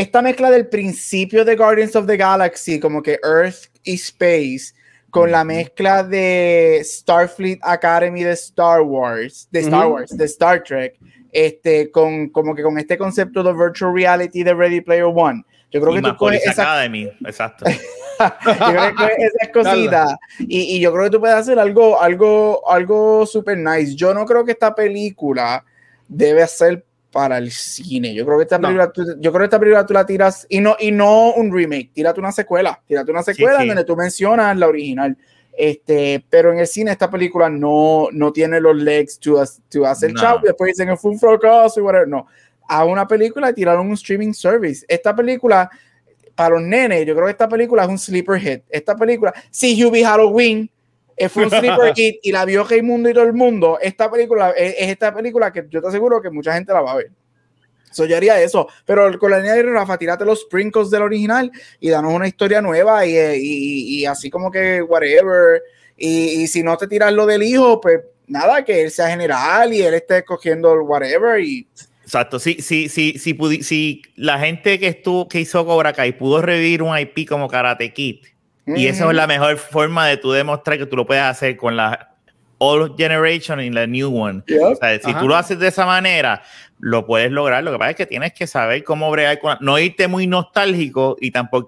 esta 0.01 0.21
mezcla 0.21 0.49
del 0.49 0.67
principio 0.67 1.43
de 1.43 1.55
Guardians 1.55 1.95
of 1.95 2.07
the 2.07 2.15
Galaxy, 2.15 2.79
como 2.79 3.01
que 3.01 3.19
Earth 3.23 3.65
y 3.83 3.95
Space, 3.95 4.73
con 5.09 5.31
la 5.31 5.43
mezcla 5.43 6.03
de 6.03 6.81
Starfleet 6.83 7.59
Academy 7.61 8.23
de 8.23 8.33
Star 8.33 8.81
Wars, 8.81 9.47
de 9.51 9.59
Star. 9.61 9.87
Wars, 9.87 10.15
de 10.15 10.25
Star 10.25 10.63
Trek, 10.63 10.95
este, 11.31 11.91
con 11.91 12.29
como 12.29 12.55
que 12.55 12.63
con 12.63 12.77
este 12.77 12.97
concepto 12.97 13.43
de 13.43 13.53
virtual 13.53 13.93
reality 13.93 14.43
de 14.43 14.53
Ready 14.53 14.81
Player 14.81 15.05
One. 15.05 15.43
Yo 15.71 15.81
creo 15.81 15.93
Y 15.93 16.01
que 16.01 16.09
tú 16.09 16.15
coges 16.15 16.47
esa, 16.47 16.63
Academy, 16.63 17.11
exacto. 17.25 17.65
yo 18.19 18.37
creo 18.39 18.95
que 18.95 19.23
esas 19.23 19.49
cositas 19.53 20.15
y, 20.39 20.77
y 20.77 20.79
yo 20.79 20.91
creo 20.91 21.05
que 21.05 21.11
tú 21.11 21.19
puedes 21.19 21.35
hacer 21.35 21.59
algo, 21.59 22.01
algo, 22.01 22.67
algo 22.69 23.25
super 23.25 23.57
nice. 23.57 23.95
Yo 23.95 24.13
no 24.13 24.25
creo 24.25 24.43
que 24.45 24.53
esta 24.53 24.73
película 24.73 25.63
debe 26.07 26.45
ser 26.47 26.85
para 27.11 27.37
el 27.37 27.51
cine. 27.51 28.13
Yo 28.13 28.25
creo 28.25 28.37
que 28.37 28.43
esta 28.43 28.57
No. 28.57 28.67
película, 28.67 28.91
tú- 28.91 29.15
yo 29.19 29.31
creo 29.31 29.39
que 29.39 29.45
esta 29.45 29.59
película 29.59 29.85
tú 29.85 29.93
la 29.93 30.05
tiras 30.05 30.45
y 30.49 30.59
no, 30.59 30.75
y 30.79 30.91
no 30.91 31.33
un 31.33 31.51
remake, 31.53 31.91
tírate 31.93 32.19
una 32.19 32.31
secuela, 32.31 32.79
tírate 32.87 33.09
una 33.11 33.23
secuela 33.23 33.61
sí. 33.61 33.67
donde 33.67 33.83
tú 33.83 33.95
mencionas 33.95 34.55
la 34.57 34.67
original. 34.67 35.17
Este, 35.57 36.23
pero 36.29 36.53
en 36.53 36.59
el 36.59 36.67
cine 36.67 36.91
esta 36.91 37.09
película 37.09 37.49
no, 37.49 38.07
no 38.13 38.31
tiene 38.31 38.61
los 38.61 38.77
legs 38.77 39.19
to, 39.19 39.43
to 39.69 39.85
hacer 39.85 40.13
No. 40.13 40.21
chavo 40.21 40.39
y 40.43 40.47
después 40.47 40.69
dicen 40.69 40.87
que 40.87 40.95
fue 40.95 41.11
un 41.11 41.19
fracaso 41.19 41.79
y 41.79 41.83
whatever. 41.83 42.07
No, 42.07 42.27
a 42.67 42.85
una 42.85 43.07
película 43.07 43.49
y 43.49 43.53
tiraron 43.53 43.87
un 43.87 43.93
streaming 43.93 44.31
service. 44.33 44.85
Esta 44.87 45.13
película, 45.15 45.69
para 46.35 46.51
los 46.51 46.61
nenes, 46.61 47.05
yo 47.05 47.13
creo 47.13 47.25
que 47.25 47.31
esta 47.31 47.49
película 47.49 47.83
es 47.83 47.89
un 47.89 47.97
sleeper 47.99 48.39
hit. 48.39 48.61
Esta 48.69 48.95
película, 48.95 49.33
si 49.49 49.83
Hubie 49.83 50.05
Halloween 50.05 50.69
fue 51.27 51.43
un 51.43 51.49
sleeper 51.49 51.93
hit 51.95 52.19
y 52.23 52.31
la 52.31 52.45
vio 52.45 52.65
Mundo 52.83 53.09
y 53.09 53.13
todo 53.13 53.25
el 53.25 53.33
mundo, 53.33 53.77
esta 53.81 54.09
película 54.09 54.51
es, 54.51 54.75
es 54.77 54.89
esta 54.89 55.13
película 55.13 55.51
que 55.51 55.65
yo 55.69 55.81
te 55.81 55.87
aseguro 55.89 56.21
que 56.21 56.29
mucha 56.29 56.53
gente 56.53 56.71
la 56.71 56.81
va 56.81 56.93
a 56.93 56.97
ver. 56.97 57.11
So, 57.91 58.05
yo 58.05 58.15
haría 58.15 58.39
eso, 58.41 58.67
pero 58.85 59.17
con 59.17 59.31
la 59.31 59.39
línea 59.39 59.55
de 59.55 59.63
Rafa, 59.63 59.97
tírate 59.97 60.23
los 60.23 60.41
sprinkles 60.41 60.91
del 60.91 61.01
original 61.01 61.51
y 61.79 61.89
danos 61.89 62.13
una 62.13 62.27
historia 62.27 62.61
nueva 62.61 63.05
y, 63.05 63.17
y, 63.17 63.99
y 63.99 64.05
así 64.05 64.29
como 64.29 64.51
que 64.51 64.81
whatever. 64.81 65.61
Y, 65.97 66.43
y, 66.43 66.47
si 66.47 66.63
no 66.63 66.77
te 66.77 66.87
tiras 66.87 67.11
lo 67.11 67.25
del 67.25 67.43
hijo, 67.43 67.81
pues 67.81 67.99
nada, 68.27 68.63
que 68.63 68.83
él 68.83 68.91
sea 68.91 69.09
general 69.09 69.73
y 69.73 69.81
él 69.81 69.95
esté 69.95 70.23
cogiendo 70.23 70.71
el 70.73 70.81
whatever 70.81 71.41
y 71.41 71.67
Exacto, 72.09 72.39
sí, 72.39 72.57
sí, 72.59 72.89
sí, 72.89 73.19
si 73.61 74.01
la 74.15 74.39
gente 74.39 74.79
que 74.79 74.87
estuvo, 74.87 75.27
que 75.27 75.41
hizo 75.41 75.63
Cobra 75.63 75.93
Kai 75.93 76.17
pudo 76.17 76.41
revivir 76.41 76.81
un 76.81 76.97
IP 76.97 77.29
como 77.29 77.47
Karate 77.47 77.93
Kid, 77.93 78.25
y 78.75 78.87
esa 78.87 79.09
es 79.09 79.15
la 79.15 79.27
mejor 79.27 79.57
forma 79.57 80.07
de 80.07 80.17
tú 80.17 80.31
demostrar 80.31 80.77
que 80.77 80.85
tú 80.85 80.95
lo 80.95 81.05
puedes 81.05 81.23
hacer 81.23 81.57
con 81.57 81.75
la 81.75 82.15
Old 82.59 82.97
Generation 82.97 83.61
y 83.61 83.69
la 83.69 83.87
New 83.87 84.15
One. 84.15 84.43
O 84.61 84.75
sea, 84.75 84.99
si 84.99 85.13
tú 85.13 85.27
lo 85.27 85.35
haces 85.35 85.59
de 85.59 85.67
esa 85.67 85.85
manera, 85.85 86.41
lo 86.79 87.05
puedes 87.05 87.31
lograr. 87.31 87.63
Lo 87.63 87.71
que 87.71 87.77
pasa 87.77 87.91
es 87.91 87.97
que 87.97 88.05
tienes 88.05 88.33
que 88.33 88.47
saber 88.47 88.83
cómo 88.83 89.09
bregar 89.11 89.39
con, 89.39 89.57
no 89.61 89.79
irte 89.79 90.07
muy 90.07 90.27
nostálgico 90.27 91.17
y 91.19 91.31
tampoco, 91.31 91.67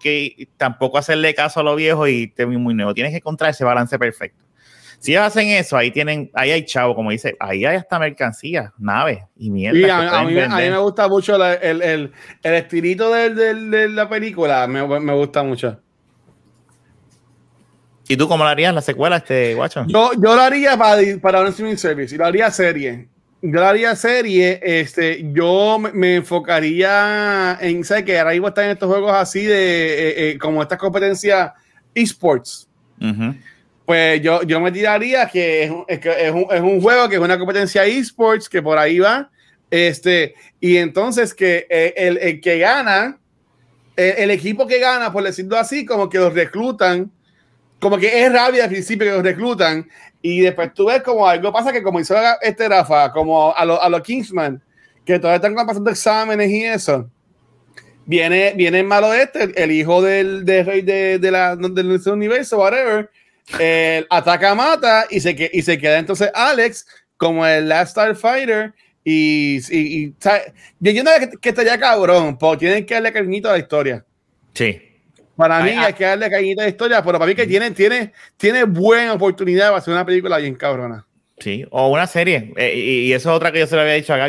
tampoco 0.58 0.98
hacerle 0.98 1.34
caso 1.34 1.62
a 1.62 1.64
lo 1.64 1.76
viejo 1.76 2.08
y 2.08 2.24
irte 2.24 2.46
muy, 2.46 2.58
muy 2.58 2.74
nuevo. 2.74 2.94
Tienes 2.94 3.12
que 3.12 3.18
encontrar 3.18 3.52
ese 3.52 3.64
balance 3.64 3.98
perfecto. 3.98 4.44
Si 5.02 5.14
ellos 5.14 5.24
hacen 5.24 5.48
eso, 5.48 5.76
ahí 5.78 5.90
tienen, 5.90 6.30
ahí 6.36 6.52
hay 6.52 6.64
chavo, 6.64 6.94
como 6.94 7.10
dice, 7.10 7.36
ahí 7.40 7.66
hay 7.66 7.76
hasta 7.76 7.98
mercancía, 7.98 8.72
naves 8.78 9.24
y 9.36 9.50
mierda. 9.50 9.80
Y 9.80 9.90
a, 9.90 10.24
mí, 10.24 10.34
me 10.36 10.78
gusta 10.78 11.08
mucho 11.08 11.44
el, 11.44 11.82
el, 11.82 12.12
el, 12.44 12.54
estilito 12.54 13.12
de, 13.12 13.34
de, 13.34 13.90
la 13.90 14.08
película, 14.08 14.68
me, 14.68 14.86
me, 15.00 15.14
gusta 15.16 15.42
mucho. 15.42 15.80
¿Y 18.08 18.18
tú 18.18 18.28
cómo 18.28 18.44
lo 18.44 18.50
harías 18.50 18.74
la 18.74 18.82
secuela, 18.82 19.18
este 19.18 19.56
guacho? 19.56 19.86
Yo, 19.88 20.12
yo 20.14 20.36
lo 20.36 20.42
haría 20.42 20.78
para, 20.78 21.02
para 21.22 21.42
un 21.42 21.48
streaming 21.48 21.78
service, 21.78 22.14
y 22.14 22.18
lo 22.18 22.26
haría 22.26 22.52
serie. 22.52 23.08
Yo 23.42 23.60
lo 23.60 23.66
haría 23.66 23.96
serie, 23.96 24.60
este, 24.62 25.26
yo 25.34 25.80
me, 25.80 26.18
enfocaría 26.18 27.58
en, 27.60 27.84
¿sabes 27.84 28.04
que 28.04 28.20
Ahora 28.20 28.32
mismo 28.32 28.50
están 28.50 28.66
en 28.66 28.72
estos 28.72 28.90
juegos 28.90 29.14
así 29.14 29.44
de, 29.46 29.54
eh, 29.54 30.30
eh, 30.32 30.38
como 30.38 30.62
estas 30.62 30.78
competencias 30.78 31.52
esports. 31.96 32.68
Uh 33.00 33.34
pues 33.92 34.22
yo, 34.22 34.44
yo 34.44 34.62
me 34.62 34.72
tiraría 34.72 35.28
que 35.28 35.64
es, 35.64 35.72
es, 35.88 36.06
es, 36.06 36.32
un, 36.32 36.46
es, 36.50 36.62
un, 36.62 36.80
juego 36.80 37.10
que 37.10 37.16
es 37.16 37.22
una 37.22 37.38
competencia 37.38 37.84
esports, 37.84 38.48
que 38.48 38.62
por 38.62 38.78
ahí 38.78 39.00
va. 39.00 39.30
Este, 39.70 40.34
y 40.62 40.78
entonces 40.78 41.34
que 41.34 41.68
eh, 41.70 41.94
el, 41.98 42.18
el, 42.18 42.40
que 42.40 42.58
gana, 42.60 43.20
el, 43.98 44.14
el, 44.18 44.32
equipo 44.32 44.66
que 44.66 44.80
gana, 44.80 45.12
por 45.12 45.24
decirlo 45.24 45.58
así, 45.58 45.84
como 45.84 46.08
que 46.08 46.20
los 46.20 46.34
reclutan, 46.34 47.12
como 47.82 47.98
que 47.98 48.24
es 48.24 48.32
rabia 48.32 48.64
al 48.66 48.70
principio 48.70 49.08
que 49.08 49.14
los 49.14 49.24
reclutan, 49.24 49.90
y 50.22 50.40
después 50.42 50.74
tú 50.74 50.86
ves 50.86 51.02
como 51.02 51.28
algo 51.28 51.52
pasa 51.52 51.74
que 51.74 51.82
como 51.82 52.00
hizo 52.00 52.16
este 52.42 52.70
Rafa, 52.70 53.12
como 53.12 53.54
a 53.54 53.66
los 53.66 53.80
a 53.82 53.90
lo 53.90 54.02
Kingsman, 54.02 54.62
que 55.04 55.18
todavía 55.18 55.38
están 55.38 55.66
pasando 55.66 55.90
exámenes 55.90 56.50
y 56.50 56.64
eso. 56.64 57.10
Viene, 58.06 58.54
viene 58.56 58.80
el 58.80 58.86
malo 58.86 59.14
este, 59.14 59.52
el 59.62 59.72
hijo 59.72 60.02
del, 60.02 60.46
del 60.46 60.66
rey 60.66 60.82
de, 60.82 61.18
de 61.18 61.32
la, 61.32 61.56
del 61.56 62.02
universo, 62.08 62.60
whatever, 62.60 63.10
el 63.60 64.06
ataca, 64.10 64.54
mata 64.54 65.06
y 65.10 65.20
se, 65.20 65.50
y 65.52 65.62
se 65.62 65.78
queda 65.78 65.98
entonces 65.98 66.30
Alex 66.34 66.86
como 67.18 67.46
el 67.46 67.68
Last 67.68 67.92
Starfighter. 67.92 68.74
Y, 69.04 69.58
y, 69.76 69.80
y 69.80 70.16
yo 70.20 70.32
entiendo 70.80 71.12
que, 71.20 71.30
que 71.40 71.50
estaría 71.50 71.80
cabrón, 71.80 72.38
porque 72.38 72.68
tienen 72.68 72.86
que 72.86 72.94
darle 72.94 73.12
cariñito 73.12 73.50
a 73.50 73.54
la 73.54 73.58
historia. 73.58 74.06
Sí. 74.54 74.91
Para 75.42 75.64
mí 75.64 75.72
hay 75.72 75.94
que 75.94 76.04
darle 76.04 76.30
cariñito 76.30 76.62
a 76.62 76.66
la 76.66 76.70
historia, 76.70 77.04
pero 77.04 77.18
para 77.18 77.30
mí 77.30 77.36
que 77.36 77.48
tiene, 77.48 77.72
tiene, 77.72 78.14
tiene 78.38 78.64
buena 78.64 79.14
oportunidad 79.14 79.68
para 79.68 79.78
hacer 79.80 79.94
una 79.94 80.06
película 80.06 80.38
bien 80.38 80.56
cabrona. 80.56 81.06
Sí, 81.40 81.66
o 81.72 81.90
una 81.90 82.06
serie. 82.06 82.54
Eh, 82.56 82.76
y, 82.76 83.14
eso 83.14 83.32
es 83.32 83.36
otra 83.36 83.52
que 83.52 83.60
yo 83.60 83.68
se 83.68 83.76
lo 83.76 83.82
había 83.82 83.96
dicho 83.96 84.14
acá. 84.14 84.28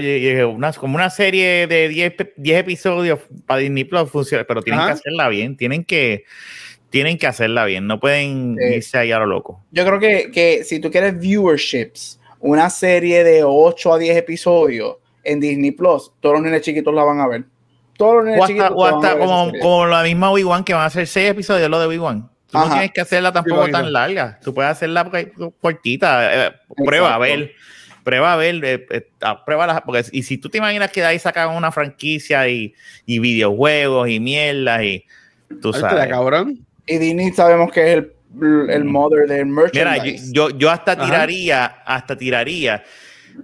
una, 0.48 0.72
como 0.72 0.94
una 0.94 1.10
serie 1.10 1.66
de 1.66 1.88
10, 1.88 2.14
10 2.36 2.60
episodios 2.60 3.18
para 3.46 3.60
Disney 3.60 3.84
Plus 3.84 4.10
funciona, 4.10 4.44
pero 4.44 4.62
tienen 4.62 4.86
que 4.86 4.92
hacerla 4.92 5.28
bien. 5.28 5.56
Tienen 5.56 5.84
que 5.84 6.24
tienen 6.88 7.16
que 7.16 7.26
hacerla 7.26 7.64
bien, 7.64 7.86
no 7.86 7.98
pueden 7.98 8.58
irse 8.60 8.98
ahí 8.98 9.12
a 9.12 9.18
lo 9.18 9.24
loco. 9.24 9.64
Yo 9.70 9.84
creo 9.86 9.98
que, 9.98 10.30
que, 10.30 10.62
si 10.62 10.78
tú 10.78 10.90
quieres 10.90 11.18
viewerships, 11.18 12.20
una 12.38 12.68
serie 12.68 13.24
de 13.24 13.42
8 13.42 13.94
a 13.94 13.98
10 13.98 14.16
episodios 14.18 14.96
en 15.24 15.40
Disney 15.40 15.70
Plus, 15.70 16.12
todos 16.20 16.34
los 16.34 16.42
nenes 16.42 16.60
chiquitos 16.60 16.94
la 16.94 17.02
van 17.02 17.20
a 17.20 17.28
ver. 17.28 17.44
O 17.98 18.44
hasta. 18.44 18.70
O 18.70 18.84
hasta 18.84 19.18
como, 19.18 19.52
como, 19.60 19.86
la 19.86 20.02
misma 20.02 20.32
Wii 20.32 20.44
que 20.64 20.74
van 20.74 20.82
a 20.82 20.86
hacer 20.86 21.06
6 21.06 21.30
episodios, 21.30 21.68
lo 21.68 21.80
de 21.80 21.98
One. 21.98 22.22
Tú 22.52 22.58
no 22.58 22.68
tienes 22.68 22.92
que 22.92 23.00
hacerla 23.00 23.32
tampoco 23.32 23.68
tan 23.68 23.92
larga. 23.92 24.38
Tú 24.42 24.52
puedes 24.52 24.70
hacerla 24.70 25.10
cortita. 25.60 26.46
Eh, 26.48 26.52
prueba 26.84 27.14
a 27.14 27.18
ver. 27.18 27.52
Prueba 28.04 28.34
a 28.34 28.36
ver. 28.36 28.62
Eh, 28.62 28.86
eh, 28.90 29.06
prueba 29.46 29.66
las, 29.66 29.80
porque, 29.80 30.04
y 30.12 30.22
si 30.22 30.36
tú 30.36 30.50
te 30.50 30.58
imaginas 30.58 30.90
que 30.90 31.00
de 31.00 31.06
ahí 31.06 31.18
sacan 31.18 31.50
una 31.50 31.72
franquicia 31.72 32.46
y, 32.48 32.74
y 33.06 33.18
videojuegos 33.20 34.08
y 34.10 34.20
mierda 34.20 34.84
y 34.84 35.04
tú 35.62 35.72
sabes. 35.72 36.08
cabrón? 36.08 36.66
Y 36.86 36.98
Disney 36.98 37.32
sabemos 37.32 37.72
que 37.72 37.92
es 37.92 37.98
el, 37.98 38.70
el 38.70 38.84
mother 38.84 39.26
del 39.26 39.46
merchandise. 39.46 40.02
Mira, 40.02 40.32
yo, 40.32 40.50
yo 40.50 40.70
hasta 40.70 40.94
tiraría, 40.98 41.64
Ajá. 41.64 41.82
hasta 41.86 42.16
tiraría 42.18 42.82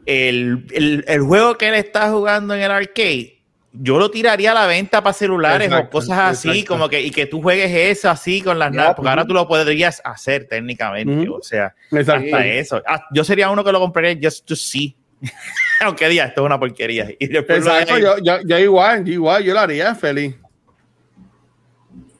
el, 0.07 0.67
el, 0.73 1.05
el, 1.07 1.21
juego 1.21 1.57
que 1.57 1.69
él 1.69 1.75
está 1.75 2.11
jugando 2.11 2.55
en 2.55 2.61
el 2.61 2.71
arcade. 2.71 3.38
Yo 3.81 3.99
lo 3.99 4.11
tiraría 4.11 4.51
a 4.51 4.55
la 4.55 4.67
venta 4.67 5.03
para 5.03 5.13
celulares 5.13 5.69
exacto, 5.69 5.87
o 5.87 5.91
cosas 5.91 6.19
así, 6.19 6.49
exacto. 6.49 6.75
como 6.75 6.89
que, 6.89 7.01
y 7.01 7.11
que 7.11 7.27
tú 7.27 7.41
juegues 7.41 7.71
eso 7.73 8.11
así 8.11 8.41
con 8.43 8.59
las 8.59 8.73
naves, 8.73 8.95
porque 8.97 9.09
ahora 9.09 9.25
tú 9.25 9.35
lo 9.35 9.47
podrías 9.47 10.03
hacer 10.05 10.47
técnicamente, 10.47 11.13
uh 11.13 11.35
-huh. 11.35 11.39
o 11.39 11.43
sea, 11.43 11.75
exacto. 11.93 12.25
hasta 12.25 12.47
eso. 12.47 12.83
Ah, 12.87 13.05
yo 13.13 13.23
sería 13.23 13.51
uno 13.51 13.63
que 13.63 13.71
lo 13.71 13.79
compraría 13.79 14.19
just 14.21 14.47
to 14.47 14.57
see. 14.57 14.97
Aunque 15.81 16.09
diga, 16.09 16.25
esto 16.25 16.41
es 16.43 16.47
una 16.47 16.59
porquería. 16.59 17.09
Y 17.19 17.27
después 17.29 17.59
Exacto, 17.59 17.99
yo, 17.99 18.19
yo, 18.19 18.39
yo, 18.45 18.59
igual, 18.59 19.05
yo 19.05 19.13
igual, 19.13 19.45
yo 19.45 19.55
lo 19.55 19.61
haría 19.61 19.95
feliz. 19.95 20.35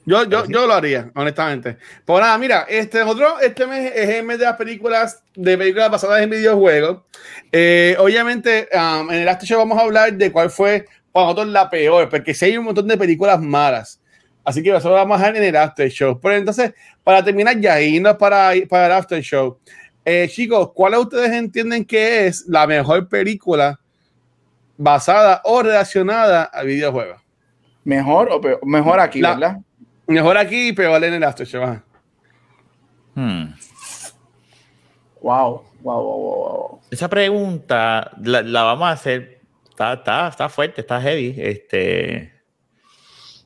Yo, 0.09 0.27
yo, 0.27 0.45
yo 0.47 0.65
lo 0.65 0.73
haría, 0.73 1.11
honestamente. 1.13 1.77
Pues 2.03 2.19
nada, 2.19 2.35
mira, 2.39 2.65
este 2.67 3.03
otro, 3.03 3.39
este 3.41 3.67
mes 3.67 3.91
es 3.95 4.09
el 4.09 4.23
mes 4.23 4.39
de 4.39 4.45
las 4.45 4.55
películas, 4.55 5.21
de 5.35 5.55
películas 5.55 5.91
basadas 5.91 6.23
en 6.23 6.31
videojuegos. 6.31 7.01
Eh, 7.51 7.95
obviamente, 7.99 8.67
um, 8.73 9.11
en 9.11 9.21
el 9.21 9.29
After 9.29 9.47
Show 9.47 9.59
vamos 9.59 9.77
a 9.77 9.81
hablar 9.81 10.13
de 10.13 10.31
cuál 10.31 10.49
fue 10.49 10.87
para 11.19 11.31
nosotros 11.33 11.47
la 11.53 11.69
peor, 11.69 12.09
porque 12.09 12.33
sí 12.33 12.45
hay 12.45 12.57
un 12.57 12.65
montón 12.65 12.87
de 12.87 12.97
películas 12.97 13.41
malas. 13.41 14.01
Así 14.43 14.63
que 14.63 14.75
eso 14.75 14.89
lo 14.89 14.95
vamos 14.95 15.15
a 15.15 15.19
dejar 15.19 15.37
en 15.37 15.43
el 15.43 15.55
After 15.55 15.89
Show. 15.89 16.19
Pero 16.19 16.35
entonces, 16.35 16.73
para 17.03 17.23
terminar 17.23 17.59
ya, 17.59 17.79
irnos 17.81 18.15
para, 18.15 18.53
para 18.67 18.87
el 18.87 18.91
After 18.93 19.21
Show. 19.21 19.59
Eh, 20.03 20.27
chicos, 20.29 20.71
¿cuál 20.73 20.93
de 20.93 20.97
ustedes 20.97 21.31
entienden 21.31 21.85
que 21.85 22.25
es 22.25 22.47
la 22.47 22.65
mejor 22.65 23.07
película 23.07 23.79
basada 24.77 25.41
o 25.43 25.61
relacionada 25.61 26.45
al 26.45 26.65
videojuego? 26.65 27.17
Mejor 27.83 28.31
o 28.31 28.41
peor? 28.41 28.59
Mejor 28.65 28.99
aquí, 28.99 29.21
la, 29.21 29.33
¿verdad? 29.33 29.57
Mejor 30.07 30.37
aquí, 30.37 30.73
pero 30.73 30.95
en 30.97 31.13
el 31.13 31.23
After 31.23 31.45
Show. 31.45 31.79
Hmm. 33.13 33.53
Wow, 35.21 35.63
wow, 35.81 36.01
wow, 36.01 36.25
wow. 36.25 36.79
Esa 36.89 37.07
pregunta 37.07 38.11
la, 38.23 38.41
la 38.41 38.63
vamos 38.63 38.87
a 38.87 38.91
hacer. 38.93 39.38
Está, 39.79 39.93
está, 39.93 40.27
está, 40.27 40.49
fuerte, 40.49 40.81
está 40.81 40.99
heavy. 40.99 41.35
Este, 41.37 42.33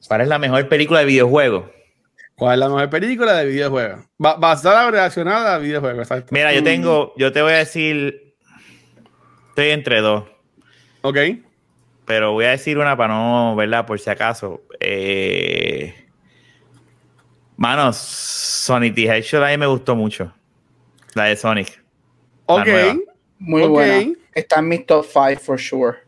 ¿Cuál 0.07 0.21
es 0.21 0.27
la 0.27 0.39
mejor 0.39 0.67
película 0.67 1.01
de 1.01 1.05
videojuego? 1.05 1.71
¿Cuál 2.33 2.53
es 2.53 2.59
la 2.59 2.69
mejor 2.69 2.89
película 2.89 3.35
de 3.35 3.45
videojuego? 3.45 4.03
Basada 4.17 4.87
o 4.87 4.89
relacionada 4.89 5.53
a 5.53 5.59
videojuegos. 5.59 5.99
Exacto. 5.99 6.29
Mira, 6.31 6.51
yo 6.51 6.63
tengo, 6.63 7.13
yo 7.17 7.31
te 7.31 7.43
voy 7.43 7.53
a 7.53 7.57
decir, 7.57 8.33
estoy 9.49 9.69
entre 9.69 10.01
dos. 10.01 10.23
Ok. 11.03 11.17
Pero 12.05 12.31
voy 12.31 12.45
a 12.45 12.49
decir 12.49 12.79
una 12.79 12.97
para 12.97 13.13
no, 13.13 13.55
¿verdad? 13.55 13.85
Por 13.85 13.99
si 13.99 14.09
acaso. 14.09 14.63
Eh, 14.79 15.93
Mano, 17.57 17.93
Sonic 17.93 18.95
the 18.95 19.03
Hedgehog 19.03 19.43
a 19.43 19.49
mí 19.49 19.57
me 19.57 19.67
gustó 19.67 19.95
mucho. 19.95 20.33
La 21.13 21.25
de 21.25 21.35
Sonic. 21.35 21.79
Ok. 22.47 22.67
Muy 23.37 23.61
okay. 23.61 23.69
buena. 23.71 24.19
Está 24.33 24.61
en 24.61 24.67
mi 24.67 24.79
top 24.79 25.05
5 25.05 25.39
for 25.39 25.59
sure. 25.59 26.03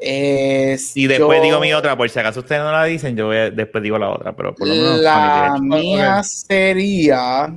Es 0.00 0.96
y 0.96 1.08
después 1.08 1.38
yo, 1.38 1.44
digo 1.44 1.60
mi 1.60 1.72
otra, 1.72 1.96
por 1.96 2.08
si 2.08 2.18
acaso 2.18 2.40
ustedes 2.40 2.62
no 2.62 2.70
la 2.70 2.84
dicen, 2.84 3.16
yo 3.16 3.30
a, 3.32 3.50
después 3.50 3.82
digo 3.82 3.98
la 3.98 4.10
otra, 4.10 4.34
pero 4.34 4.54
por 4.54 4.68
lo 4.68 4.74
menos 4.74 5.00
La 5.00 5.56
mía 5.60 6.22
sería 6.22 7.52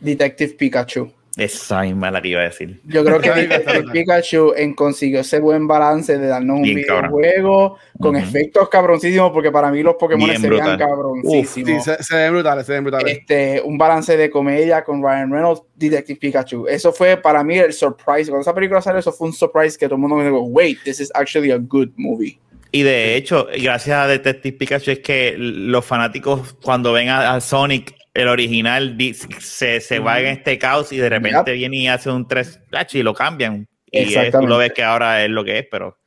Detective 0.00 0.52
Pikachu. 0.54 1.10
Esa 1.36 1.82
misma 1.82 2.10
la 2.10 2.22
que 2.22 2.28
iba 2.28 2.40
a 2.40 2.44
decir. 2.44 2.80
Yo 2.84 3.04
creo 3.04 3.20
que 3.20 3.30
Detective 3.34 3.90
Pikachu 3.92 4.52
en 4.56 4.74
consiguió 4.74 5.20
ese 5.20 5.40
buen 5.40 5.66
balance 5.66 6.16
de 6.16 6.26
darnos 6.26 6.58
un 6.58 6.62
Bien 6.62 6.76
videojuego 6.76 7.74
cabrón. 7.74 7.78
con 8.00 8.16
uh 8.16 8.18
-huh. 8.18 8.22
efectos 8.22 8.68
cabroncísimos, 8.68 9.32
porque 9.32 9.50
para 9.50 9.70
mí 9.70 9.82
los 9.82 9.96
Pokémon 9.96 10.36
se 10.36 10.48
veían 10.48 10.78
cabroncísimos. 10.78 11.84
Sí, 11.84 11.90
se, 11.90 12.02
se, 12.02 12.16
ven 12.16 12.32
brutales, 12.32 12.66
se 12.66 12.72
ven 12.72 12.84
brutales. 12.84 13.18
Este, 13.18 13.60
un 13.64 13.76
balance 13.76 14.16
de 14.16 14.30
comedia 14.30 14.84
con 14.84 15.02
Ryan 15.02 15.30
Reynolds, 15.30 15.62
Detective 15.74 16.18
Pikachu. 16.20 16.66
Eso 16.68 16.92
fue 16.92 17.16
para 17.16 17.42
mí 17.42 17.58
el 17.58 17.72
surprise. 17.72 18.30
Cuando 18.30 18.42
esa 18.42 18.54
película 18.54 18.80
salió, 18.80 19.00
eso 19.00 19.12
fue 19.12 19.28
un 19.28 19.32
surprise 19.32 19.76
que 19.76 19.86
todo 19.86 19.96
el 19.96 20.00
mundo 20.02 20.16
me 20.16 20.24
dijo, 20.24 20.40
wait, 20.42 20.78
this 20.84 21.00
is 21.00 21.10
actually 21.14 21.50
a 21.50 21.58
good 21.58 21.88
movie. 21.96 22.38
Y 22.70 22.82
de 22.82 23.14
hecho, 23.16 23.46
gracias 23.60 23.96
a 23.96 24.08
Detective 24.08 24.56
Pikachu 24.56 24.90
es 24.92 24.98
que 24.98 25.34
los 25.38 25.84
fanáticos 25.84 26.56
cuando 26.62 26.92
ven 26.92 27.08
a, 27.08 27.34
a 27.34 27.40
Sonic 27.40 27.94
el 28.14 28.28
original 28.28 28.96
se, 29.40 29.80
se 29.80 29.98
va 29.98 30.20
en 30.20 30.26
este 30.26 30.56
caos 30.56 30.92
y 30.92 30.98
de 30.98 31.08
repente 31.08 31.50
yep. 31.50 31.54
viene 31.54 31.76
y 31.76 31.88
hace 31.88 32.10
un 32.10 32.26
3 32.28 32.60
y 32.92 33.02
lo 33.02 33.12
cambian. 33.12 33.68
Y 33.90 34.14
es, 34.14 34.30
tú 34.30 34.46
lo 34.46 34.58
ves 34.58 34.72
que 34.72 34.82
ahora 34.82 35.24
es 35.24 35.30
lo 35.30 35.44
que 35.44 35.58
es, 35.58 35.66
pero 35.70 35.98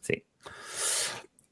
sí. 0.00 0.22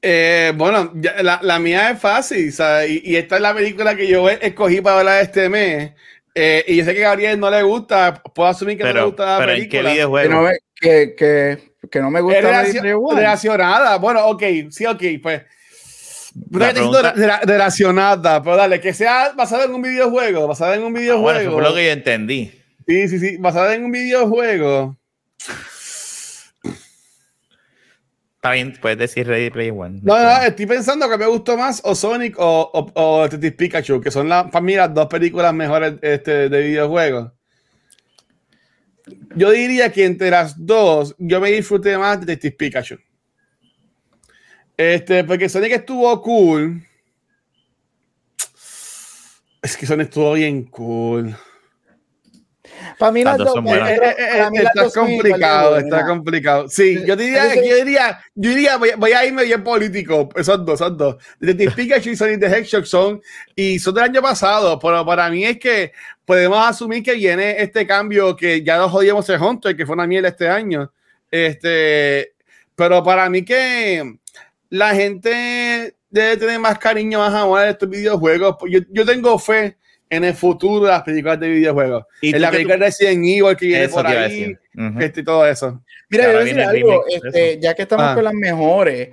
Eh, 0.03 0.53
bueno, 0.55 0.93
la, 1.23 1.41
la, 1.43 1.59
mía 1.59 1.91
es 1.91 1.99
fácil, 1.99 2.53
¿sabes? 2.53 2.91
Y, 2.91 3.03
y, 3.12 3.16
esta 3.16 3.37
es 3.37 3.43
la 3.43 3.55
película 3.55 3.95
que 3.95 4.07
yo 4.07 4.29
escogí 4.29 4.81
para 4.81 5.01
hablar 5.01 5.23
este 5.23 5.49
mes. 5.49 5.93
Eh, 6.35 6.64
y 6.68 6.77
yo 6.77 6.85
sé 6.85 6.95
que 6.95 7.05
a 7.05 7.11
Gabriel 7.11 7.39
no 7.39 7.51
le 7.51 7.62
gusta, 7.62 8.23
puedo 8.23 8.49
asumir 8.49 8.79
que 8.79 8.85
pero, 8.85 8.95
no 8.95 9.01
le 9.01 9.07
gusta 9.07 9.27
la 9.27 9.39
pero 9.39 9.53
película. 9.53 9.81
¿en 9.81 9.87
qué 9.87 9.93
videojuego? 9.93 10.29
Que 10.29 10.35
no, 10.35 10.43
me, 10.43 10.53
que, 10.75 11.14
que, 11.14 11.89
que 11.91 12.01
no 12.01 12.11
me 12.11 12.20
gusta 12.20 12.39
es 12.39 12.45
relacion, 12.45 13.16
relacionada. 13.16 13.97
Bueno, 13.99 14.27
ok, 14.27 14.43
sí, 14.70 14.87
ok, 14.87 15.03
pues. 15.23 15.43
La 16.51 16.72
pregunta... 16.72 17.12
relacionada, 17.45 18.43
pero 18.43 18.57
dale, 18.57 18.80
que 18.80 18.95
sea 18.95 19.33
basada 19.37 19.64
en 19.64 19.74
un 19.74 19.83
videojuego, 19.83 20.47
basada 20.47 20.76
en 20.76 20.83
un 20.83 20.93
videojuego. 20.93 21.28
Ah, 21.28 21.33
bueno, 21.33 21.41
eso 21.41 21.53
fue 21.53 21.62
lo 21.62 21.74
que 21.74 21.87
yo 21.87 21.93
entendí. 21.93 22.53
Sí, 22.87 23.09
sí, 23.09 23.18
sí, 23.18 23.37
basada 23.39 23.74
en 23.74 23.85
un 23.85 23.93
videojuego. 23.93 24.97
Está 28.37 28.53
bien, 28.55 28.76
puedes 28.80 28.99
decir 28.99 29.26
Ready 29.28 29.51
Player 29.51 29.72
One. 29.72 30.01
No, 30.03 30.20
no, 30.20 30.43
estoy 30.43 30.66
pensando 30.66 31.09
que 31.09 31.16
me 31.16 31.26
gustó 31.26 31.57
más 31.57 31.80
o 31.85 31.95
Sonic 31.95 32.37
o, 32.39 32.70
o, 32.72 32.93
o 32.93 33.28
Pikachu, 33.28 34.01
que 34.01 34.11
son 34.11 34.28
la, 34.28 34.51
para 34.51 34.64
mí 34.64 34.74
las 34.74 34.93
dos 34.93 35.07
películas 35.07 35.55
mejores 35.55 35.95
este, 36.03 36.49
de 36.49 36.61
videojuegos. 36.61 37.30
Yo 39.37 39.51
diría 39.51 39.93
que 39.93 40.05
entre 40.05 40.30
las 40.30 40.55
dos, 40.57 41.14
yo 41.18 41.41
me 41.41 41.53
disfruté 41.53 41.97
más 41.97 42.18
de 42.18 42.26
Detective 42.26 42.57
Pikachu. 42.57 42.97
Este, 44.77 45.25
porque 45.25 45.49
Sonic 45.49 45.73
estuvo 45.73 46.20
cool. 46.23 46.87
Es 49.62 49.77
que 49.77 49.87
Sonic 49.87 50.09
estuvo 50.09 50.33
bien 50.33 50.64
cool. 50.64 51.37
Para 52.99 53.12
mí 53.12 53.25
las, 53.25 53.39
las 53.39 53.47
dos, 53.47 53.64
dos 53.64 53.75
eh, 53.75 54.01
eh, 54.01 54.14
eh, 54.18 54.62
está 54.62 55.01
complicado, 55.01 55.77
está 55.77 56.07
complicado. 56.07 56.68
Sí, 56.68 57.01
yo 57.07 57.16
diría, 57.16 57.55
yo 57.55 57.77
diría, 57.77 58.20
yo 58.35 58.51
diría, 58.51 58.77
voy, 58.77 58.91
voy, 58.97 59.12
a 59.12 59.25
irme 59.25 59.45
bien 59.45 59.62
político. 59.62 60.29
Esos 60.37 60.64
dos, 60.64 60.81
esos 60.81 60.97
dos. 60.97 61.16
Detective 61.39 61.73
Pikachu 61.77 62.11
y 62.11 62.16
Sonic 62.16 62.41
the 62.41 62.47
Hedgehog 62.47 62.87
son, 62.87 63.20
y 63.55 63.79
son 63.79 63.95
del 63.95 64.05
año 64.05 64.23
pasado, 64.23 64.79
pero 64.79 65.05
para 65.05 65.29
mí 65.31 65.45
es 65.45 65.59
que 65.59 65.93
podemos 66.25 66.64
asumir 66.64 67.03
que 67.03 67.14
viene 67.14 67.61
este 67.61 67.87
cambio 67.87 68.37
que 68.37 68.62
ya 68.62 68.79
nos 68.79 68.91
jodíamos 68.91 69.29
el 69.29 69.41
Hunter, 69.41 69.77
que 69.77 69.87
fue 69.87 69.95
una 69.95 70.07
mierda 70.07 70.29
este 70.29 70.49
año. 70.49 70.93
Este, 71.31 72.35
pero 72.75 73.03
para 73.03 73.29
mí 73.29 73.45
que 73.45 74.18
la 74.73 74.95
gente 74.95 75.95
debe 76.09 76.37
tener 76.39 76.59
más 76.59 76.79
cariño, 76.79 77.18
más 77.18 77.35
amor 77.35 77.61
a 77.61 77.68
estos 77.70 77.91
videojuegos. 77.91 78.57
Yo, 78.70 78.81
yo 78.91 79.05
tengo 79.05 79.39
fe 79.39 79.77
en 80.09 80.25
el 80.25 80.33
futuro 80.35 80.87
de 80.87 80.93
las 80.93 81.03
películas 81.03 81.39
de 81.41 81.49
videojuegos. 81.49 82.05
¿Y 82.23 82.35
en 82.35 82.41
la 82.41 82.51
película 82.51 82.77
tú... 82.77 82.81
de 82.81 82.87
Resident 82.87 83.25
Evil 83.27 83.57
que 83.57 83.66
viene 83.66 83.85
Eso 83.85 83.97
por 83.97 84.07
ahí, 84.07 84.23
decir. 84.23 84.61
Ujú. 84.77 85.01
este, 85.01 85.20
y 85.20 85.25
todo 85.25 85.47
eso. 85.47 85.83
Mira, 86.09 86.25
yo 86.25 86.31
voy 86.33 86.41
a 86.41 86.45
decir 86.45 86.61
algo, 86.62 87.05
este, 87.07 87.59
ya 87.61 87.75
que 87.75 87.83
estamos 87.83 88.07
Ah. 88.09 88.14
con 88.14 88.25
las 88.25 88.33
mejores, 88.35 89.11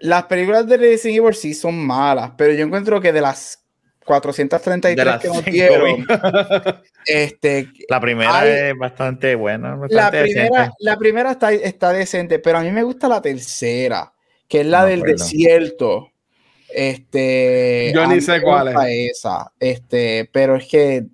las 0.00 0.24
películas 0.24 0.66
de 0.66 0.76
Resident 0.76 1.18
Evil 1.24 1.34
sí 1.34 1.54
son 1.54 1.78
malas, 1.86 2.32
pero 2.36 2.52
yo 2.52 2.64
encuentro 2.64 3.00
que 3.00 3.12
de 3.12 3.20
las 3.22 3.64
433 4.04 4.96
De 4.96 5.04
las 5.04 5.20
que 5.22 5.28
nos 5.28 5.44
dieron, 5.44 6.04
este, 7.06 7.68
La 7.88 8.00
primera 8.00 8.40
Hay- 8.40 8.50
es 8.70 8.78
bastante 8.78 9.34
buena. 9.34 9.70
la 9.70 9.76
Bastante 9.76 10.22
primera, 10.22 10.48
decente. 10.50 10.76
la 10.80 10.96
primera 10.98 11.30
está, 11.32 11.52
está 11.52 11.92
decente, 11.92 12.38
pero 12.38 12.58
a 12.58 12.62
mí 12.62 12.70
me 12.72 12.82
gusta 12.82 13.08
la 13.08 13.20
tercera, 13.22 14.11
que 14.52 14.60
es 14.60 14.66
la 14.66 14.80
No 14.82 14.86
del 14.86 15.00
acuerdo. 15.00 15.16
desierto. 15.24 16.08
Este, 16.74 17.92
Yo 17.94 18.06
ni 18.06 18.20
sé 18.20 18.40
cuál 18.40 18.66
gusta 18.66 18.90
Esa, 18.90 19.52
este, 19.60 20.28
pero 20.32 20.56
es 20.56 20.66
que, 20.66 21.04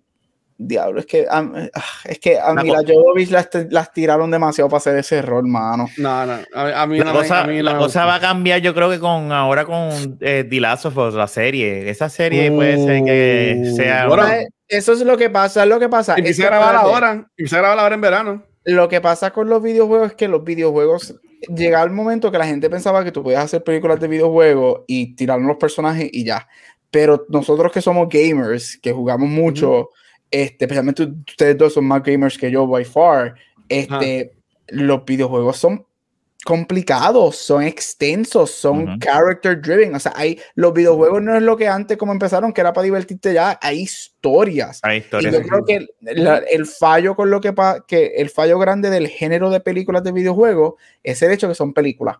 diablo, 0.56 1.00
es 1.00 1.06
que, 1.06 1.26
a, 1.28 1.38
ah, 1.38 1.82
es 2.04 2.18
que 2.18 2.38
a 2.38 2.54
La 2.54 2.62
mí 2.62 2.70
las 2.70 2.84
Jovovich 2.84 3.30
las, 3.30 3.48
las 3.70 3.92
tiraron 3.92 4.30
demasiado 4.30 4.68
para 4.68 4.78
hacer 4.78 4.96
ese 4.98 5.16
error, 5.16 5.46
mano. 5.46 5.88
No, 5.96 6.26
no, 6.26 6.32
a, 6.54 6.82
a 6.82 6.86
mí 6.86 6.98
La 6.98 7.04
no 7.06 7.12
me- 7.12 7.18
cosa, 7.20 7.40
a 7.42 7.46
mí 7.46 7.62
la 7.62 7.76
cosa 7.78 8.04
va 8.04 8.16
a 8.16 8.20
cambiar, 8.20 8.60
yo 8.60 8.74
creo 8.74 8.88
que 8.90 8.98
con 8.98 9.32
ahora 9.32 9.64
con 9.64 10.16
eh, 10.20 10.44
The 10.48 10.60
Last 10.60 10.86
of 10.86 10.96
Us, 10.96 11.14
la 11.14 11.26
serie. 11.28 11.88
Esa 11.90 12.08
serie 12.08 12.50
puede 12.50 12.76
ser 12.84 13.04
que 13.04 13.62
Uh, 13.64 13.76
sea. 13.76 14.06
bueno, 14.06 14.24
una- 14.24 14.38
Eso 14.68 14.92
es 14.92 15.00
lo 15.00 15.16
que 15.16 15.30
pasa, 15.30 15.62
es 15.62 15.68
lo 15.68 15.78
que 15.80 15.88
pasa. 15.88 16.14
Empieza 16.16 16.42
Es 16.42 16.46
a 16.46 16.50
grabar 16.50 16.76
ahora. 16.76 17.12
Empieza 17.36 17.56
a 17.56 17.60
grabar 17.60 17.78
ahora 17.78 17.94
en 17.94 18.00
verano. 18.00 18.42
Lo 18.64 18.88
que 18.88 19.00
pasa 19.00 19.30
con 19.32 19.48
los 19.48 19.62
videojuegos 19.62 20.08
es 20.10 20.14
que 20.16 20.28
los 20.28 20.44
videojuegos 20.44 21.14
llega 21.54 21.82
el 21.82 21.90
momento 21.90 22.30
que 22.30 22.38
la 22.38 22.46
gente 22.46 22.70
pensaba 22.70 23.04
que 23.04 23.12
tú 23.12 23.22
podías 23.22 23.44
hacer 23.44 23.62
películas 23.62 24.00
de 24.00 24.08
videojuegos 24.08 24.82
y 24.86 25.14
tirar 25.14 25.40
los 25.40 25.56
personajes 25.56 26.08
y 26.12 26.24
ya. 26.24 26.48
Pero 26.90 27.26
nosotros 27.28 27.72
que 27.72 27.82
somos 27.82 28.08
gamers, 28.08 28.78
que 28.78 28.92
jugamos 28.92 29.28
mucho, 29.28 29.90
este, 30.30 30.64
especialmente 30.64 31.02
ustedes 31.02 31.56
dos 31.56 31.74
son 31.74 31.86
más 31.86 32.02
gamers 32.02 32.38
que 32.38 32.50
yo 32.50 32.66
by 32.66 32.84
far, 32.84 33.34
este, 33.68 34.32
los 34.68 35.04
videojuegos 35.04 35.56
son 35.56 35.86
complicados, 36.44 37.36
son 37.36 37.62
extensos, 37.64 38.50
son 38.50 38.98
character 39.00 39.60
driven. 39.60 39.94
O 39.94 40.00
sea, 40.00 40.12
hay, 40.16 40.40
los 40.54 40.72
videojuegos 40.72 41.22
no 41.22 41.36
es 41.36 41.42
lo 41.42 41.56
que 41.56 41.68
antes 41.68 41.96
como 41.98 42.12
empezaron, 42.12 42.52
que 42.52 42.60
era 42.60 42.72
para 42.72 42.84
divertirte 42.84 43.34
ya, 43.34 43.58
hay 43.60 43.80
historias. 43.80 44.80
Hay 44.82 44.98
Y 44.98 45.00
historias. 45.00 45.34
yo 45.34 45.42
creo 45.42 45.64
que 45.64 45.86
la- 46.00 46.38
el 46.38 46.66
fallo 46.66 47.14
con 47.16 47.30
lo 47.30 47.40
que, 47.40 47.52
pa- 47.52 47.84
que 47.86 48.14
el 48.16 48.30
fallo 48.30 48.58
grande 48.58 48.90
del 48.90 49.08
género 49.08 49.50
de 49.50 49.60
películas 49.60 50.02
de 50.04 50.12
videojuegos 50.12 50.74
es 51.02 51.20
el 51.22 51.32
hecho 51.32 51.48
que 51.48 51.54
son 51.54 51.72
películas. 51.74 52.16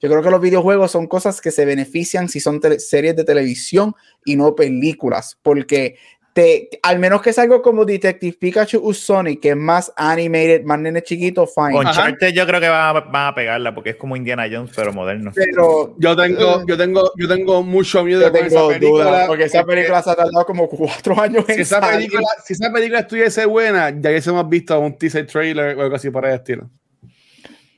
Yo 0.00 0.08
creo 0.10 0.22
que 0.22 0.30
los 0.30 0.40
videojuegos 0.40 0.90
son 0.90 1.06
cosas 1.06 1.40
que 1.40 1.52
se 1.52 1.64
benefician 1.64 2.28
si 2.28 2.40
son 2.40 2.60
series 2.78 3.14
de 3.14 3.22
televisión 3.24 3.94
y 4.24 4.34
no 4.34 4.56
películas, 4.56 5.38
porque 5.40 5.96
te, 6.38 6.68
al 6.84 7.00
menos 7.00 7.20
que 7.20 7.30
es 7.30 7.38
algo 7.40 7.60
como 7.62 7.84
Detective 7.84 8.36
Pikachu 8.38 8.80
o 8.80 8.94
Sonic, 8.94 9.40
que 9.40 9.48
es 9.50 9.56
más 9.56 9.92
animated, 9.96 10.62
más 10.62 10.78
nene 10.78 11.02
chiquito, 11.02 11.48
fine. 11.48 11.76
Uncharted 11.76 12.32
yo 12.32 12.46
creo 12.46 12.60
que 12.60 12.68
van 12.68 12.96
a, 12.96 13.00
van 13.00 13.26
a 13.26 13.34
pegarla 13.34 13.74
porque 13.74 13.90
es 13.90 13.96
como 13.96 14.14
Indiana 14.14 14.46
Jones, 14.48 14.70
pero 14.76 14.92
moderno. 14.92 15.32
Pero 15.34 15.96
Yo 15.98 16.14
tengo, 16.14 16.64
yo 16.64 16.76
tengo, 16.76 17.10
yo 17.16 17.26
tengo 17.26 17.64
mucho 17.64 18.04
miedo 18.04 18.20
yo 18.20 18.30
con 18.30 18.40
esa 18.46 18.48
tengo 18.56 18.68
película. 18.68 19.04
dudas, 19.04 19.26
porque 19.26 19.44
esa 19.44 19.64
película 19.64 20.00
se 20.00 20.10
ha 20.10 20.14
tardado 20.14 20.46
como 20.46 20.68
cuatro 20.68 21.20
años 21.20 21.44
si 21.46 21.52
en 21.54 21.60
esa 21.60 21.80
salir. 21.80 21.96
película, 22.08 22.28
si 22.44 22.52
esa 22.52 22.72
película 22.72 23.00
estuviese 23.00 23.44
buena, 23.44 23.90
ya 23.90 24.10
hubiésemos 24.10 24.48
visto 24.48 24.78
un 24.78 24.96
teaser 24.96 25.26
trailer 25.26 25.76
o 25.76 25.82
algo 25.82 25.96
así 25.96 26.08
por 26.10 26.24
el 26.24 26.34
estilo. 26.34 26.70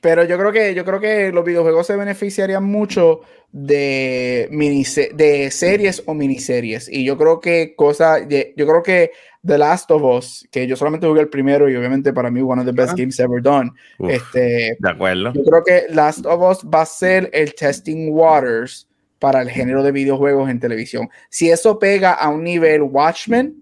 Pero 0.01 0.23
yo 0.23 0.37
creo 0.37 0.51
que 0.51 0.73
yo 0.73 0.83
creo 0.83 0.99
que 0.99 1.31
los 1.31 1.45
videojuegos 1.45 1.85
se 1.87 1.95
beneficiarían 1.95 2.63
mucho 2.63 3.21
de 3.51 4.47
minise- 4.51 5.11
de 5.13 5.51
series 5.51 6.01
o 6.05 6.13
miniseries. 6.13 6.89
Y 6.91 7.03
yo 7.05 7.17
creo 7.17 7.39
que 7.39 7.75
cosa, 7.75 8.19
yo 8.27 8.65
creo 8.67 8.81
que 8.83 9.11
The 9.45 9.57
Last 9.57 9.91
of 9.91 10.03
Us, 10.03 10.47
que 10.51 10.65
yo 10.67 10.75
solamente 10.75 11.07
jugué 11.07 11.21
el 11.21 11.29
primero 11.29 11.69
y 11.69 11.75
obviamente 11.75 12.13
para 12.13 12.31
mí 12.31 12.41
one 12.41 12.61
of 12.61 12.65
the 12.67 12.71
best 12.73 12.93
Ah. 12.93 12.95
games 12.97 13.19
ever 13.19 13.41
done. 13.41 13.71
Uf, 13.99 14.09
Este, 14.11 14.77
de 14.79 14.89
acuerdo. 14.89 15.33
yo 15.33 15.43
creo 15.43 15.63
que 15.63 15.93
Last 15.93 16.25
of 16.25 16.41
Us 16.41 16.65
va 16.67 16.81
a 16.81 16.85
ser 16.85 17.29
el 17.33 17.53
testing 17.53 18.09
waters 18.11 18.87
para 19.19 19.41
el 19.41 19.49
género 19.49 19.83
de 19.83 19.91
videojuegos 19.91 20.49
en 20.49 20.59
televisión. 20.59 21.09
Si 21.29 21.49
eso 21.51 21.77
pega 21.77 22.13
a 22.13 22.29
un 22.29 22.43
nivel 22.43 22.81
Watchmen, 22.83 23.55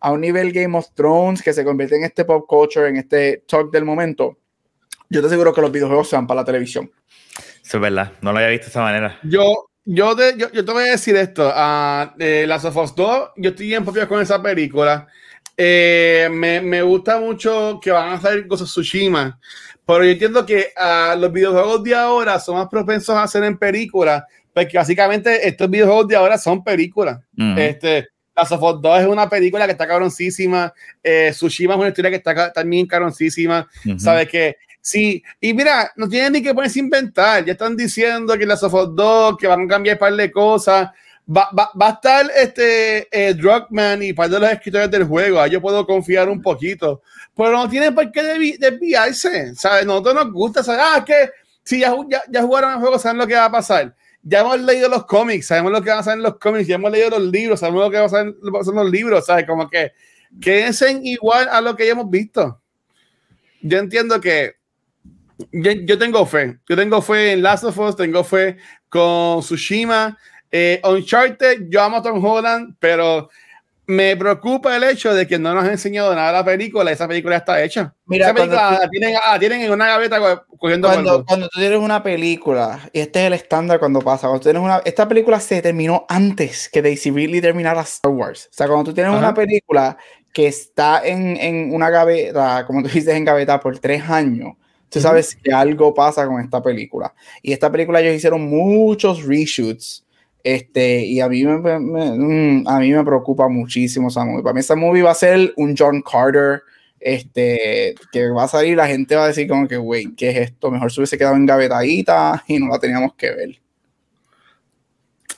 a 0.00 0.10
un 0.12 0.20
nivel 0.22 0.52
Game 0.52 0.76
of 0.76 0.86
Thrones, 0.94 1.42
que 1.42 1.52
se 1.52 1.64
convierte 1.64 1.96
en 1.96 2.04
este 2.04 2.24
pop 2.24 2.46
culture, 2.48 2.88
en 2.88 2.96
este 2.96 3.42
talk 3.46 3.70
del 3.70 3.84
momento, 3.84 4.38
yo 5.12 5.20
te 5.20 5.26
aseguro 5.26 5.52
que 5.52 5.60
los 5.60 5.70
videojuegos 5.70 6.08
se 6.08 6.16
van 6.16 6.26
para 6.26 6.40
la 6.40 6.44
televisión. 6.44 6.90
Eso 7.62 7.76
es 7.76 7.80
verdad. 7.80 8.12
No 8.20 8.32
lo 8.32 8.38
había 8.38 8.50
visto 8.50 8.66
de 8.66 8.70
esa 8.70 8.80
manera. 8.82 9.18
Yo, 9.22 9.68
yo, 9.84 10.16
te, 10.16 10.34
yo, 10.36 10.50
yo 10.50 10.64
te 10.64 10.72
voy 10.72 10.84
a 10.84 10.92
decir 10.92 11.14
esto. 11.16 11.48
of 12.64 12.76
Us 12.76 12.94
2, 12.94 13.30
yo 13.36 13.50
estoy 13.50 13.66
bien 13.68 13.84
propio 13.84 14.08
con 14.08 14.20
esa 14.20 14.42
película. 14.42 15.06
Eh, 15.56 16.28
me, 16.32 16.60
me 16.60 16.82
gusta 16.82 17.20
mucho 17.20 17.78
que 17.82 17.90
van 17.90 18.08
a 18.08 18.14
hacer 18.14 18.46
cosas 18.48 18.68
Tsushima. 18.68 19.38
Pero 19.86 20.04
yo 20.04 20.10
entiendo 20.10 20.46
que 20.46 20.68
ah, 20.76 21.14
los 21.18 21.32
videojuegos 21.32 21.82
de 21.84 21.94
ahora 21.94 22.38
son 22.40 22.56
más 22.56 22.68
propensos 22.68 23.14
a 23.14 23.22
hacer 23.24 23.44
en 23.44 23.58
películas. 23.58 24.24
Porque 24.52 24.76
básicamente 24.76 25.46
estos 25.46 25.68
videojuegos 25.70 26.08
de 26.08 26.16
ahora 26.16 26.38
son 26.38 26.62
películas. 26.64 27.18
Ujú. 27.38 27.58
Este, 27.58 28.08
Last 28.34 28.52
of 28.52 28.62
Us 28.62 28.80
2 28.82 29.00
es 29.02 29.06
una 29.06 29.28
película 29.28 29.66
que 29.66 29.72
está 29.72 29.86
cabroncísima. 29.86 30.72
Eh, 31.02 31.30
Tsushima 31.32 31.74
es 31.74 31.80
una 31.80 31.88
historia 31.88 32.10
que 32.10 32.16
está 32.16 32.34
ca- 32.34 32.52
también 32.52 32.86
cabroncísima. 32.86 33.68
¿Sabes 33.98 34.28
qué? 34.28 34.56
Sí, 34.84 35.22
y 35.40 35.54
mira, 35.54 35.92
no 35.94 36.08
tienen 36.08 36.32
ni 36.32 36.42
que 36.42 36.52
ponerse 36.52 36.80
a 36.80 36.82
inventar. 36.82 37.44
Ya 37.44 37.52
están 37.52 37.76
diciendo 37.76 38.36
que 38.36 38.44
las 38.44 38.62
of 38.64 38.74
Us 38.74 38.88
2, 38.96 39.36
que 39.38 39.46
van 39.46 39.62
a 39.62 39.68
cambiar 39.68 39.94
un 39.96 40.00
par 40.00 40.14
de 40.14 40.30
cosas. 40.30 40.88
Va, 41.24 41.48
va, 41.56 41.70
va 41.80 41.86
a 41.86 41.90
estar 41.92 42.26
este 42.36 43.06
eh, 43.12 43.32
Druckmann 43.32 44.02
y 44.02 44.12
par 44.12 44.28
de 44.28 44.40
los 44.40 44.50
escritores 44.50 44.90
del 44.90 45.04
juego. 45.04 45.40
Ahí 45.40 45.52
yo 45.52 45.60
puedo 45.62 45.86
confiar 45.86 46.28
un 46.28 46.42
poquito. 46.42 47.00
Pero 47.36 47.52
no 47.52 47.68
tienen 47.70 47.94
por 47.94 48.10
qué 48.10 48.22
desvi- 48.22 48.58
desviarse. 48.58 49.54
¿Sabes? 49.54 49.86
Nosotros 49.86 50.16
nos 50.16 50.32
gusta 50.32 50.64
saber, 50.64 50.80
ah, 50.84 50.94
es 50.98 51.04
que 51.04 51.30
si 51.62 51.78
ya, 51.78 51.94
ya, 52.08 52.20
ya 52.28 52.42
jugaron 52.42 52.72
el 52.72 52.78
juego, 52.80 52.98
saben 52.98 53.18
lo 53.18 53.26
que 53.28 53.34
va 53.36 53.44
a 53.44 53.52
pasar. 53.52 53.94
Ya 54.24 54.40
hemos 54.40 54.60
leído 54.60 54.88
los 54.88 55.06
cómics, 55.06 55.46
sabemos 55.46 55.70
lo 55.70 55.80
que 55.80 55.90
van 55.90 55.98
a 55.98 56.00
pasar 56.00 56.16
en 56.16 56.22
los 56.24 56.38
cómics, 56.38 56.66
ya 56.66 56.74
hemos 56.74 56.90
leído 56.90 57.10
los 57.10 57.22
libros, 57.22 57.60
sabemos 57.60 57.84
lo 57.84 57.90
que 57.90 57.98
va 57.98 58.04
a 58.04 58.08
pasar 58.08 58.26
en 58.26 58.34
los 58.74 58.90
libros, 58.90 59.26
¿sabes? 59.26 59.46
Como 59.46 59.68
que 59.70 59.92
quédense 60.40 60.98
igual 61.04 61.48
a 61.48 61.60
lo 61.60 61.76
que 61.76 61.86
ya 61.86 61.92
hemos 61.92 62.10
visto. 62.10 62.60
Yo 63.62 63.78
entiendo 63.78 64.20
que 64.20 64.56
yo, 65.52 65.72
yo 65.72 65.98
tengo 65.98 66.24
fe. 66.26 66.58
Yo 66.68 66.76
tengo 66.76 67.00
fe 67.02 67.32
en 67.32 67.42
Last 67.42 67.64
of 67.64 67.78
Us, 67.78 67.96
tengo 67.96 68.24
fe 68.24 68.56
con 68.88 69.40
Tsushima. 69.40 70.16
Eh, 70.50 70.80
Uncharted, 70.84 71.68
yo 71.68 71.82
amo 71.82 71.96
a 71.96 72.02
Tom 72.02 72.22
Holland, 72.24 72.76
pero 72.78 73.30
me 73.86 74.16
preocupa 74.16 74.76
el 74.76 74.84
hecho 74.84 75.12
de 75.14 75.26
que 75.26 75.38
no 75.38 75.54
nos 75.54 75.64
han 75.64 75.70
enseñado 75.70 76.14
nada 76.14 76.28
de 76.28 76.32
la 76.34 76.44
película. 76.44 76.90
Esa 76.90 77.08
película 77.08 77.36
está 77.36 77.62
hecha. 77.62 77.94
Mira, 78.06 78.26
esa 78.26 78.34
película 78.34 78.78
la, 78.80 78.88
tienen, 78.88 79.16
ah, 79.22 79.38
tienen, 79.38 79.62
en 79.62 79.72
una 79.72 79.86
gaveta 79.86 80.44
cogiendo 80.58 80.88
cuando, 80.88 81.24
cuando 81.24 81.48
tú 81.48 81.58
tienes 81.58 81.78
una 81.78 82.02
película, 82.02 82.88
y 82.92 83.00
este 83.00 83.20
es 83.20 83.26
el 83.26 83.32
estándar 83.32 83.78
cuando 83.78 84.00
pasa, 84.00 84.28
cuando 84.28 84.42
tienes 84.42 84.62
una, 84.62 84.82
esta 84.84 85.08
película 85.08 85.40
se 85.40 85.60
terminó 85.60 86.06
antes 86.08 86.68
que 86.68 86.82
Daisy 86.82 87.10
Ridley 87.10 87.40
terminara 87.40 87.80
Star 87.82 88.12
Wars. 88.12 88.48
O 88.50 88.54
sea, 88.54 88.66
cuando 88.66 88.84
tú 88.84 88.94
tienes 88.94 89.14
una 89.14 89.34
película 89.34 89.96
que 90.32 90.46
está 90.46 91.02
en, 91.04 91.36
en, 91.36 91.74
una 91.74 91.90
gaveta, 91.90 92.64
como 92.66 92.82
tú 92.82 92.88
dices, 92.88 93.14
en 93.14 93.24
gaveta 93.24 93.60
por 93.60 93.78
tres 93.78 94.08
años, 94.08 94.54
tú 94.92 95.00
sabes 95.00 95.34
que 95.34 95.52
algo 95.52 95.94
pasa 95.94 96.26
con 96.26 96.40
esta 96.40 96.62
película. 96.62 97.14
Y 97.42 97.52
esta 97.52 97.72
película 97.72 98.00
ellos 98.00 98.14
hicieron 98.14 98.42
muchos 98.42 99.24
reshoots 99.24 100.04
este, 100.44 101.04
y 101.04 101.20
a 101.20 101.28
mí 101.28 101.44
me, 101.44 101.78
mm, 101.78 102.66
a 102.66 102.78
mí 102.80 102.92
me 102.92 103.04
preocupa 103.04 103.48
muchísimo 103.48 104.08
esa 104.08 104.24
movie. 104.24 104.42
Para 104.42 104.54
mí 104.54 104.60
esa 104.60 104.74
movie 104.74 105.02
va 105.02 105.12
a 105.12 105.14
ser 105.14 105.52
un 105.56 105.74
John 105.76 106.02
Carter, 106.02 106.62
este, 106.98 107.94
que 108.12 108.28
va 108.30 108.44
a 108.44 108.48
salir, 108.48 108.76
la 108.76 108.86
gente 108.86 109.14
va 109.14 109.24
a 109.24 109.28
decir 109.28 109.48
como 109.48 109.68
que, 109.68 109.76
güey, 109.76 110.14
¿qué 110.14 110.30
es 110.30 110.50
esto? 110.50 110.70
Mejor 110.70 110.92
se 110.92 111.00
hubiese 111.00 111.18
quedado 111.18 111.36
engavetadita 111.36 112.42
y 112.48 112.58
no 112.58 112.68
la 112.68 112.78
teníamos 112.78 113.14
que 113.14 113.30
ver. 113.30 113.60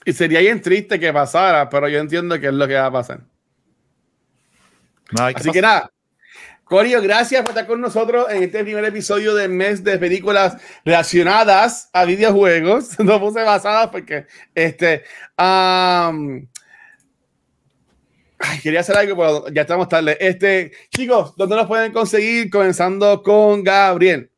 Y 0.07 0.13
sería 0.13 0.41
bien 0.41 0.61
triste 0.61 1.01
que 1.01 1.13
pasara, 1.13 1.69
pero 1.69 1.89
yo 1.89 1.99
entiendo 1.99 2.39
que 2.39 2.49
es 2.49 2.55
lo 2.55 2.67
que 2.67 2.75
va 2.75 2.87
a 2.87 2.93
pasar. 2.93 3.21
Así 5.35 5.51
que 5.51 5.63
nada, 5.63 5.91
Corio, 6.65 7.03
gracias 7.03 7.43
por 7.43 7.51
estar 7.51 7.67
con 7.67 7.81
nosotros 7.81 8.27
en 8.31 8.43
este 8.43 8.65
primer 8.65 8.85
episodio 8.87 9.35
del 9.35 9.51
mes 9.51 9.85
de 9.85 9.99
películas 9.99 10.57
relacionadas 10.85 11.91
a 11.93 12.05
videojuegos. 12.05 12.99
No 13.05 13.21
puse 13.21 13.43
basadas 13.43 13.89
porque 13.89 14.27
este. 14.55 15.03
quería 18.63 18.81
hacer 18.81 18.97
algo, 18.97 19.17
pero 19.17 19.49
ya 19.53 19.63
estamos 19.63 19.89
tarde. 19.89 20.17
Este, 20.19 20.73
chicos, 20.91 21.35
¿dónde 21.37 21.57
nos 21.57 21.67
pueden 21.67 21.93
conseguir? 21.93 22.49
Comenzando 22.49 23.23
con 23.23 23.63
Gabriel. 23.63 24.31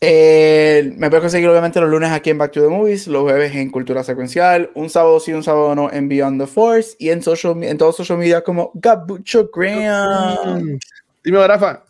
Eh, 0.00 0.92
me 0.96 1.08
pueden 1.08 1.22
conseguir 1.22 1.48
obviamente 1.48 1.80
los 1.80 1.90
lunes 1.90 2.10
aquí 2.10 2.30
en 2.30 2.38
Back 2.38 2.52
to 2.52 2.60
the 2.60 2.68
Movies, 2.68 3.06
los 3.08 3.22
jueves 3.22 3.54
en 3.54 3.70
Cultura 3.70 4.04
Secuencial, 4.04 4.70
un 4.74 4.90
sábado 4.90 5.18
sí, 5.18 5.32
un 5.32 5.42
sábado 5.42 5.74
no 5.74 5.90
en 5.90 6.08
Beyond 6.08 6.40
the 6.40 6.46
Force 6.46 6.94
y 6.98 7.08
en, 7.08 7.22
social, 7.22 7.62
en 7.64 7.78
todos 7.78 7.96
social 7.96 8.18
media 8.18 8.42
como 8.42 8.70
Gabucho 8.74 9.50
Graham. 9.52 10.78
Dime, 11.24 11.46
Rafa. 11.46 11.82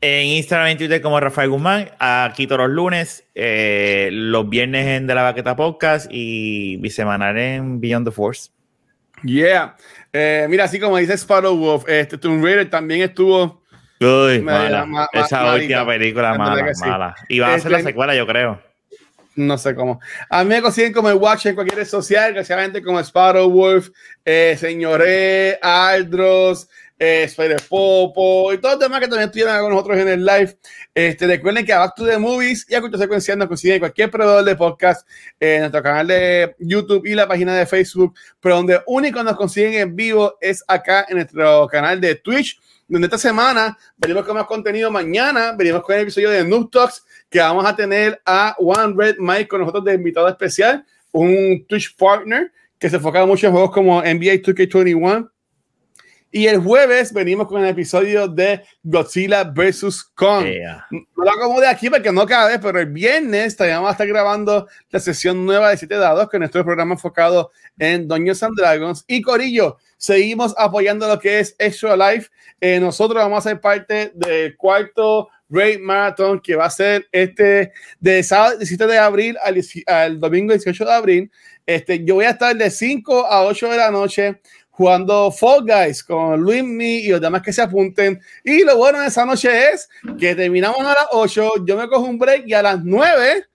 En 0.00 0.26
Instagram 0.26 0.70
y 0.70 0.76
Twitter 0.76 1.02
como 1.02 1.20
Rafael 1.20 1.50
Guzmán, 1.50 1.90
aquí 1.98 2.46
todos 2.46 2.62
los 2.62 2.70
lunes, 2.70 3.24
eh, 3.34 4.08
los 4.10 4.48
viernes 4.48 4.86
en 4.86 5.06
De 5.06 5.14
la 5.14 5.22
Baqueta 5.22 5.54
Podcast 5.54 6.06
y 6.10 6.78
bisemanal 6.78 7.36
en 7.36 7.78
Beyond 7.78 8.06
the 8.06 8.12
Force. 8.12 8.50
Yeah. 9.22 9.76
Eh, 10.14 10.46
mira, 10.48 10.64
así 10.64 10.80
como 10.80 10.96
dice 10.96 11.12
Sparrow 11.18 11.54
Wolf, 11.54 11.84
este 11.88 12.16
Tomb 12.16 12.42
Raider 12.42 12.70
también 12.70 13.02
estuvo. 13.02 13.62
Uy, 14.00 14.40
mala. 14.40 15.08
Esa 15.12 15.54
última 15.54 15.86
película 15.86 16.34
mala, 16.38 16.72
mala. 16.86 17.14
Y 17.28 17.38
va 17.38 17.52
a 17.52 17.58
ser 17.58 17.70
la 17.70 17.78
este, 17.78 17.90
secuela, 17.90 18.14
yo 18.14 18.26
creo. 18.26 18.62
No 19.34 19.58
sé 19.58 19.74
cómo. 19.74 20.00
A 20.30 20.42
mí 20.42 20.50
me 20.50 20.62
consiguen 20.62 20.94
como 20.94 21.10
el 21.10 21.16
Watch 21.16 21.44
en 21.44 21.54
cualquier 21.54 21.80
red 21.80 21.86
social, 21.86 22.42
gente 22.42 22.82
como 22.82 22.98
Sparrow 23.00 23.50
Wolf, 23.50 23.90
eh, 24.24 24.56
Señoré, 24.58 25.58
Aldros, 25.60 26.70
eh, 26.98 27.28
Popo 27.68 28.52
y 28.52 28.58
todos 28.58 28.74
los 28.74 28.80
demás 28.80 29.00
que 29.00 29.08
también 29.08 29.28
estuvieron 29.28 29.60
con 29.60 29.70
nosotros 29.70 29.98
en 29.98 30.08
el 30.08 30.24
live. 30.24 30.58
Este, 30.94 31.26
recuerden 31.26 31.64
que 31.64 31.72
a 31.72 31.78
Back 31.78 31.94
to 31.94 32.06
the 32.06 32.18
Movies 32.18 32.66
y 32.68 32.74
a 32.74 32.80
Cultura 32.80 33.02
Secuencial 33.02 33.38
nos 33.38 33.48
consiguen 33.48 33.80
cualquier 33.80 34.10
proveedor 34.10 34.44
de 34.44 34.56
podcast 34.56 35.06
en 35.38 35.60
nuestro 35.60 35.82
canal 35.82 36.06
de 36.06 36.56
YouTube 36.58 37.06
y 37.06 37.14
la 37.14 37.28
página 37.28 37.54
de 37.54 37.66
Facebook, 37.66 38.14
pero 38.40 38.56
donde 38.56 38.80
único 38.86 39.22
nos 39.22 39.36
consiguen 39.36 39.74
en 39.74 39.96
vivo 39.96 40.36
es 40.40 40.64
acá 40.66 41.06
en 41.08 41.16
nuestro 41.16 41.66
canal 41.68 42.00
de 42.00 42.14
Twitch, 42.14 42.58
donde 42.88 43.06
esta 43.06 43.18
semana 43.18 43.76
venimos 43.96 44.24
con 44.24 44.36
más 44.36 44.46
contenido. 44.46 44.90
Mañana 44.90 45.52
venimos 45.52 45.82
con 45.82 45.94
el 45.96 46.02
episodio 46.02 46.30
de 46.30 46.44
Noob 46.44 46.70
Talks 46.70 47.04
que 47.28 47.40
vamos 47.40 47.66
a 47.66 47.76
tener 47.76 48.20
a 48.24 48.56
One 48.58 48.94
Red 48.96 49.16
Mike 49.18 49.48
con 49.48 49.60
nosotros 49.60 49.84
de 49.84 49.94
invitado 49.94 50.28
especial, 50.28 50.84
un 51.12 51.66
Twitch 51.68 51.94
partner 51.96 52.52
que 52.78 52.88
se 52.88 52.96
enfoca 52.96 53.24
mucho 53.26 53.46
en 53.46 53.52
juegos 53.52 53.70
como 53.70 54.00
NBA 54.00 54.42
2K21 54.42 55.30
y 56.36 56.48
el 56.48 56.58
jueves 56.58 57.14
venimos 57.14 57.46
con 57.46 57.62
el 57.62 57.70
episodio 57.70 58.28
de 58.28 58.60
Godzilla 58.82 59.42
vs. 59.42 60.04
Kong. 60.14 60.44
No 60.90 61.24
lo 61.24 61.60
de 61.62 61.66
aquí 61.66 61.88
porque 61.88 62.12
no 62.12 62.26
cabe, 62.26 62.58
pero 62.58 62.78
el 62.78 62.92
viernes 62.92 63.56
también 63.56 63.78
vamos 63.78 63.88
a 63.88 63.92
estar 63.92 64.06
grabando 64.06 64.68
la 64.90 65.00
sesión 65.00 65.46
nueva 65.46 65.70
de 65.70 65.78
7 65.78 65.94
dados, 65.94 66.28
con 66.28 66.40
nuestro 66.40 66.62
programa 66.62 66.92
enfocado 66.92 67.52
en 67.78 68.06
Dungeons 68.06 68.42
and 68.42 68.54
Dragons. 68.54 69.02
Y 69.06 69.22
Corillo, 69.22 69.78
seguimos 69.96 70.54
apoyando 70.58 71.08
lo 71.08 71.18
que 71.18 71.40
es 71.40 71.56
Extra 71.58 71.96
Life. 71.96 72.28
Eh, 72.60 72.80
nosotros 72.80 73.22
vamos 73.22 73.38
a 73.38 73.48
ser 73.48 73.58
parte 73.58 74.12
del 74.14 74.58
cuarto 74.58 75.30
Raid 75.48 75.80
Marathon 75.80 76.40
que 76.40 76.54
va 76.54 76.66
a 76.66 76.70
ser 76.70 77.08
este 77.12 77.72
de 77.98 78.22
sábado 78.22 78.58
17 78.58 78.86
de 78.86 78.98
abril 78.98 79.38
al, 79.42 79.58
al 79.86 80.20
domingo 80.20 80.52
18 80.52 80.84
de 80.84 80.92
abril. 80.92 81.32
Este, 81.64 82.04
yo 82.04 82.16
voy 82.16 82.26
a 82.26 82.30
estar 82.30 82.54
de 82.54 82.70
5 82.70 83.26
a 83.26 83.44
8 83.44 83.70
de 83.70 83.76
la 83.76 83.90
noche 83.90 84.40
jugando 84.76 85.32
Fall 85.32 85.62
Guys 85.62 86.04
con 86.04 86.38
Luis 86.38 86.62
Mi 86.62 86.98
y 86.98 87.08
los 87.08 87.20
demás 87.20 87.40
que 87.40 87.52
se 87.52 87.62
apunten. 87.62 88.20
Y 88.44 88.62
lo 88.62 88.76
bueno 88.76 89.00
de 89.00 89.06
esa 89.06 89.24
noche 89.24 89.70
es 89.70 89.88
que 90.18 90.34
terminamos 90.34 90.80
a 90.80 90.92
las 90.92 91.06
8, 91.12 91.64
yo 91.64 91.76
me 91.78 91.88
cojo 91.88 92.04
un 92.04 92.18
break 92.18 92.46
y 92.46 92.52
a 92.52 92.62
las 92.62 92.84
9 92.84 93.46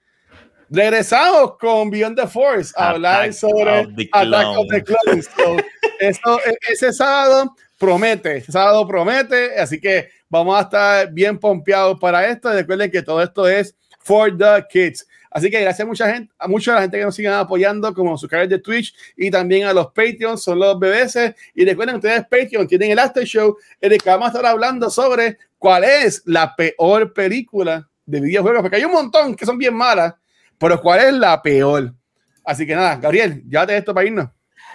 regresamos 0.71 1.57
con 1.59 1.91
Beyond 1.91 2.17
the 2.17 2.27
Force 2.27 2.73
a 2.75 2.89
hablar 2.89 3.31
sobre 3.33 3.81
Attack 4.13 4.57
of 4.57 4.67
the 4.69 4.83
Clones. 4.83 5.29
eso, 5.99 6.39
e, 6.43 6.57
ese 6.71 6.91
sábado 6.91 7.55
promete, 7.77 8.37
ese 8.37 8.51
sábado 8.51 8.87
promete, 8.87 9.59
así 9.59 9.79
que 9.79 10.09
vamos 10.27 10.57
a 10.57 10.61
estar 10.61 11.11
bien 11.11 11.37
pompeados 11.37 11.99
para 11.99 12.25
esto. 12.27 12.51
Recuerden 12.51 12.89
que 12.89 13.03
todo 13.03 13.21
esto 13.21 13.47
es 13.47 13.75
for 13.99 14.35
the 14.35 14.65
kids. 14.71 15.05
Así 15.31 15.49
que 15.49 15.61
gracias 15.61 15.85
a 15.85 15.87
mucha 15.87 16.13
gente, 16.13 16.33
a 16.37 16.47
mucha 16.47 16.75
la 16.75 16.81
gente 16.81 16.97
que 16.97 17.05
nos 17.05 17.15
sigan 17.15 17.35
apoyando, 17.35 17.93
como 17.93 18.17
sus 18.17 18.29
canales 18.29 18.49
de 18.49 18.59
Twitch 18.59 18.93
y 19.15 19.31
también 19.31 19.65
a 19.65 19.73
los 19.73 19.87
Patreons, 19.87 20.43
son 20.43 20.59
los 20.59 20.77
BBS. 20.77 21.33
Y 21.55 21.63
recuerden, 21.63 21.95
ustedes 21.95 22.23
Patreon 22.23 22.67
tienen 22.67 22.91
el 22.91 22.99
After 22.99 23.23
Show 23.23 23.57
en 23.79 23.93
el 23.93 24.01
que 24.01 24.09
vamos 24.09 24.25
a 24.25 24.27
estar 24.29 24.45
hablando 24.45 24.89
sobre 24.89 25.37
cuál 25.57 25.85
es 25.85 26.21
la 26.25 26.53
peor 26.53 27.13
película 27.13 27.87
de 28.05 28.19
videojuegos, 28.19 28.61
porque 28.61 28.75
hay 28.75 28.83
un 28.83 28.91
montón 28.91 29.35
que 29.35 29.45
son 29.45 29.57
bien 29.57 29.73
malas, 29.73 30.13
pero 30.57 30.81
cuál 30.81 30.99
es 30.99 31.13
la 31.13 31.41
peor. 31.41 31.93
Así 32.43 32.67
que 32.67 32.75
nada, 32.75 32.97
Gabriel, 32.97 33.43
llévate 33.47 33.77
esto 33.77 33.93
para 33.93 34.07
irnos. 34.07 34.29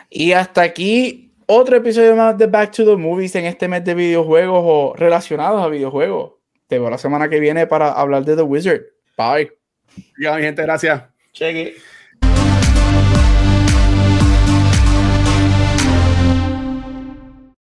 Y 0.08 0.32
hasta 0.32 0.62
aquí 0.62 1.34
otro 1.46 1.76
episodio 1.76 2.16
más 2.16 2.38
de 2.38 2.46
Back 2.46 2.72
to 2.72 2.84
the 2.84 2.96
Movies 2.96 3.34
en 3.34 3.44
este 3.44 3.68
mes 3.68 3.84
de 3.84 3.94
videojuegos 3.94 4.62
o 4.64 4.94
relacionados 4.96 5.62
a 5.62 5.68
videojuegos. 5.68 6.32
Te 6.66 6.78
veo 6.78 6.88
la 6.88 6.98
semana 6.98 7.28
que 7.28 7.40
viene 7.40 7.66
para 7.66 7.92
hablar 7.92 8.24
de 8.24 8.36
The 8.36 8.42
Wizard. 8.42 8.82
Bye. 9.16 9.65
Ya, 10.18 10.34
mi 10.34 10.42
gente, 10.42 10.62
gracias. 10.62 11.02
Cheque. 11.32 11.76